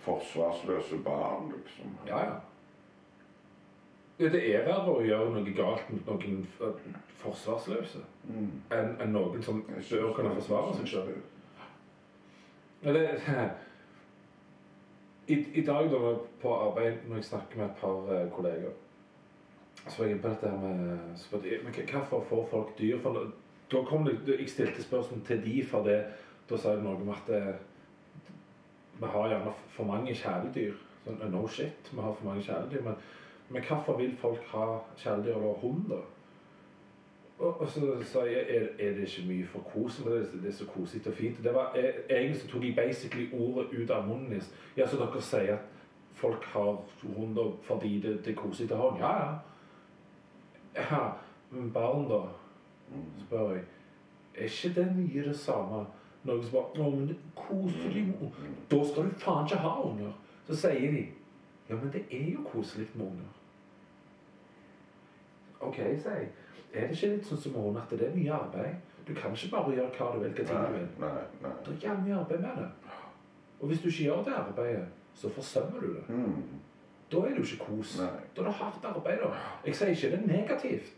Forsvarsløse 0.00 0.96
barn, 1.04 1.52
liksom. 1.56 1.96
Ja, 2.06 2.18
ja. 2.24 2.34
Det 4.18 4.54
er 4.54 4.64
verre 4.66 4.92
å 4.92 5.02
gjøre 5.04 5.30
noe 5.32 5.52
galt 5.56 5.86
mot 5.92 6.06
noen 6.08 6.46
forsvarsløse 7.22 8.02
Mm. 8.28 8.50
enn 8.70 8.96
en 9.00 9.12
noen 9.12 9.42
som 9.42 9.62
bør 9.90 10.12
kunne 10.14 10.34
forsvare 10.34 10.74
seg 10.76 10.86
sjøl. 10.86 11.14
I, 15.30 15.36
I 15.60 15.62
dag 15.66 15.90
da 15.92 16.14
på 16.42 16.54
arbeid 16.56 17.04
når 17.08 17.20
jeg 17.20 17.24
snakker 17.30 17.60
med 17.60 17.68
et 17.70 17.78
par 17.80 18.10
eh, 18.14 18.26
kolleger, 18.34 18.72
så 19.86 20.02
var 20.02 20.08
jeg 20.10 20.20
på 20.22 20.28
dette 20.28 20.50
her 20.50 20.58
med 20.58 21.46
jeg, 21.46 21.60
men 21.64 21.74
Hvorfor 21.92 22.24
får 22.28 22.48
folk 22.50 22.78
dyr? 22.78 22.98
For 23.02 23.12
da- 23.14 23.84
kom 23.86 24.04
det, 24.04 24.38
Jeg 24.40 24.48
stilte 24.48 24.82
spørsmål 24.82 25.20
til 25.26 25.44
de 25.44 25.64
for 25.66 25.82
det. 25.86 26.04
Da 26.50 26.56
sa 26.56 26.72
jeg 26.74 26.82
noe 26.82 26.98
om 26.98 27.08
at 27.14 27.26
det, 27.26 27.54
vi 29.00 29.06
har 29.06 29.28
gjerne 29.28 29.52
for 29.68 29.84
mange 29.84 30.14
kjæledyr. 30.14 30.74
Sånn, 31.04 31.20
no 31.32 31.46
shit, 31.48 31.92
vi 31.92 32.00
har 32.00 32.12
for 32.18 32.26
mange 32.26 32.42
kjæledyr. 32.42 32.82
Men, 32.84 32.96
men 33.48 33.62
hvorfor 33.68 33.96
vil 33.96 34.16
folk 34.20 34.42
ha 34.52 34.66
kjæledyr 34.98 35.36
eller 35.36 35.60
hund, 35.62 35.86
da? 35.88 36.00
Og, 37.40 37.68
så 37.68 37.80
sa 38.04 38.22
jeg 38.28 38.44
er, 38.48 38.66
er 38.78 38.94
det 38.94 39.08
ikke 39.08 39.28
mye 39.28 39.46
for 39.46 39.60
kosen? 39.60 40.04
For 40.04 40.12
det, 40.12 40.42
det 40.42 40.48
er 40.48 40.52
så 40.52 40.66
koselig 40.66 41.06
og 41.06 41.12
fint. 41.12 41.44
Det 41.44 41.54
var, 41.54 41.72
jeg, 41.74 41.94
egentlig 42.10 42.40
så 42.40 42.48
tok 42.48 42.64
jeg 42.64 42.74
basically 42.76 43.28
ordet 43.32 43.82
ut 43.82 43.90
av 43.90 44.08
munnen 44.08 44.30
deres. 44.30 44.50
Ja, 44.76 44.86
så 44.86 44.96
dere 45.00 45.22
sier 45.24 45.54
at 45.54 45.64
folk 46.20 46.44
har 46.44 46.82
hunder 47.16 47.56
fordi 47.64 48.00
det, 48.00 48.18
det 48.24 48.34
er 48.34 48.36
koselig 48.42 48.74
å 48.76 48.82
ha? 48.82 48.90
Ja, 49.00 49.14
ja. 49.24 50.84
ja. 50.90 51.06
Men 51.50 51.72
barn, 51.72 52.04
da? 52.10 52.20
spør 53.24 53.54
jeg. 53.54 53.64
Er 54.34 54.42
ikke 54.44 54.74
det 54.80 54.86
mye 54.96 55.24
det 55.28 55.36
samme? 55.38 55.86
Noen 56.24 56.44
som 56.44 56.52
bare 56.52 56.90
men 56.90 57.08
det 57.08 57.16
er 57.16 57.40
koselig 57.40 58.04
med. 58.06 58.36
Da 58.70 58.82
skal 58.84 59.08
du 59.08 59.18
faen 59.24 59.48
ikke 59.48 59.62
ha 59.64 59.74
unger. 59.84 60.12
Så 60.46 60.56
sier 60.56 60.92
de 60.92 61.06
'Ja, 61.70 61.76
men 61.76 61.92
det 61.92 62.04
er 62.10 62.32
jo 62.32 62.42
koselig 62.44 62.88
med 62.94 63.06
unger'. 63.06 63.34
OK, 65.60 65.76
sier 65.76 66.16
jeg. 66.16 66.28
Er 66.74 66.86
det 66.86 66.96
ikke 66.96 67.14
litt 67.16 67.26
sånn 67.26 67.40
som 67.42 67.58
hund 67.58 67.78
at 67.80 67.90
det 67.90 68.06
er 68.08 68.14
mye 68.14 68.32
arbeid? 68.32 68.74
Du 69.06 69.14
kan 69.14 69.34
ikke 69.34 69.50
bare 69.50 69.74
gjøre 69.74 69.90
hva 69.96 70.08
du 70.14 70.18
vil, 70.22 70.32
hva 70.36 70.44
ting 70.46 70.66
du 70.66 70.74
vil. 70.76 70.88
nei, 71.02 71.22
nei. 71.42 71.52
Det 71.66 71.72
er 71.74 71.86
jævlig 71.88 72.04
mye 72.06 72.18
arbeid 72.20 72.40
med 72.40 72.60
det. 72.60 72.96
Og 73.60 73.68
hvis 73.68 73.80
du 73.80 73.88
ikke 73.88 74.04
gjør 74.04 74.22
det 74.24 74.34
arbeidet, 74.38 74.84
så 75.14 75.28
forsømmer 75.28 75.80
du 75.80 75.94
det. 75.94 76.04
Mm. 76.08 76.42
Da 77.12 77.16
er 77.16 77.28
det 77.34 77.38
jo 77.38 77.42
ikke 77.42 77.64
kos. 77.64 77.96
Nei. 77.98 78.10
Da 78.36 78.42
er 78.42 78.46
det 78.46 78.54
hardt 78.54 78.84
arbeid. 78.84 79.18
da. 79.24 79.30
Jeg 79.66 79.76
sier 79.76 79.88
ikke 79.88 80.10
det 80.10 80.20
er 80.20 80.26
negativt. 80.26 80.92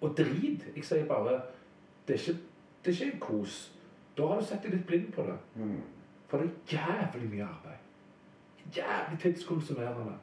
Og 0.00 0.16
drit. 0.16 0.64
Jeg 0.76 0.84
sier 0.84 1.04
bare 1.06 1.40
det 2.08 2.16
er 2.16 2.18
ikke, 2.18 2.40
det 2.84 3.00
er 3.00 3.04
ikke 3.06 3.20
kos. 3.20 3.58
Da 4.16 4.26
har 4.26 4.40
du 4.40 4.44
sett 4.46 4.64
deg 4.64 4.74
litt 4.74 4.86
blind 4.86 5.12
på 5.12 5.22
det. 5.28 5.36
Mm. 5.54 5.78
For 6.28 6.38
det 6.38 6.48
er 6.48 6.78
jævlig 6.78 7.30
mye 7.30 7.44
arbeid. 7.44 7.78
Jævlig 8.76 9.18
tidskonsumerende. 9.20 10.16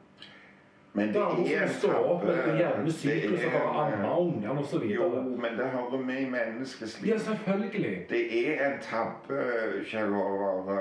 Men 0.92 1.08
Det 1.08 1.16
er 1.16 1.36
noen 1.38 1.68
som 1.68 1.76
står 1.78 2.06
opp 2.12 2.24
med 2.26 2.56
jævlig 2.58 2.92
syklus 2.92 3.44
og 3.46 3.52
bare 3.52 3.82
ammer 3.84 4.16
ungene 4.24 4.56
osv. 4.58 4.86
Jo, 4.90 5.06
men 5.22 5.58
det 5.58 5.68
hører 5.70 6.02
med 6.02 6.18
i 6.20 6.30
menneskets 6.30 6.96
liv. 7.02 7.12
Ja, 7.12 7.18
selvfølgelig. 7.18 8.06
Det 8.10 8.22
er 8.40 8.64
en 8.66 8.80
tabbe, 8.82 9.44
Kjell 9.86 10.10
Håvard. 10.10 10.72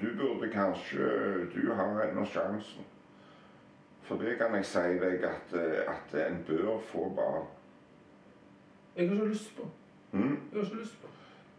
Du 0.00 0.06
burde 0.16 0.48
kanskje 0.52 1.10
Du 1.52 1.74
har 1.74 2.00
ennå 2.06 2.24
sjansen. 2.24 2.88
For 4.02 4.16
det 4.16 4.38
kan 4.38 4.54
jeg 4.54 4.64
si 4.66 4.78
deg 5.04 5.24
at, 5.28 5.54
at 5.88 6.16
en 6.26 6.44
bør 6.48 6.80
få 6.88 7.12
barn. 7.16 7.46
Jeg 8.96 9.08
har 9.08 9.14
ikke 9.14 9.28
lyst 9.28 9.56
på. 9.56 9.68
Mm? 10.12 10.38
Jeg 10.52 10.58
har 10.58 10.64
ikke 10.64 10.76
lyst 10.76 11.02
på. 11.02 11.08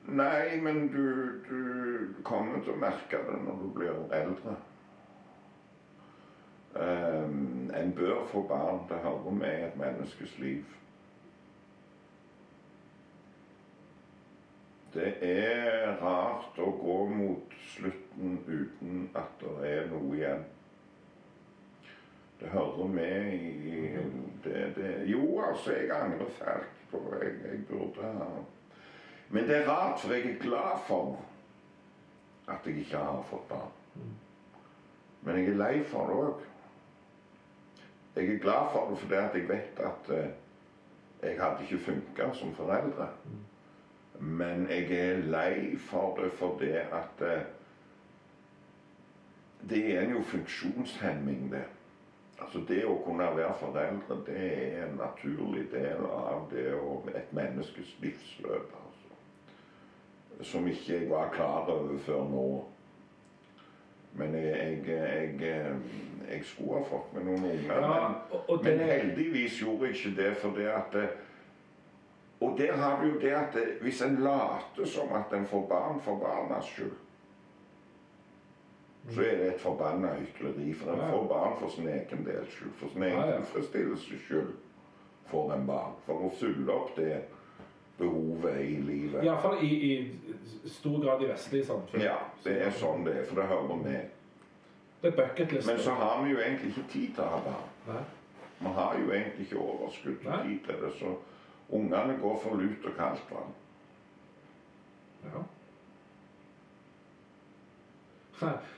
Nei, 0.07 0.61
men 0.61 0.87
du, 0.87 1.05
du 1.49 2.23
kommer 2.23 2.59
til 2.63 2.73
å 2.73 2.81
merke 2.81 3.21
det 3.23 3.39
når 3.45 3.61
du 3.61 3.69
blir 3.77 4.01
eldre. 4.13 4.55
Um, 6.73 7.62
en 7.79 7.93
bør 7.93 8.25
få 8.25 8.41
barn. 8.47 8.79
Det 8.89 8.97
hører 8.97 9.31
med 9.31 9.59
i 9.59 9.65
et 9.65 9.77
menneskes 9.77 10.39
liv. 10.39 10.63
Det 14.93 15.13
er 15.21 15.95
rart 16.01 16.59
å 16.61 16.69
gå 16.77 16.97
mot 17.09 17.53
slutten 17.73 18.35
uten 18.45 19.07
at 19.17 19.39
det 19.41 19.71
er 19.71 19.87
noe 19.89 20.11
igjen. 20.13 20.43
Det 22.39 22.51
hører 22.53 22.91
med 22.93 23.33
i 23.33 23.87
det, 24.43 24.73
det. 24.75 24.91
Jo, 25.09 25.41
altså, 25.41 25.73
jeg 25.73 25.89
angrer 25.97 26.29
fælt 26.37 26.83
på 26.91 27.01
jeg, 27.21 27.33
jeg 27.45 27.65
burde 27.69 28.11
ha 28.19 28.29
Men 29.29 29.47
det 29.47 29.55
er 29.57 29.69
rart, 29.69 29.99
for 29.99 30.13
jeg 30.13 30.29
er 30.29 30.41
glad 30.41 30.83
for 30.87 31.17
at 32.47 32.67
jeg 32.67 32.83
ikke 32.83 32.97
har 32.97 33.23
fått 33.29 33.47
barn. 33.49 33.71
Men 35.21 35.37
jeg 35.39 35.53
er 35.53 35.57
lei 35.57 35.83
for 35.89 36.11
det 36.11 36.17
òg. 36.21 36.52
Jeg 38.15 38.29
er 38.29 38.39
glad 38.39 38.69
for 38.71 38.89
det 38.89 38.97
fordi 38.99 39.15
jeg 39.15 39.49
vet 39.49 39.79
at 39.79 40.09
eh, 40.17 40.29
jeg 41.23 41.41
hadde 41.41 41.63
ikke 41.63 41.85
funka 41.85 42.33
som 42.33 42.55
foreldre. 42.55 43.07
Men 44.19 44.67
jeg 44.69 44.91
er 44.91 45.17
lei 45.17 45.77
for 45.77 46.17
det 46.21 46.31
fordi 46.37 46.69
at 46.69 47.21
eh, 47.21 47.45
det 49.69 49.97
er 49.97 50.09
jo 50.11 50.21
funksjonshemming, 50.21 51.51
det. 51.51 51.63
Altså 52.41 52.59
Det 52.67 52.85
å 52.85 52.97
kunne 53.05 53.29
være 53.35 53.53
foreldre, 53.59 54.17
det 54.27 54.37
er 54.37 54.85
en 54.85 54.97
naturlig 54.99 55.69
del 55.71 56.05
av 56.05 56.49
det 56.51 56.73
å 56.75 56.97
et 57.15 57.33
menneskes 57.33 57.95
livsløp. 58.01 58.73
altså. 58.85 59.17
Som 60.41 60.67
ikke 60.67 60.99
jeg 60.99 61.09
var 61.09 61.31
klar 61.33 61.69
over 61.71 61.97
før 61.97 62.25
nå. 62.29 62.47
Men 64.15 64.33
jeg, 64.35 64.79
jeg, 64.87 65.29
jeg, 65.41 65.75
jeg 66.31 66.41
skulle 66.45 66.73
ha 66.79 66.83
fått 66.89 67.13
med 67.13 67.25
noen 67.25 67.45
unger. 67.49 67.79
Ja, 67.81 68.09
men, 68.49 68.59
men 68.63 68.79
heldigvis 68.89 69.59
gjorde 69.61 69.87
jeg 69.89 69.95
ikke 69.95 70.15
det. 70.21 70.33
for 70.37 70.57
det 70.57 70.67
at 70.67 70.97
Og 72.43 72.57
der 72.59 72.73
har 72.75 73.01
vi 73.03 73.09
jo 73.09 73.19
det 73.21 73.31
at 73.31 73.55
hvis 73.81 74.01
en 74.01 74.15
later 74.19 74.85
som 74.85 75.13
at 75.15 75.33
en 75.37 75.45
får 75.47 75.67
barn 75.69 76.01
for 76.03 76.19
barnas 76.19 76.65
skyld, 76.65 76.91
så 79.09 79.21
er 79.21 79.37
det 79.37 79.47
et 79.53 79.61
forbanna 79.61 80.13
hykleri. 80.19 80.73
For 80.73 80.91
en 80.93 80.99
Ja. 80.99 81.11
får 81.11 81.27
barn 81.27 81.53
for 81.59 81.69
sin 81.69 81.87
egen 81.87 82.25
del 82.25 82.45
skyld. 82.49 82.71
For 82.77 82.87
sin 82.93 83.03
egen 83.03 83.17
Ja, 83.19 83.37
tilfredsstillelses 83.37 84.21
skyld 84.27 84.53
får 85.25 85.53
en 85.53 85.67
barn. 85.67 85.93
For 86.05 86.13
å 86.13 86.31
fylle 86.39 86.71
opp 86.71 86.95
det 86.97 87.21
behovet 87.97 88.59
i 88.61 88.75
livet. 88.81 89.23
Iallfall 89.23 89.57
i, 89.63 89.67
i 89.67 90.19
stor 90.65 90.99
grad 91.03 91.23
i 91.23 91.29
vestlige 91.31 91.65
samfunn. 91.65 92.01
Ja, 92.01 92.17
det 92.43 92.57
er 92.65 92.75
sånn 92.77 93.05
det 93.07 93.15
er, 93.19 93.25
for 93.29 93.39
det 93.39 93.47
hører 93.51 93.79
med. 93.79 94.19
Det 95.01 95.11
er 95.11 95.17
bucketlist. 95.17 95.67
Men 95.67 95.79
så 95.79 95.95
har 95.99 96.21
vi 96.23 96.31
jo 96.31 96.39
egentlig 96.39 96.69
ikke 96.73 96.85
tid 96.91 97.15
til 97.15 97.23
å 97.25 97.31
ha 97.33 97.41
barn. 97.47 98.05
Vi 98.59 98.75
har 98.77 98.99
jo 98.99 99.09
egentlig 99.11 99.47
ikke 99.47 99.59
overskudd 99.59 100.21
til 100.21 100.45
tid 100.45 100.61
til 100.67 100.85
det, 100.85 100.93
så 100.99 101.15
ungene 101.75 102.15
går 102.21 102.39
for 102.43 102.55
lut 102.55 102.85
og 102.87 102.95
kaldt 102.97 103.33
vann. 103.33 103.51
Ja. 105.23 105.43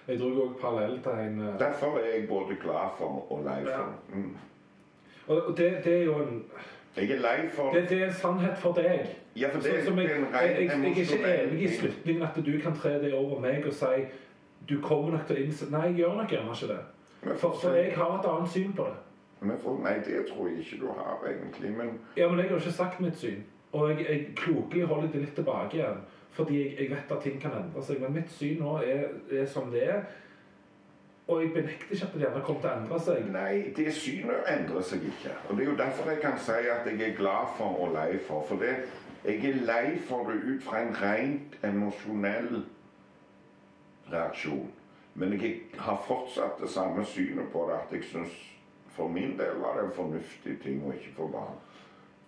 Jeg 0.08 0.20
dro 0.20 0.30
òg 0.44 0.58
parallell 0.62 1.00
til 1.02 1.22
en 1.22 1.40
eh, 1.42 1.60
Derfor 1.60 1.98
er 1.98 2.12
jeg 2.12 2.28
både 2.30 2.58
glad 2.62 2.98
for 3.00 3.32
og 3.34 3.46
lei 3.46 3.64
for. 3.66 3.94
Mm. 4.14 4.36
Og 5.28 5.54
det, 5.58 5.70
det 5.86 5.94
er 5.94 6.04
jo 6.06 6.20
en 6.22 6.44
Jeg 6.98 7.12
er 7.12 7.20
lei 7.20 7.50
for 7.52 7.74
det, 7.74 7.90
det 7.90 8.02
er 8.02 8.06
en 8.08 8.14
sannhet 8.14 8.58
for 8.58 8.74
deg. 8.74 9.08
Ja, 9.36 9.50
for 9.52 9.60
det, 9.62 9.72
Så- 9.84 9.86
som 9.90 10.00
jeg, 10.00 10.06
en 10.18 10.26
jeg, 10.34 10.44
jeg, 10.44 10.68
jeg 10.68 10.82
er 10.82 10.86
ikke 10.86 11.44
enig 11.44 11.62
i 11.64 11.68
slutningen 11.68 12.24
at 12.24 12.36
du 12.46 12.52
kan 12.64 12.76
tre 12.76 12.94
det 13.04 13.14
over 13.14 13.40
meg 13.40 13.66
og 13.68 13.74
si 13.74 14.06
du 14.70 14.80
kommer 14.82 15.12
nok 15.12 15.28
til 15.28 15.36
å 15.36 15.40
innse 15.46 15.68
Nei, 15.72 15.82
jeg 15.88 15.96
gjør 15.96 16.16
nok 16.18 16.30
gjerne 16.32 16.54
ikke 16.56 16.68
det. 16.74 16.80
For, 17.38 17.52
for 17.62 17.74
jeg 17.74 17.92
har 17.98 18.20
et 18.20 18.30
annet 18.30 18.50
syn 18.50 18.74
på 18.74 18.84
det. 18.86 18.96
Men 19.42 19.58
for, 19.62 19.80
nei, 19.84 19.94
det 20.06 20.26
tror 20.30 20.48
jeg 20.48 20.58
ikke 20.64 20.80
du 20.82 20.88
har, 20.88 21.20
egentlig. 21.28 21.72
Men 21.78 22.00
Ja, 22.18 22.30
men 22.30 22.40
jeg 22.40 22.50
har 22.50 22.58
ikke 22.58 22.72
sagt 22.72 23.02
mitt 23.02 23.18
syn. 23.18 23.44
Og 23.74 23.90
jeg, 23.90 24.06
jeg 24.10 24.28
klokelig 24.36 24.86
holder 24.88 25.12
det 25.12 25.22
litt 25.22 25.36
tilbake 25.36 25.78
igjen. 25.78 25.98
Fordi 26.32 26.58
jeg, 26.64 26.76
jeg 26.80 26.90
vet 26.90 27.12
at 27.18 27.24
ting 27.24 27.42
kan 27.42 27.52
endre 27.52 27.84
seg. 27.84 28.00
Men 28.02 28.14
mitt 28.14 28.32
syn 28.32 28.60
nå 28.60 28.78
er, 28.84 29.04
er 29.32 29.46
som 29.46 29.72
det 29.72 29.84
er. 29.90 30.02
Og 31.28 31.42
jeg 31.42 31.54
benekter 31.54 31.92
ikke 31.92 32.06
at 32.06 32.14
det 32.14 32.22
gjerne 32.22 32.42
kommer 32.46 32.62
til 32.62 32.70
å 32.70 32.76
endre 32.80 33.00
seg. 33.02 33.30
nei, 33.34 33.54
det 33.78 33.94
synet 33.98 34.50
endrer 34.52 34.86
seg 34.86 35.08
ikke. 35.10 35.34
Og 35.50 35.58
det 35.58 35.66
er 35.66 35.72
jo 35.72 35.78
derfor 35.80 36.10
jeg 36.12 36.22
kan 36.22 36.38
si 36.38 36.58
at 36.70 36.86
jeg 36.86 37.02
er 37.02 37.18
glad 37.18 37.56
for 37.58 37.82
og 37.82 37.96
lei 37.96 38.20
for. 38.28 38.46
For 38.46 38.62
det, 38.62 38.76
jeg 39.26 39.42
er 39.50 39.62
lei 39.66 39.98
for 40.06 40.30
det 40.30 40.38
ut 40.46 40.64
fra 40.64 40.84
en 40.84 40.94
rent 41.02 41.58
emosjonell 41.66 42.62
reaksjon. 44.12 44.70
Men 45.16 45.34
jeg 45.34 45.56
har 45.80 46.04
fortsatt 46.08 46.62
det 46.62 46.70
samme 46.70 47.06
synet 47.06 47.50
på 47.52 47.66
det, 47.70 47.80
at 47.82 47.96
jeg 47.98 48.04
syns 48.12 48.38
for 48.96 49.08
min 49.08 49.34
del 49.40 49.58
var 49.60 49.80
det 49.80 49.88
en 49.88 49.96
fornuftig 49.96 50.60
ting 50.64 50.84
å 50.86 50.94
ikke 50.94 51.16
få 51.18 51.28
barn. 51.34 51.58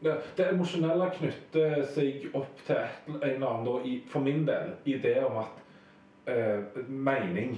Det, 0.04 0.14
det 0.38 0.50
emosjonelle 0.52 1.08
knytter 1.14 1.86
seg 1.94 2.28
opp 2.38 2.60
til 2.66 2.82
en 2.82 3.22
eller 3.22 3.48
annen, 3.48 3.66
da, 3.66 3.78
i, 3.86 3.96
for 4.10 4.26
min 4.26 4.44
del, 4.48 4.74
idé 4.86 5.16
om 5.26 5.40
at 5.42 5.62
eh, 6.30 6.82
mening 6.88 7.58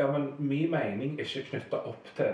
Ja, 0.00 0.06
men 0.12 0.30
min 0.38 0.70
mening 0.70 1.18
er 1.20 1.26
ikke 1.26 1.50
knytta 1.50 1.82
opp 1.90 2.06
til 2.16 2.32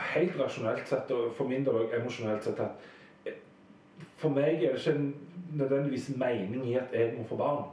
Helt 0.00 0.36
rasjonelt 0.40 0.88
sett, 0.88 1.10
og 1.12 1.34
for 1.36 1.50
min 1.50 1.64
del 1.66 1.76
òg 1.76 1.90
emosjonelt 1.92 2.46
sett, 2.46 2.60
at 2.62 3.34
for 4.16 4.32
meg 4.32 4.62
er 4.62 4.72
det 4.72 4.78
ikke 4.78 4.94
en, 4.96 5.10
nødvendigvis 5.60 6.06
mening 6.16 6.62
i 6.70 6.78
at 6.80 6.94
jeg 6.94 7.10
må 7.18 7.24
få 7.28 7.36
barn. 7.36 7.64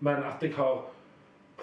Men 0.00 0.22
at 0.28 0.42
jeg 0.42 0.54
har 0.54 0.84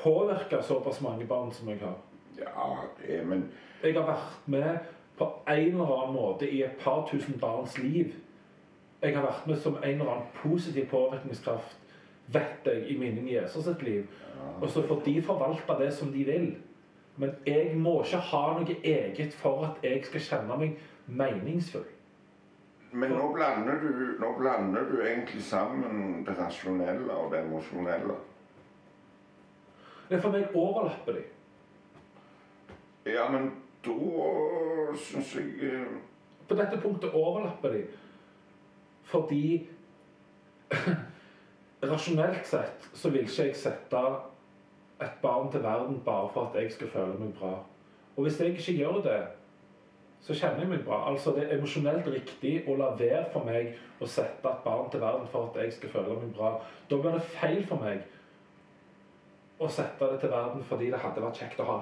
påvirka 0.01 0.61
såpass 0.61 1.01
mange 1.01 1.25
barn 1.25 1.51
som 1.53 1.69
jeg 1.69 1.79
har. 1.79 1.95
Ja, 2.39 2.75
det, 2.99 3.27
men 3.27 3.51
Jeg 3.83 3.93
har 3.93 4.05
vært 4.05 4.47
med 4.47 4.77
på 5.17 5.29
en 5.47 5.53
eller 5.53 5.95
annen 5.95 6.15
måte 6.15 6.49
i 6.49 6.63
et 6.63 6.75
par 6.83 7.07
tusen 7.11 7.39
barns 7.39 7.77
liv. 7.77 8.13
Jeg 9.01 9.15
har 9.15 9.23
vært 9.23 9.47
med 9.47 9.59
som 9.59 9.75
en 9.75 9.89
eller 9.89 10.11
annen 10.11 10.27
positiv 10.35 10.89
påvirkningskraft, 10.89 11.77
jeg, 12.33 12.85
i 12.89 12.97
min 12.97 13.27
Jesus 13.27 13.65
sitt 13.65 13.81
liv. 13.83 14.05
Og 14.61 14.69
så 14.69 14.83
får 14.87 15.01
de 15.05 15.21
forvalte 15.21 15.75
det 15.79 15.93
som 15.93 16.11
de 16.11 16.23
vil. 16.23 16.55
Men 17.17 17.35
jeg 17.45 17.77
må 17.77 17.99
ikke 18.03 18.17
ha 18.17 18.43
noe 18.57 18.75
eget 18.83 19.33
for 19.37 19.65
at 19.67 19.83
jeg 19.85 20.01
skal 20.05 20.25
kjenne 20.27 20.57
meg 20.57 20.79
meningsfull. 21.07 21.85
Men 22.93 23.15
nå 23.17 23.31
blander, 23.33 23.79
du, 23.81 24.15
nå 24.21 24.31
blander 24.37 24.85
du 24.89 24.99
egentlig 25.01 25.41
sammen 25.43 26.21
det 26.25 26.35
rasjonelle 26.37 27.13
og 27.13 27.31
det 27.33 27.41
emosjonelle. 27.41 28.17
Det 30.09 30.17
er 30.17 30.21
for 30.21 30.35
meg 30.35 30.53
overlapper 30.53 31.17
de. 31.17 31.23
Ja, 33.09 33.25
men 33.33 33.49
da 33.83 33.95
syns 34.95 35.33
jeg 35.35 35.57
eh, 35.67 35.95
På 36.47 36.55
dette 36.55 36.77
punktet 36.81 37.15
overlapper 37.17 37.73
de. 37.73 37.81
Fordi 39.09 39.43
rasjonelt 41.91 42.47
sett 42.47 42.89
så 42.93 43.09
vil 43.09 43.27
ikke 43.27 43.49
jeg 43.49 43.55
sette 43.55 44.01
et 45.01 45.15
barn 45.21 45.51
til 45.51 45.63
verden 45.63 46.01
bare 46.05 46.29
for 46.33 46.49
at 46.49 46.61
jeg 46.61 46.71
skal 46.71 46.91
føle 46.93 47.19
meg 47.19 47.33
bra. 47.39 47.53
Og 48.15 48.23
hvis 48.23 48.39
jeg 48.39 48.53
ikke 48.53 48.77
gjør 48.77 49.01
det, 49.03 49.21
så 50.23 50.33
kjenner 50.33 50.59
jeg 50.59 50.69
meg 50.69 50.85
bra. 50.85 51.09
Altså 51.11 51.31
Det 51.35 51.43
er 51.43 51.57
emosjonelt 51.57 52.07
riktig 52.07 52.53
å 52.67 52.77
la 52.79 52.93
være 52.99 53.25
for 53.33 53.43
meg 53.47 53.73
å 53.99 54.07
sette 54.07 54.49
et 54.49 54.63
barn 54.63 54.91
til 54.91 55.01
verden 55.01 55.27
for 55.31 55.49
at 55.49 55.63
jeg 55.63 55.73
skal 55.73 55.91
føle 55.97 56.19
meg 56.21 56.31
bra. 56.37 56.53
Da 56.89 56.99
blir 57.01 57.17
det 57.17 57.25
feil 57.33 57.65
for 57.67 57.83
meg 57.83 58.05
å 59.59 59.67
sette 59.67 60.11
det 60.11 60.21
til 60.21 60.31
verden 60.31 60.63
fordi 60.69 60.91
det 60.93 61.01
hadde 61.03 61.25
vært 61.25 61.43
kjekt 61.43 61.59
å 61.63 61.67
ha. 61.67 61.79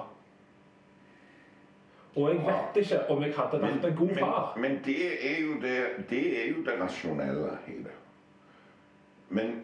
Og 2.12 2.28
jeg 2.28 2.42
vet 2.44 2.76
ikke 2.82 2.98
om 3.08 3.22
jeg 3.24 3.34
hadde 3.36 3.60
vært 3.62 3.84
en 3.88 3.94
god 3.96 4.16
far. 4.18 4.48
Men, 4.56 4.62
men 4.62 4.80
det, 4.84 4.96
er 5.30 5.38
jo 5.46 5.54
det, 5.62 5.76
det 6.10 6.24
er 6.42 6.50
jo 6.50 6.64
det 6.66 6.74
rasjonelle 6.80 7.54
i 7.72 7.78
det. 7.86 7.94
Men 9.32 9.54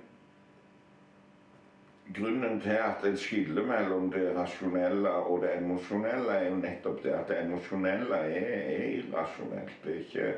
grunnen 2.15 2.61
til 2.61 2.79
at 2.79 3.05
et 3.05 3.19
skiller 3.19 3.67
mellom 3.67 4.13
det 4.13 4.33
rasjonelle 4.37 5.11
og 5.11 5.43
det 5.43 5.57
emosjonelle, 5.59 6.33
er 6.33 6.49
jo 6.49 6.61
nettopp 6.61 7.03
det 7.03 7.13
at 7.17 7.29
det 7.29 7.43
emosjonelle 7.45 8.15
er, 8.15 8.47
er 8.55 8.87
irrasjonelt. 9.01 9.75
Det 9.85 9.95
er 9.95 9.99
ikke 9.99 10.33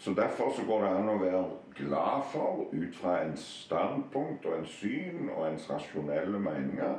så 0.00 0.14
Derfor 0.14 0.52
så 0.56 0.62
går 0.64 0.80
det 0.80 0.90
an 0.96 1.08
å 1.12 1.18
være 1.20 1.44
glad 1.76 2.22
for, 2.32 2.62
ut 2.72 2.94
fra 2.96 3.18
en 3.20 3.34
standpunkt 3.36 4.46
og 4.48 4.54
en 4.56 4.66
syn 4.66 5.28
og 5.28 5.44
ens 5.50 5.66
rasjonelle 5.70 6.40
meninger, 6.40 6.94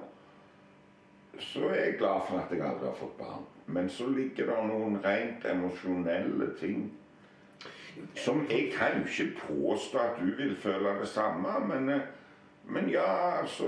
så 1.40 1.66
er 1.72 1.80
jeg 1.80 1.96
glad 1.98 2.28
for 2.28 2.38
at 2.38 2.54
jeg 2.54 2.62
aldri 2.62 2.86
har 2.86 3.00
fått 3.00 3.18
barn. 3.18 3.48
Men 3.66 3.90
så 3.90 4.06
ligger 4.10 4.52
det 4.52 4.60
noen 4.70 5.00
rent 5.02 5.46
emosjonelle 5.50 6.52
ting 6.60 6.92
som 8.16 8.46
Jeg 8.50 8.72
kan 8.78 9.02
jo 9.02 9.08
ikke 9.10 9.42
påstå 9.48 9.98
at 10.00 10.22
du 10.22 10.30
vil 10.38 10.56
føle 10.56 10.94
det 11.00 11.08
samme, 11.08 11.60
men, 11.68 11.90
eh, 11.90 12.02
men 12.66 12.90
ja, 12.90 13.40
altså 13.42 13.64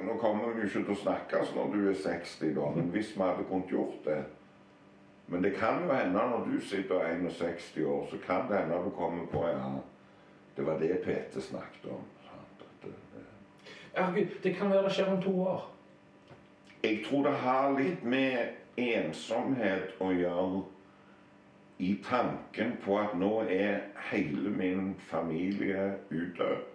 Nå 0.00 0.14
kommer 0.16 0.54
vi 0.54 0.62
jo 0.62 0.66
ikke 0.66 0.80
til 0.86 0.94
å 0.94 1.00
snakkes 1.02 1.50
når 1.52 1.74
du 1.74 1.80
er 1.90 1.96
60, 1.98 2.54
da, 2.56 2.68
men 2.76 2.86
hvis 2.94 3.10
vi 3.16 3.20
hadde 3.20 3.44
kunnet 3.50 3.68
gjort 3.68 4.06
det 4.06 4.22
Men 5.28 5.42
det 5.44 5.50
kan 5.58 5.82
jo 5.84 5.92
hende 5.92 6.22
når 6.30 6.46
du 6.46 6.54
sitter 6.64 7.04
61 7.04 7.84
år, 7.86 8.06
så 8.10 8.16
kan 8.24 8.48
det 8.48 8.62
hende 8.62 8.78
du 8.84 8.88
kommer 8.96 9.26
på 9.30 9.44
ja, 9.46 9.68
det 10.56 10.66
var 10.66 10.80
det 10.80 11.02
Peter 11.04 11.40
snakket 11.40 11.90
om. 11.90 12.00
at 12.24 12.64
det- 12.82 13.24
Herregud, 13.94 14.42
det 14.42 14.54
kan 14.56 14.70
være 14.70 14.82
det 14.82 14.92
skjer 14.92 15.12
om 15.12 15.22
to 15.22 15.40
år. 15.40 15.70
Jeg 16.82 17.04
tror 17.04 17.22
det 17.22 17.32
har 17.32 17.78
litt 17.78 18.04
med 18.04 18.48
ensomhet 18.76 19.94
å 20.00 20.10
gjøre 20.12 20.62
i 21.78 21.94
tanken 22.04 22.76
på 22.84 22.98
at 22.98 23.14
nå 23.16 23.40
er 23.48 23.80
hele 24.10 24.50
min 24.50 24.94
familie 24.98 25.94
utdødd. 26.10 26.69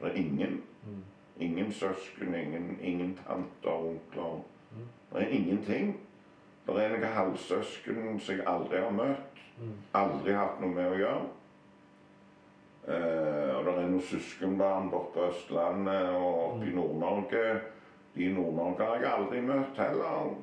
Det 0.00 0.10
er 0.10 0.14
ingen. 0.14 0.62
Ingen 1.40 1.72
søsken, 1.72 2.34
ingen, 2.34 2.78
ingen 2.82 3.18
tanter, 3.26 3.70
onkler. 3.70 4.40
Det 5.12 5.22
er 5.22 5.28
ingenting. 5.28 6.00
Det 6.66 6.76
er 6.84 6.92
noen 6.92 7.12
halvsøsken 7.14 8.18
som 8.20 8.34
jeg 8.34 8.46
aldri 8.46 8.80
har 8.82 8.92
møtt. 8.92 9.42
Aldri 9.96 10.34
hatt 10.36 10.58
noe 10.60 10.74
med 10.74 10.90
å 10.90 10.98
gjøre. 10.98 11.28
Eh, 12.88 13.54
og 13.56 13.64
det 13.64 13.72
er 13.72 13.88
noen 13.88 14.04
søskenbarn 14.10 14.90
borte 14.92 15.14
på 15.14 15.24
Østlandet 15.28 16.12
og 16.16 16.42
oppe 16.42 16.68
i 16.68 16.74
Nord-Norge. 16.76 17.44
De 18.14 18.24
i 18.24 18.32
Nord-Norge 18.32 18.86
har 18.90 19.02
jeg 19.02 19.12
aldri 19.12 19.42
møtt 19.44 19.80
heller. 19.80 20.34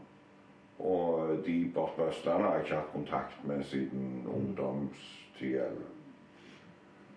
Og 0.79 1.37
de 1.45 1.55
borte 1.75 1.99
på 1.99 2.09
Østlandet 2.09 2.47
har 2.47 2.57
jeg 2.57 2.67
ikke 2.67 2.81
hatt 2.81 2.93
kontakt 2.93 3.45
med 3.49 3.63
siden 3.69 4.25
ungdomstid. 4.29 5.85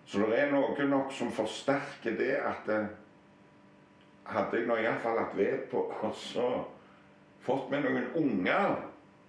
Så 0.09 0.25
det 0.25 0.39
er 0.41 0.49
noe 0.49 0.85
nok 0.89 1.11
som 1.13 1.29
forsterker 1.29 2.15
det 2.17 2.31
at 2.41 2.65
det, 2.65 2.79
hadde 4.29 4.57
jeg 4.57 4.65
nå 4.69 4.77
iallfall 4.81 5.19
lagt 5.19 5.35
ved 5.37 5.67
på 5.69 5.83
og 5.89 6.15
så 6.17 6.47
fått 7.45 7.69
med 7.69 7.85
noen 7.85 8.07
unger 8.17 8.79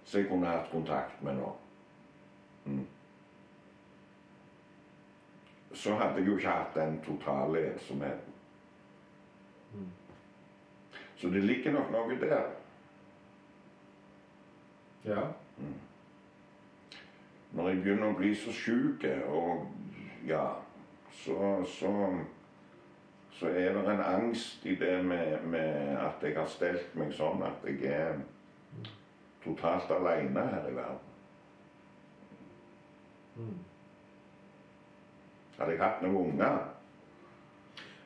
som 0.05 0.19
jeg 0.19 0.29
kunne 0.29 0.49
hatt 0.49 0.71
kontakt 0.71 1.21
med 1.21 1.37
nå. 1.37 1.51
Mm. 2.65 2.87
Så 5.73 5.93
hadde 5.97 6.19
jeg 6.19 6.27
jo 6.27 6.37
ikke 6.37 6.55
hatt 6.55 6.73
den 6.75 6.97
totale 7.05 7.61
ensomheten. 7.71 8.33
Mm. 9.73 9.91
Så 11.21 11.29
det 11.29 11.43
ligger 11.45 11.77
nok 11.77 11.93
noe 11.93 12.17
der. 12.21 12.49
Ja. 15.05 15.27
Når 17.51 17.69
jeg 17.69 17.81
begynner 17.83 18.11
å 18.11 18.17
bli 18.17 18.33
så 18.37 18.53
sjuk, 18.53 19.05
og 19.29 19.69
ja, 20.27 20.43
så, 21.11 21.37
så 21.67 21.91
så 23.41 23.47
er 23.47 23.73
det 23.73 23.89
en 23.89 24.03
angst 24.05 24.65
i 24.65 24.75
det 24.75 25.03
med, 25.05 25.37
med 25.43 25.97
at 25.97 26.21
jeg 26.21 26.35
har 26.37 26.45
stelt 26.45 26.91
meg 26.93 27.13
sånn 27.15 27.41
at 27.41 27.63
jeg 27.65 27.87
er 27.89 28.19
totalt 29.41 29.89
aleine 29.95 30.43
her 30.51 30.67
i 30.69 30.75
verden. 30.75 31.07
Mm. 33.39 33.55
Hadde 35.57 35.73
jeg 35.73 35.81
hatt 35.81 36.03
noen 36.03 36.19
unger 36.19 36.59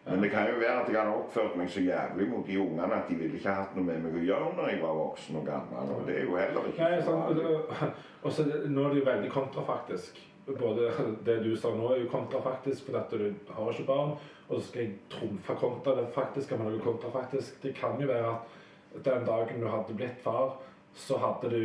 Men 0.06 0.22
det 0.22 0.30
kan 0.30 0.47
jo 0.47 0.60
være 0.62 0.84
at 0.84 0.89
jeg 0.91 0.99
hadde 0.99 1.18
oppført 1.18 1.56
meg 1.58 1.70
så 1.74 1.82
jævlig 1.82 2.28
mot 2.30 2.47
de 2.47 2.60
ungene 2.62 2.99
at 3.01 3.10
de 3.10 3.18
ville 3.20 3.39
ikke 3.39 3.58
hatt 3.58 3.76
noe 3.76 3.88
med 3.89 4.03
meg 4.06 4.16
å 4.20 4.24
gjøre 4.30 4.51
når 4.56 4.70
jeg 4.72 4.82
var 4.84 4.99
voksen 4.99 5.39
og 5.41 5.47
gammel. 5.49 5.93
Og 5.97 6.08
det 6.08 6.20
er 6.20 6.30
jo 6.30 6.38
heller 6.38 6.70
ikke 6.70 6.89
Nei, 6.91 7.01
så 7.01 7.16
sånn, 7.18 7.95
og 8.22 8.36
så 8.38 8.45
Nå 8.45 8.86
er 8.86 8.93
det 8.93 9.01
jo 9.01 9.10
veldig 9.10 9.32
kontrafaktisk. 9.34 10.22
Både 10.46 10.91
det 11.26 11.39
du 11.43 11.56
sa 11.58 11.72
nå, 11.74 11.88
er 11.93 12.04
jo 12.04 12.12
kontrafaktisk 12.12 12.86
fordi 12.86 13.00
at 13.00 13.16
du 13.18 13.54
har 13.56 13.72
ikke 13.72 13.88
barn. 13.88 14.14
Og 14.48 14.60
så 14.60 14.68
skal 14.68 14.84
jeg 14.84 14.93
trumfe 15.10 15.56
kontra 15.58 15.96
det 15.98 16.06
faktiske 16.14 16.58
med 16.58 16.70
noe 16.70 16.84
kontrafaktisk. 16.84 17.58
Det 17.64 17.74
kan 17.78 17.98
jo 18.02 18.08
være 18.08 18.36
at 18.36 19.02
den 19.06 19.26
dagen 19.26 19.62
du 19.62 19.68
hadde 19.68 19.98
blitt 19.98 20.22
far, 20.24 20.54
så 20.96 21.18
hadde 21.20 21.50
du 21.50 21.62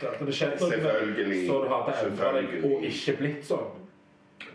det 0.00 0.08
hadde 0.08 0.26
det 0.26 0.34
skjedd 0.34 0.56
noe. 0.60 1.36
Så 1.46 1.60
du 1.62 1.68
hadde 1.70 1.98
endra 2.06 2.32
deg 2.38 2.56
og 2.64 2.88
ikke 2.88 3.16
blitt 3.20 3.46
sånn. 3.46 3.78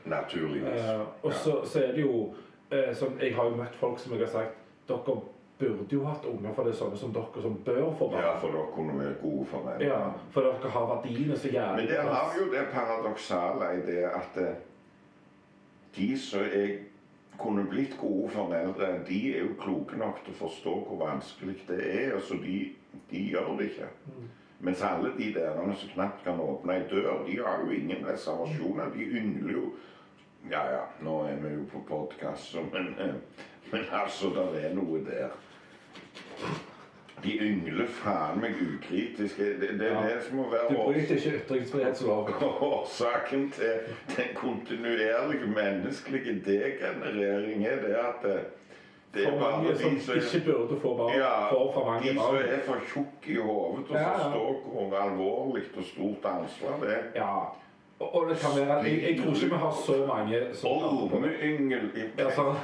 Naturligvis. 0.08 0.82
Eh, 0.82 1.02
og 1.22 1.34
så, 1.34 1.62
så 1.68 1.80
er 1.84 1.94
det 1.96 2.04
jo 2.04 2.34
eh, 2.72 2.94
som 2.96 3.16
Jeg 3.22 3.36
har 3.36 3.50
jo 3.50 3.56
møtt 3.60 3.76
folk 3.80 4.00
som 4.00 4.14
jeg 4.16 4.24
har 4.26 4.32
sagt 4.32 4.64
Dere 4.88 5.18
burde 5.60 5.96
jo 5.96 6.04
hatt 6.06 6.26
unger, 6.26 6.54
for 6.54 6.68
det 6.68 6.74
er 6.74 6.78
sånne 6.78 7.00
som 7.00 7.14
dere 7.16 7.42
som 7.42 7.56
bør 7.66 7.88
få 7.98 8.10
barn. 8.12 8.24
Ja, 8.26 8.34
for 8.42 8.54
dere 8.54 8.74
kunne 8.76 8.98
vært 9.00 9.22
gode 9.22 9.62
meg. 9.66 9.86
Ja, 9.88 10.02
for 10.34 10.46
dere 10.46 10.74
har 10.76 10.90
verdiene 10.92 11.38
så 11.38 11.52
jævlig 11.54 11.86
Men 11.86 11.94
det 11.94 12.04
har 12.12 12.38
jo 12.38 12.52
det 12.52 12.66
paradoksale 12.74 13.72
i 13.80 13.82
det 13.88 14.04
at 14.12 14.38
eh, 14.44 14.60
de 15.98 16.10
som 16.22 16.46
jeg 16.46 16.80
kunne 17.38 17.66
blitt 17.70 17.98
gode 18.02 18.30
foreldre, 18.34 18.92
de 19.08 19.20
er 19.34 19.46
jo 19.46 19.54
kloke 19.62 19.98
nok 19.98 20.24
til 20.26 20.34
å 20.34 20.42
forstå 20.46 20.74
hvor 20.88 21.02
vanskelig 21.06 21.58
det 21.68 21.80
er, 21.86 22.14
altså 22.18 22.36
så 22.36 22.42
de, 22.44 22.58
de 23.12 23.24
gjør 23.32 23.56
det 23.58 23.72
ikke. 23.72 23.90
Mens 24.60 24.82
alle 24.82 25.12
de 25.18 25.34
der 25.34 25.58
som 25.78 25.90
knapt 25.94 26.24
kan 26.26 26.40
åpne 26.42 26.80
ei 26.80 26.86
dør, 26.90 27.26
de 27.28 27.38
har 27.38 27.62
jo 27.62 27.74
ingen 27.74 28.06
reservasjoner. 28.08 28.90
De 28.94 29.10
yngler 29.22 29.54
jo 29.54 29.68
Ja 30.50 30.62
ja, 30.72 30.84
nå 31.04 31.26
er 31.28 31.42
vi 31.42 31.50
jo 31.52 31.64
på 31.72 31.82
podkast, 31.90 32.56
men, 32.72 32.94
eh, 33.02 33.16
men 33.72 33.82
altså, 33.92 34.30
det 34.54 34.62
er 34.66 34.76
noe 34.78 35.02
der. 35.04 35.34
De 37.24 37.32
yngler 37.42 37.88
faen 37.90 38.38
meg 38.42 38.54
ukritisk. 38.62 39.38
Det, 39.38 39.70
det 39.80 39.88
Ja. 39.90 40.02
det 40.06 40.24
som 40.28 40.38
må 40.38 40.50
være 40.52 40.68
Du 40.70 40.76
bryter 40.76 41.16
ikke 41.16 41.32
ytringsfrihetsloven. 41.40 42.34
Årsaken 42.62 43.52
til 43.52 43.74
den 44.18 44.30
kontinuerlige 44.36 45.48
menneskelige 45.56 46.36
degenerering 46.46 47.66
er 47.66 47.76
det 47.82 47.96
at 47.96 48.22
det, 48.24 48.40
det 49.14 49.26
er 49.28 49.32
For 49.32 49.40
bare 49.40 49.64
mange 49.64 49.78
som 50.00 50.16
ikke 50.16 50.46
burde 50.52 50.80
få 50.82 50.98
barn, 50.98 51.14
ja, 51.18 51.50
for 51.50 51.72
for 51.74 51.86
mange 51.86 52.10
de 52.10 52.16
som 52.16 52.36
er 52.36 52.60
for 52.66 52.78
tjukke 52.94 53.34
i 53.34 53.36
hodet 53.36 53.86
til 53.88 53.96
å 53.96 54.00
Ja, 54.00 54.04
ja. 54.10 54.18
forstå 54.18 54.44
hvor 54.72 54.98
alvorlig 55.02 55.64
og 55.78 55.84
stort 55.84 56.26
ansvar 56.36 56.78
det 56.86 56.92
er. 56.98 57.04
Ja. 57.16 57.34
Og, 58.00 58.16
og 58.16 58.30
det 58.30 58.38
kan 58.38 58.54
være 58.54 58.76
jeg, 58.86 59.04
jeg 59.04 59.20
tror 59.20 59.34
ikke 59.34 59.54
vi 59.56 59.62
har 59.62 59.78
så 59.86 59.94
mange 60.08 60.42
som 60.54 60.70
hører 60.70 61.08
på 61.10 61.18
Ormeyngel 61.18 61.88
sånn. 62.36 62.60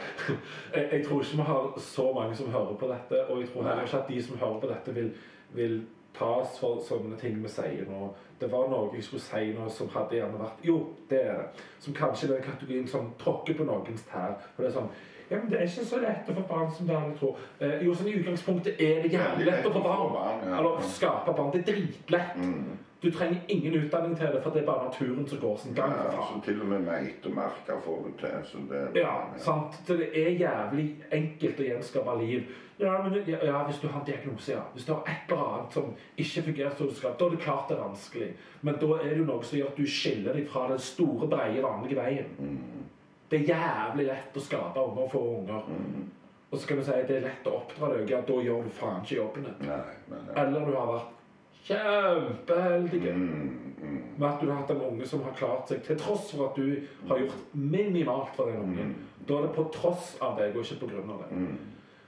jeg, 0.74 0.84
jeg 0.92 1.06
tror 1.06 1.24
ikke 1.24 1.40
vi 1.40 1.46
har 1.48 1.70
så 1.86 2.04
mange 2.14 2.36
som 2.38 2.52
hører 2.54 2.76
på 2.78 2.90
dette, 2.92 3.24
og 3.26 3.40
jeg 3.40 3.48
tror 3.50 3.66
heller 3.66 3.88
ikke 3.88 4.02
at 4.04 4.12
de 4.12 4.20
som 4.22 4.38
hører 4.38 4.60
på 4.62 4.70
dette, 4.70 4.94
vil, 4.94 5.10
vil 5.58 5.80
tas 6.14 6.58
for 6.60 6.78
sånne 6.86 7.18
ting 7.18 7.38
vi 7.42 7.50
sier 7.50 7.86
nå. 7.90 8.12
Det 8.40 8.48
var 8.52 8.70
noe 8.70 8.94
jeg 8.94 9.04
skulle 9.04 9.22
si 9.22 9.50
nå 9.56 9.66
som 9.74 9.90
hadde 9.94 10.20
gjerne 10.20 10.40
vært 10.40 10.62
Jo, 10.66 10.76
det 11.10 11.22
er 11.22 11.40
det. 11.42 11.64
Som 11.82 11.96
kanskje 11.96 12.30
den 12.30 12.44
kategorien 12.44 12.86
som 12.88 13.10
tråkker 13.20 13.58
på 13.58 13.66
noens 13.68 14.06
tær. 14.10 14.38
For 14.54 14.64
det 14.64 14.70
er 14.70 14.76
sånn 14.78 14.92
ja, 15.30 15.38
men 15.38 15.50
Det 15.50 15.58
er 15.60 15.68
ikke 15.68 15.86
så 15.86 15.98
lett 16.02 16.30
å 16.30 16.34
få 16.34 16.42
barn 16.48 16.70
som 16.74 16.86
det 16.88 16.94
alle 16.98 17.14
tror. 17.18 17.36
Eh, 17.62 17.84
jo, 17.86 17.92
sånn 17.94 18.08
I 18.10 18.16
utgangspunktet 18.18 18.80
er 18.82 19.04
det 19.04 19.12
jævlig 19.14 19.46
lett 19.46 19.66
å 19.68 19.70
få 19.76 19.82
barn. 19.84 20.40
Eller 20.48 20.80
skape 20.90 21.34
barn. 21.36 21.52
Det 21.54 21.60
er 21.60 21.68
dritlett. 21.68 22.40
Mm. 22.40 22.72
Du 23.02 23.10
trenger 23.10 23.40
ingen 23.48 23.74
utdanning 23.74 24.16
til 24.16 24.26
det, 24.26 24.42
for 24.42 24.52
det 24.52 24.60
er 24.62 24.66
bare 24.66 24.88
naturen 24.88 25.28
som 25.28 25.38
går 25.40 25.56
sin 25.56 25.74
gang. 25.74 25.92
Ja, 25.96 26.10
faen. 26.10 26.40
så 26.40 26.44
til 26.44 26.60
og 26.60 26.66
med 26.68 26.82
meitemarker 26.84 27.80
får 27.84 28.02
du 28.06 28.10
til. 28.20 28.34
Så 28.44 28.58
det, 28.70 29.00
Ja, 29.00 29.14
sant. 29.38 29.78
Så 29.86 29.96
det 29.96 30.10
er 30.12 30.30
jævlig 30.36 30.84
enkelt 31.12 31.60
å 31.60 31.68
gjenskape 31.70 32.18
liv. 32.20 32.50
Ja, 32.80 33.02
men, 33.02 33.16
ja, 33.26 33.38
ja, 33.44 33.62
hvis 33.64 33.78
du 33.78 33.88
har 33.88 34.00
en 34.00 34.06
diagnose, 34.06 34.52
ja. 34.52 34.60
Hvis 34.74 34.84
du 34.84 34.92
har 34.92 35.02
et 35.06 35.32
eller 35.32 35.42
annet 35.44 35.72
som 35.72 35.94
ikke 36.16 36.42
fungerer 36.42 36.76
som 36.76 36.88
du 36.88 36.94
skal, 36.94 37.16
da 37.18 37.26
er 37.26 37.30
det 37.30 37.40
klart 37.40 37.68
det 37.68 37.76
er 37.76 37.82
vanskelig. 37.82 38.30
Men 38.60 38.78
da 38.80 38.86
er 38.86 39.08
det 39.08 39.18
jo 39.18 39.26
noe 39.28 39.44
som 39.44 39.58
gjør 39.58 39.72
at 39.72 39.80
du 39.80 39.86
skiller 39.86 40.36
deg 40.36 40.48
fra 40.48 40.68
den 40.68 40.78
store, 40.78 41.28
breie, 41.28 41.62
vanlige 41.62 41.96
veien. 41.96 42.32
Mm. 42.38 42.86
Det 43.30 43.40
er 43.40 43.52
jævlig 43.54 44.06
lett 44.08 44.36
å 44.36 44.44
skape 44.44 44.80
unger 44.80 45.04
og 45.04 45.12
få 45.12 45.22
unger. 45.38 45.68
Mm. 45.68 46.08
Og 46.50 46.58
så 46.58 46.68
kan 46.68 46.80
du 46.80 46.84
si 46.84 46.96
at 46.96 47.08
det 47.08 47.20
er 47.20 47.28
lett 47.28 47.46
å 47.46 47.56
oppdra 47.60 47.92
deg. 47.94 48.10
Ja, 48.10 48.20
da 48.26 48.40
gjør 48.42 48.64
du 48.66 48.72
faen 48.74 49.04
ikke 49.04 49.20
jobben 49.20 49.46
din. 49.46 49.68
Nei, 49.68 49.82
nei, 50.10 50.22
nei. 50.26 50.36
Eller 50.42 50.66
du 50.66 50.72
har 50.74 50.88
vært 50.90 51.19
kjempeheldig 51.64 53.00
Mm, 53.12 53.74
mm, 53.82 54.02
med 54.18 54.28
at 54.28 54.40
du 54.40 54.50
har 54.50 54.60
hatt 54.60 54.70
en 54.70 54.82
unge 54.82 55.06
som 55.06 55.22
har 55.22 55.32
klart 55.36 55.68
seg, 55.68 55.82
til 55.82 55.98
tross 55.98 56.32
for 56.32 56.48
at 56.48 56.56
du 56.56 56.76
har 57.08 57.18
gjort 57.18 57.36
minimalt 57.52 58.34
for 58.36 58.50
den 58.50 58.56
ungen. 58.56 58.96
Da 59.28 59.34
er 59.34 59.46
det 59.46 59.54
på 59.54 59.70
tross 59.74 60.16
av 60.20 60.38
deg, 60.38 60.56
og 60.56 60.64
ikke 60.64 60.80
på 60.80 60.90
grunn 60.92 61.10
av 61.10 61.22
det. 61.24 61.36
mm. 61.36 61.58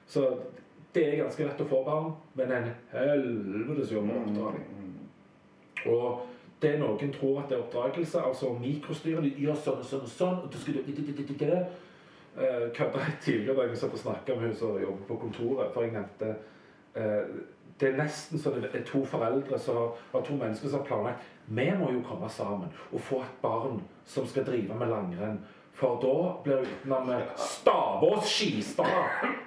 Så 0.06 0.26
det 0.94 1.06
er 1.08 1.22
ganske 1.22 1.44
lett 1.44 1.60
å 1.60 1.68
få 1.68 1.84
barn, 1.84 2.12
men 2.34 2.52
en 2.52 2.68
helvetes 2.92 3.92
jobb 3.92 4.10
å 4.10 4.18
oppdra. 4.22 4.50
Mm. 4.52 4.98
Og 5.92 6.26
det 6.62 6.78
noen 6.78 7.12
tror 7.12 7.40
at 7.40 7.48
det 7.48 7.56
er 7.56 7.62
oppdragelse, 7.62 8.20
altså 8.20 8.52
mikrostyre, 8.58 9.22
de 9.22 9.32
gjør 9.38 9.54
sånn 9.54 9.80
og 9.80 9.88
sånn 9.88 10.04
og 10.04 10.12
sånn, 10.12 10.36
og 10.44 10.52
du 10.52 10.58
skal 10.58 10.74
Eh, 12.36 12.72
Kødda 12.74 12.98
tidligere 13.20 13.56
da 13.56 13.62
jeg 13.68 13.76
satt 13.76 13.92
og 13.92 13.98
snakka 13.98 14.34
med 14.34 14.46
hun 14.46 14.54
som 14.56 14.78
jobber 14.80 15.04
på 15.08 15.16
kontoret, 15.20 15.72
for 15.74 15.84
jeg 15.84 15.92
nevnte 15.92 16.30
eh, 16.96 17.26
Det 17.80 17.88
er 17.88 17.96
nesten 17.98 18.38
så 18.38 18.52
det 18.54 18.70
er 18.74 18.84
to 18.86 19.04
foreldre 19.08 19.58
som 19.58 19.96
har 20.12 20.24
to 20.26 20.36
mennesker 20.36 20.68
som 20.68 20.80
har 20.80 20.86
planlagt 20.86 21.30
Vi 21.46 21.64
må 21.78 21.90
jo 21.92 22.02
komme 22.06 22.28
sammen 22.30 22.70
og 22.92 23.00
få 23.00 23.22
et 23.22 23.40
barn 23.42 23.80
som 24.06 24.26
skal 24.26 24.46
drive 24.46 24.74
med 24.78 24.88
langrenn. 24.92 25.40
For 25.74 25.98
da 26.02 26.42
blir 26.44 26.60
det 26.62 26.68
utenom 26.76 27.10
Stavås 27.36 28.28
Skistad. 28.28 28.86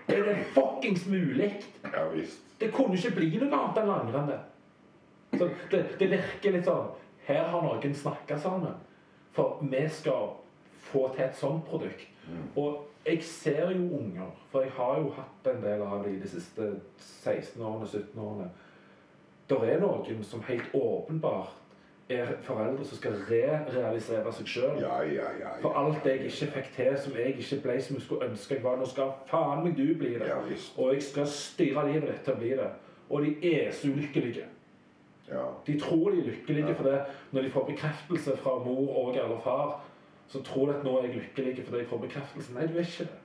Er 0.07 0.23
det 0.25 0.35
fuckings 0.55 1.05
mulig? 1.07 1.63
Ja 1.83 2.07
visst. 2.13 2.41
Det 2.59 2.71
kunne 2.73 2.97
ikke 2.97 3.15
bli 3.15 3.29
noe 3.37 3.51
annet 3.51 3.79
enn 3.81 3.91
langrenn. 3.91 4.27
det. 4.33 4.41
Så 5.37 5.49
det, 5.71 5.85
det 5.99 6.09
virker 6.11 6.55
litt 6.55 6.67
sånn 6.67 6.91
Her 7.25 7.47
har 7.51 7.63
noen 7.63 7.95
snakka 7.95 8.37
sammen. 8.39 8.75
For 9.35 9.59
vi 9.61 9.81
skal 9.89 10.35
få 10.91 11.07
til 11.15 11.25
et 11.25 11.39
sånt 11.39 11.65
produkt. 11.69 12.05
Og 12.55 12.83
jeg 13.05 13.23
ser 13.23 13.71
jo 13.71 13.89
unger, 13.99 14.31
for 14.51 14.61
jeg 14.61 14.71
har 14.77 14.99
jo 14.99 15.11
hatt 15.13 15.49
en 15.51 15.61
del 15.63 15.81
av 15.81 16.03
dem 16.03 16.19
de 16.21 16.29
siste 16.29 16.71
16 16.97 17.61
årene, 17.61 17.87
17 17.87 18.21
årene. 18.21 18.49
Det 19.49 19.59
er 19.61 19.79
noen 19.79 20.23
som 20.25 20.41
helt 20.47 20.73
åpenbart 20.73 21.53
er 22.09 22.25
foreldre 22.45 22.85
som 22.85 22.97
skal 22.97 23.15
re-realisere 23.29 24.33
seg 24.37 24.49
sjøl. 24.49 24.81
Ja, 24.81 24.99
ja, 25.09 25.29
ja. 25.39 25.53
For 25.61 25.77
alt 25.77 26.05
jeg 26.05 26.27
ikke 26.29 26.51
fikk 26.57 26.71
til, 26.75 26.97
som 27.01 27.15
jeg 27.17 27.33
ikke 27.33 27.61
ble 27.63 27.77
som 27.81 27.97
jeg 27.97 28.05
skulle 28.05 28.29
ønske 28.29 28.57
jeg 28.57 28.63
var. 28.63 28.77
Nå 28.77 28.89
skal 28.89 29.13
faen 29.29 29.63
meg 29.65 29.77
du 29.77 29.87
bli 29.97 30.13
det. 30.13 30.27
Ja. 30.29 30.41
Og 30.77 30.93
jeg 30.93 31.05
skal 31.05 31.29
styre 31.29 31.87
livet 31.89 32.11
ditt 32.11 32.21
til 32.27 32.35
å 32.35 32.41
bli 32.41 32.51
det. 32.59 32.69
Og 33.09 33.25
de 33.25 33.55
er 33.55 33.73
så 33.73 33.89
ulykkelige. 33.89 34.45
Ja. 35.31 35.47
De 35.65 35.79
tror 35.81 36.11
de 36.13 36.21
er 36.21 36.29
lykkelige 36.29 36.75
for 36.77 36.89
det. 36.91 37.01
Når 37.31 37.41
de 37.41 37.53
får 37.55 37.67
bekreftelse 37.71 38.37
fra 38.37 38.57
mor 38.65 38.97
og 39.01 39.17
eller 39.17 39.41
far, 39.43 39.79
så 40.27 40.41
tror 40.43 40.73
at 40.73 40.83
nå 40.83 40.97
er 40.97 41.07
jeg 41.07 41.15
lykkelig 41.15 41.65
fordi 41.65 41.77
jeg 41.83 41.87
får 41.89 41.97
bekreftelse. 42.07 42.53
Nei, 42.53 42.67
du 42.67 42.77
er 42.77 42.87
ikke 42.87 43.07
det. 43.09 43.21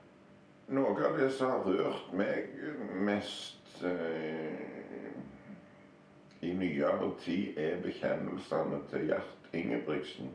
Noe 0.71 0.93
av 1.07 1.17
det 1.19 1.31
som 1.35 1.49
har 1.51 1.65
rørt 1.67 2.13
meg 2.15 2.53
mest 3.03 3.81
eh, 3.83 4.61
i 6.41 6.53
nyere 6.55 7.09
tid, 7.19 7.57
er 7.59 7.81
bekjennelsene 7.83 8.79
til 8.89 9.09
Gjert 9.09 9.51
Ingebrigtsen. 9.53 10.31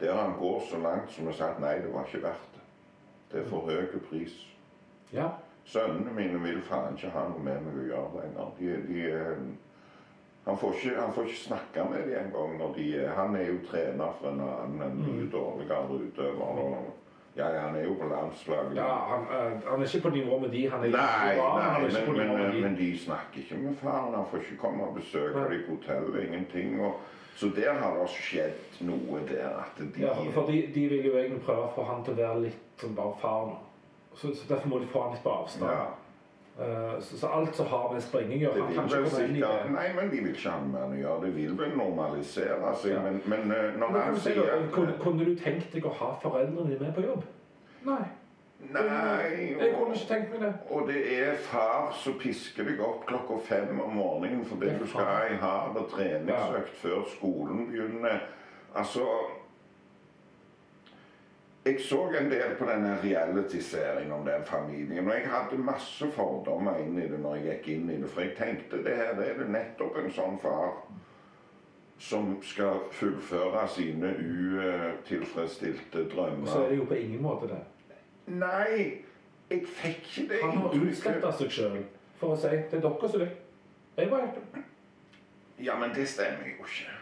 Der 0.00 0.14
han 0.14 0.38
går 0.38 0.62
så 0.70 0.78
langt 0.78 1.12
som 1.12 1.28
å 1.28 1.34
si 1.34 1.44
at 1.44 1.60
nei, 1.60 1.74
det 1.82 1.92
var 1.92 2.06
ikke 2.06 2.22
verdt 2.22 2.54
det. 2.54 2.64
Det 3.32 3.42
er 3.42 3.48
for 3.50 3.68
høy 3.68 4.00
pris. 4.08 4.38
Ja. 5.12 5.28
Sønnene 5.68 6.14
mine 6.16 6.40
vil 6.40 6.62
faen 6.64 6.96
ikke 6.96 7.12
ha 7.12 7.26
noe 7.28 7.42
med 7.44 7.60
meg 7.66 7.76
å 7.82 7.88
gjøre 7.90 8.22
lenger. 8.22 8.52
De, 8.58 8.76
de, 8.88 9.02
eh, 9.12 9.42
han, 10.48 10.56
får 10.58 10.74
ikke, 10.74 11.00
han 11.00 11.12
får 11.14 11.26
ikke 11.28 11.40
snakke 11.40 11.84
med 11.90 12.06
dem 12.08 12.14
engang 12.26 12.54
når 12.58 12.70
de 12.76 12.86
er 12.96 13.10
Han 13.18 13.36
er 13.36 13.46
jo 13.50 13.58
trener 13.70 14.14
for 14.20 14.30
en 14.30 14.40
annen, 14.40 14.82
en 14.86 15.02
mye 15.04 15.26
dårligere 15.32 15.98
utøver. 16.04 16.62
Og, 16.62 16.86
ja, 17.36 17.48
ja, 17.54 17.60
han 17.66 17.76
er 17.76 17.84
jo 17.84 17.94
på 18.00 18.08
landslaget. 18.08 18.76
Ja, 18.76 18.94
han, 19.10 19.26
eh, 19.36 19.58
han 19.70 19.82
er 19.82 19.86
ikke 19.86 20.08
på 20.08 20.14
nivå 20.14 20.38
med 20.38 20.48
de. 20.48 20.62
Han 20.70 20.84
er 20.84 20.88
Nei, 20.96 21.34
men 21.36 21.62
han 21.64 21.84
er 21.84 22.00
ikke 22.00 22.16
men, 22.16 22.32
men, 22.38 22.54
de. 22.54 22.62
men 22.62 22.76
de 22.78 22.88
snakker 22.98 23.44
ikke 23.44 23.60
med 23.66 23.76
faren. 23.82 24.14
Han 24.14 24.26
får 24.30 24.38
ikke 24.38 24.56
komme 24.64 24.88
og 24.88 24.94
besøke 24.94 25.44
dem 25.52 25.62
på 25.68 25.76
hotellet. 25.76 26.24
Ingenting. 26.26 26.80
Og, 26.80 27.00
så 27.36 27.46
der 27.56 27.72
har 27.72 28.00
det 28.00 28.08
skjedd 28.10 28.82
noe 28.88 29.20
der. 29.28 29.48
At 29.60 29.78
de 29.78 30.00
Ja, 30.00 30.16
for 30.34 30.48
de, 30.50 30.64
de 30.74 30.88
vil 30.88 31.06
jo 31.06 31.16
egentlig 31.18 31.44
prøve 31.44 31.68
å 31.68 31.72
få 31.76 31.84
han 31.92 32.04
til 32.04 32.16
å 32.16 32.22
være 32.24 32.40
litt 32.48 32.80
som 32.80 32.96
bare 32.96 33.14
faren. 33.20 33.56
Så, 34.14 34.32
så 34.34 34.48
derfor 34.48 34.68
må 34.68 34.78
de 34.78 34.88
få 34.90 35.04
han 35.04 35.12
litt 35.14 35.22
på 35.22 35.30
avstand. 35.30 35.70
ja, 35.70 35.86
så, 36.58 37.16
så 37.20 37.26
alt 37.26 37.54
som 37.56 37.66
har 37.70 37.92
med 37.92 38.02
sprenging 38.02 38.40
å 38.42 38.50
gjøre, 38.50 38.68
kan 38.74 38.88
ikke 38.90 39.24
inn 39.24 39.36
i 39.36 39.42
det. 39.44 39.70
Nei, 39.70 39.88
men 39.94 40.08
de 40.10 40.22
vil 40.24 40.32
ikke 40.34 40.50
ha 40.50 40.60
med 40.66 40.80
han 40.82 40.94
å 40.96 41.00
gjøre. 41.00 41.20
Det 41.26 41.34
vil 41.36 41.52
vel 41.58 41.76
normalisere 41.78 42.72
seg. 42.82 42.92
Ja. 42.96 43.02
Men, 43.04 43.20
men 43.30 43.52
eh, 43.54 43.68
når 43.78 43.92
Men 43.94 44.00
han 44.02 44.16
sier 44.24 44.42
at- 44.56 44.70
kunne, 44.74 44.96
kunne 45.02 45.28
du 45.28 45.36
tenkt 45.38 45.72
deg 45.74 45.86
å 45.86 45.92
ha 46.00 46.14
foreldrene 46.22 46.66
dine 46.72 46.80
med 46.88 46.96
på 46.96 47.06
jobb? 47.06 47.22
Nei. 47.86 48.02
Nei, 48.74 48.82
Jeg 49.54 49.74
kunne 49.76 49.94
ikke 49.94 50.08
tenkt 50.08 50.32
meg 50.34 50.40
det. 50.42 50.52
Og 50.74 50.88
det 50.88 51.02
er 51.14 51.36
far 51.46 51.92
som 51.94 52.16
pisker 52.18 52.66
deg 52.66 52.80
opp 52.82 53.04
klokka 53.06 53.36
fem 53.46 53.78
om 53.80 53.94
morgenen 53.94 54.42
fordi 54.44 54.66
Det 54.72 54.80
du 54.80 54.86
skal 54.90 55.06
ha 55.06 55.20
ei 55.28 55.36
hard 55.38 55.78
treningsøkt 55.92 56.74
før 56.82 57.04
skolen 57.12 57.68
begynner. 57.70 58.18
Altså 58.74 59.06
Jeg 61.68 61.80
så 61.84 61.98
en 62.16 62.30
del 62.30 62.54
på 62.56 62.64
denne 62.64 62.94
reality-serien 63.02 64.12
om 64.12 64.22
den 64.24 64.44
familien, 64.48 65.08
og 65.08 65.14
jeg 65.14 65.26
hadde 65.28 65.58
masse 65.60 66.06
fordommer 66.14 66.78
inn 66.80 66.94
i 66.96 67.08
det 67.10 67.18
når 67.20 67.34
jeg 67.36 67.44
gikk 67.48 67.68
inn 67.74 67.90
i 67.92 67.98
det. 68.00 68.08
For 68.08 68.24
jeg 68.24 68.36
tenkte 68.38 68.80
det 68.86 68.94
her 68.96 69.12
det 69.18 69.26
er 69.28 69.42
det 69.42 69.48
nettopp 69.52 69.98
en 70.00 70.08
sånn 70.16 70.38
far 70.40 70.78
som 71.98 72.30
skal 72.46 72.80
fullføre 72.94 73.66
sine 73.74 74.14
utilfredsstilte 74.16 76.06
drømmer. 76.08 76.46
Og 76.46 76.52
så 76.54 76.62
er 76.62 76.72
det 76.72 76.78
jo 76.78 76.86
på 76.88 77.00
ingen 77.02 77.22
måte 77.26 77.50
det. 77.50 77.60
Nei, 78.28 79.04
jeg 79.50 79.64
fikk 79.66 80.08
ikke 80.08 80.26
det 80.32 80.42
Han 80.44 80.62
har 80.62 80.78
utsletta 80.78 81.32
seg 81.40 81.52
sjøl 81.52 81.78
for 82.20 82.32
å 82.32 82.38
si 82.38 82.54
det 82.54 82.78
er 82.78 82.84
dere 82.86 83.12
som 83.12 83.20
vil. 83.20 83.34
Jeg 83.98 84.10
bare 84.14 84.30
hjelper. 84.30 84.64
Ja, 85.68 85.76
men 85.76 85.92
det 85.94 86.06
stemmer 86.08 86.46
jo 86.46 86.64
ikke. 86.64 86.94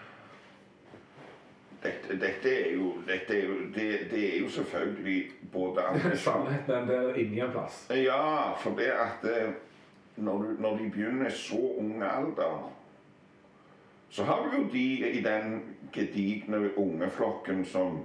Dette, 1.86 2.16
dette 2.20 2.52
er 2.52 2.72
jo, 2.74 2.92
dette 3.06 3.36
er 3.36 3.44
jo 3.46 3.58
det, 3.74 3.86
det 4.10 4.22
er 4.34 4.40
jo 4.40 4.48
selvfølgelig 4.50 5.30
både 5.52 5.84
Sannheten 6.24 6.72
er 6.72 6.86
der 6.90 7.14
inni 7.22 7.40
en 7.40 7.52
plass. 7.54 7.86
Ja, 7.90 8.52
for 8.58 8.74
det 8.78 8.90
at 8.90 9.26
eh, 9.30 9.52
når, 10.16 10.42
du, 10.42 10.56
når 10.58 10.76
de 10.76 10.90
begynner 10.90 11.30
så 11.30 11.60
ung 11.78 12.02
alder 12.02 12.72
Så 14.08 14.24
har 14.24 14.42
du 14.42 14.56
jo 14.56 14.68
de 14.72 15.10
i 15.10 15.22
den 15.22 15.62
gedigne 15.92 16.78
ungeflokken 16.78 17.64
som 17.64 18.04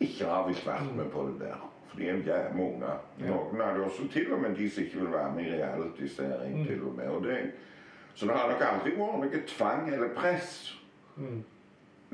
ikke 0.00 0.24
har 0.24 0.46
villet 0.46 0.66
vært 0.66 0.96
med 0.96 1.10
på 1.12 1.22
det 1.28 1.46
der. 1.46 1.70
For 1.88 2.00
de 2.00 2.08
er 2.08 2.16
jo 2.16 2.22
jævla 2.26 2.64
unge. 2.64 2.94
Noen 3.18 3.60
av 3.62 3.76
det 3.76 3.84
også 3.84 4.08
til 4.12 4.32
og 4.32 4.40
med 4.42 4.56
de 4.58 4.70
som 4.70 4.82
ikke 4.82 4.98
vil 4.98 5.12
være 5.12 5.34
med 5.34 5.44
i 5.44 5.58
realitysering. 5.62 6.58
Mm. 6.58 6.66
til 6.66 6.82
og 6.82 6.94
med. 6.96 7.08
Og 7.08 7.24
det, 7.24 7.38
så 8.14 8.26
det 8.26 8.34
har 8.34 8.50
nok 8.50 8.64
aldri 8.68 8.96
vært 8.98 9.20
noe 9.22 9.42
tvang 9.46 9.92
eller 9.94 10.14
press. 10.16 10.80
Mm. 11.16 11.44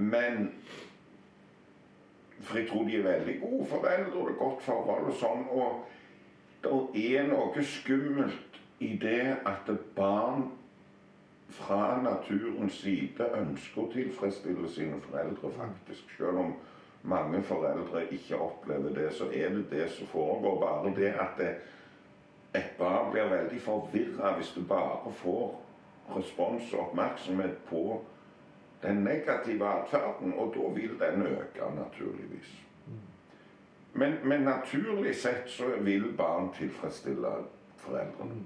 Men 0.00 0.54
For 2.40 2.58
jeg 2.58 2.68
tror 2.68 2.84
de 2.84 2.96
er 2.96 3.02
veldig 3.04 3.40
gode 3.40 3.66
foreldre 3.68 4.16
og 4.16 4.28
det 4.28 4.34
er 4.34 4.38
godt 4.38 4.62
forhold 4.64 5.10
og 5.10 5.16
sånn. 5.20 5.42
Og 5.52 6.94
det 6.94 7.02
er 7.18 7.26
noe 7.28 7.64
skummelt 7.64 8.56
i 8.80 8.94
det 8.96 9.36
at 9.44 9.68
barn 9.96 10.46
fra 11.52 12.00
naturens 12.00 12.80
side 12.80 13.26
ønsker 13.36 13.82
å 13.82 13.90
tilfredsstille 13.92 14.68
sine 14.72 15.00
foreldre, 15.04 15.50
faktisk. 15.56 16.14
Selv 16.16 16.40
om 16.46 16.54
mange 17.02 17.42
foreldre 17.44 18.06
ikke 18.14 18.40
opplever 18.40 18.94
det, 18.96 19.10
så 19.16 19.28
er 19.28 19.52
det 19.56 19.66
det 19.70 19.90
som 19.92 20.08
foregår. 20.08 20.60
Bare 20.64 20.94
det 20.96 21.12
at 21.12 21.36
det, 21.38 21.50
et 22.54 22.72
barn 22.78 23.12
blir 23.12 23.28
veldig 23.30 23.60
forvirra 23.62 24.32
hvis 24.38 24.54
du 24.56 24.64
bare 24.68 25.12
får 25.20 25.52
respons 26.16 26.72
og 26.72 26.86
oppmerksomhet 26.88 27.60
på 27.68 28.00
den 28.82 28.96
negative 29.04 29.66
atferden, 29.68 30.34
og 30.38 30.54
da 30.56 30.80
vil 30.80 30.90
den 31.00 31.22
øke, 31.22 31.74
naturligvis. 31.76 32.50
Men, 33.92 34.14
men 34.24 34.40
naturlig 34.40 35.16
sett 35.16 35.50
så 35.50 35.64
vil 35.80 36.12
barn 36.16 36.48
tilfredsstille 36.58 37.28
foreldrene. 37.76 38.40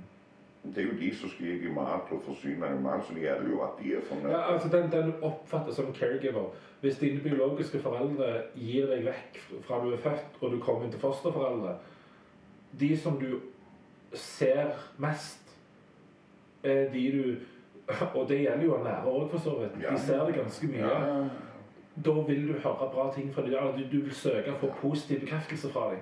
Det 0.64 0.78
er 0.78 0.86
jo 0.86 0.98
de 1.00 1.16
som 1.16 1.28
skal 1.28 1.46
gi 1.46 1.66
dem 1.66 1.74
mat 1.76 2.10
og 2.10 2.22
forsyne 2.24 2.66
dem 2.66 2.82
mat, 2.82 3.04
så 3.04 3.14
det 3.14 3.22
gjelder 3.26 3.50
jo 3.50 3.60
at 3.62 3.82
de 3.82 3.94
er 3.94 4.06
fornøyd. 4.08 4.30
Ja, 4.30 4.52
altså 4.52 4.68
den, 4.68 4.92
den 4.92 5.12
oppfattes 5.22 5.76
som 5.76 5.94
caregiver. 5.94 6.54
Hvis 6.80 6.98
dine 6.98 7.20
biologiske 7.20 7.80
foreldre 7.80 8.42
gir 8.54 8.88
deg 8.88 9.04
vekk 9.04 9.38
fra 9.66 9.82
du 9.84 9.92
er 9.92 10.00
født 10.00 10.40
og 10.40 10.52
du 10.52 10.58
kommer 10.60 10.90
til 10.90 11.00
fosterforeldre 11.00 11.76
De 12.80 12.96
som 12.98 13.20
du 13.20 13.40
ser 14.14 14.72
mest, 14.98 15.56
er 16.62 16.88
de 16.92 17.04
du 17.12 17.36
Og 18.14 18.28
det 18.28 18.38
gjelder 18.40 18.64
jo 18.64 18.76
nære 18.84 19.04
òg, 19.10 19.30
for 19.30 19.38
så 19.38 19.58
vidt. 19.60 19.74
De 19.90 19.98
ser 20.00 20.24
det 20.24 20.34
ganske 20.34 20.66
mye. 20.66 21.30
Da 22.04 22.10
vil 22.26 22.48
du 22.48 22.52
høre 22.52 22.90
bra 22.94 23.10
ting 23.14 23.34
fra 23.34 23.42
dem. 23.42 23.52
Du, 23.78 23.96
du 23.96 24.02
vil 24.04 24.14
søke 24.14 24.52
å 24.54 24.58
få 24.60 24.70
positiv 24.80 25.20
bekreftelse 25.20 25.68
fra 25.72 25.90
dem. 25.92 26.00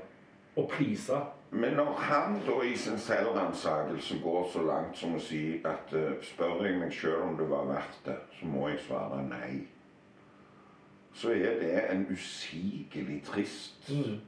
Og 0.57 0.69
please. 0.69 1.13
Men 1.51 1.75
når 1.77 1.93
han 2.07 2.39
da 2.47 2.61
i 2.65 2.77
sin 2.77 2.99
selvransakelse 2.99 4.19
går 4.23 4.49
så 4.53 4.63
langt 4.63 4.97
som 4.97 5.15
å 5.17 5.21
si 5.21 5.61
at 5.65 5.93
uh, 5.93 6.13
spør 6.25 6.63
jeg 6.65 6.79
meg 6.81 6.93
sjøl 6.97 7.23
om 7.27 7.37
det 7.37 7.49
var 7.51 7.67
verdt 7.69 7.99
det, 8.07 8.17
så 8.39 8.47
må 8.49 8.69
jeg 8.69 8.81
svare 8.87 9.21
nei. 9.29 9.63
Så 11.13 11.35
er 11.37 11.59
det 11.61 11.73
en 11.93 12.07
usigelig 12.13 13.23
trist 13.27 13.91
Mm. 13.93 14.21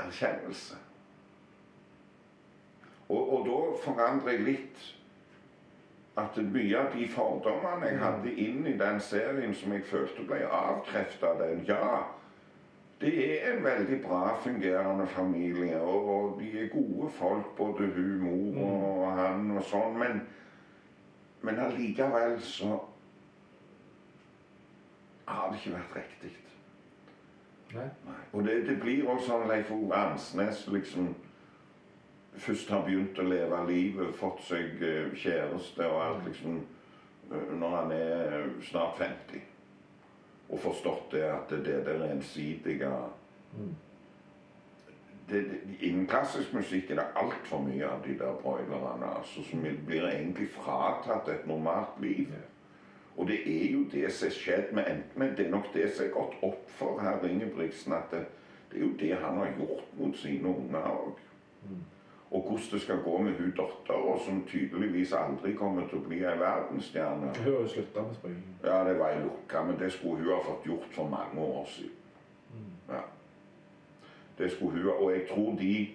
erkjennelse. 0.00 0.76
Og, 3.08 3.32
og 3.32 3.46
da 3.46 3.58
forandrer 3.84 4.32
jeg 4.34 4.46
litt 4.48 4.86
at 6.16 6.36
mye 6.36 6.78
av 6.78 6.94
de 6.94 7.08
fordommene 7.12 7.90
jeg 7.90 7.98
hadde 8.00 8.32
inn 8.40 8.66
i 8.66 8.76
den 8.78 9.00
serien 9.00 9.54
som 9.54 9.74
jeg 9.76 9.84
følte 9.84 10.24
ble 10.24 10.46
avkreftet 10.48 11.26
av 11.28 11.42
den, 11.42 11.60
ja, 11.68 12.06
det 13.00 13.12
er 13.26 13.50
en 13.52 13.64
veldig 13.64 13.98
bra 14.06 14.38
fungerende 14.40 15.06
familie, 15.12 15.80
og, 15.80 16.08
og 16.14 16.40
de 16.40 16.50
er 16.62 16.72
gode 16.72 17.10
folk, 17.18 17.56
både 17.56 17.90
hun, 17.92 18.18
mor 18.24 18.62
og 18.64 19.18
han 19.18 19.50
og 19.52 19.64
sånn, 19.68 19.98
men, 20.00 20.22
men 21.44 21.60
allikevel 21.66 22.38
så 22.40 22.78
har 25.28 25.50
det 25.50 25.60
ikke 25.60 25.76
vært 25.76 25.96
riktig. 26.00 26.32
Nei. 27.74 27.90
Nei. 28.06 28.20
Og 28.32 28.44
det, 28.46 28.60
det 28.68 28.78
blir 28.80 29.08
også 29.10 29.26
sånn 29.34 29.48
Leif 29.50 29.70
Ove 29.74 29.96
Ansnes 29.98 30.64
liksom 30.72 31.10
først 32.36 32.70
har 32.70 32.84
begynt 32.84 33.18
å 33.18 33.26
leve 33.26 33.60
livet, 33.70 34.16
fått 34.16 34.42
seg 34.46 34.82
eh, 34.84 35.12
kjæreste 35.16 35.86
og 35.88 36.02
alt 36.04 36.24
liksom 36.28 36.58
eh, 37.32 37.52
Når 37.58 37.76
han 37.76 37.92
er 37.92 38.48
snart 38.62 38.98
50. 38.98 39.40
Og 40.48 40.60
forstått 40.62 41.12
det 41.12 41.24
at 41.26 41.50
det, 41.50 41.80
der 41.86 42.10
ensidige 42.10 42.92
Mm. 43.56 43.74
det, 45.28 45.42
det, 45.50 45.60
Innen 45.80 46.06
klassisk 46.06 46.52
musikk 46.52 46.90
er 46.90 46.94
det 46.94 47.04
altfor 47.16 47.62
mye 47.62 47.86
av 47.88 48.02
de 48.04 48.18
der 48.18 48.34
broilerne 48.42 49.06
altså, 49.18 49.42
som 49.50 49.62
blir 49.86 50.08
egentlig 50.08 50.48
fratatt 50.50 51.28
et 51.28 51.46
normalt 51.46 52.00
liv. 52.02 52.34
Og 53.16 53.28
det 53.28 53.38
er 53.46 53.72
jo 53.72 53.84
det 53.92 54.12
som 54.12 54.26
er 54.28 54.32
skjedd 54.32 54.72
med 54.72 55.02
men 55.14 55.36
Det 55.36 55.46
er 55.46 55.50
nok 55.50 55.74
det 55.74 55.92
som 55.94 56.04
er 56.06 56.10
gått 56.10 56.34
opp 56.42 56.70
for 56.70 57.00
herr 57.00 57.24
Ingebrigtsen, 57.28 57.92
at 57.92 58.10
det, 58.10 58.26
det 58.72 58.80
er 58.80 58.84
jo 58.84 58.92
det 59.00 59.14
han 59.16 59.38
har 59.38 59.52
gjort 59.58 59.98
mot 59.98 60.18
sine 60.18 60.48
unger 60.48 60.90
òg. 60.90 61.18
Og 62.30 62.42
hvordan 62.42 62.62
det 62.72 62.80
skal 62.80 63.02
gå 63.04 63.18
med 63.18 63.32
hun 63.32 63.50
dattera, 63.50 64.18
som 64.26 64.44
tydeligvis 64.48 65.12
aldri 65.12 65.52
kommer 65.54 65.86
til 65.88 65.98
å 65.98 66.08
bli 66.08 66.16
ei 66.24 66.38
verdensstjerne. 66.38 67.28
Hun 67.36 67.44
har 67.44 67.52
jo 67.52 67.68
slutta 67.68 68.02
med 68.02 68.14
springing. 68.14 68.56
Ja, 68.64 68.80
det 68.88 68.96
var 68.98 69.12
ei 69.14 69.20
lukka, 69.22 69.62
men 69.64 69.78
det 69.78 69.92
skulle 69.92 70.24
hun 70.24 70.32
ha 70.34 70.40
fått 70.42 70.66
gjort 70.66 70.90
for 70.94 71.08
mange 71.12 71.40
år 71.40 71.68
siden. 71.70 71.92
Ja. 72.88 73.04
Det 74.38 74.50
skulle 74.50 74.72
hun 74.72 74.90
ha. 74.90 74.96
Og 74.96 75.12
jeg 75.12 75.28
tror 75.30 75.54
de 75.58 75.88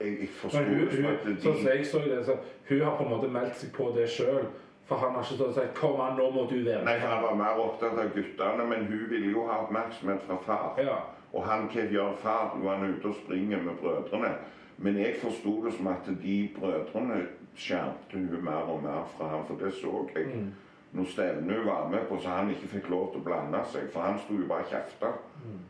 Jeg, 0.00 0.20
jeg 0.20 0.28
forstår 0.28 0.60
Men 0.60 0.78
hun, 0.78 1.06
at 1.06 1.24
sånn 1.42 1.54
som 1.56 1.64
de 1.64 1.72
jeg 1.74 1.86
så 1.86 1.98
det, 1.98 2.18
så 2.26 2.36
hun 2.68 2.80
har 2.80 2.92
på 2.96 3.04
en 3.04 3.08
måte 3.10 3.28
meldt 3.34 3.56
seg 3.58 3.72
på 3.74 3.88
det 3.96 4.04
sjøl. 4.08 4.44
For 4.86 4.96
han 5.02 5.16
har 5.16 5.24
ikke 5.26 5.34
stått 5.34 5.48
og 5.48 5.54
sagt 5.54 5.74
'Kom 5.74 6.00
an, 6.00 6.16
nå 6.16 6.30
må 6.30 6.46
du 6.50 6.54
være 6.64 6.78
med'. 6.78 6.84
Nei, 6.84 6.98
han 6.98 7.22
var 7.22 7.34
mer 7.34 7.58
opptatt 7.64 7.98
av 7.98 8.12
guttene, 8.14 8.64
men 8.64 8.86
hun 8.86 9.10
ville 9.10 9.30
jo 9.30 9.46
ha 9.46 9.58
oppmerksomhet 9.62 10.22
fra 10.22 10.36
far. 10.46 10.78
Ja. 10.78 10.96
Og 11.38 11.44
han 11.46 11.68
hva 11.70 11.84
gjør 11.86 12.16
far? 12.18 12.56
Jo, 12.58 12.70
han 12.72 12.82
er 12.82 12.96
ute 12.96 13.12
og 13.12 13.18
springer 13.22 13.62
med 13.62 13.76
brødrene. 13.78 14.32
Men 14.78 14.96
jeg 14.98 15.20
forsto 15.22 15.52
det 15.64 15.72
som 15.76 15.86
at 15.86 16.08
de 16.22 16.38
brødrene 16.56 17.20
skjermte 17.54 18.18
hun 18.18 18.44
mer 18.44 18.66
og 18.72 18.82
mer 18.82 19.04
fra 19.16 19.28
ham, 19.28 19.44
for 19.46 19.54
det 19.62 19.72
så 19.74 20.08
jeg. 20.14 20.26
Mm. 20.34 20.48
Når 20.92 21.04
Stevne 21.04 21.58
var 21.66 21.88
med 21.88 22.06
på 22.08 22.18
så 22.22 22.28
han 22.28 22.50
ikke 22.50 22.72
fikk 22.74 22.90
lov 22.90 23.12
til 23.12 23.20
å 23.20 23.26
blande 23.28 23.60
seg, 23.70 23.86
for 23.92 24.02
han 24.02 24.18
sto 24.18 24.34
jo 24.34 24.48
bare 24.50 24.66
og 24.66 24.72
kjefta. 24.72 25.12
Mm. 25.44 25.62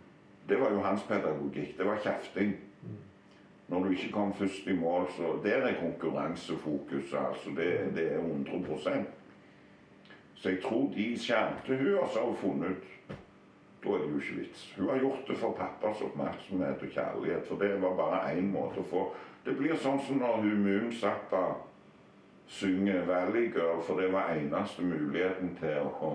Det 0.48 0.60
var 0.60 0.72
jo 0.72 0.80
hans 0.80 1.04
pedagogikk. 1.08 1.76
Det 1.78 1.86
var 1.86 2.00
kjefting. 2.04 2.56
Når 3.68 3.84
du 3.84 3.90
ikke 3.92 4.12
kom 4.12 4.34
først 4.34 4.66
i 4.66 4.76
mål, 4.76 5.08
så 5.16 5.36
Der 5.44 5.68
er 5.68 5.80
konkurransefokuset, 5.80 7.18
altså. 7.28 7.50
Det, 7.56 7.92
det 7.94 8.12
er 8.12 8.18
100 8.18 9.04
Så 10.34 10.48
jeg 10.48 10.62
tror 10.62 10.92
de 10.96 11.18
skjermte 11.18 11.76
hun, 11.76 11.94
og 11.98 12.08
så 12.12 12.18
har 12.18 12.26
hun 12.26 12.36
funnet 12.36 12.70
ut 12.70 13.16
da 13.84 13.88
er 13.94 13.98
det 13.98 14.10
jo 14.12 14.18
ikke 14.18 14.40
vits. 14.40 14.74
Hun 14.78 14.88
har 14.88 14.98
gjort 14.98 15.28
det 15.28 15.36
for 15.38 15.52
pappas 15.52 16.00
oppmerksomhet 16.02 16.82
og 16.82 16.88
kjærlighet, 16.94 17.46
for 17.48 17.56
det 17.62 17.82
var 17.82 17.94
bare 17.96 18.32
én 18.34 18.50
måte 18.52 18.80
å 18.82 18.88
få 18.90 19.08
Det 19.46 19.54
blir 19.56 19.76
sånn 19.80 20.00
som 20.04 20.18
når 20.20 20.40
hun 20.42 20.64
Moon 20.64 20.92
Zappa 20.92 21.54
synger 22.46 23.04
Valley 23.06 23.46
Girl, 23.54 23.80
for 23.86 24.00
det 24.00 24.10
var 24.12 24.34
eneste 24.34 24.82
muligheten 24.82 25.54
til 25.60 25.86
å, 26.02 26.10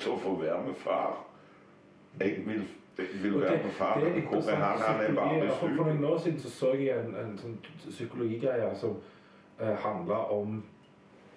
til 0.00 0.12
å 0.12 0.16
få 0.18 0.34
være 0.40 0.58
med 0.66 0.74
far. 0.82 1.14
Jeg 2.20 2.42
vil, 2.46 2.64
jeg 2.98 3.06
vil 3.22 3.40
være 3.40 3.52
det- 3.52 3.64
med 3.64 3.72
far. 3.72 4.00
det 4.00 4.16
er 4.16 4.20
Hvor 4.26 4.50
er 4.50 4.54
han? 4.56 4.78
Han 4.80 5.00
er 5.04 5.14
bare 5.14 5.36
i 5.36 5.40
ved 5.40 5.50
For, 5.60 5.68
noen 5.68 6.04
år 6.04 6.18
siden 6.18 6.40
så, 6.40 6.50
så 6.50 6.72
jeg 6.74 6.98
en, 6.98 7.14
en 7.14 7.38
sånn 7.38 7.58
psykologigreie 7.88 8.74
som 8.76 8.96
eh, 9.60 9.74
handla 9.84 10.18
om 10.32 10.62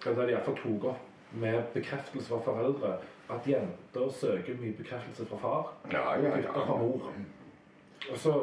Der 0.03 0.15
de 0.15 0.31
iallfall 0.31 0.57
tok 0.57 0.83
opp 0.83 0.97
med 1.31 1.63
bekreftelse 1.73 2.27
fra 2.27 2.39
foreldre 2.43 2.95
at 3.35 3.47
jenter 3.47 4.11
søker 4.13 4.59
mye 4.59 4.75
bekreftelse 4.77 5.25
fra 5.29 5.37
far 5.41 5.71
Ja, 5.91 6.03
og 6.17 6.23
ja, 6.23 6.35
gutter 6.35 6.53
fra 6.53 6.75
ja. 6.75 6.77
mor. 6.81 7.11
Og 8.11 8.17
så 8.17 8.35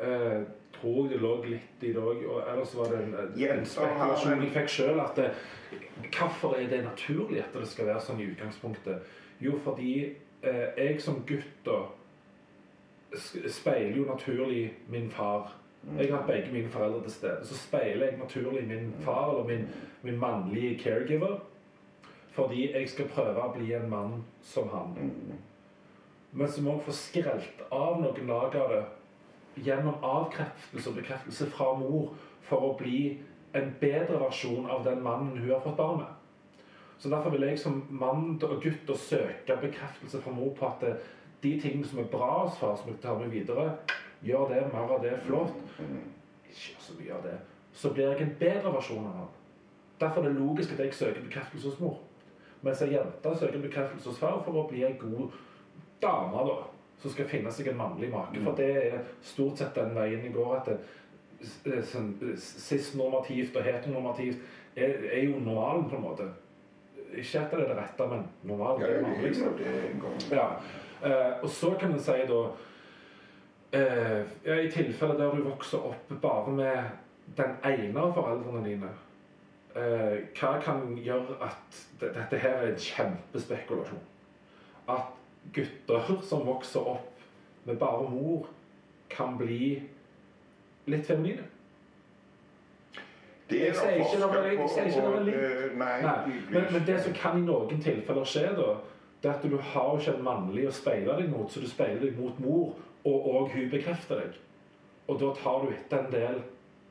eh, 0.00 0.40
tror 0.80 1.02
jeg 1.02 1.12
det 1.12 1.20
lå 1.22 1.34
litt 1.44 1.84
i 1.84 1.92
det 1.92 2.02
òg. 2.02 2.24
Og 2.28 2.40
ellers 2.52 2.74
var 2.76 2.92
det 2.92 3.02
en, 3.04 3.14
en 3.58 3.66
spekulasjon 3.66 4.42
jeg 4.44 4.54
fikk 4.56 4.72
sjøl 4.74 5.02
det, 5.16 5.30
Hvorfor 6.16 6.56
er 6.56 6.68
det 6.70 6.84
naturlig 6.84 7.42
at 7.42 7.54
det 7.54 7.68
skal 7.68 7.90
være 7.90 8.02
sånn 8.04 8.20
i 8.22 8.28
utgangspunktet? 8.32 9.14
Jo, 9.42 9.58
fordi 9.64 9.92
eh, 10.42 10.66
jeg 10.76 11.00
som 11.02 11.22
gutt 11.26 11.64
da 11.66 11.82
speiler 13.48 13.96
jo 13.96 14.04
naturlig 14.04 14.72
min 14.88 15.10
far. 15.10 15.54
Jeg 15.98 16.10
har 16.10 16.18
hatt 16.18 16.26
begge 16.28 16.52
mine 16.52 16.70
foreldre 16.70 17.02
til 17.02 17.12
stede. 17.12 17.46
Så 17.46 17.56
speiler 17.56 18.06
jeg 18.06 18.18
naturlig 18.18 18.66
min 18.68 18.90
far 19.04 19.30
eller 19.30 19.46
min, 19.48 19.68
min 20.02 20.18
mannlige 20.20 20.78
caregiver. 20.78 21.38
Fordi 22.38 22.68
jeg 22.70 22.86
skal 22.92 23.08
prøve 23.10 23.42
å 23.42 23.50
bli 23.50 23.72
en 23.74 23.88
mann 23.90 24.12
som 24.46 24.68
han. 24.70 24.92
Men 26.30 26.50
så 26.52 26.62
må 26.62 26.76
jeg 26.76 26.84
få 26.86 26.94
skrelt 26.94 27.62
av 27.74 27.98
noen 27.98 28.30
lag 28.30 28.54
av 28.60 28.70
det 28.70 28.84
gjennom 29.66 30.04
avkreftelse 30.06 30.92
og 30.92 31.00
bekreftelse 31.00 31.48
fra 31.50 31.72
mor 31.80 32.12
for 32.46 32.62
å 32.62 32.76
bli 32.78 33.00
en 33.58 33.72
bedre 33.80 34.20
versjon 34.22 34.68
av 34.70 34.84
den 34.86 35.02
mannen 35.02 35.34
hun 35.34 35.50
har 35.50 35.64
fått 35.64 35.80
barn 35.80 36.04
med. 36.04 36.14
Så 36.98 37.10
Derfor 37.10 37.34
vil 37.34 37.48
jeg 37.48 37.58
som 37.58 37.80
mann 37.90 38.36
og 38.42 38.62
gutt 38.62 38.90
å 38.90 38.98
søke 38.98 39.56
bekreftelse 39.58 40.22
fra 40.22 40.34
mor 40.34 40.54
på 40.54 40.68
at 40.68 40.84
de 41.42 41.52
tingene 41.58 41.86
som 41.86 41.98
er 41.98 42.10
bra 42.12 42.44
hos 42.44 42.58
far, 42.58 42.76
som 42.78 42.90
jeg 42.90 43.00
tar 43.02 43.18
med 43.18 43.34
videre, 43.34 43.72
gjør 44.22 44.50
det, 44.54 44.62
mer 44.72 44.94
av 44.94 45.02
det, 45.02 45.16
flott. 45.26 45.58
Ikke 46.46 46.78
så 46.82 46.94
mye 46.98 47.14
av 47.18 47.26
det. 47.26 47.34
Så 47.74 47.90
blir 47.94 48.12
jeg 48.12 48.22
en 48.22 48.36
bedre 48.38 48.74
versjon 48.74 49.06
av 49.06 49.24
han. 49.24 49.34
Derfor 49.98 50.22
er 50.22 50.30
det 50.30 50.38
logisk 50.38 50.74
at 50.74 50.84
jeg 50.84 50.94
søker 50.94 51.26
bekreftelse 51.26 51.70
hos 51.70 51.82
mor. 51.82 51.98
Mens 52.62 52.82
ei 52.82 52.92
jente 52.92 53.34
søker 53.38 53.58
bekreftelse 53.62 54.08
hos 54.10 54.18
far 54.18 54.40
for 54.44 54.52
å 54.62 54.68
bli 54.70 54.82
ei 54.84 54.96
god 54.98 55.30
dame, 56.02 56.44
da. 56.48 56.56
Som 56.98 57.10
skal 57.14 57.28
finne 57.30 57.52
seg 57.54 57.68
en 57.70 57.76
mannlig 57.78 58.08
make. 58.10 58.40
For 58.42 58.56
det 58.58 58.70
er 58.92 58.98
stort 59.22 59.58
sett 59.60 59.74
den 59.78 59.92
veien 59.94 60.22
det 60.24 60.32
går. 60.34 60.56
At 60.56 60.66
det, 60.66 60.78
s- 61.46 61.60
eh, 61.66 61.82
sånn, 61.86 62.08
cis-normativt 62.36 63.54
og 63.56 63.62
heteronormativt 63.62 64.40
er, 64.76 64.96
er 65.12 65.22
jo 65.28 65.38
normalen, 65.38 65.88
på 65.90 65.96
en 65.96 66.02
måte. 66.02 66.26
Ikke 67.14 67.40
at 67.44 67.50
det 67.54 67.60
er 67.60 67.68
det 67.70 67.76
rette, 67.78 68.06
men 68.10 68.24
normalen. 68.44 68.80
Ja, 68.82 68.86
det 68.88 68.96
er 68.96 69.02
mannlig, 69.02 69.30
liksom. 69.30 70.32
Ja. 70.34 70.48
Eh, 71.02 71.42
og 71.42 71.48
så 71.48 71.70
kan 71.78 71.92
en 71.94 72.00
si 72.02 72.18
da 72.26 72.40
eh, 73.72 74.22
ja, 74.44 74.54
I 74.60 74.70
tilfelle 74.72 75.14
der 75.18 75.34
du 75.36 75.42
vokser 75.46 75.78
opp 75.92 76.10
bare 76.22 76.50
med 76.50 76.90
den 77.38 77.54
ene 77.68 78.00
av 78.02 78.14
foreldrene 78.16 78.64
dine 78.64 78.90
eh, 79.76 80.24
Hva 80.38 80.56
kan 80.64 80.96
gjøre 80.98 81.36
at 81.44 81.78
Dette 82.00 82.38
her 82.38 82.50
er 82.62 82.72
en 82.72 82.78
kjempespekulasjon. 82.78 84.00
At 84.88 85.14
gutter 85.54 86.22
som 86.22 86.46
vokser 86.46 86.80
opp 86.94 87.22
med 87.66 87.78
bare 87.80 88.08
mor, 88.10 88.46
kan 89.10 89.38
bli 89.38 89.82
litt 90.86 91.06
feminine. 91.06 91.44
Det 93.50 93.60
er 93.62 93.66
Jeg 93.66 93.76
sier 93.76 93.90
det 93.90 93.98
ikke 94.04 94.18
noe- 94.20 94.34
jeg, 94.42 94.50
jeg 94.52 94.58
på, 94.58 94.68
sier 94.68 94.84
ikke 94.90 95.02
noe 95.02 95.20
og, 95.20 95.28
eh, 95.28 95.78
Nei, 95.78 96.02
Nei, 96.02 96.40
men, 96.50 96.66
men 96.72 96.86
det 96.86 96.98
som 97.04 97.14
kan 97.16 97.38
i 97.38 97.46
noen 97.46 97.80
tilfeller 97.80 98.24
skje, 98.28 98.42
da, 98.58 98.74
det 99.22 99.30
er 99.30 99.34
at 99.38 99.46
du 99.50 99.56
har 99.56 99.86
jo 99.94 99.98
ikke 100.02 100.14
en 100.18 100.24
mannlig 100.26 100.66
å 100.68 100.74
speile 100.74 101.16
deg 101.16 101.30
mot, 101.32 101.48
så 101.50 101.60
du 101.60 101.66
speiler 101.68 102.00
deg 102.04 102.18
mot 102.20 102.38
mor, 102.44 102.74
og, 103.04 103.26
og 103.34 103.48
hun 103.54 103.70
bekrefter 103.72 104.20
deg. 104.20 104.36
Og 105.08 105.16
da 105.20 105.32
tar 105.40 105.64
du 105.64 105.72
etter 105.72 106.04
en 106.04 106.12
del 106.12 106.42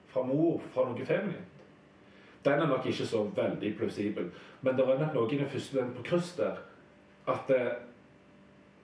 fra 0.10 0.24
mor, 0.26 0.58
fra 0.74 0.88
noe 0.90 1.06
feminint. 1.06 1.57
Den 2.48 2.64
er 2.64 2.70
nok 2.72 2.86
ikke 2.88 3.06
så 3.06 3.26
veldig 3.36 3.74
plausibel, 3.78 4.30
men 4.62 4.78
det 4.78 4.86
er 4.88 5.00
nok 5.02 5.16
noe 5.18 5.32
i 5.34 5.40
den 5.42 5.50
første 5.52 5.80
den 5.82 5.96
på 5.98 6.06
kryss 6.08 6.30
der, 6.38 6.62
at 7.28 7.50
eh, 7.52 7.74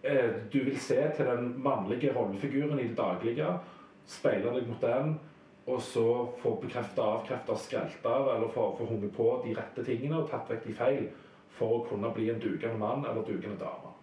eh, 0.03 0.33
du 0.53 0.59
vil 0.65 0.79
se 0.79 0.99
til 1.15 1.29
den 1.29 1.53
mannlige 1.63 2.11
rollefiguren 2.15 2.79
i 2.79 2.89
det 2.89 2.97
daglige, 2.97 3.53
speile 4.05 4.51
deg 4.51 4.67
mot 4.67 4.83
den, 4.83 5.15
og 5.67 5.79
så 5.81 6.07
få 6.41 6.57
bekrefta, 6.59 7.05
avkrefta, 7.15 7.55
skrelt 7.55 8.05
av, 8.05 8.27
eller 8.35 8.51
få, 8.51 8.73
få 8.77 8.89
hunget 8.89 9.15
på 9.15 9.29
de 9.45 9.55
rette 9.55 9.85
tingene 9.87 10.19
og 10.19 10.27
tatt 10.31 10.51
vekk 10.51 10.67
de 10.67 10.75
feil, 10.75 11.07
for 11.55 11.77
å 11.77 11.83
kunne 11.87 12.11
bli 12.11 12.27
en 12.33 12.41
dugende 12.43 12.75
mann 12.81 13.05
eller 13.05 13.23
dugende 13.23 13.55
dame. 13.61 13.93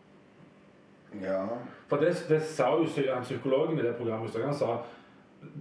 Ja. 1.20 1.43
For 1.91 2.01
det, 2.01 2.15
det 2.31 2.41
sa 2.47 2.70
jo 2.78 2.87
han 3.11 3.27
psykologen 3.27 3.78
i 3.78 3.85
det 3.85 3.97
programmet, 3.99 4.37
han 4.41 4.57
sa 4.57 4.78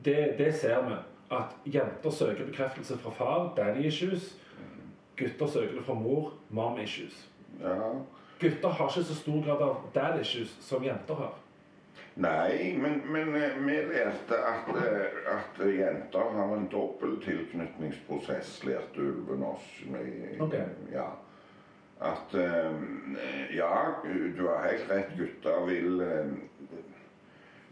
det, 0.06 0.36
det 0.38 0.54
ser 0.56 0.84
vi, 0.86 0.96
at 1.31 1.56
jenter 1.65 2.10
søker 2.11 2.45
bekreftelse 2.45 2.97
fra 2.97 3.11
far, 3.11 3.53
daddy 3.57 3.85
issues, 3.85 4.35
gutter 5.18 5.47
søker 5.47 5.76
det 5.76 5.85
fra 5.85 5.93
mor, 5.93 6.34
mom 6.49 6.80
issues. 6.80 7.27
ja. 7.61 7.91
Gutter 8.39 8.69
har 8.69 8.88
ikke 8.88 9.03
så 9.03 9.15
stor 9.15 9.41
grad 9.45 9.61
av 9.61 9.77
dad 9.95 10.22
issues 10.22 10.51
som 10.64 10.84
jenter 10.84 11.14
har. 11.15 11.34
Nei, 12.15 12.77
men, 12.80 13.01
men 13.11 13.34
eh, 13.35 13.57
vi 13.65 13.73
lærte 13.89 14.38
at, 14.47 14.69
eh, 14.80 15.18
at 15.34 15.60
jenter 15.68 16.30
har 16.38 16.53
en 16.56 16.68
dobbel 16.72 17.18
tilknytningsprosess, 17.26 18.64
lærte 18.64 19.01
ulven 19.01 19.43
oss. 19.43 19.68
i- 19.84 20.39
Ok. 20.39 20.56
Ja. 20.93 21.10
At 22.01 22.34
eh, 22.34 22.72
Ja, 23.57 23.73
du 24.38 24.47
har 24.47 24.69
helt 24.69 24.88
rett. 24.91 25.11
Gutter 25.18 25.65
vil 25.65 26.01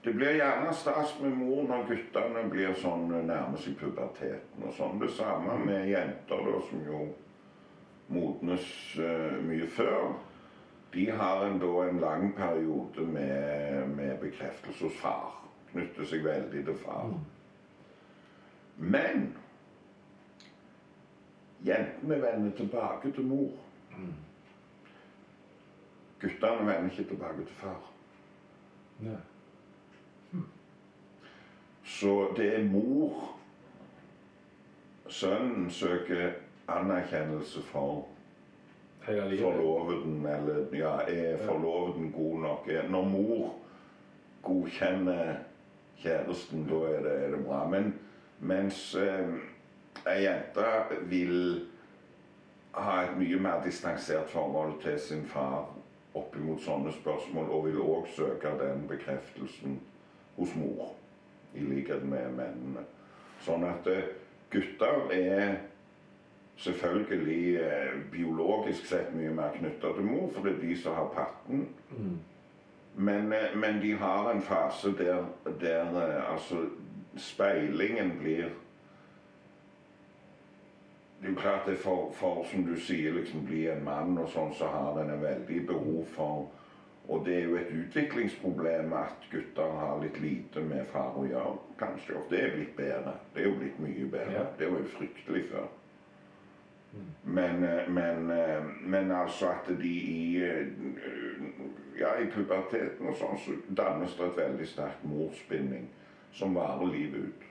Det 0.07 0.13
blir 0.13 0.37
gjerne 0.39 0.73
stas 0.73 1.19
med 1.19 1.33
mor 1.35 1.65
når 1.67 1.81
guttene 1.89 2.45
blir 2.47 2.77
sånn 2.79 3.09
eh, 3.11 3.25
nærmer 3.27 3.59
seg 3.59 3.73
puberteten 3.75 4.63
og 4.63 4.71
sånn. 4.77 5.01
Det 5.01 5.09
samme 5.17 5.57
med 5.67 5.89
jenter, 5.89 6.45
da, 6.47 6.61
som 6.69 6.85
jo 6.87 7.01
modnes 8.15 8.69
uh, 9.03 9.35
mye 9.43 9.67
før. 9.67 10.15
De 10.95 11.09
har 11.11 11.43
en, 11.49 11.59
da 11.59 11.73
en 11.83 11.99
lang 11.99 12.31
periode 12.39 13.03
med, 13.03 13.91
med 13.99 14.15
bekreftelse 14.23 14.87
hos 14.87 14.97
far. 15.03 15.35
Knytter 15.73 16.07
seg 16.07 16.23
veldig 16.23 16.65
til 16.71 16.81
far. 16.87 17.11
Men 18.79 19.29
jentene 21.67 22.23
vender 22.29 22.59
tilbake 22.63 23.11
til 23.11 23.27
mor. 23.27 23.57
Guttene 26.23 26.75
vender 26.75 26.93
ikke 26.95 27.11
tilbake 27.11 27.51
til 27.51 27.65
far. 27.65 27.89
Nei. 29.03 29.25
Så 31.87 32.33
det 32.37 32.51
er 32.55 32.63
mor 32.67 33.33
Sønnen 35.07 35.69
søker 35.71 36.33
anerkjennelse 36.67 37.61
for 37.63 38.07
forloveden, 39.05 40.25
eller 40.25 40.75
ja, 40.75 40.97
er 41.07 41.37
forloveden 41.45 42.11
god 42.11 42.39
nok? 42.39 42.67
Når 42.89 43.05
mor 43.07 43.53
godkjenner 44.43 45.35
kjæresten, 46.01 46.67
da 46.67 46.75
er 46.75 47.01
det, 47.03 47.15
er 47.23 47.31
det 47.31 47.45
bra. 47.45 47.67
Men 47.67 47.93
mens 48.39 48.95
eh, 48.95 49.29
ei 50.07 50.23
jente 50.23 50.67
vil 51.09 51.65
ha 52.75 53.01
et 53.03 53.17
mye 53.17 53.39
mer 53.41 53.63
distansert 53.65 54.29
forhold 54.29 54.81
til 54.83 54.99
sin 54.99 55.25
far 55.25 55.71
oppimot 56.17 56.61
sånne 56.61 56.91
spørsmål, 56.93 57.49
og 57.49 57.65
vil 57.65 57.81
òg 57.81 58.07
søke 58.15 58.53
den 58.59 58.87
bekreftelsen 58.89 59.79
hos 60.37 60.55
mor, 60.55 60.93
i 61.55 61.63
likhet 61.63 62.03
med 62.03 62.31
mennene. 62.37 62.83
Sånn 63.45 63.65
at 63.67 63.87
eh, 63.91 64.13
gutter 64.51 65.11
er 65.13 65.57
selvfølgelig 66.57 67.55
eh, 67.61 67.99
biologisk 68.11 68.85
sett 68.89 69.13
mye 69.15 69.33
mer 69.35 69.53
knytta 69.57 69.93
til 69.93 70.07
mor, 70.07 70.29
for 70.33 70.47
det 70.47 70.57
er 70.57 70.63
de 70.65 70.77
som 70.81 70.97
har 70.97 71.11
patten. 71.13 71.67
Mm. 71.91 72.17
Men, 72.97 73.33
eh, 73.33 73.55
men 73.55 73.81
de 73.81 73.93
har 73.97 74.31
en 74.31 74.41
fase 74.41 74.93
der, 74.97 75.25
der 75.61 75.99
altså 76.31 76.65
speilingen 77.17 78.17
blir 78.19 78.49
Det 81.17 81.25
er 81.25 81.29
jo 81.29 81.39
klart 81.39 81.65
det 81.65 81.77
for, 81.81 82.11
for 82.13 82.45
som 82.45 82.65
du 82.65 82.75
sier, 82.79 83.13
liksom 83.13 83.45
bli 83.45 83.63
en 83.67 83.81
mann 83.83 84.17
og 84.21 84.27
sånn, 84.29 84.51
så 84.53 84.67
har 84.69 84.99
den 84.99 85.09
en 85.09 85.23
veldig 85.23 85.63
behov 85.65 86.03
for 86.13 86.43
Og 87.07 87.25
det 87.25 87.35
er 87.37 87.43
jo 87.43 87.55
et 87.55 87.71
utviklingsproblem 87.71 88.93
at 88.93 89.27
gutter 89.31 89.75
har 89.79 89.99
litt 90.03 90.19
lite 90.19 90.59
med 90.59 90.85
far 90.91 91.15
å 91.15 91.23
gjøre. 91.27 91.57
Kanskje. 91.79 92.17
Og 92.19 92.31
det 92.31 92.41
er 92.43 92.55
blitt 92.55 92.75
bedre. 92.75 93.13
Det 93.33 93.43
er 93.43 93.47
jo 93.47 93.59
blitt 93.59 93.79
mye 93.79 94.07
bedre. 94.11 94.33
Ja. 94.33 94.45
Det 94.59 94.71
var 94.71 94.83
jo 94.83 94.95
fryktelig 94.97 95.43
før. 95.51 95.69
Men, 97.23 97.63
eh, 97.63 97.89
men, 97.89 98.31
eh, 98.31 98.63
men 98.81 99.11
altså 99.11 99.47
at 99.47 99.67
de 99.81 99.89
i 99.89 100.43
eh, 100.43 100.67
ja, 101.99 102.15
i 102.21 102.29
puberteten 102.31 103.09
og 103.09 103.17
sånn, 103.19 103.37
så 103.41 103.55
dannes 103.77 104.15
det 104.17 104.25
et 104.25 104.37
veldig 104.37 104.67
sterk 104.69 105.03
morsbinding 105.03 105.87
som 106.33 106.55
varer 106.55 106.91
livet 106.91 107.29
ut. 107.29 107.47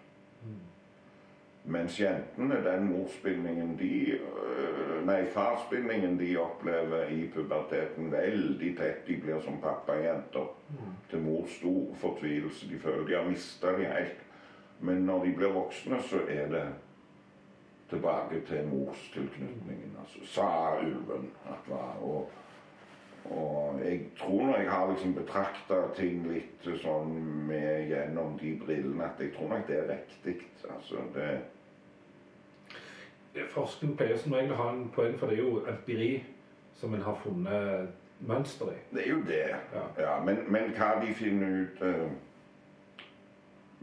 Mens 1.66 2.00
jentene, 2.00 2.60
den 2.64 2.84
morsbindingen 2.92 3.78
de 3.78 4.18
øh, 4.18 5.06
Nei, 5.06 5.24
farsbindingen 5.30 6.18
de 6.18 6.36
opplever 6.38 7.08
i 7.10 7.26
puberteten 7.34 8.12
veldig 8.12 8.72
tett. 8.78 9.06
De 9.06 9.16
blir 9.22 9.40
som 9.40 9.60
pappajenter. 9.62 10.48
Til 11.10 11.22
mors 11.22 11.50
stor 11.58 11.94
fortvilelse. 12.00 12.70
De 12.70 12.78
føler 12.78 13.06
de 13.06 13.14
har 13.14 13.28
mista 13.28 13.74
de 13.78 13.84
helt. 13.86 14.24
Men 14.80 15.06
når 15.06 15.24
de 15.24 15.34
blir 15.36 15.54
voksne, 15.54 16.00
så 16.02 16.22
er 16.28 16.48
det 16.50 16.64
tilbake 17.90 18.40
til 18.46 18.66
morstilknytningen. 18.66 19.96
Altså, 20.00 20.32
sa 20.32 20.48
ulven 20.80 21.30
at 21.46 21.70
var. 21.70 21.96
Og, 22.02 22.30
og 23.24 23.80
jeg 23.84 24.00
tror 24.18 24.46
når 24.46 24.56
jeg 24.56 24.70
har 24.70 24.90
liksom 24.90 25.14
betrakta 25.14 25.82
ting 25.96 26.26
litt 26.30 26.70
sånn 26.82 27.14
med 27.48 27.90
gjennom 27.90 28.38
de 28.42 28.56
brillene, 28.64 29.06
at 29.06 29.22
jeg 29.22 29.34
tror 29.36 29.54
nok 29.54 29.68
det 29.70 29.78
er 29.82 29.92
riktig. 29.94 30.40
Altså, 30.70 31.06
det 31.14 31.30
Forskning 33.50 33.96
pleier 33.96 34.16
som 34.16 34.32
regel 34.32 34.52
å 34.52 34.56
ha 34.60 34.70
en 34.72 34.88
poeng, 34.94 35.18
for 35.18 35.30
det 35.30 35.38
er 35.38 35.42
jo 35.42 35.62
empiri 35.68 36.24
som 36.76 36.94
en 36.94 37.02
har 37.02 37.18
funnet 37.22 37.88
mønster 38.20 38.70
i. 38.72 38.78
Det 38.94 39.02
er 39.06 39.10
jo 39.10 39.22
det. 39.28 39.42
Ja. 39.74 39.84
Ja, 39.98 40.24
men, 40.24 40.44
men 40.52 40.72
hva 40.76 40.94
de 41.02 41.14
finner 41.14 41.60
ut 41.62 41.82
uh, 41.82 42.06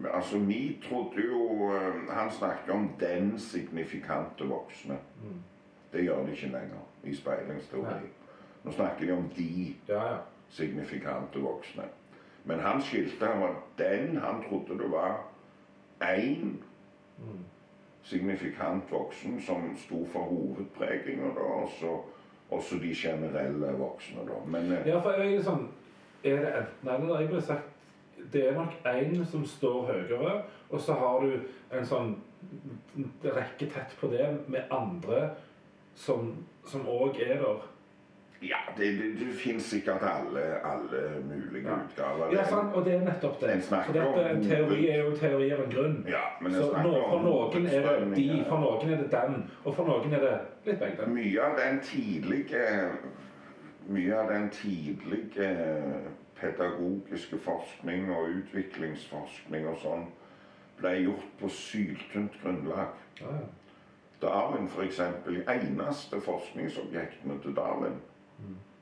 Altså, 0.09 0.39
vi 0.41 0.79
trodde 0.81 1.21
jo 1.21 1.69
uh, 1.69 2.09
Han 2.09 2.31
snakket 2.31 2.69
om 2.73 2.89
'den 2.99 3.39
signifikante 3.39 4.43
voksne'. 4.43 4.97
Mm. 5.23 5.41
Det 5.93 6.03
gjør 6.03 6.25
de 6.25 6.31
ikke 6.31 6.47
lenger 6.47 6.81
i 7.03 7.15
speilingsteori. 7.15 8.07
Nå 8.63 8.71
snakker 8.71 9.05
de 9.05 9.11
om 9.11 9.29
'de 9.29 9.75
Ja, 9.87 10.05
ja. 10.13 10.17
signifikante 10.49 11.39
voksne'. 11.39 11.87
Men 12.43 12.59
han 12.59 12.81
skilte 12.81 13.25
han 13.25 13.41
var 13.41 13.55
den 13.77 14.17
han 14.17 14.43
trodde 14.49 14.83
det 14.83 14.91
var 14.91 15.23
én 16.01 16.57
Mm. 17.17 17.45
Signifikant 18.03 18.91
voksen 18.91 19.41
som 19.41 19.69
sto 19.77 20.05
for 20.11 20.19
hovedpreginga, 20.31 21.31
og 21.39 21.69
så 21.79 21.97
også 22.53 22.79
de 22.81 22.93
generelle 22.95 23.71
voksne, 23.79 24.25
da. 24.27 24.39
Men 24.45 24.71
eh, 24.71 24.87
Ja, 24.87 24.99
for 24.99 25.11
jeg 25.11 25.25
er 25.25 25.35
liksom 25.37 25.69
Er 26.23 26.35
det 26.35 26.51
enten 26.55 26.89
eller? 26.89 27.19
Jeg 27.19 27.27
ville 27.27 27.41
sagt 27.41 27.69
det 28.31 28.47
er 28.47 28.53
nok 28.55 28.73
én 28.85 29.25
som 29.25 29.45
står 29.45 29.85
høyere, 29.85 30.43
og 30.69 30.81
så 30.81 30.93
har 30.93 31.19
du 31.19 31.33
en 31.75 31.85
sånn 31.85 32.13
rekke 33.23 33.67
tett 33.67 33.95
på 33.99 34.07
det 34.07 34.29
med 34.47 34.71
andre 34.71 35.33
som 35.95 36.87
òg 36.87 37.19
er 37.21 37.41
der. 37.41 37.65
Ja, 38.49 38.59
det, 38.77 38.87
det, 38.99 39.07
det 39.19 39.33
finnes 39.39 39.63
sikkert 39.63 40.01
alle, 40.03 40.41
alle 40.65 41.01
mulige 41.27 41.67
Ja. 41.69 41.75
utgaver. 41.85 42.33
Ja, 42.33 42.43
sant, 42.49 42.73
og 42.75 42.85
det 42.85 42.93
er 42.93 43.05
nettopp 43.05 43.39
det. 43.41 43.49
En 43.53 43.61
For 43.61 43.93
dette, 43.93 44.29
en 44.29 44.43
teori 44.43 44.87
er 44.89 44.97
jo 45.03 45.09
en 45.11 45.17
teori 45.19 45.51
av 45.51 45.63
en 45.65 45.71
grunn. 45.75 46.05
Ja, 46.09 46.23
men 46.41 46.53
Så 46.53 46.69
nå, 46.83 46.93
for 47.09 47.19
noen 47.23 47.67
er 47.67 47.87
det 47.87 48.15
de, 48.15 48.45
for 48.49 48.57
noen 48.65 48.93
er 48.93 49.03
det 49.03 49.11
den, 49.11 49.37
og 49.63 49.75
for 49.75 49.85
noen 49.87 50.13
er 50.13 50.19
det 50.27 50.33
litt 50.65 50.79
begge. 50.79 51.07
Mye 51.07 51.41
av 51.49 51.57
den 51.59 51.79
tidlige 51.83 52.65
Mye 53.87 54.15
av 54.15 54.29
den 54.31 54.49
tidlige 54.49 55.47
pedagogiske 56.39 57.37
forskning 57.43 58.11
og 58.11 58.29
utviklingsforskning 58.37 59.67
og 59.67 59.75
sånn 59.81 60.05
ble 60.79 60.93
gjort 61.03 61.25
på 61.39 61.49
syltynt 61.51 62.37
grunnlag. 62.43 62.95
Ja, 63.21 63.33
ja. 63.41 63.49
Darwin, 64.23 64.69
f.eks. 64.71 64.99
Eneste 65.51 66.21
forskningsobjektene 66.23 67.35
til 67.43 67.55
Darwin 67.57 67.99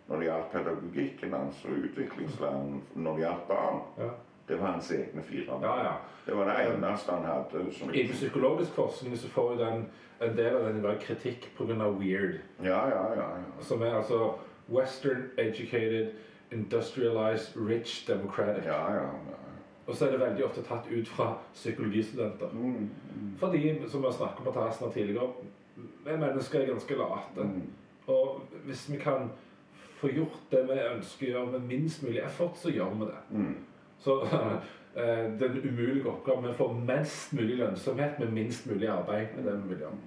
når 0.07 0.17
det 0.19 0.25
gjaldt 0.27 0.51
pedagogikken 0.51 1.33
hans 1.33 1.65
og 1.65 1.71
utviklingslæren 1.71 2.81
når 2.95 3.11
det 3.15 3.23
gjaldt 3.23 3.47
barn, 3.47 3.81
Ja. 3.97 4.09
det 4.47 4.59
var 4.61 4.71
hans 4.71 4.91
egne 4.91 5.23
fire. 5.23 5.59
ja, 5.61 5.83
ja. 5.83 5.93
Det 6.25 6.37
var 6.37 6.45
det 6.45 6.75
eneste 6.75 7.11
han 7.11 7.25
hadde 7.25 7.73
som 7.73 7.89
Innen 7.93 8.13
psykologisk 8.13 8.71
forskning 8.71 9.17
så 9.17 9.27
får 9.27 9.51
jo 9.51 9.65
den 9.65 9.85
en 10.21 10.37
del 10.37 10.55
av 10.55 10.73
den 10.73 10.97
kritikk 10.99 11.51
pga. 11.57 11.89
weird. 11.89 12.39
Ja, 12.63 12.87
ja, 12.87 13.13
ja. 13.15 13.21
ja. 13.21 13.61
Som 13.61 13.81
er 13.81 13.95
altså 13.95 14.33
western 14.69 15.23
educated, 15.37 16.07
industrialized, 16.51 17.55
rich, 17.69 18.07
democratic. 18.07 18.65
ja, 18.65 18.91
ja, 18.93 19.01
ja. 19.01 19.37
Og 19.87 19.95
så 19.95 20.05
er 20.07 20.11
det 20.11 20.19
veldig 20.19 20.45
ofte 20.45 20.61
tatt 20.61 20.87
ut 20.91 21.07
fra 21.07 21.37
psykologistudenter. 21.53 22.49
Mm, 22.53 22.89
mm, 23.15 23.35
Fordi, 23.39 23.89
som 23.89 24.01
vi 24.01 24.05
har 24.07 24.13
snakket 24.13 24.47
om 24.47 24.53
på 24.53 24.63
her 24.63 24.91
tidligere, 24.93 25.29
vi 26.05 26.17
mennesker 26.17 26.59
er 26.61 26.65
ganske 26.65 26.95
late. 26.95 27.43
mm. 27.47 27.61
Og 28.07 28.41
hvis 28.65 28.91
vi 28.91 28.97
kan 28.97 29.29
få 30.01 30.11
gjort 30.15 30.43
det 30.51 30.61
vi 30.69 30.77
ønsker 30.89 31.27
å 31.27 31.31
gjøre 31.35 31.51
med 31.55 31.67
minst 31.69 32.03
mulig 32.03 32.21
effort, 32.25 32.57
så 32.57 32.71
gjør 32.73 32.95
vi 32.99 33.07
det. 33.09 33.19
Mm. 33.31 33.55
Så 34.01 34.15
eh, 34.95 35.25
den 35.41 35.59
umulige 35.63 36.09
oppgaven 36.11 36.45
er 36.49 36.55
å 36.55 36.59
få 36.59 36.69
mest 36.73 37.33
mulig 37.37 37.57
lønnsomhet 37.61 38.19
med 38.19 38.33
minst 38.33 38.65
mulig 38.69 38.89
arbeid. 38.89 39.35
med 39.35 39.45
det 39.49 39.57
vi 39.63 39.73
vil 39.73 39.83
gjøre. 39.85 39.99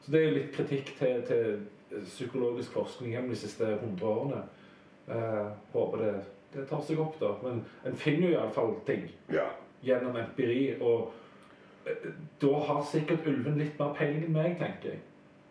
Så 0.00 0.12
det 0.12 0.20
er 0.20 0.28
jo 0.28 0.36
litt 0.38 0.54
kritikk 0.56 0.94
til, 0.98 1.22
til 1.28 2.04
psykologisk 2.06 2.72
forskning 2.72 3.12
gjennom 3.14 3.30
de 3.34 3.38
siste 3.40 3.66
100 3.76 4.06
årene. 4.06 4.42
Eh, 5.10 5.46
håper 5.72 6.04
det, 6.04 6.12
det 6.54 6.66
tar 6.70 6.82
seg 6.86 7.00
opp, 7.02 7.16
da. 7.20 7.32
Men 7.42 7.62
en 7.86 7.96
finner 7.98 8.28
jo 8.28 8.36
iallfall 8.38 8.76
ting 8.86 9.08
Ja. 9.32 9.48
gjennom 9.82 10.16
empiri. 10.16 10.76
Og 10.80 11.12
eh, 11.86 12.10
da 12.42 12.52
har 12.68 12.82
sikkert 12.90 13.26
ulven 13.26 13.58
litt 13.58 13.78
mer 13.78 13.94
peiling 13.98 14.26
enn 14.28 14.36
meg, 14.36 14.58
tenker 14.58 14.94
jeg. 14.94 15.02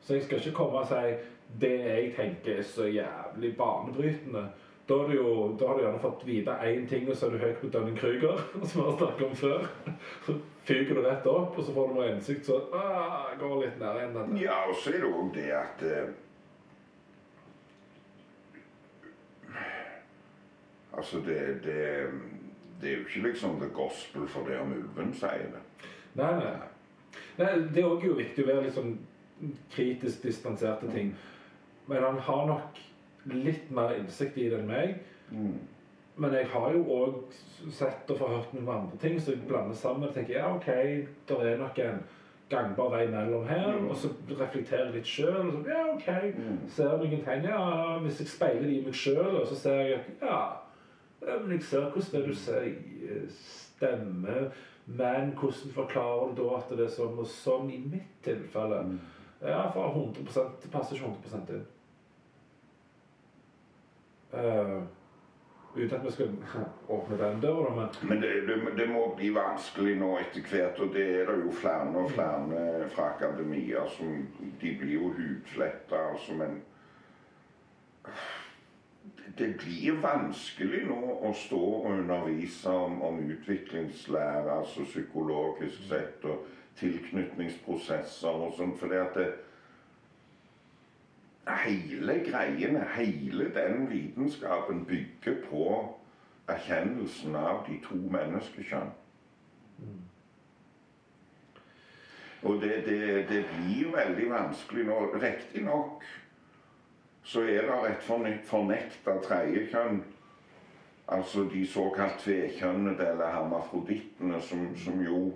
Så 0.02 0.16
jeg 0.16 0.24
skal 0.24 0.40
ikke 0.40 0.56
komme 0.62 0.80
og 0.84 0.88
si 0.88 1.16
det 1.58 1.76
jeg 1.80 2.14
tenker 2.16 2.60
er 2.60 2.64
så 2.64 2.86
jævlig 2.88 3.56
banebrytende. 3.58 4.48
Da 4.90 4.98
har 4.98 5.08
du 5.08 5.14
jo 5.16 5.58
da 5.60 5.68
har 5.68 5.78
du 5.78 5.84
gjerne 5.84 6.00
fått 6.02 6.24
vite 6.26 6.52
én 6.66 6.88
ting, 6.90 7.10
og 7.10 7.18
så 7.18 7.28
er 7.28 7.32
du 7.32 7.38
høyt 7.38 7.60
på 7.62 7.68
Dunning-Krüger, 7.74 8.40
som 8.68 8.82
vi 8.82 8.86
har 8.88 8.98
snakket 8.98 9.26
om 9.28 9.36
før. 9.36 9.68
Så 10.26 10.34
fyker 10.66 10.96
du 10.96 11.02
rett 11.02 11.28
opp, 11.28 11.58
og 11.58 11.66
så 11.66 11.74
får 11.74 11.88
du 11.88 11.94
noe 11.94 12.08
innsikt, 12.14 12.46
så 12.46 12.62
ah, 12.74 13.30
går 13.40 13.62
litt 13.64 13.78
nær 13.82 14.00
igjen. 14.00 14.16
Denne. 14.18 14.42
Ja, 14.42 14.64
og 14.70 14.76
så 14.82 14.94
er 14.94 15.04
det 15.06 15.12
òg 15.12 15.30
det 15.36 15.52
at 15.60 15.86
eh, 15.90 16.10
Altså, 21.00 21.20
det, 21.24 21.60
det, 21.64 22.10
det 22.82 22.90
er 22.90 22.96
jo 22.98 23.04
ikke 23.06 23.22
liksom 23.30 23.60
the 23.62 23.70
gospel 23.74 24.26
for 24.28 24.44
det 24.50 24.58
om 24.60 24.74
ulven 24.74 25.14
sier 25.16 25.46
det. 25.54 25.62
Nei, 26.18 26.32
nei. 26.42 26.56
nei 27.38 27.52
det 27.72 27.84
er 27.84 27.88
òg 27.88 28.04
viktig 28.18 28.44
å 28.44 28.50
være 28.50 28.66
litt 28.66 28.76
sånn 28.76 28.98
kritisk 29.72 30.26
distansert 30.26 30.82
til 30.84 30.92
ting. 30.92 31.14
Men 31.90 32.04
han 32.06 32.20
har 32.28 32.46
nok 32.50 32.80
litt 33.34 33.70
mer 33.74 33.96
innsikt 33.98 34.38
i 34.38 34.48
det 34.52 34.60
enn 34.62 34.70
meg. 34.70 34.96
Mm. 35.34 35.58
Men 36.20 36.34
jeg 36.36 36.50
har 36.52 36.72
jo 36.76 36.84
òg 36.92 37.20
sett 37.72 38.10
og 38.12 38.18
forhørt 38.20 38.54
noen 38.56 38.70
andre 38.74 38.98
ting 39.00 39.20
så 39.22 39.32
jeg 39.34 39.46
blander 39.48 39.76
sammen 39.78 40.10
og 40.10 40.16
tenker 40.16 40.36
ja, 40.36 40.50
ok, 40.52 40.68
det 41.30 41.38
er 41.48 41.60
nok 41.62 41.80
en 41.84 42.02
gangbar 42.52 42.90
vei 42.96 43.06
mellom 43.12 43.46
her. 43.48 43.70
Mm. 43.78 43.90
Og 43.94 43.96
så 44.02 44.10
reflekterer 44.40 44.90
jeg 44.90 44.96
litt 45.00 45.10
sjøl. 45.10 45.52
Og 45.54 45.60
så 45.64 45.74
ja, 45.74 45.84
ok, 45.94 46.10
Mm. 46.40 46.58
ser 46.76 46.98
noen 46.98 47.24
ting. 47.26 47.46
Ja, 47.50 48.00
hvis 48.04 48.20
jeg 48.24 48.28
speiler 48.34 48.66
det 48.68 48.78
i 48.80 48.82
meg 48.86 48.94
sjøl, 48.98 49.40
så 49.48 49.56
ser 49.56 49.80
jeg 49.82 50.00
at 50.00 50.26
ja, 50.28 50.42
men 51.40 51.52
jeg 51.56 51.64
ser 51.68 51.90
hvordan 51.92 52.12
det 52.16 52.28
du 52.28 52.36
sier, 52.36 53.30
stemmer. 53.30 54.52
Men 54.86 55.32
hvordan 55.38 55.72
forklarer 55.76 56.36
du 56.36 56.44
da 56.44 56.56
at 56.58 56.70
det 56.74 56.86
er 56.88 56.94
sånn 56.94 57.20
og 57.22 57.28
sånn 57.30 57.70
i 57.72 57.78
mitt 57.92 58.16
tilfelle? 58.26 58.80
Mm. 58.88 59.00
Ja, 59.46 59.70
for 59.72 59.92
100 59.94 60.24
det 60.64 60.72
passer 60.74 60.96
ikke 60.98 61.12
100 61.32 61.54
inn. 61.60 61.68
Eh, 64.34 64.82
uten 65.76 65.96
at 65.98 66.06
vi 66.06 66.12
skal 66.12 66.30
åpne 66.96 67.18
den 67.18 67.42
døra, 67.42 67.76
men 67.76 68.10
Men 68.10 68.22
det, 68.22 68.48
det, 68.48 68.78
det 68.78 68.90
må 68.90 69.16
bli 69.18 69.30
vanskelig 69.34 69.96
nå 69.98 70.18
etter 70.20 70.42
hvert, 70.42 70.80
og 70.80 70.94
det 70.94 71.06
er 71.22 71.26
det 71.32 71.46
jo 71.46 71.52
flere 71.52 72.04
og 72.04 72.12
flere 72.12 72.90
fra 72.90 73.10
akademia 73.16 73.88
som 73.98 74.28
De 74.62 74.76
blir 74.80 74.94
jo 74.94 75.14
hudfletta, 75.14 75.96
altså, 76.12 76.34
men 76.34 76.62
det 79.38 79.56
blir 79.58 80.02
vanskelig 80.02 80.86
nå 80.88 81.02
å 81.24 81.34
stå 81.34 81.60
og 81.60 81.92
undervise 81.92 82.70
om, 82.70 83.02
om 83.02 83.20
utviklingslære, 83.20 84.52
altså 84.52 84.84
psykologisk 84.84 85.86
sett, 85.90 86.26
og 86.26 86.48
tilknytningsprosesser 86.80 88.44
og 88.48 88.54
sånn, 88.58 88.76
fordi 88.80 89.00
at 89.00 89.16
det, 89.16 89.28
hele 91.48 92.20
greiene, 92.32 92.88
hele 92.96 93.54
den 93.54 93.90
vitenskapen 93.90 94.86
bygger 94.86 95.36
på 95.50 95.96
erkjennelsen 96.48 97.36
av 97.36 97.66
de 97.68 97.80
to 97.86 97.96
menneskekjønn. 98.12 98.92
Og 102.44 102.62
det, 102.62 102.84
det, 102.86 103.02
det 103.30 103.44
blir 103.52 103.92
veldig 103.96 104.30
vanskelig 104.32 104.86
nå. 104.88 105.00
Riktignok 105.20 106.06
så 107.24 107.42
er 107.42 107.68
det 107.68 107.92
et 107.92 108.06
forne- 108.08 108.40
fornekta 108.46 109.18
tredjekjønn. 109.26 110.04
Altså 111.08 111.44
de 111.54 111.68
såkalt 111.68 112.20
tvekjønnede 112.20 113.08
eller 113.08 113.32
hermafrodittene, 113.34 114.42
som, 114.42 114.78
som 114.78 115.02
jo 115.02 115.34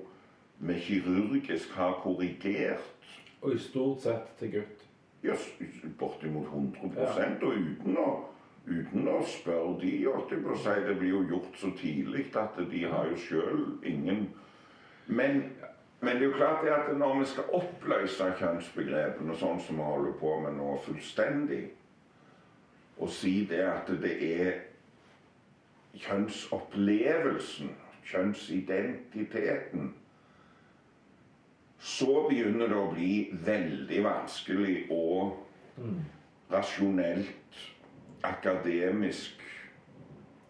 vi 0.58 0.80
kirurgisk 0.80 1.74
har 1.76 2.00
korrigert. 2.04 2.94
Og 3.42 3.56
i 3.56 3.60
stort 3.60 4.02
sett 4.06 4.36
til 4.40 4.52
gutt. 4.52 4.83
Ja, 5.24 5.36
bortimot 6.00 6.48
100 6.52 7.44
og 7.48 7.54
uten 7.56 7.98
å, 7.98 8.08
uten 8.68 9.08
å 9.08 9.20
spørre 9.24 9.78
de, 9.80 9.92
holdt 10.06 10.34
jeg 10.36 10.44
på 10.44 10.52
å 10.52 10.58
si. 10.60 10.74
Det 10.88 10.98
blir 11.00 11.14
jo 11.14 11.22
gjort 11.30 11.60
så 11.62 11.72
tidlig 11.80 12.26
at 12.40 12.60
de 12.72 12.82
har 12.92 13.08
jo 13.12 13.20
sjøl 13.24 13.64
ingen 13.88 14.26
men, 15.06 15.44
men 16.00 16.16
det 16.16 16.22
er 16.22 16.30
jo 16.30 16.36
klart 16.38 16.64
det 16.64 16.72
at 16.72 16.92
når 16.98 17.18
vi 17.20 17.26
skal 17.32 17.56
oppløse 17.60 18.30
kjønnsbegrepene 18.40 19.36
sånn 19.36 19.60
som 19.64 19.80
vi 19.80 19.88
holder 19.88 20.14
på 20.20 20.36
med 20.46 20.56
nå, 20.56 20.76
fullstendig, 20.86 21.64
og 22.98 23.12
si 23.12 23.34
det 23.50 23.64
at 23.68 23.90
det 24.04 24.14
er 24.28 24.62
kjønnsopplevelsen, 26.04 27.74
kjønnsidentiteten 28.08 29.92
så 31.84 32.26
begynner 32.30 32.70
det 32.72 32.78
å 32.80 32.92
bli 32.94 33.14
veldig 33.46 34.04
vanskelig 34.06 34.76
og 34.96 35.34
rasjonelt, 36.54 37.58
akademisk 38.24 39.42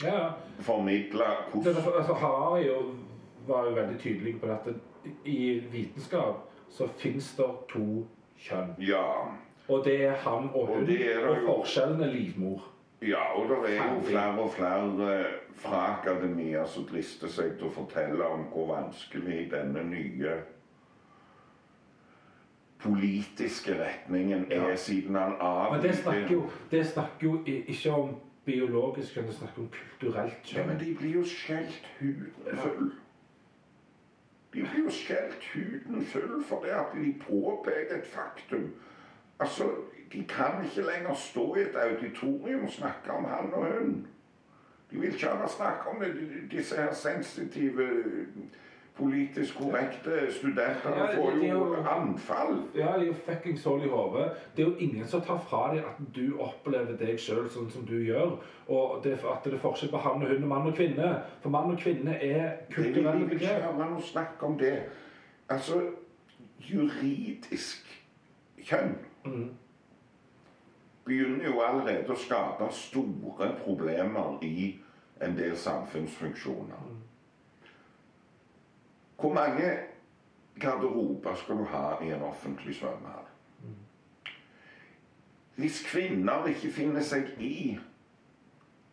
Ja, 0.03 0.34
formidle 0.60 1.26
hvordan 1.51 1.73
derfor- 1.76 1.97
altså, 1.97 2.14
Harari 2.14 2.68
var 3.47 3.65
jo 3.65 3.72
veldig 3.76 3.99
tydelig 3.99 4.39
på 4.41 4.47
dette. 4.47 4.76
i 5.26 5.60
vitenskap 5.72 6.35
så 6.69 6.88
fins 6.97 7.35
det 7.35 7.45
to 7.69 8.05
kjønn. 8.39 8.76
Ja. 8.80 9.31
Og 9.68 9.84
det 9.85 10.01
er 10.05 10.15
han 10.15 10.49
og 10.53 10.55
Og 10.61 10.68
hun. 10.68 10.85
det 10.85 11.15
er 11.15 11.19
det 11.19 11.26
Og 11.30 11.45
forskjellen 11.65 12.01
er 12.01 12.14
livmor. 12.14 12.61
Ja, 13.01 13.34
og 13.35 13.49
det 13.49 13.77
er 13.80 13.93
jo 13.93 13.99
flere 14.01 14.39
og 14.39 14.51
flere 14.51 15.19
eh, 15.19 15.26
fra 15.55 15.99
akademia 15.99 16.65
som 16.65 16.85
drister 16.85 17.27
seg 17.27 17.57
til 17.57 17.68
å 17.68 17.72
fortelle 17.72 18.26
om 18.26 18.43
hvor 18.53 18.68
vanskelig 18.76 19.51
denne 19.51 19.84
nye 19.84 20.38
politiske 22.84 23.76
retningen 23.84 24.51
er, 24.51 24.76
siden 24.76 25.15
han 25.15 25.34
Men 25.72 25.81
det 25.84 25.95
snakker 25.95 26.31
jo, 26.31 26.49
det 26.72 26.85
snakker 26.88 27.27
jo 27.27 27.39
ikke 27.45 27.91
om 27.91 28.15
biologisk 28.45 29.14
kjønn, 29.14 29.27
det 29.27 29.35
snakker 29.35 29.61
om 29.61 29.69
kulturelt 29.72 30.53
Ja, 30.55 30.65
men 30.68 30.80
de 30.80 30.95
blir 30.95 31.15
jo 31.19 31.23
skjelt 31.26 31.88
huden 31.99 32.57
full. 32.57 32.91
De 34.53 34.61
blir 34.61 34.84
jo 34.85 34.91
skjelt 34.91 35.49
huden 35.53 36.05
full 36.05 36.43
fordi 36.43 36.69
at 36.69 36.93
de 36.95 37.15
påpeker 37.27 37.97
et 37.97 38.07
faktum. 38.07 38.73
Altså, 39.39 39.69
De 40.14 40.23
kan 40.30 40.64
ikke 40.64 40.81
lenger 40.81 41.14
stå 41.14 41.55
i 41.55 41.61
et 41.61 41.76
auditorium 41.76 42.64
og 42.64 42.69
snakke 42.69 43.11
om 43.11 43.26
han 43.26 43.53
og 43.53 43.65
hun. 43.65 44.07
De 44.91 44.99
vil 44.99 45.14
ikke 45.14 45.27
ha 45.27 45.47
snakke 45.47 45.89
om 45.89 45.99
det. 45.99 46.14
Disse 46.51 46.76
her 46.76 46.93
sensitive, 46.93 47.89
politisk 48.98 49.56
korrekte 49.57 50.32
studenter 50.32 50.90
Ja, 50.98 51.07
får 51.15 51.32
jo 51.32 51.48
jo- 51.48 51.76
anfall. 51.90 52.60
Ja, 52.76 52.94
de 52.98 53.02
er 53.02 53.06
jo 53.06 53.14
fuckings 53.14 53.64
hull 53.64 53.84
i 53.86 53.88
hodet. 53.90 54.32
Det 54.56 54.64
er 54.65 54.70
jo 54.70 54.76
ingen 54.80 55.07
som 55.07 55.22
tar 55.22 55.38
fra 55.49 55.74
deg 55.74 55.80
at 55.86 56.15
du 56.15 56.38
opplever 56.40 56.98
deg 56.98 57.18
sjøl 57.20 57.49
sånn 57.49 57.72
som 57.72 57.86
du 57.86 57.95
gjør. 58.06 58.38
Og 58.70 59.03
det, 59.03 59.14
at 59.14 59.44
det 59.44 59.53
er 59.53 59.57
forskjell 59.57 59.90
på 59.91 59.98
han 59.98 60.22
og 60.22 60.28
hun 60.30 60.44
og 60.44 60.49
mann 60.49 60.68
og 60.68 60.76
kvinne. 60.78 61.24
For 61.41 61.49
mann 61.49 61.72
og 61.72 61.78
kvinne 61.80 62.14
er 62.22 62.56
Det 62.70 62.78
vil 62.78 62.94
kulturelle 62.94 63.30
de 63.30 63.36
ikke 63.36 63.48
høre 63.48 63.90
noe 63.90 64.02
snakk 64.02 64.44
om 64.44 64.57
det. 64.57 64.84
Altså, 65.49 65.82
juridisk 66.60 68.02
kjønn 68.64 68.95
Mm. 69.26 69.49
begynner 71.06 71.45
jo 71.45 71.60
allerede 71.61 72.10
å 72.10 72.15
skape 72.18 72.70
store 72.72 73.56
problemer 73.64 74.38
i 74.44 74.80
en 75.22 75.36
del 75.38 75.56
samfunnsfunksjoner. 75.57 77.03
Hvor 79.24 79.34
mange 79.34 79.78
garderober 80.60 81.36
skal 81.36 81.56
du 81.56 81.64
ha 81.64 82.04
i 82.04 82.12
en 82.12 82.22
offentlig 82.22 82.76
svømmehall? 82.76 83.26
Hvis 85.56 85.86
kvinner 85.88 86.45
ikke 86.45 86.72
finner 86.72 87.02
seg 87.02 87.30
i 87.40 87.80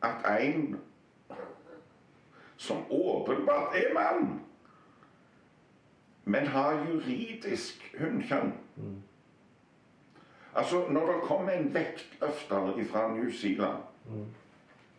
at 0.06 0.28
en 0.44 0.78
som 2.56 2.84
åpenbart 2.90 3.74
er 3.74 3.90
mann, 3.94 4.30
men 6.24 6.46
har 6.46 6.78
juridisk 6.86 7.90
hunnkjønn 7.98 8.54
Altså, 10.54 10.86
når 10.88 11.12
det 11.12 11.20
kommer 11.22 11.52
en 11.52 11.74
vektløfter 11.74 12.84
fra 12.92 13.08
New 13.14 13.32
Zealand, 13.32 13.82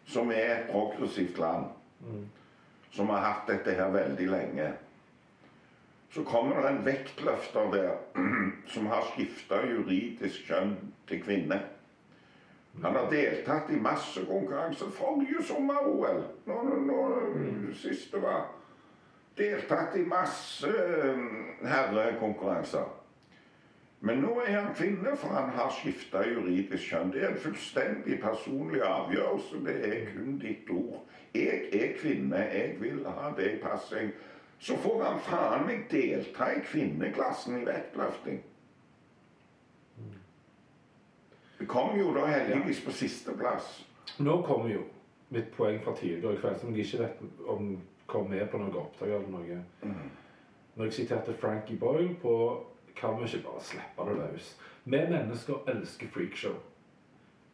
som 0.06 0.32
er 0.32 0.56
et 0.60 0.70
progressivt 0.72 1.38
land, 1.38 1.66
som 2.92 3.10
har 3.10 3.28
hatt 3.32 3.48
dette 3.48 3.80
her 3.80 3.92
veldig 3.92 4.28
lenge, 4.28 4.74
så 6.12 6.24
kommer 6.24 6.62
det 6.62 6.70
en 6.70 6.86
vektløfter 6.86 7.72
der 7.72 7.92
som 8.74 8.86
har 8.92 9.06
skifta 9.14 9.62
juridisk 9.68 10.48
kjønn 10.48 10.76
til 11.08 11.24
kvinne. 11.24 11.62
Han 12.84 12.96
har 12.96 13.10
deltatt 13.12 13.72
i 13.72 13.80
masse 13.80 14.24
konkurranser. 14.26 14.92
Forrige 14.96 15.44
sommer-OL, 15.44 16.24
nå, 16.48 16.64
nå, 16.64 16.80
nå 16.88 17.76
siste 17.76 18.22
var 18.24 18.50
Deltatt 19.38 19.96
i 19.96 20.04
masse 20.04 20.68
eh, 20.68 21.22
herrekonkurranser. 21.64 22.90
Men 24.04 24.20
nå 24.26 24.34
er 24.44 24.58
han 24.58 24.74
kvinne, 24.76 25.14
for 25.18 25.32
han 25.32 25.54
har 25.56 25.70
skifta 25.72 26.26
juridisk 26.28 26.90
kjønn. 26.90 27.14
Det 27.14 27.22
er 27.24 27.32
en 27.32 27.40
fullstendig 27.40 28.18
personlig 28.22 28.82
avgjørelse. 28.84 29.62
Det 29.66 29.76
er 29.88 30.10
kun 30.10 30.36
ditt 30.42 30.70
ord. 30.74 31.06
Jeg 31.34 31.70
er 31.72 31.94
kvinne, 32.02 32.44
jeg 32.52 32.76
vil 32.82 33.06
ha 33.08 33.32
det 33.38 33.54
passet. 33.64 34.12
Så 34.62 34.78
får 34.78 35.04
han 35.04 35.20
faen 35.26 35.64
meg 35.66 35.88
delta 35.90 36.52
i 36.54 36.60
kvinneklassen 36.62 37.56
i 37.58 37.66
vektløfting. 37.66 38.42
Det 41.58 41.68
kom 41.70 41.96
jo 41.98 42.12
da 42.14 42.28
heldigvis 42.30 42.84
på 42.86 42.94
sisteplass. 42.94 43.72
Nå 44.22 44.36
kommer 44.46 44.70
jo 44.70 44.84
mitt 45.34 45.50
poeng 45.56 45.80
fra 45.82 45.96
tidligere 45.98 46.36
i 46.36 46.42
kveld, 46.42 46.60
som 46.62 46.76
jeg 46.76 46.86
ikke 46.86 47.04
vet 47.04 47.50
om 47.50 47.72
kom 48.12 48.30
med 48.30 48.50
på 48.52 48.60
noe 48.60 48.76
opptak 48.82 49.08
eller 49.08 49.30
noe. 49.32 49.62
Når 50.76 50.90
jeg 50.90 50.94
siterte 50.94 51.34
Frankie 51.40 51.80
Boyle 51.80 52.16
på 52.22 52.36
Kan 52.96 53.16
vi 53.18 53.24
ikke 53.24 53.48
bare 53.48 53.62
slippe 53.64 54.06
det 54.06 54.16
løs? 54.18 54.48
Vi 54.84 54.98
mennesker 55.10 55.70
elsker 55.74 56.10
freakshow. 56.12 56.58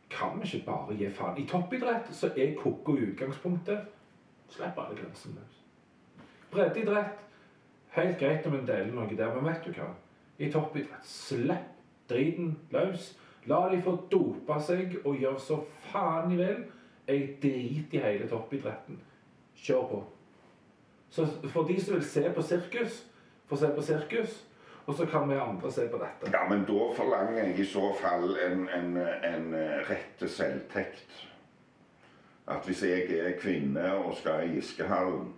Kan 0.09 0.41
vi 0.41 0.47
ikke 0.49 0.65
bare 0.65 0.95
gi 0.97 1.11
faen? 1.13 1.37
I 1.37 1.45
toppidrett 1.47 2.09
så 2.11 2.31
er 2.35 2.55
koko 2.57 2.97
i 2.97 3.05
utgangspunktet 3.11 3.93
Slipp 4.49 4.79
alle 4.79 4.97
grensene 4.97 5.37
løs. 5.37 5.56
Breddeidrett 6.51 7.23
Helt 7.97 8.19
greit 8.19 8.45
om 8.45 8.53
en 8.53 8.67
deler 8.67 8.91
noe 8.93 9.15
der, 9.17 9.31
men 9.33 9.47
vet 9.47 9.63
du 9.65 9.71
hva? 9.73 9.87
I 10.37 10.51
toppidrett 10.53 11.05
slipp 11.07 11.71
driten 12.09 12.51
løs. 12.69 13.15
La 13.49 13.63
de 13.71 13.79
få 13.81 13.95
dope 14.11 14.59
seg 14.61 14.99
og 15.03 15.15
gjøre 15.17 15.39
så 15.41 15.57
faen 15.89 16.29
de 16.29 16.37
vil. 16.37 16.59
Jeg 17.07 17.37
driter 17.41 17.97
i 17.97 18.03
hele 18.03 18.27
toppidretten. 18.29 18.99
Kjør 19.57 19.87
på. 19.89 20.01
Så 21.09 21.25
for 21.53 21.63
de 21.67 21.79
som 21.81 21.95
vil 21.95 22.03
se 22.05 22.25
på 22.35 22.43
sirkus, 22.43 22.99
får 23.47 23.61
se 23.63 23.71
på 23.75 23.85
sirkus. 23.89 24.43
Og 24.87 24.95
så 24.95 25.05
kan 25.05 25.29
vi 25.29 25.35
andre 25.35 25.71
se 25.71 25.87
på 25.91 25.97
dette. 25.99 26.29
Ja, 26.31 26.45
men 26.49 26.63
da 26.67 26.91
forlanger 26.95 27.41
jeg 27.43 27.59
i 27.59 27.65
så 27.67 27.89
fall 27.99 28.37
en, 28.45 28.69
en, 28.71 28.93
en 29.27 29.49
rett 29.89 30.13
til 30.19 30.29
selvtekt. 30.31 31.25
At 32.47 32.63
hvis 32.67 32.83
jeg 32.87 33.09
er 33.19 33.35
kvinne 33.39 33.89
og 33.97 34.15
skal 34.15 34.47
i 34.47 34.61
Iskehallen, 34.61 35.33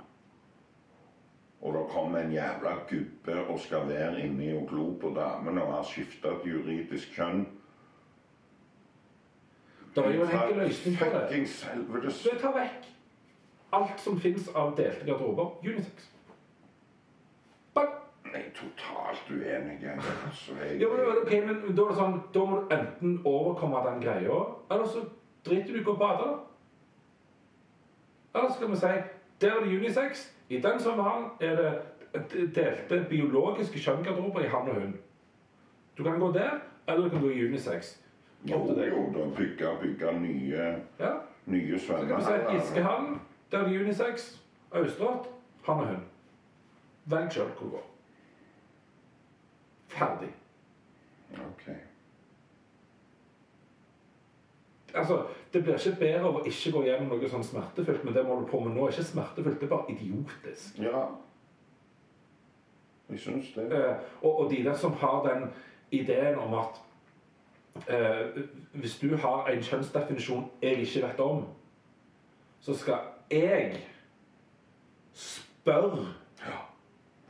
og 1.61 1.73
det 1.73 1.85
kommer 1.91 2.19
en 2.19 2.31
jævla 2.31 2.75
gubbe 2.89 3.39
og 3.45 3.59
skal 3.59 3.87
være 3.89 4.19
inni 4.25 4.53
og 4.55 4.67
glo 4.69 4.91
på 5.01 5.13
damene 5.15 5.63
og 5.63 5.73
har 5.73 5.83
skifta 5.83 6.35
til 6.43 6.53
juridisk 6.53 7.15
kjønn 7.15 7.47
Det 9.95 10.05
er 10.05 10.13
jo 10.15 10.23
en 10.23 10.31
enkel 10.31 10.57
løsning 10.57 10.97
på 10.97 11.05
det. 11.05 12.13
Så 12.13 12.29
jeg 12.31 12.41
tar 12.41 12.53
vekk 12.55 12.89
alt 13.73 13.99
som 13.99 14.19
fins 14.19 14.49
av 14.55 14.75
delte 14.77 15.05
garderober. 15.05 15.51
Unisex. 15.63 16.09
Bang! 17.73 17.89
Jeg 18.33 18.45
er 18.45 18.51
totalt 18.55 19.29
uenig. 19.29 19.77
jeg. 19.81 20.01
Altså, 20.27 20.53
jeg, 20.63 20.81
Ja, 20.81 20.87
men, 20.87 21.17
okay, 21.23 21.45
men 21.45 21.75
da 21.75 21.83
er 21.83 21.87
det 21.87 21.97
sånn, 21.97 22.19
da 22.33 22.45
må 22.45 22.59
du 22.61 22.75
enten 22.75 23.21
overkomme 23.25 23.81
den 23.85 24.01
greia, 24.01 24.39
eller 24.71 24.85
så 24.85 25.05
driter 25.45 25.73
du 25.73 25.79
i 25.81 25.85
å 25.85 25.97
bade. 25.97 26.27
Eller 28.35 28.49
så 28.49 28.55
skal 28.55 28.71
vi 28.71 28.77
si 28.77 28.93
der 29.41 29.55
er 29.55 29.63
det 29.63 29.77
unisex. 29.79 30.27
I 30.49 30.59
den 30.61 30.79
svømmehallen 30.79 31.25
er 31.39 31.55
det 31.55 32.55
delte 32.55 33.05
biologiske 33.09 33.79
kjønngarderober 33.79 34.39
i 34.41 34.47
han 34.47 34.69
og 34.69 34.75
hun. 34.81 34.95
Du 35.97 36.03
kan 36.03 36.19
gå 36.19 36.31
der, 36.33 36.59
eller 36.87 37.03
du 37.03 37.09
kan 37.09 37.21
gå 37.21 37.29
i 37.29 37.45
unisex. 37.47 37.97
jo, 38.49 38.55
jo, 38.87 39.13
da 39.13 39.25
bygge, 39.37 39.67
bygge 39.81 40.19
nye, 40.19 40.75
Ja. 40.99 41.11
nye 41.45 41.79
Så 41.79 41.97
kan 41.97 42.09
du 42.19 42.21
si. 42.25 42.57
Iskehallen, 42.57 43.21
der 43.51 43.59
er 43.59 43.65
unisex. 43.81 44.39
Austrått, 44.71 45.27
han 45.65 45.75
og 45.79 45.87
hun. 45.87 46.03
Velg 47.05 47.31
sjøl 47.31 47.45
hvor 47.45 47.65
du 47.65 47.69
går. 47.69 47.85
Ferdig. 49.87 50.29
Ok. 51.33 51.67
Altså, 54.95 55.23
Det 55.53 55.63
blir 55.63 55.73
ikke 55.73 55.99
bedre 55.99 56.27
av 56.27 56.35
å 56.35 56.43
ikke 56.45 56.71
gå 56.71 56.83
gjennom 56.85 57.09
noe 57.09 57.29
sånn 57.29 57.43
smertefullt, 57.43 58.03
men 58.05 58.13
det 58.13 58.25
må 58.25 58.35
du 58.39 58.45
på 58.49 58.59
med 58.61 58.75
nå 58.75 58.85
er 58.85 58.93
ikke 58.93 59.03
smertefullt, 59.03 59.59
det 59.59 59.65
er 59.65 59.71
bare 59.71 59.91
idiotisk. 59.95 60.79
Ja. 60.79 61.07
Jeg 63.09 63.19
syns 63.19 63.53
det. 63.55 63.65
Eh, 63.73 63.95
og, 64.21 64.39
og 64.39 64.51
de 64.51 64.63
der 64.63 64.75
som 64.77 64.93
har 65.01 65.23
den 65.25 65.47
ideen 65.91 66.37
om 66.37 66.53
at 66.53 66.81
eh, 67.89 68.43
Hvis 68.73 68.99
du 68.99 69.15
har 69.15 69.47
en 69.49 69.63
kjønnsdefinisjon 69.63 70.45
jeg 70.61 70.85
ikke 70.85 71.07
vet 71.07 71.19
om, 71.19 71.45
så 72.61 72.75
skal 72.77 72.99
jeg 73.31 73.79
spørre 75.13 76.05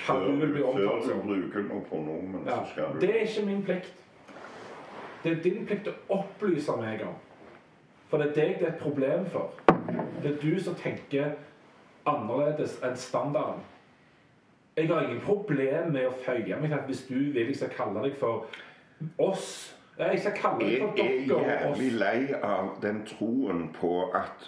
hva 0.09 0.19
du 0.25 0.31
vil 0.41 0.51
bli 0.53 0.61
Før 0.63 0.99
du 0.99 1.21
bruker 1.23 1.65
noe 1.69 1.81
pronomen, 1.89 2.45
Ja, 2.47 2.63
så 2.65 2.71
skal 2.71 2.93
du 2.93 2.99
det 2.99 3.09
er 3.09 3.25
ikke 3.27 3.45
min 3.45 3.63
plikt. 3.63 3.95
Det 5.23 5.31
er 5.31 5.41
din 5.43 5.65
plikt 5.67 5.87
å 5.87 5.95
opplyse 6.19 6.75
meg 6.79 7.03
om. 7.05 7.17
For 8.09 8.17
det 8.17 8.29
er 8.29 8.33
deg 8.33 8.59
det 8.59 8.67
er 8.67 8.73
et 8.73 8.81
problem 8.81 9.25
for. 9.29 9.51
Det 10.23 10.31
er 10.31 10.37
du 10.41 10.59
som 10.63 10.75
tenker 10.75 11.35
annerledes 12.09 12.79
enn 12.83 12.97
standarden. 12.97 13.61
Jeg 14.77 14.87
har 14.87 15.01
ingen 15.05 15.21
problem 15.21 15.91
med 15.93 16.07
å 16.07 16.13
føye 16.23 16.57
meg 16.57 16.71
til 16.71 16.77
at 16.77 16.87
hvis 16.87 17.03
du 17.09 17.17
vil 17.35 17.49
jeg 17.51 17.55
skal 17.59 17.73
kalle 17.75 18.03
deg 18.05 18.15
for 18.19 18.47
oss 19.19 19.75
Jeg 19.99 20.21
skal 20.23 20.35
kalle 20.37 20.63
deg 20.63 20.79
for 20.79 21.01
er 21.03 21.17
dere 21.27 21.35
og 21.35 21.49
jævlig 21.49 21.89
oss. 21.89 21.99
lei 21.99 22.19
av 22.39 22.69
den 22.81 23.01
troen 23.05 23.65
på 23.75 23.91
at 24.15 24.47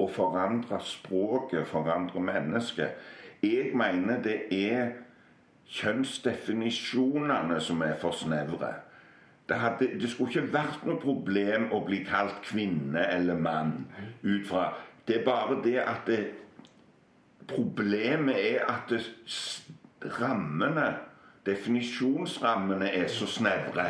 å 0.00 0.08
forandre 0.10 0.80
språket 0.82 1.68
forandrer 1.68 2.20
mennesket. 2.24 2.96
Jeg 3.42 3.70
mener 3.76 4.22
det 4.22 4.38
er 4.50 4.92
kjønnsdefinisjonene 5.70 7.60
som 7.62 7.82
er 7.86 7.94
for 8.00 8.16
snevre. 8.16 8.74
Det, 9.50 9.58
hadde, 9.58 9.88
det 9.98 10.06
skulle 10.10 10.30
ikke 10.30 10.52
vært 10.54 10.84
noe 10.86 11.00
problem 11.02 11.72
å 11.74 11.80
bli 11.82 12.04
kalt 12.06 12.38
kvinne 12.46 13.02
eller 13.10 13.34
mann 13.34 13.80
ut 14.22 14.46
fra 14.46 14.68
Det 15.08 15.16
er 15.16 15.24
bare 15.26 15.56
det 15.64 15.80
at 15.82 16.06
det, 16.06 16.20
Problemet 17.50 18.36
er 18.38 18.68
at 18.70 18.92
det, 18.92 19.00
rammene, 20.20 20.94
definisjonsrammene, 21.46 22.92
er 22.94 23.08
så 23.08 23.26
snevre. 23.26 23.86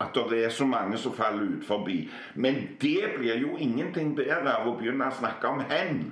At 0.00 0.16
det 0.30 0.44
er 0.44 0.52
så 0.52 0.66
mange 0.66 0.98
som 0.98 1.14
faller 1.16 1.56
ut 1.56 1.64
forbi. 1.64 2.10
Men 2.34 2.54
det 2.80 3.14
blir 3.16 3.40
jo 3.40 3.56
ingenting 3.56 4.14
bedre 4.16 4.52
av 4.52 4.68
å 4.68 4.76
begynne 4.76 5.08
å 5.08 5.16
snakke 5.16 5.48
om 5.48 5.64
hen. 5.70 6.10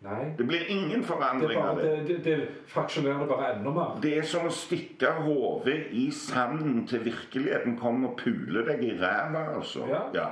Nei. 0.00 0.34
Det 0.38 0.46
blir 0.48 0.62
ingen 0.72 1.04
forandring 1.04 1.58
av 1.60 1.76
det. 1.76 1.90
det, 1.90 2.06
det, 2.08 2.24
det 2.24 2.48
fraksjonerer 2.72 3.18
det 3.20 3.26
bare 3.28 3.50
enda 3.52 3.72
mer. 3.76 3.98
Det 4.00 4.14
er 4.16 4.24
som 4.24 4.46
å 4.48 4.52
stikke 4.54 5.10
hodet 5.26 5.90
i 5.92 6.06
sanden 6.16 6.86
til 6.88 7.04
virkeligheten 7.04 7.76
kommer 7.76 8.14
og 8.14 8.16
puler 8.22 8.64
deg 8.70 8.86
i 8.86 8.94
ræva, 8.96 9.44
altså. 9.58 9.84
Ja. 10.16 10.30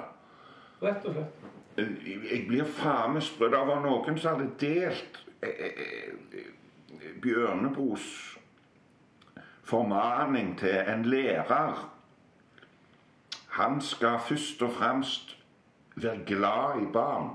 Rett 0.80 1.04
og 1.04 1.18
slett. 1.18 1.44
Jeg 1.78 2.46
blir 2.48 2.64
faen 2.64 3.18
meg 3.18 3.26
sprø. 3.28 3.50
Det 3.52 3.60
var 3.68 3.84
noen 3.84 4.16
som 4.18 4.38
hadde 4.38 4.48
delt 4.58 5.20
eh, 5.44 5.60
eh, 5.68 5.84
eh, 6.32 7.12
Bjørneboes 7.22 8.08
formaning 9.68 10.54
til 10.58 10.80
en 10.88 11.04
lærer. 11.04 11.88
Han 13.60 13.80
skal 13.84 14.16
først 14.24 14.62
og 14.62 14.72
fremst 14.80 15.36
være 15.96 16.24
glad 16.26 16.82
i 16.82 16.92
barn. 16.92 17.34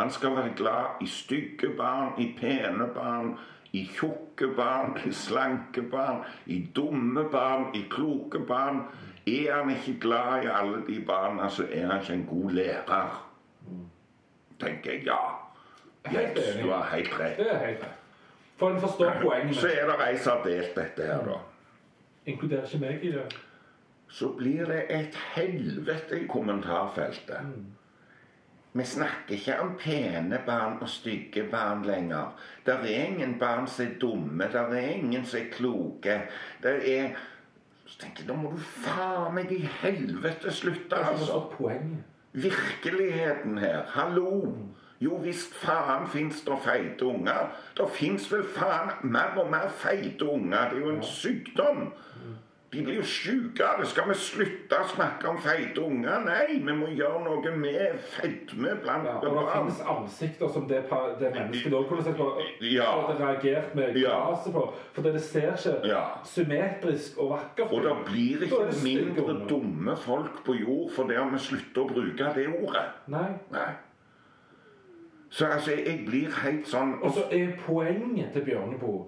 Han 0.00 0.10
skal 0.10 0.36
være 0.36 0.52
glad 0.56 0.84
i 1.00 1.06
stygge 1.06 1.68
barn, 1.76 2.12
i 2.18 2.34
pene 2.38 2.86
barn, 2.94 3.38
i 3.72 3.84
tjukke 3.84 4.48
barn, 4.56 4.96
i 5.06 5.12
slanke 5.12 5.82
barn, 5.82 6.24
i 6.46 6.70
dumme 6.76 7.24
barn, 7.32 7.74
i 7.74 7.84
kloke 7.90 8.38
barn. 8.48 8.80
Er 9.26 9.54
han 9.54 9.70
ikke 9.70 10.00
glad 10.00 10.44
i 10.44 10.48
alle 10.52 10.80
de 10.86 11.04
barna, 11.06 11.48
så 11.48 11.66
er 11.72 11.86
han 11.86 12.00
ikke 12.00 12.12
en 12.12 12.26
god 12.26 12.50
lærer. 12.50 13.26
Tenker 14.60 14.92
jeg 14.92 15.04
ja. 15.06 15.18
Helt 16.06 16.40
du 16.62 16.70
har 16.70 16.88
helt 16.94 17.20
rett. 17.20 17.36
Det 17.36 17.52
er 17.52 17.66
helt 17.66 17.82
rett. 17.82 17.98
For 18.56 18.70
en 18.70 18.80
forstår 18.80 19.52
Så 19.52 19.66
er 19.66 19.86
det 19.86 20.08
ei 20.08 20.16
som 20.18 20.36
har 20.36 20.44
delt 20.44 20.74
dette 20.76 21.06
her, 21.06 21.24
da. 21.24 21.36
Inkluderer 22.26 22.64
ikke 22.64 22.78
meg 22.78 23.04
i 23.04 23.12
det. 23.12 23.28
så 24.08 24.28
blir 24.28 24.64
det 24.66 24.86
et 24.90 25.14
helvete 25.34 26.20
i 26.20 26.26
kommentarfeltet. 26.26 27.36
Vi 28.72 28.84
snakker 28.84 29.34
ikke 29.34 29.56
om 29.60 29.72
pene 29.78 30.38
barn 30.46 30.76
og 30.80 30.88
stygge 30.88 31.42
barn 31.50 31.82
lenger. 31.86 32.36
Det 32.66 32.74
er 32.74 33.06
ingen 33.08 33.34
barn 33.38 33.66
som 33.66 33.86
er 33.86 33.96
dumme, 34.00 34.46
det 34.52 34.60
er 34.62 34.92
ingen 34.94 35.26
som 35.26 35.40
er 35.40 35.50
kloke. 35.52 36.20
Det 36.62 36.76
er 36.98 37.10
Så 37.90 37.98
tenker 37.98 38.22
jeg, 38.22 38.28
Da 38.28 38.34
må 38.38 38.50
du 38.50 38.58
faen 38.58 39.34
meg 39.34 39.50
i 39.50 39.64
helvete 39.82 40.52
slutte, 40.54 40.96
altså. 40.96 41.40
Virkeligheten 42.32 43.58
her. 43.58 43.82
Hallo. 43.88 44.46
Jo 45.00 45.16
visst 45.16 45.54
faen 45.56 46.06
fins 46.12 46.44
det 46.44 46.58
feite 46.62 47.04
unger. 47.04 47.48
Det 47.76 47.88
fins 47.90 48.32
vel 48.32 48.44
faen 48.54 48.92
mer 49.02 49.34
og 49.40 49.50
mer 49.50 49.68
feite 49.74 50.28
unger. 50.28 50.70
Det 50.70 50.78
er 50.78 50.84
jo 50.84 50.94
en 50.94 51.02
sykdom. 51.02 51.82
De 52.72 52.82
blir 52.86 53.00
jo 53.00 53.02
sjukere. 53.02 53.82
Skal 53.90 54.06
vi 54.08 54.14
slutte 54.14 54.78
å 54.78 54.86
snakke 54.92 55.26
om 55.26 55.40
feite 55.42 55.82
unger? 55.82 56.20
Nei, 56.22 56.60
vi 56.62 56.74
må 56.78 56.86
gjøre 56.94 57.24
noe 57.24 57.54
med 57.58 57.96
fedme 58.12 58.76
blant 58.84 59.08
Ja, 59.08 59.16
og 59.18 59.40
det 59.40 59.42
finnes 59.56 59.80
ansikter 59.94 60.52
som 60.54 60.68
det, 60.70 60.84
det 61.18 61.32
mennesket 61.34 61.74
òg 61.74 61.88
kunne 61.88 62.04
sett 62.06 62.16
på 62.20 62.28
Ja. 62.62 62.86
og 62.94 63.10
det 63.10 63.18
reagert 63.24 63.74
med 63.74 63.94
glase 63.98 64.52
på. 64.54 64.64
For 64.94 65.02
det 65.02 65.20
ser 65.22 65.52
ikke 65.58 65.88
Ja. 65.88 66.04
symmetrisk 66.24 67.18
og 67.18 67.30
vakkert 67.34 67.72
Og 67.72 67.82
det 67.82 67.96
blir 68.06 68.46
ikke 68.46 68.64
det 68.70 68.82
mindre 68.84 69.48
dumme 69.48 69.96
folk 69.96 70.44
på 70.44 70.54
jord 70.60 70.90
fordi 70.94 71.18
vi 71.32 71.38
slutter 71.38 71.82
å 71.82 71.88
bruke 71.88 72.34
det 72.34 72.48
ordet. 72.62 72.86
Nei. 73.08 73.30
Nei. 73.50 73.70
Så 75.30 75.46
altså, 75.46 75.70
jeg 75.70 76.04
blir 76.06 76.30
helt 76.42 76.66
sånn 76.66 77.02
Og 77.02 77.12
så 77.14 77.26
er 77.30 77.56
poenget 77.66 78.32
til 78.32 78.42
Bjørneboe 78.42 79.06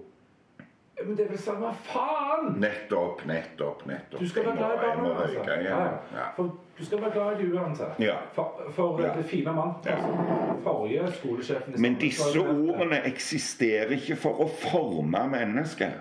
Men 1.05 1.17
det 1.17 1.25
er 1.25 1.29
vel 1.29 1.39
samme 1.41 1.71
faen! 1.83 2.53
Nettopp, 2.61 3.25
nettopp, 3.25 3.81
nettopp. 3.89 4.19
Du 4.21 4.29
skal 4.29 4.45
være 4.45 4.55
glad 4.57 4.73
i 4.73 4.77
barna. 4.77 5.21
Altså. 5.23 5.43
Ja, 5.47 5.79
Ja. 6.13 6.27
For 6.35 6.51
du 6.77 6.85
skal 6.85 7.01
være 7.01 7.11
glad 7.11 7.39
i 7.39 7.43
det 7.45 7.53
uansett. 7.53 7.99
Ja. 7.99 8.15
For, 8.33 8.61
for 8.75 9.01
Ja. 9.01 9.13
det 9.17 9.25
fine 9.25 9.53
mann. 9.53 9.73
Som 9.83 10.61
forrige 10.63 11.11
skolesjefen 11.11 11.81
Men 11.81 11.95
disse 11.99 12.39
ordene 12.39 13.01
eksisterer 13.05 13.89
ikke 13.97 14.15
for 14.15 14.41
å 14.45 14.47
forme 14.47 15.27
mennesket. 15.29 15.91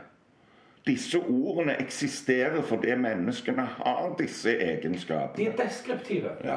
Disse 0.87 1.19
ordene 1.19 1.77
eksisterer 1.81 2.63
fordi 2.63 2.95
menneskene 2.99 3.63
har 3.63 4.15
disse 4.19 4.51
egenskapene. 4.59 5.37
De 5.37 5.47
er 5.47 5.57
deskriptive. 5.65 6.31
Ja. 6.45 6.57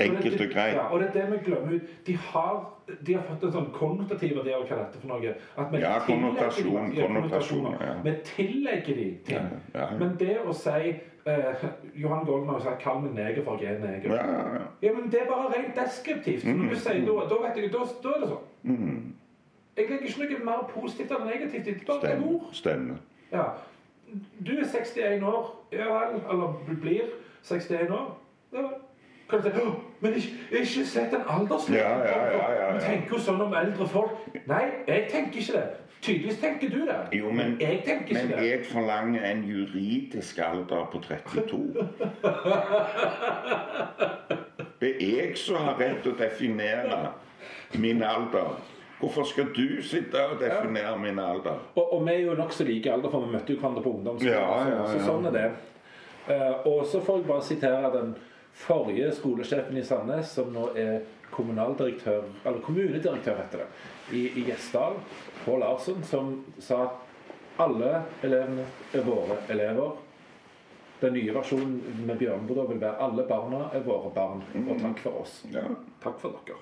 Enkelt 0.00 0.40
og 0.40 0.46
greit. 0.52 0.74
Ja, 0.74 0.86
og 0.92 1.00
det 1.00 1.08
er 1.08 1.12
det 1.12 1.32
vi 1.32 1.38
glemmer 1.44 1.74
ut. 1.74 1.80
De 2.06 2.16
har, 2.16 2.72
de 3.06 3.14
har 3.14 3.22
fått 3.28 3.44
en 3.44 3.52
sånn 3.52 3.70
konnotativ 3.74 4.36
verdi 4.38 4.54
av 4.56 4.64
hva 4.64 4.78
dette 4.80 5.00
for 5.00 5.12
noe. 5.12 5.32
At 5.56 5.72
vi 5.72 5.80
Ja, 5.82 5.94
konnotasjon, 6.06 6.92
konnotasjon, 6.96 7.66
ja. 7.80 7.94
Vi 8.04 8.14
tillegger 8.24 8.96
de 8.96 9.08
ting. 9.26 9.48
Ja, 9.74 9.80
ja. 9.80 9.88
Men 9.98 10.14
det 10.18 10.38
å 10.40 10.54
si 10.56 10.94
eh, 11.26 11.66
Johan 11.94 12.24
Golden 12.26 12.48
har 12.48 12.60
sagt 12.60 12.82
'kall 12.82 13.02
meg 13.02 13.14
neger 13.14 13.44
for 13.44 13.60
jeg 13.60 13.74
er 13.74 13.80
neger'. 13.80 14.14
Ja, 14.82 14.92
men 14.92 15.10
det 15.10 15.20
er 15.20 15.26
bare 15.28 15.52
rent 15.56 15.76
deskriptivt. 15.76 16.44
Mm. 16.44 16.68
du 16.68 16.76
sier, 16.76 17.04
da, 17.06 17.26
da 17.28 17.42
vet 17.42 17.56
jeg, 17.56 17.72
da, 17.72 17.84
da 18.02 18.14
er 18.14 18.20
det 18.20 18.28
sånn. 18.28 18.46
Mm. 18.62 19.12
Jeg 19.76 19.90
legger 19.90 20.06
ikke 20.06 20.34
noe 20.34 20.44
mer 20.44 20.64
positivt 20.68 21.10
eller 21.10 21.24
negativt 21.24 21.66
i 21.66 21.74
det. 21.74 21.86
Bare 21.86 22.12
et 22.12 22.24
ord. 22.24 22.48
Stemmer. 22.52 22.96
Ja. 23.32 23.44
Du 24.46 24.52
er 24.52 24.64
61 24.64 25.22
år, 25.22 25.52
ja 25.72 25.84
vel, 25.88 26.20
eller 26.30 26.80
blir 26.80 27.12
61 27.42 27.90
år. 27.90 28.16
Ja 28.52 28.62
vel. 28.62 28.74
Kan 29.32 29.40
du 29.42 29.48
si 29.48 29.54
«Åh, 29.62 29.72
Men 30.00 30.14
ikke, 30.14 30.28
ikke 30.60 30.86
sett 30.86 31.14
en 31.14 31.20
aldersgrense. 31.28 31.78
Ja, 31.78 31.98
ja, 31.98 32.26
ja, 32.26 32.52
ja, 32.52 32.66
ja. 32.66 32.72
Du 32.74 32.80
tenker 32.84 33.10
jo 33.16 33.20
sånn 33.22 33.40
om 33.40 33.54
eldre 33.56 33.86
folk. 33.88 34.10
Nei, 34.50 34.64
jeg 34.84 35.06
tenker 35.08 35.38
ikke 35.40 35.52
det. 35.56 35.62
Tydeligvis 36.02 36.38
tenker 36.42 36.68
du 36.68 36.82
det. 36.88 36.96
Jo, 37.16 37.30
men, 37.32 37.54
jeg 37.60 37.80
tenker 37.86 38.04
ikke 38.10 38.18
men 38.18 38.28
det. 38.34 38.42
jeg 38.50 38.64
forlanger 38.68 39.24
en 39.30 39.40
juridisk 39.48 40.38
alder 40.44 40.84
på 40.92 40.98
32. 41.06 41.72
Det 44.82 44.90
er 44.98 45.10
jeg 45.22 45.38
som 45.38 45.56
har 45.62 45.78
rett 45.78 46.00
til 46.02 46.10
å 46.12 46.16
definere 46.18 46.98
min 47.78 48.02
alder. 48.02 48.58
Hvorfor 48.98 49.22
skal 49.30 49.46
du 49.54 49.78
sitte 49.82 50.18
og 50.26 50.40
definere 50.42 50.98
min 50.98 51.18
alder? 51.22 51.54
Og, 51.74 51.92
og 51.94 52.02
vi 52.06 52.12
er 52.16 52.20
jo 52.26 52.34
nokså 52.34 52.64
like 52.66 52.90
alder, 52.92 53.10
for 53.10 53.20
vi 53.22 53.30
møtte 53.36 53.52
jo 53.54 53.58
hverandre 53.62 53.82
på 53.86 53.90
ungdomsskolen. 53.94 54.34
Ja, 54.34 54.74
ja, 54.74 54.82
Så 54.90 54.98
sånn 55.06 55.26
er 55.30 55.34
det. 55.38 55.48
Uh, 56.26 56.66
og 56.66 56.86
så 56.90 56.98
får 57.00 57.16
jeg 57.22 57.26
bare 57.30 57.42
sitere 57.46 57.92
den 57.94 58.10
forrige 58.54 59.12
skolesjefen 59.16 59.76
i 59.76 59.84
Sandnes, 59.84 60.30
som 60.36 60.52
nå 60.52 60.68
er 60.78 61.00
kommunaldirektør, 61.32 62.26
eller 62.44 62.60
kommunedirektør 62.64 63.38
heter 63.40 63.64
det, 63.64 63.68
i, 64.12 64.26
i 64.40 64.44
Gjesdal, 64.48 64.98
Pål 65.44 65.62
Larsen, 65.64 66.02
som 66.04 66.34
sa 66.60 66.82
at 66.86 67.62
alle 67.62 68.02
elevene 68.24 68.66
er 68.92 69.06
våre 69.06 69.38
elever. 69.52 69.96
Den 71.02 71.16
nye 71.18 71.34
versjonen 71.34 72.04
med 72.06 72.20
Bjørneboe 72.20 72.68
vil 72.68 72.82
være 72.82 73.00
alle 73.02 73.24
barna 73.28 73.64
er 73.74 73.82
våre 73.86 74.12
barn. 74.14 74.44
Og 74.62 74.76
takk 74.80 75.02
for 75.02 75.24
oss. 75.24 75.40
Ja. 75.50 75.64
Takk 76.04 76.20
for 76.22 76.38
dere. 76.46 76.60